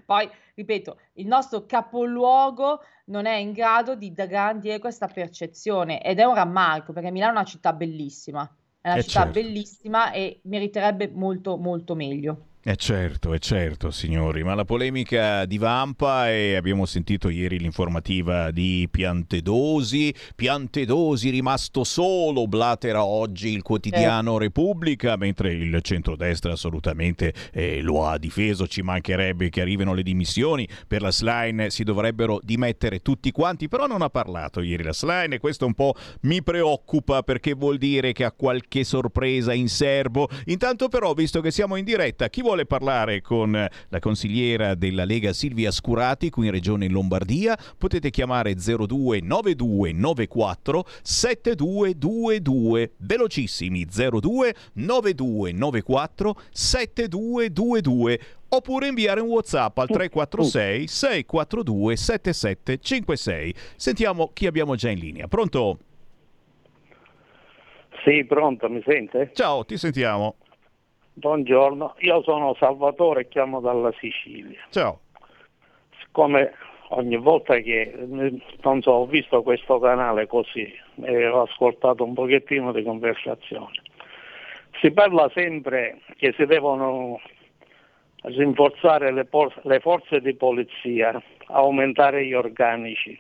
poi, 0.06 0.30
ripeto, 0.56 0.98
il 1.16 1.28
nostro 1.28 1.66
capoluogo 1.66 2.80
non 3.08 3.26
è 3.26 3.36
in 3.36 3.52
grado 3.52 3.96
di 3.96 4.14
garantire 4.14 4.80
questa 4.80 5.08
percezione 5.08 6.02
ed 6.02 6.20
è 6.20 6.24
un 6.24 6.36
rammarico 6.36 6.94
perché 6.94 7.12
Milano 7.12 7.34
è 7.34 7.36
una 7.36 7.44
città 7.44 7.74
bellissima, 7.74 8.50
è 8.80 8.88
una 8.92 9.00
eh 9.00 9.04
città 9.04 9.24
certo. 9.24 9.42
bellissima 9.42 10.12
e 10.12 10.40
meriterebbe 10.44 11.12
molto 11.14 11.58
molto 11.58 11.96
meglio. 11.96 12.46
Eh 12.64 12.76
certo, 12.76 13.34
è 13.34 13.40
certo, 13.40 13.90
signori, 13.90 14.44
ma 14.44 14.54
la 14.54 14.66
polemica 14.66 15.46
di 15.46 15.58
Vampa 15.58 16.30
e 16.30 16.54
abbiamo 16.54 16.86
sentito 16.86 17.30
ieri 17.30 17.58
l'informativa 17.58 18.52
di 18.52 18.88
Piantedosi, 18.92 20.14
Piantedosi 20.36 21.32
rimasto 21.32 21.84
solo, 21.84 22.46
blatera 22.46 23.04
oggi 23.04 23.52
il 23.52 23.64
quotidiano 23.64 24.38
Repubblica, 24.38 25.16
mentre 25.16 25.54
il 25.54 25.80
centrodestra 25.82 26.52
assolutamente 26.52 27.34
eh, 27.52 27.82
lo 27.82 28.06
ha 28.06 28.20
difeso, 28.20 28.68
ci 28.68 28.84
mancherebbe 28.84 29.50
che 29.50 29.62
arrivino 29.62 29.96
le 29.96 30.04
dimissioni, 30.04 30.70
per 30.88 31.02
la 31.02 31.12
Slime 31.12 31.72
si 31.72 31.84
dovrebbero 31.84 32.40
dimettere 32.44 33.00
tutti 33.00 33.32
quanti, 33.32 33.70
però 33.70 33.88
non 33.88 34.04
ha 34.04 34.10
parlato 34.12 34.62
ieri 34.62 34.84
la 34.84 34.94
Slime 34.94 35.38
e 35.38 35.40
questo 35.40 35.66
un 35.66 35.74
po' 35.74 35.96
mi 36.22 36.44
preoccupa 36.44 37.24
perché 37.24 37.56
vuol 37.56 37.80
dire 37.80 38.12
che 38.12 38.24
ha 38.24 38.32
qualche 38.32 38.84
sorpresa 38.84 39.52
in 39.52 39.68
serbo. 39.68 40.30
Intanto 40.46 40.90
però, 40.90 41.16
visto 41.16 41.42
che 41.42 41.50
siamo 41.50 41.76
in 41.76 41.86
diretta, 41.86 42.30
chi 42.30 42.42
vuole 42.42 42.50
vuole 42.52 42.66
parlare 42.66 43.22
con 43.22 43.52
la 43.52 44.00
consigliera 44.00 44.76
della 44.76 45.06
Lega 45.06 45.32
Silvia 45.32 45.72
Scurati 45.72 46.30
qui 46.30 46.48
in 46.48 46.52
Regione 46.52 46.90
Lombardia, 46.90 47.58
potete 47.78 48.10
chiamare 48.10 48.56
02 48.56 49.22
9294 49.22 50.86
7222 51.02 52.92
velocissimi 52.98 53.86
02 53.86 54.54
9294 54.74 56.36
7222 56.52 58.20
oppure 58.50 58.88
inviare 58.88 59.22
un 59.22 59.30
WhatsApp 59.30 59.78
al 59.78 59.88
346 59.88 60.88
642 60.88 61.96
7756. 61.96 63.54
Sentiamo 63.78 64.32
chi 64.34 64.46
abbiamo 64.46 64.76
già 64.76 64.90
in 64.90 65.00
linea. 65.00 65.28
Pronto? 65.30 65.78
Sì, 68.04 68.26
pronto, 68.26 68.68
mi 68.68 68.84
sente? 68.86 69.32
Ciao, 69.34 69.64
ti 69.64 69.78
sentiamo. 69.78 70.36
Buongiorno, 71.14 71.96
io 72.00 72.24
sono 72.24 72.56
Salvatore 72.56 73.22
e 73.22 73.28
chiamo 73.28 73.60
dalla 73.60 73.92
Sicilia. 74.00 74.62
Ciao. 74.70 75.02
Siccome 76.00 76.54
ogni 76.90 77.18
volta 77.18 77.58
che, 77.58 77.94
non 78.08 78.82
so, 78.82 78.92
ho 78.92 79.06
visto 79.06 79.44
questo 79.44 79.78
canale 79.80 80.26
così 80.26 80.74
e 81.04 81.28
ho 81.28 81.42
ascoltato 81.42 82.06
un 82.06 82.14
pochettino 82.14 82.72
di 82.72 82.84
conversazione, 82.84 83.82
si 84.80 84.92
parla 84.92 85.30
sempre 85.34 86.00
che 86.16 86.34
si 86.38 86.46
devono 86.46 87.20
rinforzare 88.24 89.12
le, 89.12 89.26
por- 89.26 89.60
le 89.64 89.80
forze 89.82 90.22
di 90.22 90.34
polizia, 90.34 91.22
aumentare 91.48 92.26
gli 92.26 92.34
organici, 92.34 93.20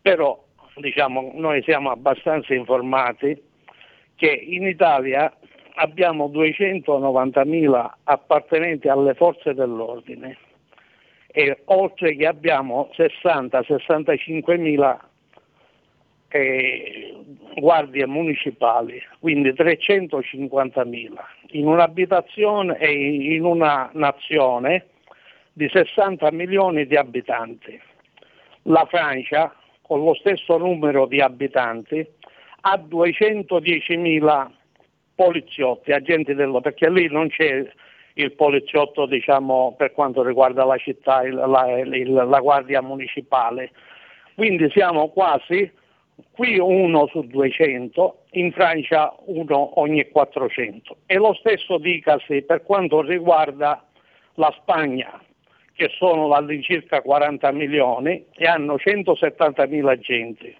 però 0.00 0.40
diciamo, 0.76 1.32
noi 1.34 1.62
siamo 1.64 1.90
abbastanza 1.90 2.54
informati 2.54 3.50
che 4.14 4.30
in 4.30 4.66
Italia 4.66 5.34
abbiamo 5.74 6.28
290.000 6.28 7.90
appartenenti 8.04 8.88
alle 8.88 9.14
forze 9.14 9.54
dell'ordine 9.54 10.36
e 11.26 11.62
oltre 11.66 12.14
che 12.14 12.26
abbiamo 12.26 12.90
60-65.000 12.94 14.98
eh, 16.28 17.14
guardie 17.56 18.06
municipali, 18.06 19.02
quindi 19.18 19.50
350.000 19.50 21.10
in 21.52 21.66
un'abitazione 21.66 22.78
e 22.78 23.34
in 23.34 23.44
una 23.44 23.90
nazione 23.94 24.86
di 25.52 25.68
60 25.68 26.30
milioni 26.32 26.86
di 26.86 26.96
abitanti. 26.96 27.78
La 28.62 28.86
Francia, 28.88 29.54
con 29.82 30.02
lo 30.02 30.14
stesso 30.14 30.56
numero 30.56 31.04
di 31.06 31.20
abitanti, 31.20 32.06
ha 32.60 32.76
210.000 32.76 34.50
poliziotti, 35.14 35.92
agenti 35.92 36.34
dello, 36.34 36.60
perché 36.60 36.90
lì 36.90 37.08
non 37.08 37.28
c'è 37.28 37.66
il 38.14 38.32
poliziotto 38.32 39.06
diciamo, 39.06 39.74
per 39.76 39.92
quanto 39.92 40.22
riguarda 40.22 40.64
la 40.64 40.76
città, 40.76 41.22
il, 41.22 41.34
la, 41.34 41.78
il, 41.78 42.12
la 42.12 42.40
guardia 42.40 42.82
municipale. 42.82 43.70
Quindi 44.34 44.70
siamo 44.70 45.08
quasi 45.08 45.70
qui 46.30 46.58
uno 46.58 47.06
su 47.08 47.22
200, 47.22 48.24
in 48.32 48.52
Francia 48.52 49.14
uno 49.26 49.80
ogni 49.80 50.08
400. 50.08 50.96
E 51.06 51.16
lo 51.16 51.34
stesso 51.34 51.78
dicasi 51.78 52.42
per 52.42 52.62
quanto 52.62 53.00
riguarda 53.02 53.84
la 54.34 54.54
Spagna, 54.60 55.20
che 55.74 55.90
sono 55.96 56.30
all'incirca 56.32 57.00
40 57.00 57.50
milioni 57.52 58.26
e 58.34 58.46
hanno 58.46 58.78
170 58.78 59.66
mila 59.66 59.92
agenti 59.92 60.54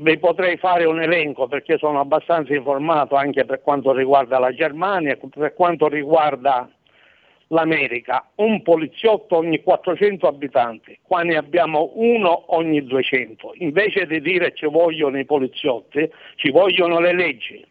vi 0.00 0.18
potrei 0.18 0.56
fare 0.58 0.84
un 0.84 1.00
elenco 1.00 1.48
perché 1.48 1.76
sono 1.78 2.00
abbastanza 2.00 2.54
informato 2.54 3.16
anche 3.16 3.44
per 3.44 3.62
quanto 3.62 3.92
riguarda 3.92 4.38
la 4.38 4.52
Germania, 4.52 5.16
per 5.16 5.54
quanto 5.54 5.88
riguarda 5.88 6.68
l'America, 7.48 8.28
un 8.36 8.62
poliziotto 8.62 9.36
ogni 9.36 9.62
400 9.62 10.26
abitanti, 10.26 10.98
qua 11.02 11.22
ne 11.22 11.36
abbiamo 11.36 11.92
uno 11.94 12.54
ogni 12.54 12.84
200. 12.84 13.54
Invece 13.56 14.06
di 14.06 14.20
dire 14.20 14.52
ci 14.54 14.66
vogliono 14.66 15.18
i 15.18 15.24
poliziotti, 15.24 16.08
ci 16.36 16.50
vogliono 16.50 17.00
le 17.00 17.14
leggi, 17.14 17.64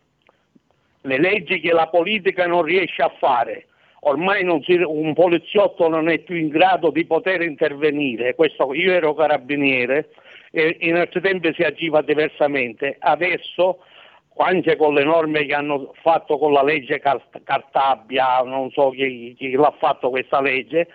le 1.01 1.19
leggi 1.19 1.59
che 1.59 1.71
la 1.71 1.87
politica 1.87 2.45
non 2.47 2.63
riesce 2.63 3.01
a 3.03 3.13
fare. 3.19 3.67
Ormai 4.01 4.45
si, 4.63 4.73
un 4.73 5.13
poliziotto 5.13 5.87
non 5.87 6.09
è 6.09 6.19
più 6.19 6.35
in 6.35 6.49
grado 6.49 6.91
di 6.91 7.05
poter 7.05 7.41
intervenire, 7.41 8.35
Questo, 8.35 8.73
io 8.73 8.91
ero 8.91 9.13
carabiniere, 9.13 10.09
e 10.57 10.77
in 10.81 10.95
altri 10.95 11.21
tempi 11.21 11.53
si 11.53 11.61
agiva 11.61 12.01
diversamente. 12.01 12.97
Adesso, 12.99 13.77
anche 14.38 14.75
con 14.75 14.95
le 14.95 15.03
norme 15.03 15.45
che 15.45 15.53
hanno 15.53 15.93
fatto 16.01 16.39
con 16.39 16.51
la 16.51 16.63
legge 16.63 16.99
Cartabia, 16.99 18.41
non 18.41 18.71
so 18.71 18.89
chi, 18.89 19.35
chi 19.38 19.51
l'ha 19.51 19.73
fatto 19.77 20.09
questa 20.09 20.41
legge, 20.41 20.88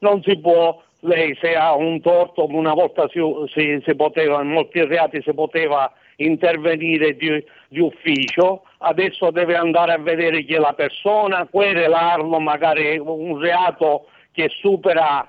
non 0.00 0.20
si 0.22 0.36
può, 0.38 0.82
lei 1.00 1.36
se 1.40 1.54
ha 1.54 1.74
un 1.74 2.00
torto, 2.00 2.46
una 2.46 2.74
volta 2.74 3.08
si, 3.08 3.20
si, 3.52 3.80
si 3.86 3.94
poteva, 3.94 4.42
in 4.42 4.48
molti 4.48 4.84
reati 4.84 5.22
si 5.22 5.32
poteva 5.32 5.92
intervenire 6.16 7.16
di, 7.16 7.44
di, 7.68 7.80
ufficio, 7.80 8.64
adesso 8.78 9.30
deve 9.30 9.54
andare 9.54 9.92
a 9.92 9.98
vedere 9.98 10.44
chi 10.44 10.54
è 10.54 10.58
la 10.58 10.74
persona, 10.74 11.46
querelarlo, 11.48 12.40
magari 12.40 12.98
un 12.98 13.38
reato 13.38 14.06
che 14.32 14.48
supera 14.48 15.28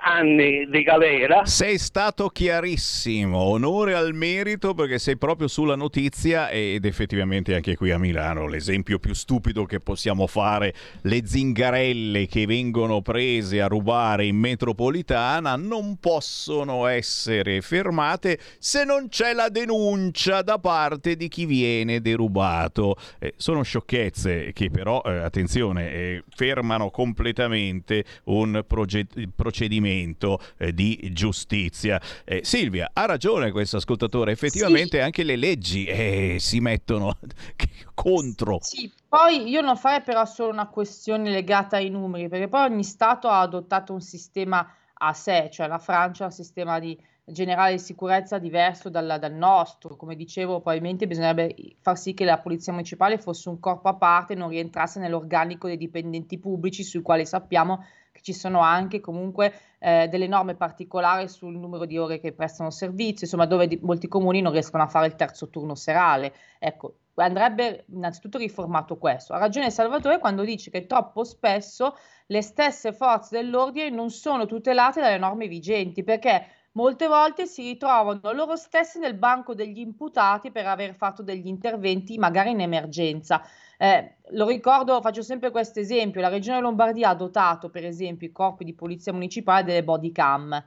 anni 0.00 0.66
di 0.68 0.82
galera. 0.82 1.44
Sei 1.44 1.78
stato 1.78 2.28
chiarissimo, 2.28 3.38
onore 3.38 3.94
al 3.94 4.14
merito 4.14 4.74
perché 4.74 4.98
sei 4.98 5.16
proprio 5.16 5.48
sulla 5.48 5.74
notizia 5.74 6.48
ed 6.48 6.84
effettivamente 6.84 7.54
anche 7.54 7.76
qui 7.76 7.90
a 7.90 7.98
Milano 7.98 8.46
l'esempio 8.46 8.98
più 8.98 9.14
stupido 9.14 9.64
che 9.64 9.80
possiamo 9.80 10.26
fare, 10.26 10.74
le 11.02 11.26
zingarelle 11.26 12.26
che 12.26 12.46
vengono 12.46 13.02
prese 13.02 13.60
a 13.60 13.66
rubare 13.66 14.26
in 14.26 14.36
metropolitana 14.36 15.56
non 15.56 15.96
possono 15.98 16.86
essere 16.86 17.60
fermate 17.60 18.38
se 18.58 18.84
non 18.84 19.08
c'è 19.08 19.32
la 19.32 19.48
denuncia 19.48 20.42
da 20.42 20.58
parte 20.58 21.16
di 21.16 21.28
chi 21.28 21.46
viene 21.46 22.00
derubato. 22.00 22.96
Eh, 23.18 23.34
sono 23.36 23.62
sciocchezze 23.62 24.52
che 24.52 24.70
però, 24.70 25.02
eh, 25.04 25.18
attenzione, 25.18 25.92
eh, 25.92 26.24
fermano 26.34 26.90
completamente 26.90 28.04
un 28.24 28.64
progetto 28.66 29.18
procedimento 29.34 30.38
eh, 30.58 30.72
di 30.72 31.10
giustizia. 31.12 32.00
Eh, 32.24 32.40
Silvia, 32.44 32.90
ha 32.92 33.04
ragione 33.06 33.50
questo 33.50 33.76
ascoltatore, 33.76 34.32
effettivamente 34.32 34.98
sì. 34.98 35.02
anche 35.02 35.22
le 35.22 35.36
leggi 35.36 35.84
eh, 35.84 36.36
si 36.38 36.60
mettono 36.60 37.18
contro. 37.94 38.58
Sì, 38.60 38.90
poi 39.08 39.48
io 39.48 39.60
non 39.60 39.76
farei 39.76 40.02
però 40.02 40.24
solo 40.24 40.52
una 40.52 40.68
questione 40.68 41.30
legata 41.30 41.76
ai 41.76 41.90
numeri, 41.90 42.28
perché 42.28 42.48
poi 42.48 42.70
ogni 42.70 42.84
Stato 42.84 43.28
ha 43.28 43.40
adottato 43.40 43.92
un 43.92 44.00
sistema 44.00 44.74
a 44.94 45.12
sé, 45.12 45.48
cioè 45.52 45.66
la 45.66 45.78
Francia 45.78 46.24
ha 46.24 46.26
un 46.26 46.32
sistema 46.32 46.78
di 46.78 46.96
generale 47.24 47.72
di 47.72 47.78
sicurezza 47.78 48.38
diverso 48.38 48.88
dal, 48.88 49.16
dal, 49.18 49.32
nostro. 49.32 49.96
Come 49.96 50.16
dicevo, 50.16 50.60
probabilmente 50.60 51.06
bisognerebbe 51.06 51.54
far 51.80 51.98
sì 51.98 52.14
che 52.14 52.24
la 52.24 52.38
Polizia 52.38 52.72
Municipale 52.72 53.18
fosse 53.18 53.48
un 53.48 53.60
corpo 53.60 53.88
a 53.88 53.94
parte 53.94 54.32
e 54.32 54.36
non 54.36 54.48
rientrasse 54.48 54.98
nell'organico 54.98 55.66
dei 55.66 55.76
dipendenti 55.76 56.38
pubblici, 56.38 56.82
sui 56.82 57.02
quali 57.02 57.24
sappiamo 57.26 57.84
ci 58.22 58.32
sono 58.32 58.60
anche 58.60 59.00
comunque 59.00 59.52
eh, 59.78 60.08
delle 60.08 60.26
norme 60.26 60.54
particolari 60.54 61.28
sul 61.28 61.56
numero 61.56 61.84
di 61.84 61.98
ore 61.98 62.20
che 62.20 62.32
prestano 62.32 62.70
servizio, 62.70 63.26
insomma 63.26 63.46
dove 63.46 63.66
di, 63.66 63.78
molti 63.82 64.08
comuni 64.08 64.40
non 64.40 64.52
riescono 64.52 64.82
a 64.82 64.86
fare 64.86 65.06
il 65.06 65.16
terzo 65.16 65.50
turno 65.50 65.74
serale. 65.74 66.32
Ecco, 66.58 66.94
andrebbe 67.16 67.84
innanzitutto 67.88 68.38
riformato 68.38 68.96
questo. 68.96 69.34
Ha 69.34 69.38
ragione 69.38 69.70
Salvatore 69.70 70.18
quando 70.18 70.44
dice 70.44 70.70
che 70.70 70.86
troppo 70.86 71.24
spesso 71.24 71.96
le 72.26 72.42
stesse 72.42 72.92
forze 72.92 73.36
dell'ordine 73.36 73.90
non 73.90 74.10
sono 74.10 74.46
tutelate 74.46 75.00
dalle 75.00 75.18
norme 75.18 75.48
vigenti 75.48 76.02
perché 76.02 76.46
molte 76.72 77.06
volte 77.06 77.46
si 77.46 77.62
ritrovano 77.62 78.32
loro 78.32 78.56
stessi 78.56 78.98
nel 78.98 79.14
banco 79.14 79.54
degli 79.54 79.78
imputati 79.78 80.50
per 80.50 80.66
aver 80.66 80.94
fatto 80.94 81.22
degli 81.22 81.46
interventi 81.46 82.16
magari 82.18 82.50
in 82.50 82.60
emergenza. 82.60 83.42
Eh, 83.82 84.18
lo 84.34 84.46
ricordo, 84.46 85.00
faccio 85.00 85.22
sempre 85.22 85.50
questo 85.50 85.80
esempio, 85.80 86.20
la 86.20 86.28
Regione 86.28 86.60
Lombardia 86.60 87.08
ha 87.08 87.14
dotato 87.16 87.68
per 87.68 87.84
esempio 87.84 88.28
i 88.28 88.30
corpi 88.30 88.62
di 88.62 88.74
polizia 88.74 89.12
municipale 89.12 89.64
delle 89.64 89.82
body 89.82 90.12
cam 90.12 90.64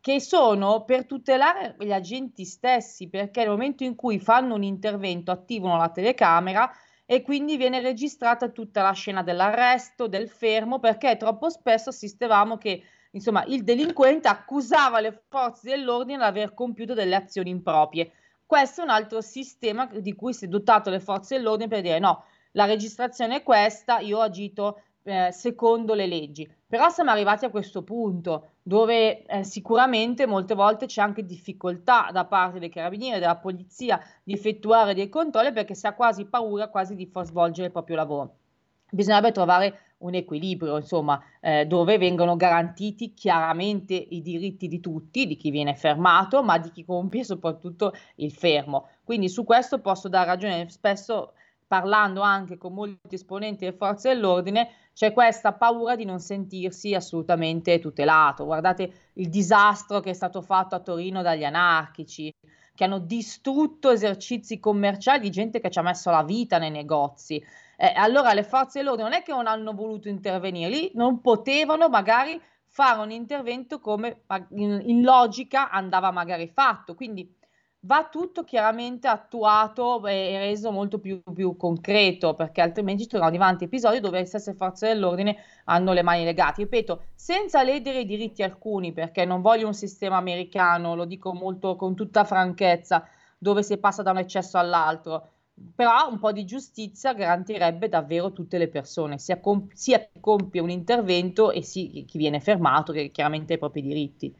che 0.00 0.20
sono 0.20 0.82
per 0.82 1.06
tutelare 1.06 1.76
gli 1.78 1.92
agenti 1.92 2.44
stessi 2.44 3.08
perché 3.08 3.42
nel 3.42 3.50
momento 3.50 3.84
in 3.84 3.94
cui 3.94 4.18
fanno 4.18 4.56
un 4.56 4.64
intervento 4.64 5.30
attivano 5.30 5.76
la 5.76 5.90
telecamera 5.90 6.68
e 7.06 7.22
quindi 7.22 7.56
viene 7.56 7.80
registrata 7.80 8.48
tutta 8.48 8.82
la 8.82 8.90
scena 8.90 9.22
dell'arresto, 9.22 10.08
del 10.08 10.28
fermo, 10.28 10.80
perché 10.80 11.16
troppo 11.16 11.50
spesso 11.50 11.90
assistevamo 11.90 12.58
che 12.58 12.82
insomma, 13.12 13.44
il 13.44 13.62
delinquente 13.62 14.26
accusava 14.26 14.98
le 14.98 15.22
forze 15.28 15.70
dell'ordine 15.70 16.18
di 16.18 16.24
aver 16.24 16.54
compiuto 16.54 16.94
delle 16.94 17.14
azioni 17.14 17.50
improprie. 17.50 18.10
Questo 18.44 18.80
è 18.80 18.84
un 18.84 18.90
altro 18.90 19.20
sistema 19.20 19.86
di 19.86 20.12
cui 20.16 20.34
si 20.34 20.46
è 20.46 20.48
dotato 20.48 20.90
le 20.90 20.98
forze 20.98 21.36
dell'ordine 21.36 21.68
per 21.68 21.82
dire 21.82 22.00
no, 22.00 22.24
la 22.52 22.64
registrazione 22.64 23.36
è 23.36 23.42
questa, 23.42 23.98
io 23.98 24.18
ho 24.18 24.22
agito 24.22 24.80
eh, 25.02 25.30
secondo 25.32 25.94
le 25.94 26.06
leggi. 26.06 26.48
Però 26.66 26.88
siamo 26.90 27.10
arrivati 27.10 27.44
a 27.44 27.50
questo 27.50 27.82
punto 27.82 28.50
dove 28.62 29.24
eh, 29.24 29.42
sicuramente 29.42 30.26
molte 30.26 30.54
volte 30.54 30.86
c'è 30.86 31.00
anche 31.00 31.24
difficoltà 31.24 32.10
da 32.12 32.26
parte 32.26 32.58
dei 32.58 32.68
carabinieri, 32.68 33.20
della 33.20 33.36
polizia 33.36 33.98
di 34.22 34.34
effettuare 34.34 34.94
dei 34.94 35.08
controlli 35.08 35.52
perché 35.52 35.74
si 35.74 35.86
ha 35.86 35.94
quasi 35.94 36.26
paura 36.26 36.68
quasi 36.68 36.94
di 36.94 37.06
far 37.06 37.24
svolgere 37.24 37.66
il 37.66 37.72
proprio 37.72 37.96
lavoro. 37.96 38.36
Bisognerebbe 38.90 39.32
trovare 39.32 39.80
un 39.98 40.14
equilibrio, 40.14 40.76
insomma, 40.76 41.20
eh, 41.40 41.66
dove 41.66 41.98
vengono 41.98 42.36
garantiti 42.36 43.14
chiaramente 43.14 43.94
i 43.94 44.22
diritti 44.22 44.68
di 44.68 44.80
tutti, 44.80 45.26
di 45.26 45.36
chi 45.36 45.50
viene 45.50 45.74
fermato, 45.74 46.42
ma 46.42 46.58
di 46.58 46.70
chi 46.70 46.84
compie 46.84 47.24
soprattutto 47.24 47.92
il 48.16 48.30
fermo. 48.32 48.88
Quindi 49.04 49.28
su 49.28 49.44
questo 49.44 49.80
posso 49.80 50.08
dare 50.08 50.26
ragione. 50.26 50.68
Spesso 50.68 51.32
parlando 51.68 52.22
anche 52.22 52.56
con 52.56 52.72
molti 52.72 53.14
esponenti 53.14 53.66
delle 53.66 53.76
forze 53.76 54.08
dell'ordine, 54.08 54.70
c'è 54.94 55.12
questa 55.12 55.52
paura 55.52 55.94
di 55.94 56.04
non 56.04 56.18
sentirsi 56.18 56.94
assolutamente 56.94 57.78
tutelato. 57.78 58.46
Guardate 58.46 59.10
il 59.14 59.28
disastro 59.28 60.00
che 60.00 60.10
è 60.10 60.14
stato 60.14 60.40
fatto 60.40 60.74
a 60.74 60.80
Torino 60.80 61.22
dagli 61.22 61.44
anarchici, 61.44 62.34
che 62.74 62.84
hanno 62.84 62.98
distrutto 62.98 63.90
esercizi 63.90 64.58
commerciali 64.58 65.20
di 65.20 65.30
gente 65.30 65.60
che 65.60 65.70
ci 65.70 65.78
ha 65.78 65.82
messo 65.82 66.10
la 66.10 66.24
vita 66.24 66.58
nei 66.58 66.70
negozi. 66.70 67.44
Eh, 67.76 67.92
allora 67.94 68.32
le 68.32 68.42
forze 68.42 68.78
dell'ordine 68.78 69.08
non 69.08 69.18
è 69.18 69.22
che 69.22 69.32
non 69.32 69.46
hanno 69.46 69.72
voluto 69.72 70.08
intervenire, 70.08 70.70
lì 70.70 70.90
non 70.94 71.20
potevano 71.20 71.88
magari 71.88 72.40
fare 72.66 73.00
un 73.00 73.10
intervento 73.10 73.80
come 73.80 74.22
in, 74.50 74.82
in 74.84 75.02
logica 75.02 75.70
andava 75.70 76.10
magari 76.10 76.48
fatto. 76.48 76.94
Quindi 76.94 77.37
va 77.80 78.08
tutto 78.10 78.42
chiaramente 78.44 79.06
attuato 79.06 80.04
e 80.06 80.38
reso 80.38 80.70
molto 80.70 80.98
più, 80.98 81.22
più, 81.32 81.56
concreto, 81.56 82.34
perché 82.34 82.60
altrimenti 82.60 83.02
ci 83.02 83.08
troviamo 83.08 83.36
davanti 83.36 83.64
episodi 83.64 84.00
dove 84.00 84.18
le 84.18 84.24
stesse 84.26 84.54
forze 84.54 84.88
dell'ordine 84.88 85.36
hanno 85.64 85.92
le 85.92 86.02
mani 86.02 86.24
legate. 86.24 86.62
Ripeto, 86.62 87.02
senza 87.14 87.62
ledere 87.62 88.00
i 88.00 88.06
diritti 88.06 88.42
alcuni, 88.42 88.92
perché 88.92 89.24
non 89.24 89.40
voglio 89.40 89.66
un 89.66 89.74
sistema 89.74 90.16
americano, 90.16 90.94
lo 90.94 91.04
dico 91.04 91.32
molto 91.32 91.76
con 91.76 91.94
tutta 91.94 92.24
franchezza, 92.24 93.06
dove 93.38 93.62
si 93.62 93.76
passa 93.78 94.02
da 94.02 94.10
un 94.10 94.18
eccesso 94.18 94.58
all'altro. 94.58 95.28
Però 95.74 96.08
un 96.08 96.18
po' 96.18 96.30
di 96.32 96.44
giustizia 96.44 97.14
garantirebbe 97.14 97.88
davvero 97.88 98.32
tutte 98.32 98.58
le 98.58 98.68
persone, 98.68 99.18
sia, 99.18 99.40
comp- 99.40 99.72
sia 99.72 99.98
chi 99.98 100.20
compie 100.20 100.60
un 100.60 100.70
intervento 100.70 101.50
e 101.50 101.60
chi 101.60 102.06
viene 102.14 102.40
fermato, 102.40 102.92
che 102.92 103.10
chiaramente 103.10 103.52
ha 103.52 103.56
i 103.56 103.58
propri 103.58 103.82
diritti. 103.82 104.34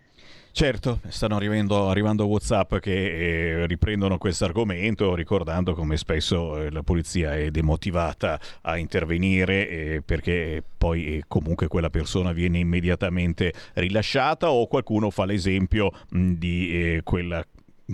Certo, 0.51 1.01
stanno 1.07 1.37
arrivando, 1.37 1.89
arrivando 1.89 2.27
WhatsApp 2.27 2.77
che 2.77 3.61
eh, 3.63 3.67
riprendono 3.67 4.19
questo 4.19 4.45
argomento, 4.45 5.15
ricordando 5.15 5.75
come 5.75 5.97
spesso 5.97 6.61
eh, 6.61 6.71
la 6.71 6.83
polizia 6.83 7.37
è 7.37 7.51
demotivata 7.51 8.41
a 8.63 8.77
intervenire 8.77 9.69
eh, 9.69 10.03
perché 10.05 10.65
poi 10.77 11.19
eh, 11.19 11.23
comunque 11.29 11.69
quella 11.69 11.91
persona 11.91 12.33
viene 12.33 12.59
immediatamente 12.59 13.53
rilasciata 13.75 14.51
o 14.51 14.67
qualcuno 14.67 15.11
fa 15.11 15.27
l'esempio 15.27 15.93
mh, 16.11 16.33
di 16.33 16.71
eh, 16.73 17.01
quella 17.05 17.45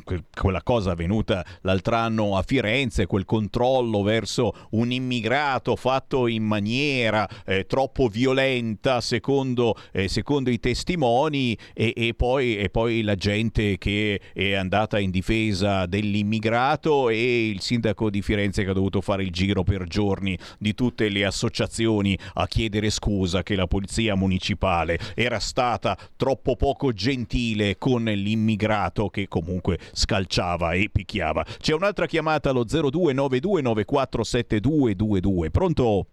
quella 0.02 0.62
cosa 0.62 0.92
avvenuta 0.92 1.44
l'altro 1.60 1.94
anno 1.94 2.36
a 2.36 2.42
Firenze, 2.42 3.06
quel 3.06 3.24
controllo 3.24 4.02
verso 4.02 4.52
un 4.70 4.90
immigrato 4.90 5.76
fatto 5.76 6.26
in 6.26 6.42
maniera 6.42 7.28
eh, 7.46 7.66
troppo 7.66 8.08
violenta 8.08 9.00
secondo, 9.00 9.76
eh, 9.92 10.08
secondo 10.08 10.50
i 10.50 10.58
testimoni 10.58 11.56
e, 11.72 11.92
e, 11.96 12.14
poi, 12.14 12.56
e, 12.56 12.70
poi, 12.70 13.02
la 13.02 13.14
gente 13.14 13.78
che 13.78 14.20
è 14.32 14.54
andata 14.54 14.98
in 14.98 15.10
difesa 15.10 15.86
dell'immigrato 15.86 17.08
e 17.08 17.48
il 17.48 17.60
sindaco 17.60 18.10
di 18.10 18.22
Firenze 18.22 18.64
che 18.64 18.70
ha 18.70 18.74
dovuto 18.74 19.00
fare 19.00 19.22
il 19.22 19.30
giro 19.30 19.62
per 19.62 19.84
giorni 19.84 20.36
di 20.58 20.74
tutte 20.74 21.08
le 21.08 21.24
associazioni 21.24 22.18
a 22.34 22.46
chiedere 22.48 22.90
scusa 22.90 23.42
che 23.42 23.54
la 23.54 23.66
polizia 23.66 24.16
municipale 24.16 24.98
era 25.14 25.38
stata 25.38 25.96
troppo 26.16 26.56
poco 26.56 26.92
gentile 26.92 27.78
con 27.78 28.04
l'immigrato 28.04 29.08
che 29.08 29.28
comunque 29.28 29.78
scalciava 29.92 30.72
e 30.72 30.88
picchiava. 30.92 31.44
C'è 31.44 31.72
un'altra 31.74 32.06
chiamata 32.06 32.50
allo 32.50 32.64
0292947222. 32.64 35.50
Pronto? 35.50 36.06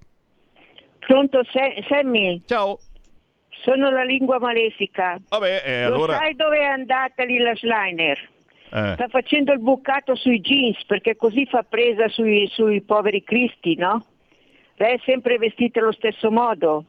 Pronto, 0.99 1.41
Sammy? 1.88 2.43
Ciao. 2.45 2.77
Sono 3.64 3.89
la 3.89 4.03
lingua 4.03 4.38
malefica. 4.39 5.19
Vabbè, 5.30 5.64
eh, 5.65 5.88
Lo 5.88 5.95
allora... 5.95 6.18
sai 6.18 6.35
dove 6.35 6.60
è 6.60 6.65
andata 6.65 7.23
Lilla 7.23 7.56
Schleiner? 7.56 8.30
Eh. 8.73 8.93
Sta 8.93 9.07
facendo 9.10 9.52
il 9.52 9.60
bucato 9.60 10.15
sui 10.15 10.39
jeans 10.39 10.85
perché 10.85 11.18
così 11.18 11.45
fa 11.45 11.64
presa 11.64 12.07
sui, 12.07 12.48
sui 12.48 12.81
poveri 12.81 13.23
cristi, 13.23 13.76
no? 13.76 14.06
Lei 14.76 14.95
è 14.95 14.99
sempre 15.03 15.38
vestita 15.38 15.80
allo 15.80 15.91
stesso 15.91 16.31
modo. 16.31 16.85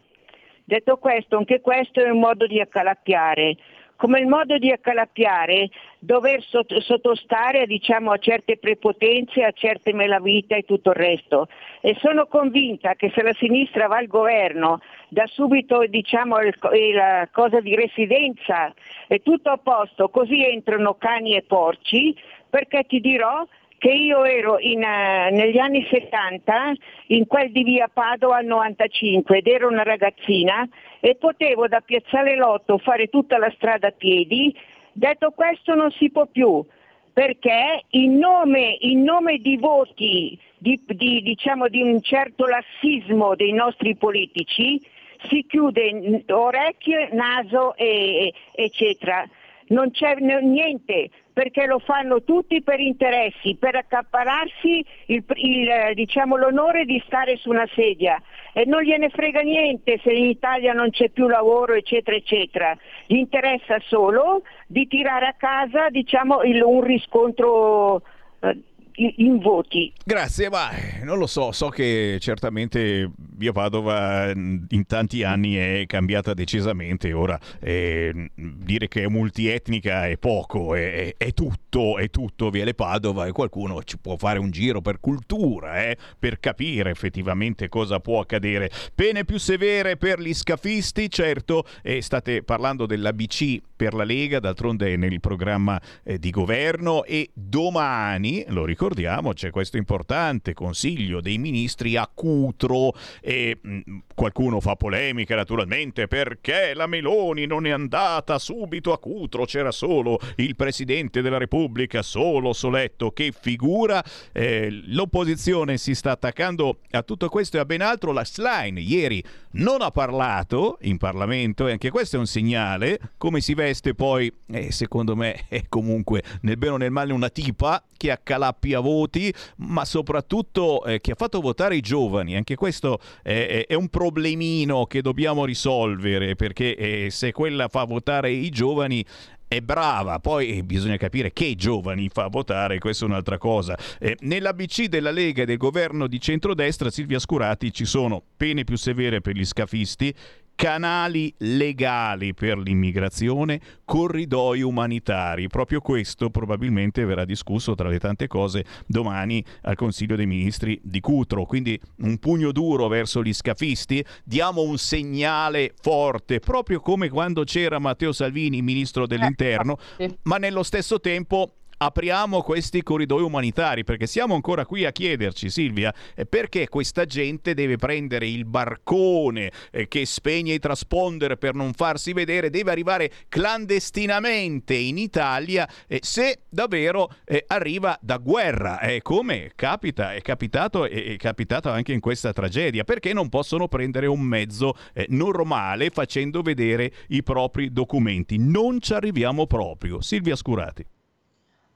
Detto 0.65 0.97
questo, 0.97 1.37
anche 1.37 1.61
questo 1.61 2.01
è 2.01 2.09
un 2.09 2.21
modo 2.21 2.47
di 2.47 2.61
accalappiare 2.61 3.57
come 3.97 4.21
il 4.21 4.27
modo 4.27 4.59
di 4.59 4.71
accalappiare, 4.71 5.71
dover 5.99 6.43
sott- 6.43 6.77
sottostare 6.79 7.67
diciamo, 7.67 8.11
a 8.11 8.19
certe 8.19 8.57
prepotenze, 8.57 9.45
a 9.45 9.53
certe 9.53 9.93
melavita 9.93 10.57
e 10.57 10.63
tutto 10.63 10.91
il 10.91 10.97
resto. 10.97 11.49
E 11.81 11.97
sono 12.01 12.27
convinta 12.27 12.95
che 12.95 13.11
se 13.15 13.23
la 13.23 13.33
sinistra 13.35 13.87
va 13.87 13.99
al 13.99 14.09
governo, 14.09 14.81
da 15.09 15.27
subito 15.27 15.85
diciamo, 15.87 16.41
il, 16.41 16.55
la 16.95 17.29
cosa 17.31 17.61
di 17.61 17.75
residenza 17.75 18.73
è 19.07 19.21
tutto 19.21 19.51
a 19.51 19.59
posto, 19.59 20.09
così 20.09 20.45
entrano 20.45 20.95
cani 20.95 21.37
e 21.37 21.43
porci, 21.43 22.17
perché 22.49 22.85
ti 22.85 23.01
dirò 23.01 23.47
che 23.83 23.91
io 23.91 24.23
ero 24.23 24.61
in, 24.61 24.79
uh, 24.79 25.35
negli 25.35 25.59
anni 25.59 25.85
70 25.91 26.73
in 27.09 27.27
quel 27.27 27.51
di 27.51 27.65
via 27.65 27.91
Padova 27.93 28.37
al 28.37 28.45
95 28.45 29.39
ed 29.39 29.49
ero 29.49 29.67
una 29.67 29.83
ragazzina 29.83 30.69
e 31.01 31.17
potevo 31.17 31.67
da 31.67 31.81
Piazzale 31.81 32.37
Lotto 32.37 32.79
fare 32.79 33.09
tutta 33.09 33.39
la 33.39 33.53
strada 33.57 33.89
a 33.89 33.91
piedi. 33.91 34.57
Detto 34.93 35.33
questo 35.33 35.75
non 35.75 35.91
si 35.91 36.13
può 36.13 36.27
più 36.27 36.65
perché 37.13 37.83
in 37.91 38.19
nome, 38.19 38.77
in 38.83 39.03
nome 39.03 39.39
di 39.39 39.57
voti, 39.57 40.39
di, 40.59 40.81
di, 40.87 41.21
diciamo, 41.21 41.67
di 41.67 41.83
un 41.83 42.01
certo 42.03 42.47
lassismo 42.47 43.35
dei 43.35 43.53
nostri 43.53 43.97
politici 43.97 44.81
si 45.29 45.45
chiude 45.45 46.23
orecchie, 46.29 47.09
naso, 47.11 47.75
e, 47.75 48.33
eccetera. 48.53 49.29
Non 49.69 49.91
c'è 49.91 50.15
niente 50.17 51.11
perché 51.33 51.67
lo 51.67 51.79
fanno 51.79 52.23
tutti 52.23 52.63
per 52.63 52.81
interessi, 52.81 53.57
per 53.59 53.77
accapararsi 53.77 54.85
il, 55.07 55.25
il, 55.35 55.95
diciamo, 55.95 56.37
l'onore 56.37 56.85
di 56.85 57.03
stare 57.07 57.37
su 57.37 57.49
una 57.49 57.67
sedia 57.75 58.21
e 58.53 58.65
non 58.67 58.83
gliene 58.83 59.09
frega 59.09 59.41
niente 59.41 59.99
se 60.03 60.13
in 60.13 60.27
Italia 60.27 60.73
non 60.73 60.91
c'è 60.91 61.09
più 61.09 61.27
lavoro 61.27 61.73
eccetera 61.73 62.17
eccetera, 62.17 62.77
gli 63.07 63.17
interessa 63.17 63.79
solo 63.87 64.43
di 64.67 64.87
tirare 64.87 65.27
a 65.27 65.35
casa 65.37 65.89
diciamo, 65.89 66.43
il, 66.43 66.61
un 66.63 66.83
riscontro 66.83 68.03
eh, 68.41 68.59
in 68.95 69.39
voti. 69.39 69.93
Grazie, 70.05 70.51
ma 70.51 70.69
non 71.03 71.19
lo 71.19 71.27
so, 71.27 71.53
so 71.53 71.69
che 71.69 72.19
certamente 72.21 73.11
Via 73.43 73.51
Padova 73.51 74.31
in 74.31 74.85
tanti 74.87 75.25
anni 75.25 75.55
è 75.55 75.83
cambiata 75.87 76.33
decisamente, 76.33 77.13
ora 77.13 77.37
eh, 77.59 78.31
dire 78.37 78.87
che 78.87 79.03
è 79.03 79.09
multietnica 79.09 80.07
è 80.07 80.17
poco, 80.17 80.77
è, 80.77 81.13
è, 81.17 81.33
tutto, 81.33 81.99
è 81.99 82.09
tutto 82.09 82.51
Viale 82.51 82.75
Padova 82.75 83.27
e 83.27 83.33
qualcuno 83.33 83.83
ci 83.83 83.99
può 83.99 84.17
fare 84.17 84.39
un 84.39 84.53
giro 84.53 84.81
per 84.81 85.01
cultura, 85.01 85.83
eh, 85.83 85.97
per 86.17 86.39
capire 86.39 86.91
effettivamente 86.91 87.69
cosa 87.69 87.99
può 87.99 88.21
accadere. 88.21 88.71
Pene 88.95 89.25
più 89.25 89.39
severe 89.39 89.97
per 89.97 90.21
gli 90.21 90.35
scafisti, 90.35 91.11
certo, 91.11 91.65
e 91.83 92.01
state 92.01 92.45
parlando 92.45 92.87
dell'ABC 92.87 93.61
per 93.75 93.95
la 93.95 94.05
Lega, 94.05 94.39
d'altronde 94.39 94.93
è 94.93 94.97
nel 94.97 95.19
programma 95.19 95.83
eh, 96.05 96.17
di 96.21 96.31
governo 96.31 97.03
e 97.03 97.31
domani, 97.35 98.45
lo 98.51 98.65
ricordiamo, 98.65 99.33
c'è 99.33 99.51
questo 99.51 99.79
importante 99.79 100.55
consiglio 100.55 101.21
dei 101.21 101.39
ministri 101.39 101.97
a 101.97 102.09
Cutro 102.13 102.95
e 103.33 103.59
mh, 103.59 103.81
qualcuno 104.15 104.61
fa 104.61 104.77
polemica 104.77 105.35
naturalmente 105.35 106.07
perché 106.07 106.75
la 106.75 106.87
Meloni 106.87 107.47
non 107.47 107.67
è 107.67 107.71
andata 107.71 108.39
subito 108.39 108.93
a 108.93 108.99
Cutro, 108.99 109.47
c'era 109.47 109.73
solo 109.73 110.21
il 110.37 110.55
Presidente 110.55 111.23
della 111.23 111.39
Repubblica, 111.39 112.03
solo 112.03 112.53
Soletto, 112.53 113.11
che 113.13 113.33
figura, 113.39 114.05
eh, 114.33 114.69
l'opposizione 114.89 115.79
si 115.79 115.95
sta 115.95 116.11
attaccando 116.11 116.81
a 116.91 117.03
tutto 117.03 117.31
questo 117.31 117.57
e 117.57 117.61
a 117.61 117.65
ben 117.65 117.81
altro, 117.81 118.13
la 118.13 118.25
Schlein 118.25 118.77
ieri 118.77 119.25
non 119.53 119.81
ha 119.81 119.91
parlato 119.91 120.79
in 120.83 120.99
Parlamento 120.99 121.67
e 121.67 121.73
anche 121.73 121.91
questo 121.91 122.17
è 122.17 122.19
un 122.19 122.27
segnale, 122.27 122.99
come 123.17 123.41
si 123.41 123.55
veste 123.55 123.95
poi, 123.95 124.31
eh, 124.51 124.71
secondo 124.73 125.17
me 125.17 125.47
è 125.49 125.65
comunque 125.69 126.23
nel 126.43 126.59
bene 126.59 126.73
o 126.75 126.77
nel 126.77 126.91
male 126.91 127.13
una 127.13 127.31
tipa 127.31 127.83
che 127.97 128.11
accalappia 128.11 128.81
voti, 128.81 129.33
ma 129.59 129.85
soprattutto 129.85 130.85
eh, 130.85 131.01
che 131.01 131.13
ha 131.13 131.15
fatto 131.15 131.41
votare 131.41 131.77
i 131.77 131.81
giovani, 131.81 132.37
anche 132.37 132.57
questo 132.57 132.99
è, 133.23 133.67
è- 133.69 133.75
un 133.75 133.89
problemino 133.89 134.87
che 134.87 135.03
dobbiamo 135.03 135.45
risolvere 135.45 136.35
perché 136.37 136.77
eh, 136.77 137.11
se 137.11 137.33
quella 137.33 137.69
fa 137.69 137.85
votare 137.85 138.31
i 138.31 138.49
giovani 138.51 139.05
è 139.53 139.61
brava, 139.61 140.19
poi 140.19 140.63
bisogna 140.63 140.97
capire 140.97 141.31
che 141.33 141.55
giovani 141.57 142.09
fa 142.11 142.29
votare, 142.29 142.79
questa 142.79 143.05
è 143.05 143.09
un'altra 143.09 143.37
cosa. 143.37 143.77
Eh, 143.99 144.17
nell'ABC 144.21 144.87
della 144.87 145.11
Lega 145.11 145.43
e 145.43 145.45
del 145.45 145.59
governo 145.59 146.07
di 146.07 146.19
centrodestra, 146.19 146.91
Silvia 146.91 147.19
Scurati, 147.19 147.71
ci 147.71 147.85
sono 147.85 148.23
pene 148.35 148.65
più 148.65 148.77
severe 148.77 149.21
per 149.21 149.37
gli 149.37 149.45
scafisti, 149.45 150.15
canali 150.55 151.35
legali 151.39 152.35
per 152.35 152.59
l'immigrazione, 152.59 153.61
corridoi 153.85 154.63
umanitari. 154.63 155.49
Proprio 155.49 155.81
questo 155.81 156.31
probabilmente 156.31 157.05
verrà 157.05 157.25
discusso 157.25 157.75
tra 157.75 157.89
le 157.89 157.99
tante 157.99 158.27
cose 158.27 158.65
domani 158.87 159.45
al 159.63 159.77
Consiglio 159.77 160.17
dei 160.17 160.27
Ministri 160.27 160.81
di 160.83 161.01
Cutro. 161.01 161.45
Quindi 161.45 161.79
un 161.99 162.19
pugno 162.19 162.53
duro 162.53 162.89
verso 162.89 163.23
gli 163.23 163.33
scafisti, 163.33 164.05
diamo 164.25 164.63
un 164.63 164.79
segnale 164.79 165.75
forte, 165.81 166.39
proprio 166.39 166.81
come 166.81 167.09
quando 167.09 167.45
c'era 167.45 167.79
Matteo 167.79 168.13
Salvini, 168.13 168.63
ministro 168.63 169.07
dell'Interno, 169.07 169.79
ma 170.23 170.37
nello 170.37 170.63
stesso 170.63 171.01
tempo 171.01 171.57
apriamo 171.85 172.43
questi 172.43 172.83
corridoi 172.83 173.23
umanitari 173.23 173.85
perché 173.85 174.07
siamo 174.07 174.35
ancora 174.35 174.65
qui 174.65 174.85
a 174.85 174.93
chiederci 174.93 175.51
Silvia 175.51 175.93
eh, 176.15 176.27
perché 176.27 176.69
questa 176.69 177.05
gente 177.05 177.55
deve 177.55 177.77
prendere 177.77 178.29
il 178.29 178.45
barcone 178.45 179.51
eh, 179.71 179.89
che 179.89 180.07
spegne 180.07 180.55
i 180.55 180.59
transponder 180.59 181.37
per 181.37 181.55
non 181.55 181.73
farsi 181.73 182.13
vedere 182.13 182.51
deve 182.51 182.71
arrivare 182.71 183.11
clandestinamente 183.29 184.75
in 184.75 184.99
Italia 184.99 185.69
eh, 185.87 185.99
se 186.03 186.43
davvero 186.49 187.11
arriva 187.47 187.99
da 188.01 188.19
guerra. 188.19 188.81
Come 189.01 189.53
capita 189.55 190.15
è 190.15 190.21
capitato 190.21 190.85
è 190.85 191.17
capitato 191.17 191.71
anche 191.71 191.93
in 191.93 192.01
questa 192.01 192.33
tragedia 192.33 192.85
perché 192.85 193.13
non 193.13 193.29
possono 193.29 193.69
prendere 193.69 194.07
un 194.07 194.21
mezzo 194.21 194.77
normale 195.09 195.91
facendo 195.91 196.43
vedere 196.43 196.93
i 197.09 197.23
propri 197.23 197.73
documenti. 197.73 198.37
Non 198.39 198.81
ci 198.81 198.93
arriviamo 198.93 199.47
proprio. 199.47 200.01
Silvia 200.01 200.37
Scurati 200.37 200.85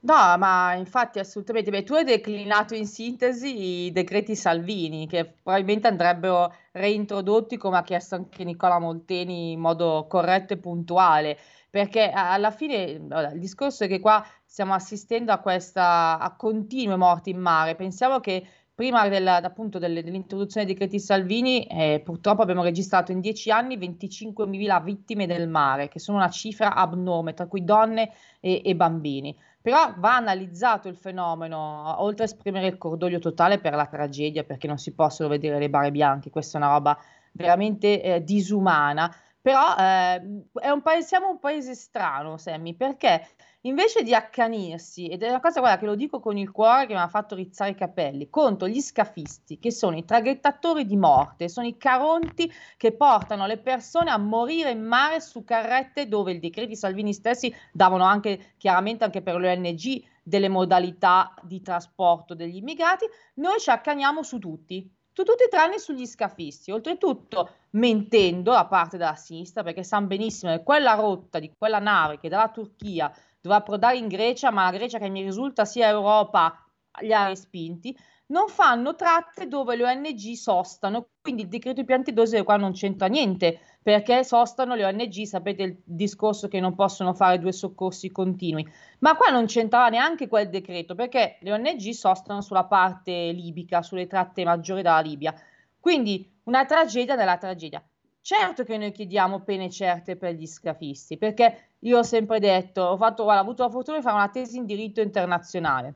No, 0.07 0.37
ma 0.39 0.75
infatti 0.75 1.19
assolutamente. 1.19 1.71
Beh, 1.71 1.83
tu 1.83 1.95
hai 1.95 2.05
declinato 2.05 2.75
in 2.77 2.87
sintesi 2.87 3.87
i 3.87 3.91
decreti 3.93 4.37
Salvini, 4.37 5.09
che 5.09 5.25
probabilmente 5.43 5.89
andrebbero 5.89 6.55
reintrodotti, 6.73 7.57
come 7.57 7.79
ha 7.79 7.83
chiesto 7.83 8.15
anche 8.15 8.45
Nicola 8.45 8.79
Molteni, 8.79 9.53
in 9.53 9.61
modo 9.61 10.07
corretto 10.09 10.53
e 10.53 10.59
puntuale, 10.59 11.37
perché 11.71 12.09
alla 12.11 12.53
fine 12.53 12.83
il 12.83 13.39
discorso 13.41 13.83
è 13.85 13.89
che 13.89 13.99
qua 13.99 14.25
stiamo 14.45 14.75
assistendo 14.75 15.33
a 15.33 15.39
questa, 15.41 16.19
a 16.21 16.37
continue 16.37 16.95
morti 16.97 17.31
in 17.31 17.39
mare. 17.41 17.75
Pensiamo 17.75 18.21
che 18.21 18.47
prima 18.75 19.09
del- 19.09 19.27
appunto 19.27 19.79
delle- 19.81 20.03
dell'introduzione 20.05 20.67
dei 20.67 20.75
decreti 20.75 21.01
Salvini, 21.01 21.65
eh, 21.67 22.01
purtroppo 22.05 22.43
abbiamo 22.43 22.63
registrato 22.63 23.11
in 23.11 23.21
dieci 23.21 23.51
anni 23.51 23.77
25.000 23.77 24.79
vittime 24.81 25.27
del 25.27 25.49
mare, 25.49 25.89
che 25.89 25.99
sono 25.99 26.19
una 26.19 26.29
cifra 26.31 26.75
abnorme, 26.75 27.35
tra 27.35 27.47
cui 27.49 27.65
donne 27.65 28.13
e, 28.41 28.61
e 28.65 28.77
bambini. 28.77 29.37
Però 29.67 29.93
va 29.97 30.15
analizzato 30.15 30.87
il 30.87 30.95
fenomeno, 30.95 32.01
oltre 32.01 32.23
a 32.23 32.27
esprimere 32.29 32.69
il 32.69 32.79
cordoglio 32.79 33.19
totale 33.19 33.59
per 33.59 33.75
la 33.75 33.87
tragedia, 33.87 34.45
perché 34.45 34.69
non 34.69 34.79
si 34.79 34.95
possono 34.95 35.29
vedere 35.29 35.59
le 35.59 35.69
bare 35.69 35.91
bianche, 35.91 36.31
questa 36.31 36.57
è 36.57 36.61
una 36.63 36.71
roba 36.71 36.97
veramente 37.33 38.01
eh, 38.01 38.23
disumana. 38.23 39.13
Però 39.41 39.75
eh, 39.77 40.23
un 40.71 40.83
paese, 40.83 41.09
siamo 41.09 41.31
un 41.31 41.41
paese 41.41 41.75
strano, 41.75 42.37
Sammy, 42.37 42.77
perché 42.77 43.27
invece 43.67 44.03
di 44.03 44.15
accanirsi, 44.15 45.09
ed 45.09 45.23
è 45.23 45.29
una 45.29 45.41
cosa 45.41 45.61
guarda, 45.61 45.79
che 45.79 45.87
lo 45.87 45.95
dico 45.95 46.21
con 46.21 46.37
il 46.37 46.51
cuore 46.51 46.87
che 46.87 46.95
mi 46.95 47.01
ha 47.01 47.09
fatto 47.09 47.35
rizzare 47.35 47.71
i 47.71 47.75
capelli, 47.75 48.31
contro 48.31 48.69
gli 48.69 48.81
scafisti, 48.81 49.59
che 49.59 49.71
sono 49.71 49.97
i 49.97 50.05
traghettatori 50.05 50.87
di 50.87 50.97
morte, 50.97 51.49
sono 51.49 51.67
i 51.67 51.77
caronti 51.77 52.51
che 52.77 52.93
portano 52.93 53.47
le 53.47 53.59
persone 53.59 54.11
a 54.11 54.19
morire 54.19 54.71
in 54.71 54.83
mare 54.83 55.21
su 55.21 55.45
carrette 55.45 56.09
dove 56.09 56.33
i 56.33 56.39
decreti 56.39 56.77
Salvini 56.77 57.13
stessi 57.13 57.55
davano 57.73 58.05
anche 58.05 58.55
chiaramente 58.57 59.05
anche 59.05 59.23
per 59.23 59.37
le 59.37 59.53
ONG 59.53 60.05
delle 60.23 60.49
modalità 60.49 61.35
di 61.43 61.61
trasporto 61.63 62.35
degli 62.35 62.57
immigrati, 62.57 63.07
noi 63.35 63.59
ci 63.59 63.71
accaniamo 63.71 64.23
su 64.23 64.39
tutti. 64.39 64.91
Su 65.17 65.23
tutti 65.23 65.49
tranne 65.49 65.79
sugli 65.79 66.05
scafisti, 66.05 66.71
oltretutto 66.71 67.49
mentendo 67.71 68.51
da 68.51 68.67
parte 68.67 68.99
della 68.99 69.15
sinistra, 69.15 69.63
perché 69.63 69.83
sanno 69.83 70.09
benissimo 70.09 70.55
che 70.55 70.63
quella 70.63 70.93
rotta 70.93 71.39
di 71.39 71.51
quella 71.57 71.79
nave 71.79 72.19
che 72.19 72.29
dalla 72.29 72.51
Turchia 72.51 73.11
doveva 73.47 73.57
approdare 73.57 73.97
in 73.97 74.09
Grecia, 74.09 74.51
ma 74.51 74.65
la 74.65 74.77
Grecia 74.77 74.99
che 74.99 75.09
mi 75.09 75.23
risulta 75.23 75.65
sia 75.65 75.89
Europa 75.89 76.61
li 77.01 77.13
ha 77.13 77.29
respinti, 77.29 77.97
non 78.29 78.49
fanno 78.49 78.97
tratte 78.97 79.47
dove 79.47 79.77
le 79.77 79.85
ONG 79.85 80.33
sostano, 80.33 81.11
quindi 81.23 81.43
il 81.43 81.49
decreto 81.49 81.85
piante 81.85 82.13
dose 82.13 82.43
qua 82.43 82.57
non 82.57 82.73
c'entra 82.73 83.07
niente, 83.07 83.61
perché 83.83 84.25
sostano 84.25 84.75
le 84.75 84.85
ONG, 84.85 85.23
sapete 85.23 85.63
il 85.63 85.81
discorso 85.85 86.49
che 86.49 86.59
non 86.59 86.75
possono 86.75 87.15
fare 87.15 87.39
due 87.39 87.53
soccorsi 87.53 88.11
continui, 88.11 88.67
ma 89.01 89.15
qua 89.17 89.31
non 89.31 89.47
c'entrava 89.47 89.89
neanche 89.89 90.27
quel 90.27 90.49
decreto, 90.49 90.97
perché 90.97 91.39
le 91.41 91.53
ONG 91.53 91.91
sostano 91.91 92.41
sulla 92.41 92.65
parte 92.65 93.31
libica, 93.31 93.83
sulle 93.83 94.09
tratte 94.09 94.43
maggiori 94.43 94.83
dalla 94.83 95.01
Libia, 95.01 95.35
quindi 95.79 96.41
una 96.45 96.65
tragedia 96.65 97.15
nella 97.15 97.39
tragedia. 97.39 97.85
Certo 98.27 98.65
che 98.65 98.77
noi 98.77 98.91
chiediamo 98.91 99.43
pene 99.43 99.71
certe 99.71 100.17
per 100.17 100.35
gli 100.35 100.49
scafisti, 100.49 101.17
perché 101.17 101.75
io 101.79 101.99
ho 101.99 102.03
sempre 102.03 102.41
detto, 102.41 102.83
ho, 102.83 102.97
fatto, 102.97 103.23
ho 103.23 103.29
avuto 103.29 103.63
la 103.63 103.71
fortuna 103.71 103.99
di 103.99 104.03
fare 104.03 104.17
una 104.17 104.31
tesi 104.31 104.57
in 104.57 104.65
diritto 104.65 105.01
internazionale. 105.01 105.95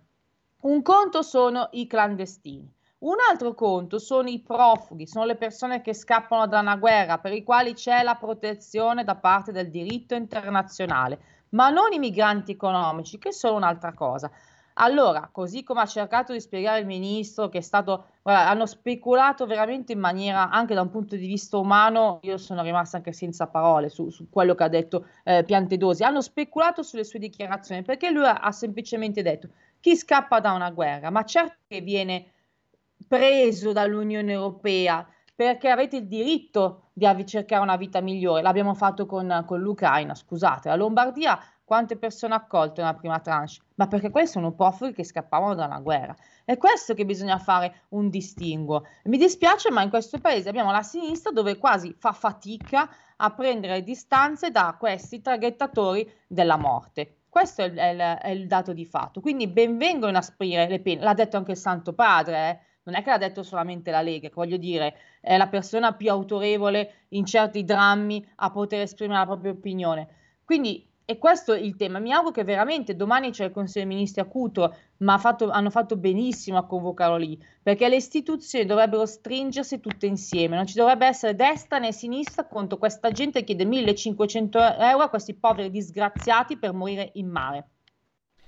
Un 0.60 0.80
conto 0.80 1.22
sono 1.22 1.70
i 1.72 1.88
clandestini, 1.88 2.72
un 2.98 3.16
altro 3.28 3.52
conto 3.54 3.98
sono 3.98 4.28
i 4.28 4.38
profughi, 4.38 5.08
sono 5.08 5.24
le 5.24 5.34
persone 5.34 5.80
che 5.80 5.92
scappano 5.92 6.46
da 6.46 6.60
una 6.60 6.76
guerra 6.76 7.18
per 7.18 7.32
i 7.32 7.42
quali 7.42 7.74
c'è 7.74 8.04
la 8.04 8.14
protezione 8.14 9.02
da 9.02 9.16
parte 9.16 9.50
del 9.50 9.68
diritto 9.68 10.14
internazionale, 10.14 11.18
ma 11.48 11.68
non 11.70 11.92
i 11.92 11.98
migranti 11.98 12.52
economici, 12.52 13.18
che 13.18 13.32
sono 13.32 13.56
un'altra 13.56 13.92
cosa. 13.92 14.30
Allora, 14.74 15.28
così 15.32 15.62
come 15.62 15.80
ha 15.80 15.86
cercato 15.86 16.32
di 16.32 16.40
spiegare 16.40 16.80
il 16.80 16.86
ministro, 16.86 17.48
che 17.48 17.58
è 17.58 17.60
stato, 17.60 18.06
guarda, 18.22 18.48
hanno 18.48 18.66
speculato 18.66 19.46
veramente 19.46 19.92
in 19.92 19.98
maniera, 19.98 20.48
anche 20.50 20.74
da 20.74 20.82
un 20.82 20.90
punto 20.90 21.16
di 21.16 21.26
vista 21.26 21.58
umano, 21.58 22.20
io 22.22 22.38
sono 22.38 22.62
rimasta 22.62 22.98
anche 22.98 23.12
senza 23.12 23.46
parole 23.46 23.88
su, 23.88 24.10
su 24.10 24.28
quello 24.30 24.54
che 24.54 24.64
ha 24.64 24.68
detto 24.68 25.06
eh, 25.24 25.44
Piantedosi, 25.44 26.02
hanno 26.02 26.20
speculato 26.20 26.82
sulle 26.82 27.04
sue 27.04 27.18
dichiarazioni, 27.18 27.82
perché 27.82 28.10
lui 28.10 28.24
ha, 28.24 28.34
ha 28.34 28.52
semplicemente 28.52 29.22
detto 29.22 29.48
chi 29.80 29.96
scappa 29.96 30.40
da 30.40 30.52
una 30.52 30.70
guerra, 30.70 31.10
ma 31.10 31.24
certo 31.24 31.56
che 31.66 31.80
viene 31.80 32.32
preso 33.06 33.72
dall'Unione 33.72 34.32
Europea 34.32 35.06
perché 35.34 35.70
avete 35.70 35.96
il 35.96 36.06
diritto 36.06 36.90
di 36.92 37.26
cercare 37.26 37.62
una 37.62 37.76
vita 37.76 38.02
migliore. 38.02 38.42
L'abbiamo 38.42 38.74
fatto 38.74 39.06
con, 39.06 39.42
con 39.46 39.58
l'Ucraina, 39.58 40.14
scusate, 40.14 40.68
la 40.68 40.74
Lombardia 40.74 41.40
quante 41.70 41.96
persone 41.96 42.34
ha 42.34 42.38
accolto 42.38 42.80
nella 42.80 42.94
prima 42.96 43.20
tranche? 43.20 43.58
Ma 43.76 43.86
perché 43.86 44.10
quelli 44.10 44.26
sono 44.26 44.50
profughi 44.50 44.92
che 44.92 45.04
scappavano 45.04 45.54
da 45.54 45.66
una 45.66 45.78
guerra. 45.78 46.16
È 46.44 46.56
questo 46.56 46.94
che 46.94 47.04
bisogna 47.04 47.38
fare 47.38 47.82
un 47.90 48.10
distinguo. 48.10 48.84
Mi 49.04 49.16
dispiace, 49.16 49.70
ma 49.70 49.80
in 49.82 49.88
questo 49.88 50.18
paese 50.18 50.48
abbiamo 50.48 50.72
la 50.72 50.82
sinistra 50.82 51.30
dove 51.30 51.58
quasi 51.58 51.94
fa 51.96 52.10
fatica 52.10 52.90
a 53.18 53.30
prendere 53.30 53.84
distanze 53.84 54.50
da 54.50 54.74
questi 54.76 55.20
traghettatori 55.20 56.10
della 56.26 56.56
morte. 56.56 57.20
Questo 57.28 57.62
è 57.62 57.66
il, 57.66 57.76
è 57.76 57.90
il- 57.90 58.18
è 58.20 58.28
il 58.30 58.48
dato 58.48 58.72
di 58.72 58.84
fatto. 58.84 59.20
Quindi 59.20 59.46
benvengono 59.46 60.10
inasprire 60.10 60.66
le 60.66 60.80
pene. 60.80 61.02
L'ha 61.02 61.14
detto 61.14 61.36
anche 61.36 61.52
il 61.52 61.56
Santo 61.56 61.92
Padre, 61.92 62.50
eh. 62.50 62.58
Non 62.82 62.96
è 62.96 63.04
che 63.04 63.10
l'ha 63.10 63.18
detto 63.18 63.44
solamente 63.44 63.92
la 63.92 64.00
Lega, 64.02 64.28
voglio 64.34 64.56
dire, 64.56 64.96
è 65.20 65.36
la 65.36 65.46
persona 65.46 65.92
più 65.94 66.10
autorevole 66.10 67.04
in 67.10 67.24
certi 67.26 67.62
drammi 67.62 68.26
a 68.36 68.50
poter 68.50 68.80
esprimere 68.80 69.20
la 69.20 69.26
propria 69.26 69.52
opinione. 69.52 70.08
Quindi 70.44 70.89
è 71.10 71.18
questo 71.18 71.54
il 71.54 71.74
tema. 71.74 71.98
Mi 71.98 72.12
auguro 72.12 72.30
che 72.30 72.44
veramente 72.44 72.94
domani 72.94 73.32
c'è 73.32 73.46
il 73.46 73.50
Consiglio 73.50 73.84
dei 73.84 73.94
Ministri 73.96 74.20
a 74.20 74.26
Cutro, 74.26 74.76
ma 74.98 75.18
fatto- 75.18 75.50
hanno 75.50 75.70
fatto 75.70 75.96
benissimo 75.96 76.56
a 76.56 76.66
convocarlo 76.66 77.16
lì, 77.16 77.36
perché 77.62 77.88
le 77.88 77.96
istituzioni 77.96 78.64
dovrebbero 78.64 79.04
stringersi 79.06 79.80
tutte 79.80 80.06
insieme, 80.06 80.54
non 80.54 80.66
ci 80.66 80.76
dovrebbe 80.76 81.06
essere 81.06 81.34
destra 81.34 81.78
né 81.78 81.90
sinistra 81.90 82.46
contro 82.46 82.78
questa 82.78 83.10
gente 83.10 83.40
che 83.40 83.46
chiede 83.46 83.64
1500 83.64 84.76
euro 84.76 85.02
a 85.02 85.08
questi 85.08 85.34
poveri 85.34 85.70
disgraziati 85.70 86.56
per 86.56 86.72
morire 86.72 87.10
in 87.14 87.28
mare, 87.28 87.68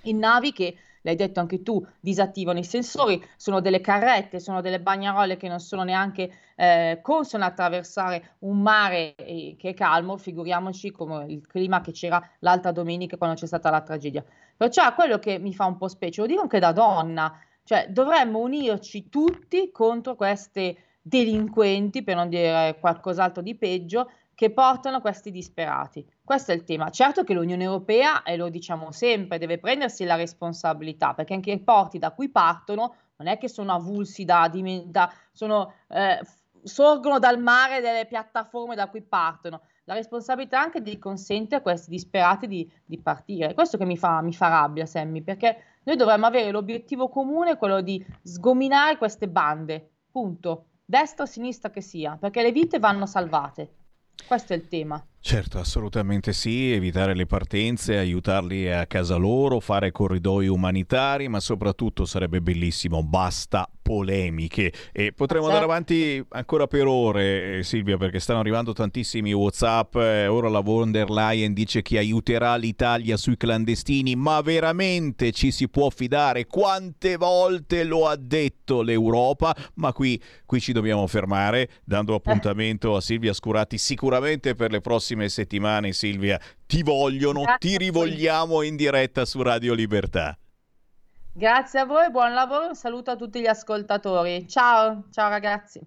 in 0.03 0.19
navi 0.19 0.53
che 0.53 0.77
l'hai 1.03 1.15
detto 1.15 1.41
anche 1.41 1.63
tu, 1.63 1.85
disattivano 2.01 2.59
i 2.59 2.65
sensori, 2.65 3.23
sono 3.37 3.61
delle 3.61 3.81
carrette, 3.81 4.41
sono 4.41 4.61
delle 4.61 4.81
bagnarole 4.81 5.37
che 5.37 5.49
non 5.49 5.61
sono 5.61 5.83
neanche 5.83 6.31
eh, 6.57 6.99
consone 7.03 7.45
attraversare 7.45 8.37
un 8.41 8.61
mare 8.61 9.15
eh, 9.17 9.57
che 9.59 9.71
è 9.71 9.75
calmo, 9.75 10.17
figuriamoci 10.17 10.91
come 10.91 11.27
il 11.29 11.47
clima 11.47 11.81
che 11.81 11.93
c'era 11.93 12.23
l'altra 12.41 12.73
domenica 12.73 13.17
quando 13.17 13.37
c'è 13.37 13.47
stata 13.47 13.71
la 13.71 13.83
tragedia. 13.83 14.25
Perciò 14.57 14.95
quello 14.95 15.19
che 15.19 15.39
mi 15.39 15.55
fa 15.55 15.67
un 15.67 15.77
po' 15.77 15.89
specie, 15.89 16.21
lo 16.21 16.27
dico 16.27 16.43
anche 16.43 16.59
da 16.59 16.73
donna, 16.73 17.37
cioè 17.65 17.89
dovremmo 17.89 18.39
unirci 18.39 19.09
tutti 19.09 19.71
contro 19.71 20.15
queste 20.15 20.77
delinquenti, 21.03 22.03
per 22.05 22.15
non 22.15 22.29
dire 22.29 22.77
qualcos'altro 22.79 23.43
di 23.43 23.57
peggio, 23.57 24.11
che 24.43 24.51
portano 24.51 25.01
questi 25.01 25.31
disperati. 25.31 26.05
Questo 26.25 26.51
è 26.51 26.55
il 26.57 26.65
tema. 26.65 26.91
Certo 26.91 27.23
che 27.23 27.33
l'Unione 27.33 27.63
Europea, 27.63 28.25
e 28.25 28.37
lo 28.37 28.49
diciamo 28.49 28.91
sempre, 28.91 29.39
deve 29.39 29.61
prendersi 29.61 30.03
la 30.03 30.17
responsabilità, 30.17 31.15
perché 31.15 31.35
anche 31.35 31.53
i 31.53 31.61
porti 31.61 32.01
da 32.01 32.11
cui 32.11 32.29
partono 32.29 32.97
non 33.19 33.29
è 33.29 33.39
che 33.39 33.49
sono 33.49 33.73
avulsi 33.73 34.25
da, 34.25 34.51
da 34.87 35.13
sono, 35.31 35.75
eh, 35.87 36.19
sorgono 36.65 37.21
dal 37.21 37.39
mare 37.39 37.81
delle 37.81 38.05
piattaforme 38.05 38.75
da 38.75 38.89
cui 38.89 39.03
partono. 39.03 39.61
La 39.85 39.95
responsabilità 39.95 40.61
anche 40.61 40.83
di 40.83 40.99
consentire 40.99 41.59
a 41.59 41.63
questi 41.63 41.91
disperati 41.91 42.49
di, 42.49 42.69
di 42.85 42.99
partire. 42.99 43.55
Questo 43.55 43.79
che 43.79 43.85
mi 43.85 43.97
fa, 43.97 44.23
mi 44.23 44.33
fa 44.33 44.49
rabbia, 44.49 44.87
Sammy, 44.87 45.23
perché 45.23 45.57
noi 45.85 45.95
dovremmo 45.95 46.27
avere 46.27 46.51
l'obiettivo 46.51 47.09
comune, 47.09 47.57
quello 47.57 47.81
di 47.81 48.05
sgominare 48.25 48.97
queste 48.97 49.29
bande, 49.29 49.89
punto, 50.11 50.65
destra 50.85 51.23
o 51.23 51.27
sinistra 51.29 51.71
che 51.71 51.81
sia, 51.81 52.17
perché 52.21 52.43
le 52.43 52.51
vite 52.51 52.81
vanno 52.81 53.07
salvate. 53.07 53.77
Questo 54.27 54.53
è 54.53 54.57
il 54.57 54.69
tema. 54.69 55.05
Certo, 55.25 55.61
assolutamente 55.61 56.33
sì, 56.33 56.73
evitare 56.73 57.15
le 57.15 57.27
partenze, 57.27 57.97
aiutarli 57.97 58.69
a 58.69 58.87
casa 58.87 59.15
loro, 59.15 59.61
fare 59.61 59.93
corridoi 59.93 60.49
umanitari, 60.49 61.29
ma 61.29 61.39
soprattutto 61.39 62.05
sarebbe 62.05 62.43
bellissimo, 62.43 63.05
basta 63.05 63.71
polemiche. 63.83 64.73
E 64.93 65.13
potremmo 65.13 65.47
andare 65.47 65.65
avanti 65.65 66.25
ancora 66.31 66.67
per 66.67 66.87
ore 66.87 67.59
eh, 67.59 67.63
Silvia 67.63 67.97
perché 67.97 68.21
stanno 68.21 68.41
arrivando 68.41 68.73
tantissimi 68.73 69.33
whatsapp 69.33 69.95
eh, 69.97 70.27
ora 70.29 70.49
la 70.49 70.61
von 70.61 70.91
der 70.91 71.11
Leyen 71.11 71.53
dice 71.53 71.83
che 71.83 71.99
aiuterà 71.99 72.57
l'Italia 72.57 73.17
sui 73.17 73.37
clandestini 73.37 74.15
ma 74.15 74.41
veramente 74.41 75.33
ci 75.33 75.51
si 75.51 75.69
può 75.69 75.91
fidare? 75.91 76.47
Quante 76.47 77.17
volte 77.17 77.85
lo 77.85 78.07
ha 78.07 78.17
detto 78.17 78.83
l'Europa? 78.83 79.55
Ma 79.75 79.93
qui, 79.93 80.21
qui 80.47 80.61
ci 80.61 80.73
dobbiamo 80.73 81.07
fermare 81.07 81.69
dando 81.85 82.15
appuntamento 82.17 82.97
a 82.97 83.01
Silvia 83.01 83.33
Scurati 83.33 83.77
sicuramente 83.79 84.55
per 84.55 84.71
le 84.71 84.81
prossime 85.13 85.29
settimane 85.29 85.93
Silvia 85.93 86.41
ti 86.67 86.83
vogliono, 86.83 87.43
Grazie 87.43 87.71
ti 87.71 87.77
rivogliamo 87.77 88.63
in 88.63 88.77
diretta 88.77 89.25
su 89.25 89.43
Radio 89.43 89.75
Libertà 89.75 90.37
Grazie 91.35 91.81
a 91.81 91.85
voi, 91.87 92.11
buon 92.11 92.35
lavoro, 92.35 92.69
un 92.69 92.75
saluto 92.75 93.11
a 93.11 93.17
tutti 93.17 93.41
gli 93.41 93.47
ascoltatori. 93.47 94.47
Ciao, 94.47 95.05
ciao 95.11 95.31
ragazzi. 95.31 95.81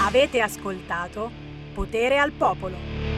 Avete 0.00 0.40
ascoltato 0.40 1.30
Potere 1.72 2.18
al 2.18 2.32
Popolo. 2.32 3.13